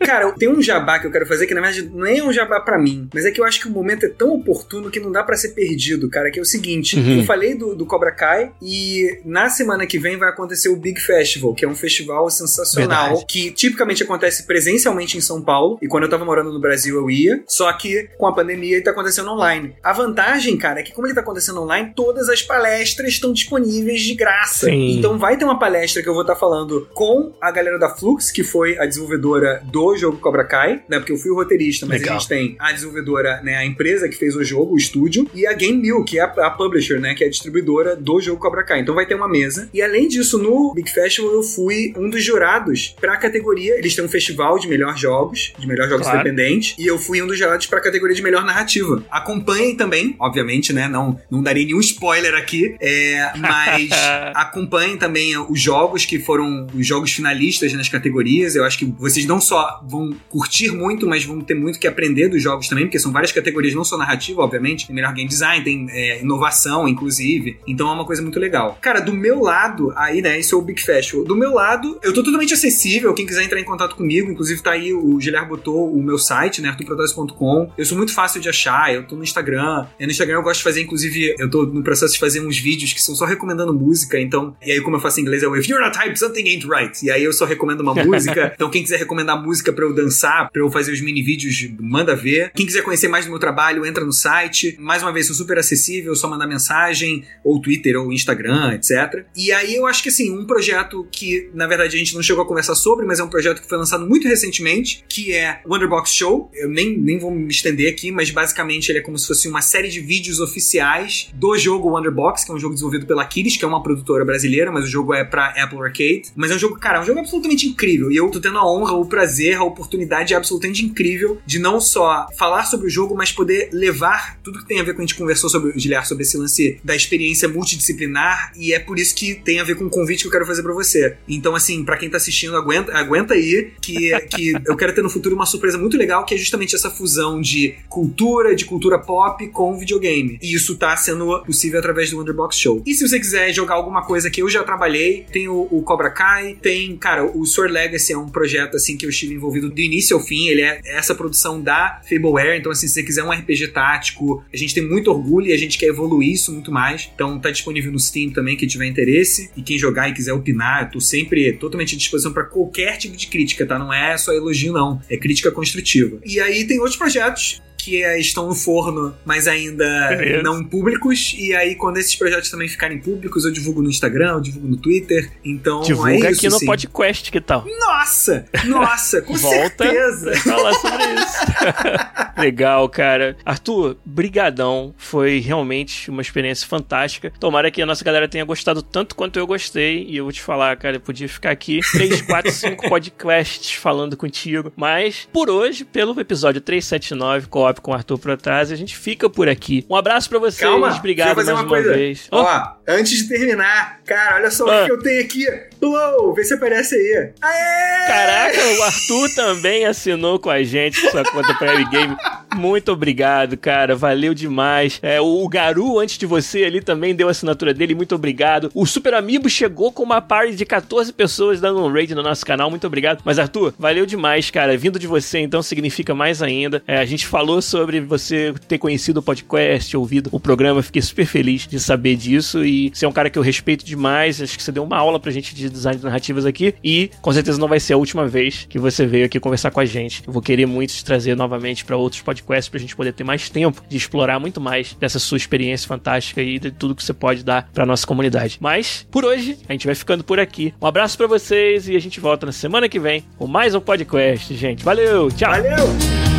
cara, 0.00 0.30
tem 0.32 0.48
um 0.48 0.60
jabá 0.60 0.98
que 0.98 1.06
eu 1.06 1.10
quero 1.10 1.26
fazer 1.26 1.46
que 1.46 1.54
na 1.54 1.60
verdade 1.60 1.88
não 1.88 2.06
é 2.06 2.22
um 2.22 2.32
jabá 2.32 2.60
para 2.60 2.78
mim, 2.78 3.08
mas 3.14 3.24
é 3.24 3.30
que 3.30 3.40
eu 3.40 3.44
acho 3.44 3.60
que 3.60 3.68
o 3.68 3.70
momento 3.70 4.04
é 4.04 4.08
tão 4.08 4.30
oportuno 4.34 4.90
que 4.90 5.00
não 5.00 5.10
dá 5.10 5.22
para 5.22 5.36
ser 5.36 5.50
perdido, 5.50 6.08
cara. 6.08 6.30
Que 6.30 6.38
é 6.38 6.42
o 6.42 6.44
seguinte: 6.54 6.98
uhum. 6.98 7.18
eu 7.18 7.24
falei 7.24 7.54
do, 7.54 7.74
do 7.74 7.86
Cobra 7.86 8.12
Kai 8.12 8.52
e 8.62 9.20
na 9.24 9.48
semana 9.48 9.86
que 9.86 9.98
vem 9.98 10.16
vai 10.16 10.28
acontecer 10.28 10.68
o 10.68 10.76
Big 10.76 11.00
Festival, 11.00 11.54
que 11.54 11.64
é 11.64 11.68
um 11.68 11.74
festival 11.74 12.28
sensacional 12.30 13.08
Verdade. 13.08 13.26
que 13.26 13.50
tipicamente 13.50 14.02
acontece 14.02 14.46
presencialmente 14.46 15.16
em 15.16 15.20
São 15.20 15.42
Paulo. 15.42 15.78
E 15.82 15.88
quando 15.88 16.04
eu 16.04 16.10
tava 16.10 16.24
morando 16.24 16.52
no 16.52 16.60
Brasil 16.60 16.96
eu 16.96 17.10
ia, 17.10 17.42
só 17.46 17.72
que 17.72 18.08
com 18.18 18.26
a 18.26 18.34
pandemia 18.34 18.76
ele 18.76 18.84
tá 18.84 18.90
acontecendo 18.90 19.30
online. 19.30 19.74
A 19.82 19.92
vantagem, 19.92 20.56
cara, 20.56 20.80
é 20.80 20.82
que 20.82 20.92
como 20.92 21.06
ele 21.06 21.14
tá 21.14 21.20
acontecendo 21.20 21.60
online, 21.60 21.92
todas 21.94 22.28
as 22.28 22.42
palestras 22.42 23.08
estão 23.10 23.32
disponíveis 23.32 24.00
de 24.02 24.14
graça. 24.14 24.66
Sim. 24.66 24.98
Então 24.98 25.18
vai 25.18 25.36
ter 25.36 25.44
uma 25.44 25.58
palestra 25.58 26.02
que 26.02 26.08
eu 26.08 26.14
vou 26.14 26.22
estar 26.22 26.34
tá 26.34 26.40
falando 26.40 26.88
com 26.94 27.32
a 27.40 27.50
galera 27.50 27.78
da 27.78 27.88
Flux, 27.88 28.30
que 28.30 28.44
foi 28.44 28.78
a 28.78 28.86
desenvolvedora 28.86 29.62
do 29.64 29.96
jogo 29.96 30.18
Cobra 30.18 30.44
Kai, 30.44 30.82
né? 30.88 30.98
Porque 30.98 31.12
eu 31.12 31.16
fui 31.16 31.30
o 31.30 31.34
roteirista, 31.34 31.86
mas 31.86 32.00
Legal. 32.00 32.16
a 32.16 32.18
gente 32.18 32.28
tem 32.28 32.56
a 32.58 32.72
desenvolvedora, 32.72 33.40
né? 33.42 33.56
A 33.56 33.64
empresa 33.64 34.08
que 34.08 34.16
fez 34.16 34.36
o 34.36 34.44
jogo, 34.44 34.74
o 34.74 34.76
estúdio, 34.76 35.28
e 35.34 35.46
a 35.46 35.52
Game 35.52 35.80
Mill, 35.80 36.04
que 36.04 36.18
é 36.18 36.22
a, 36.22 36.33
a 36.38 36.50
publisher, 36.50 36.98
né? 37.00 37.14
Que 37.14 37.24
é 37.24 37.26
a 37.26 37.30
distribuidora 37.30 37.96
do 37.96 38.20
jogo 38.20 38.40
Cobra 38.40 38.62
Kai. 38.64 38.80
Então 38.80 38.94
vai 38.94 39.06
ter 39.06 39.14
uma 39.14 39.28
mesa. 39.28 39.68
E 39.72 39.80
além 39.82 40.08
disso, 40.08 40.38
no 40.38 40.72
Big 40.74 40.90
Festival 40.90 41.32
eu 41.32 41.42
fui 41.42 41.92
um 41.96 42.08
dos 42.10 42.22
jurados 42.22 42.94
pra 43.00 43.16
categoria. 43.16 43.76
Eles 43.78 43.94
têm 43.94 44.04
um 44.04 44.08
festival 44.08 44.58
de 44.58 44.68
melhor 44.68 44.96
jogos, 44.96 45.52
de 45.58 45.66
melhor 45.66 45.88
jogos 45.88 46.04
Claro. 46.06 46.20
independentes, 46.20 46.74
e 46.78 46.86
eu 46.86 46.98
fui 46.98 47.22
um 47.22 47.26
dos 47.26 47.38
jurados 47.38 47.66
pra 47.66 47.80
categoria 47.80 48.14
de 48.14 48.22
melhor 48.22 48.44
narrativa. 48.44 49.02
Acompanhem 49.10 49.76
também, 49.76 50.14
obviamente, 50.18 50.72
né? 50.72 50.88
Não, 50.88 51.18
não 51.30 51.42
darei 51.42 51.64
nenhum 51.64 51.80
spoiler 51.80 52.34
aqui, 52.34 52.76
é, 52.80 53.32
mas 53.38 53.90
acompanhem 54.34 54.96
também 54.96 55.36
os 55.38 55.60
jogos 55.60 56.04
que 56.04 56.18
foram 56.18 56.66
os 56.74 56.86
jogos 56.86 57.12
finalistas 57.12 57.72
nas 57.72 57.88
categorias. 57.88 58.54
Eu 58.56 58.64
acho 58.64 58.78
que 58.78 58.84
vocês 58.98 59.26
não 59.26 59.40
só 59.40 59.80
vão 59.88 60.10
curtir 60.28 60.70
muito, 60.70 61.06
mas 61.06 61.24
vão 61.24 61.40
ter 61.40 61.54
muito 61.54 61.78
que 61.78 61.86
aprender 61.86 62.28
dos 62.28 62.42
jogos 62.42 62.68
também, 62.68 62.84
porque 62.84 62.98
são 62.98 63.12
várias 63.12 63.32
categorias, 63.32 63.74
não 63.74 63.84
só 63.84 63.96
narrativa, 63.96 64.42
obviamente. 64.42 64.86
Tem 64.86 64.94
melhor 64.94 65.12
game 65.14 65.28
design, 65.28 65.64
tem 65.64 65.86
é, 65.90 66.20
inovação, 66.24 66.88
inclusive. 66.88 67.58
Então 67.66 67.88
é 67.88 67.92
uma 67.92 68.04
coisa 68.04 68.22
muito 68.22 68.38
legal. 68.38 68.78
Cara, 68.80 69.00
do 69.00 69.12
meu 69.12 69.40
lado, 69.40 69.92
aí, 69.96 70.20
né, 70.20 70.38
isso 70.38 70.54
é 70.54 70.58
o 70.58 70.62
Big 70.62 70.82
Festival. 70.82 71.24
Do 71.24 71.36
meu 71.36 71.54
lado, 71.54 71.98
eu 72.02 72.12
tô 72.12 72.22
totalmente 72.22 72.54
acessível. 72.54 73.14
Quem 73.14 73.26
quiser 73.26 73.42
entrar 73.44 73.60
em 73.60 73.64
contato 73.64 73.96
comigo, 73.96 74.30
inclusive 74.30 74.62
tá 74.62 74.72
aí, 74.72 74.92
o 74.92 75.20
Giliar 75.20 75.48
botou 75.48 75.92
o 75.92 76.02
meu 76.02 76.18
site, 76.18 76.60
né, 76.60 76.68
arturprotósis.com. 76.68 77.72
Eu 77.76 77.84
sou 77.84 77.96
muito 77.96 78.12
fácil 78.12 78.40
de 78.40 78.48
achar, 78.48 78.92
eu 78.92 79.06
tô 79.06 79.16
no 79.16 79.22
Instagram. 79.22 79.86
E 79.98 80.04
no 80.04 80.10
Instagram 80.10 80.36
eu 80.36 80.42
gosto 80.42 80.58
de 80.58 80.64
fazer, 80.64 80.82
inclusive, 80.82 81.34
eu 81.38 81.50
tô 81.50 81.64
no 81.64 81.82
processo 81.82 82.14
de 82.14 82.18
fazer 82.18 82.40
uns 82.40 82.58
vídeos 82.58 82.92
que 82.92 83.02
são 83.02 83.14
só 83.14 83.24
recomendando 83.24 83.72
música. 83.72 84.18
Então, 84.20 84.56
e 84.64 84.72
aí, 84.72 84.80
como 84.80 84.96
eu 84.96 85.00
faço 85.00 85.20
em 85.20 85.22
inglês, 85.22 85.42
é 85.42 85.48
o 85.48 85.56
If 85.56 85.68
you're 85.68 85.84
not 85.84 85.96
hype, 85.96 86.16
something 86.16 86.48
ain't 86.48 86.66
right. 86.66 87.04
E 87.04 87.10
aí 87.10 87.22
eu 87.22 87.32
só 87.32 87.44
recomendo 87.44 87.80
uma 87.80 87.94
música. 88.04 88.52
Então, 88.54 88.70
quem 88.70 88.82
quiser 88.82 88.98
recomendar 88.98 89.40
música 89.40 89.72
pra 89.72 89.84
eu 89.84 89.92
dançar, 89.92 90.50
pra 90.50 90.62
eu 90.62 90.70
fazer 90.70 90.92
os 90.92 91.00
mini 91.00 91.22
vídeos, 91.22 91.68
manda 91.78 92.14
ver. 92.14 92.50
Quem 92.54 92.66
quiser 92.66 92.82
conhecer 92.82 93.08
mais 93.08 93.24
do 93.24 93.30
meu 93.30 93.38
trabalho, 93.38 93.84
entra 93.84 94.04
no 94.04 94.12
site. 94.12 94.76
Mais 94.78 95.02
uma 95.02 95.12
vez, 95.12 95.26
sou 95.26 95.36
super 95.36 95.58
acessível, 95.58 96.13
só 96.16 96.28
mandar 96.28 96.46
mensagem, 96.46 97.24
ou 97.42 97.60
Twitter, 97.60 98.00
ou 98.00 98.12
Instagram, 98.12 98.74
etc. 98.74 99.24
E 99.36 99.52
aí 99.52 99.74
eu 99.74 99.86
acho 99.86 100.02
que 100.02 100.08
assim, 100.08 100.30
um 100.30 100.46
projeto 100.46 101.06
que 101.10 101.50
na 101.54 101.66
verdade 101.66 101.94
a 101.96 101.98
gente 101.98 102.14
não 102.14 102.22
chegou 102.22 102.44
a 102.44 102.46
conversar 102.46 102.74
sobre, 102.74 103.06
mas 103.06 103.18
é 103.18 103.24
um 103.24 103.28
projeto 103.28 103.60
que 103.60 103.68
foi 103.68 103.78
lançado 103.78 104.06
muito 104.06 104.28
recentemente, 104.28 105.04
que 105.08 105.32
é 105.32 105.60
Wonderbox 105.66 106.12
Show. 106.12 106.50
Eu 106.54 106.68
nem, 106.68 106.96
nem 106.96 107.18
vou 107.18 107.30
me 107.30 107.48
estender 107.48 107.92
aqui, 107.92 108.10
mas 108.10 108.30
basicamente 108.30 108.90
ele 108.90 108.98
é 108.98 109.02
como 109.02 109.18
se 109.18 109.26
fosse 109.26 109.48
uma 109.48 109.62
série 109.62 109.88
de 109.88 110.00
vídeos 110.00 110.40
oficiais 110.40 111.30
do 111.34 111.56
jogo 111.56 111.90
Wonderbox, 111.90 112.44
que 112.44 112.50
é 112.50 112.54
um 112.54 112.58
jogo 112.58 112.74
desenvolvido 112.74 113.06
pela 113.06 113.24
Kiris, 113.24 113.56
que 113.56 113.64
é 113.64 113.68
uma 113.68 113.82
produtora 113.82 114.24
brasileira, 114.24 114.70
mas 114.70 114.84
o 114.84 114.88
jogo 114.88 115.14
é 115.14 115.24
pra 115.24 115.48
Apple 115.48 115.78
Arcade. 115.78 116.24
Mas 116.36 116.50
é 116.50 116.54
um 116.54 116.58
jogo, 116.58 116.78
cara, 116.78 116.98
é 116.98 117.00
um 117.02 117.04
jogo 117.04 117.20
absolutamente 117.20 117.66
incrível. 117.66 118.10
E 118.10 118.16
eu 118.16 118.30
tô 118.30 118.40
tendo 118.40 118.58
a 118.58 118.70
honra, 118.70 118.92
o 118.92 119.06
prazer, 119.06 119.56
a 119.56 119.64
oportunidade 119.64 120.34
absolutamente 120.34 120.84
incrível 120.84 121.40
de 121.46 121.58
não 121.58 121.80
só 121.80 122.26
falar 122.36 122.64
sobre 122.64 122.86
o 122.86 122.90
jogo, 122.90 123.14
mas 123.14 123.32
poder 123.32 123.70
levar 123.72 124.38
tudo 124.42 124.58
que 124.58 124.66
tem 124.66 124.80
a 124.80 124.82
ver 124.82 124.94
com 124.94 125.00
a 125.00 125.04
gente 125.04 125.14
conversou 125.14 125.48
sobre, 125.48 125.78
Giliar, 125.78 126.03
sobre 126.04 126.24
esse 126.24 126.36
lance 126.36 126.78
da 126.82 126.94
experiência 126.94 127.48
multidisciplinar. 127.48 128.52
E 128.56 128.72
é 128.72 128.78
por 128.78 128.98
isso 128.98 129.14
que 129.14 129.34
tem 129.34 129.60
a 129.60 129.64
ver 129.64 129.76
com 129.76 129.84
o 129.84 129.90
convite 129.90 130.22
que 130.22 130.26
eu 130.28 130.32
quero 130.32 130.46
fazer 130.46 130.62
para 130.62 130.72
você. 130.72 131.16
Então, 131.28 131.54
assim, 131.54 131.84
para 131.84 131.96
quem 131.96 132.08
tá 132.08 132.16
assistindo, 132.16 132.56
aguenta, 132.56 132.92
aguenta 132.96 133.34
aí, 133.34 133.72
que, 133.80 134.10
que 134.28 134.52
eu 134.66 134.76
quero 134.76 134.94
ter 134.94 135.02
no 135.02 135.10
futuro 135.10 135.34
uma 135.34 135.46
surpresa 135.46 135.78
muito 135.78 135.96
legal, 135.96 136.24
que 136.24 136.34
é 136.34 136.36
justamente 136.36 136.74
essa 136.74 136.90
fusão 136.90 137.40
de 137.40 137.74
cultura, 137.88 138.54
de 138.54 138.64
cultura 138.64 138.98
pop 138.98 139.46
com 139.48 139.78
videogame. 139.78 140.38
E 140.42 140.54
isso 140.54 140.76
tá 140.76 140.96
sendo 140.96 141.42
possível 141.44 141.78
através 141.78 142.10
do 142.10 142.18
Wonderbox 142.18 142.58
Show. 142.58 142.82
E 142.86 142.94
se 142.94 143.06
você 143.06 143.18
quiser 143.18 143.52
jogar 143.52 143.74
alguma 143.74 144.04
coisa 144.04 144.30
que 144.30 144.42
eu 144.42 144.48
já 144.48 144.62
trabalhei, 144.62 145.26
tem 145.32 145.48
o, 145.48 145.68
o 145.70 145.82
Cobra 145.82 146.10
Kai, 146.10 146.56
tem, 146.60 146.96
cara, 146.96 147.24
o 147.24 147.44
Sword 147.44 147.72
Legacy 147.72 148.12
é 148.12 148.18
um 148.18 148.28
projeto, 148.28 148.76
assim, 148.76 148.96
que 148.96 149.06
eu 149.06 149.10
estive 149.10 149.34
envolvido 149.34 149.70
do 149.70 149.80
início 149.80 150.16
ao 150.16 150.22
fim, 150.22 150.48
ele 150.48 150.62
é 150.62 150.80
essa 150.84 151.14
produção 151.14 151.60
da 151.60 152.00
Fableware, 152.08 152.58
então, 152.58 152.72
assim, 152.72 152.86
se 152.86 152.94
você 152.94 153.02
quiser 153.02 153.24
um 153.24 153.30
RPG 153.30 153.68
tático, 153.68 154.44
a 154.52 154.56
gente 154.56 154.74
tem 154.74 154.86
muito 154.86 155.10
orgulho 155.10 155.48
e 155.48 155.52
a 155.52 155.58
gente 155.58 155.78
quer 155.78 155.86
evoluir 155.94 156.32
isso 156.32 156.52
muito 156.52 156.70
mais, 156.70 157.10
então 157.14 157.38
tá 157.38 157.50
disponível 157.50 157.90
no 157.90 157.98
Steam 157.98 158.30
também, 158.30 158.56
quem 158.56 158.68
tiver 158.68 158.86
interesse, 158.86 159.50
e 159.56 159.62
quem 159.62 159.78
jogar 159.78 160.08
e 160.08 160.12
quiser 160.12 160.32
opinar, 160.32 160.84
eu 160.84 160.90
tô 160.90 161.00
sempre 161.00 161.52
totalmente 161.54 161.94
à 161.94 161.98
disposição 161.98 162.32
para 162.32 162.44
qualquer 162.44 162.98
tipo 162.98 163.16
de 163.16 163.26
crítica, 163.26 163.64
tá? 163.66 163.78
Não 163.78 163.92
é 163.92 164.16
só 164.16 164.32
elogio, 164.32 164.72
não, 164.72 165.00
é 165.08 165.16
crítica 165.16 165.50
construtiva. 165.50 166.18
E 166.24 166.40
aí 166.40 166.64
tem 166.66 166.78
outros 166.78 166.96
projetos 166.96 167.62
que 167.84 168.02
estão 168.18 168.48
no 168.48 168.54
forno, 168.54 169.14
mas 169.24 169.46
ainda 169.46 169.84
Beleza. 170.08 170.42
não 170.42 170.64
públicos. 170.64 171.34
E 171.36 171.54
aí, 171.54 171.74
quando 171.74 171.98
esses 171.98 172.14
projetos 172.16 172.50
também 172.50 172.66
ficarem 172.66 172.98
públicos, 172.98 173.44
eu 173.44 173.52
divulgo 173.52 173.82
no 173.82 173.90
Instagram, 173.90 174.34
eu 174.34 174.40
divulgo 174.40 174.68
no 174.68 174.76
Twitter. 174.76 175.30
Então, 175.44 175.82
Divulga 175.82 176.12
é 176.12 176.30
isso, 176.30 176.40
aqui 176.40 176.48
no 176.48 176.58
sim. 176.58 176.66
podcast, 176.66 177.30
que 177.30 177.40
tal? 177.40 177.66
Nossa! 177.78 178.46
Nossa, 178.64 179.20
com 179.20 179.34
Volta 179.36 179.84
certeza! 179.84 180.34
falar 180.36 180.72
sobre 180.74 181.04
isso. 181.14 182.34
Legal, 182.38 182.88
cara. 182.88 183.36
Arthur, 183.44 183.96
brigadão. 184.04 184.94
Foi 184.96 185.38
realmente 185.40 186.10
uma 186.10 186.22
experiência 186.22 186.66
fantástica. 186.66 187.32
Tomara 187.38 187.70
que 187.70 187.82
a 187.82 187.86
nossa 187.86 188.04
galera 188.04 188.28
tenha 188.28 188.44
gostado 188.44 188.82
tanto 188.82 189.14
quanto 189.14 189.38
eu 189.38 189.46
gostei. 189.46 190.06
E 190.08 190.16
eu 190.16 190.24
vou 190.24 190.32
te 190.32 190.40
falar, 190.40 190.76
cara, 190.76 190.96
eu 190.96 191.00
podia 191.00 191.28
ficar 191.28 191.50
aqui 191.50 191.80
3, 191.92 192.22
4, 192.22 192.50
5 192.50 192.88
podcasts 192.88 193.72
falando 193.72 194.16
contigo. 194.16 194.72
Mas, 194.74 195.28
por 195.32 195.50
hoje, 195.50 195.84
pelo 195.84 196.18
episódio 196.18 196.60
379, 196.60 197.48
Co-op 197.74 197.80
com 197.80 197.90
o 197.90 197.94
Arthur 197.94 198.18
Protase, 198.18 198.72
a 198.72 198.76
gente 198.76 198.96
fica 198.96 199.28
por 199.28 199.48
aqui. 199.48 199.84
Um 199.88 199.96
abraço 199.96 200.28
pra 200.28 200.38
vocês. 200.38 200.60
Calma, 200.60 200.94
Obrigado 200.96 201.36
mais 201.36 201.48
uma, 201.48 201.62
uma 201.62 201.82
vez. 201.82 202.28
Ó, 202.30 202.72
antes 202.86 203.18
de 203.18 203.28
terminar, 203.28 204.00
cara, 204.04 204.36
olha 204.36 204.50
só 204.50 204.64
o 204.64 204.70
Ah. 204.70 204.84
que 204.86 204.92
eu 204.92 204.98
tenho 205.02 205.20
aqui. 205.22 205.46
Blow, 205.80 206.32
vê 206.34 206.44
se 206.44 206.54
aparece 206.54 206.94
aí. 206.94 207.32
Aê! 207.42 208.06
Caraca, 208.06 208.58
o 208.78 208.82
Arthur 208.82 209.34
também 209.34 209.84
assinou 209.86 210.38
com 210.38 210.50
a 210.50 210.62
gente 210.62 210.98
sua 211.10 211.24
conta 211.24 211.54
pra 211.54 211.74
Game. 211.84 212.16
Muito 212.54 212.92
obrigado, 212.92 213.56
cara. 213.56 213.96
Valeu 213.96 214.32
demais. 214.32 214.98
É, 215.02 215.20
o 215.20 215.46
Garu, 215.48 215.98
antes 215.98 216.16
de 216.16 216.24
você 216.26 216.64
ali, 216.64 216.80
também 216.80 217.14
deu 217.14 217.28
a 217.28 217.30
assinatura 217.32 217.74
dele. 217.74 217.94
Muito 217.94 218.14
obrigado. 218.14 218.70
O 218.74 218.86
Super 218.86 219.14
Amiibo 219.14 219.48
chegou 219.48 219.90
com 219.92 220.02
uma 220.02 220.20
party 220.22 220.54
de 220.54 220.64
14 220.64 221.12
pessoas 221.12 221.60
dando 221.60 221.80
um 221.84 221.92
raid 221.92 222.14
no 222.14 222.22
nosso 222.22 222.46
canal. 222.46 222.70
Muito 222.70 222.86
obrigado. 222.86 223.22
Mas, 223.24 223.38
Arthur, 223.38 223.74
valeu 223.78 224.06
demais, 224.06 224.50
cara. 224.50 224.76
Vindo 224.76 224.98
de 224.98 225.06
você, 225.06 225.40
então, 225.40 225.62
significa 225.62 226.14
mais 226.14 226.42
ainda. 226.42 226.82
É, 226.86 226.98
a 226.98 227.04
gente 227.04 227.26
falou 227.26 227.60
sobre 227.64 228.00
você 228.00 228.54
ter 228.68 228.78
conhecido 228.78 229.18
o 229.18 229.22
podcast, 229.22 229.96
ouvido 229.96 230.28
o 230.32 230.38
programa. 230.38 230.82
Fiquei 230.82 231.02
super 231.02 231.26
feliz 231.26 231.66
de 231.66 231.80
saber 231.80 232.16
disso. 232.16 232.64
E 232.64 232.90
você 232.92 233.04
é 233.04 233.08
um 233.08 233.12
cara 233.12 233.30
que 233.30 233.38
eu 233.38 233.42
respeito 233.42 233.84
demais. 233.84 234.40
Acho 234.40 234.56
que 234.56 234.62
você 234.62 234.72
deu 234.72 234.84
uma 234.84 234.96
aula 234.96 235.18
pra 235.18 235.30
gente 235.30 235.54
de 235.54 235.68
design 235.68 235.98
de 235.98 236.04
narrativas 236.04 236.46
aqui. 236.46 236.74
E 236.82 237.10
com 237.20 237.32
certeza 237.32 237.58
não 237.58 237.68
vai 237.68 237.80
ser 237.80 237.94
a 237.94 237.96
última 237.96 238.26
vez 238.26 238.66
que 238.68 238.78
você 238.78 239.06
veio 239.06 239.26
aqui 239.26 239.40
conversar 239.40 239.70
com 239.70 239.80
a 239.80 239.84
gente. 239.84 240.22
Eu 240.26 240.32
vou 240.32 240.42
querer 240.42 240.66
muito 240.66 240.92
te 240.92 241.04
trazer 241.04 241.36
novamente 241.36 241.84
pra 241.84 241.96
outros 241.96 242.22
podcasts 242.22 242.68
pra 242.68 242.78
gente 242.78 242.94
poder 242.94 243.12
ter 243.12 243.24
mais 243.24 243.48
tempo 243.48 243.82
de 243.88 243.96
explorar 243.96 244.38
muito 244.38 244.60
mais 244.60 244.94
dessa 245.00 245.18
sua 245.18 245.36
experiência 245.36 245.88
fantástica 245.88 246.42
e 246.42 246.58
de 246.58 246.70
tudo 246.70 246.94
que 246.94 247.02
você 247.02 247.12
pode 247.12 247.42
dar 247.42 247.68
pra 247.72 247.86
nossa 247.86 248.06
comunidade. 248.06 248.58
Mas, 248.60 249.06
por 249.10 249.24
hoje, 249.24 249.58
a 249.68 249.72
gente 249.72 249.86
vai 249.86 249.94
ficando 249.94 250.24
por 250.24 250.38
aqui. 250.38 250.74
Um 250.80 250.86
abraço 250.86 251.16
pra 251.16 251.26
vocês 251.26 251.88
e 251.88 251.96
a 251.96 252.00
gente 252.00 252.20
volta 252.20 252.46
na 252.46 252.52
semana 252.52 252.88
que 252.88 253.00
vem 253.00 253.24
com 253.36 253.46
mais 253.46 253.74
um 253.74 253.80
podcast, 253.80 254.54
gente. 254.54 254.84
Valeu, 254.84 255.30
tchau! 255.30 255.50
Valeu! 255.50 256.33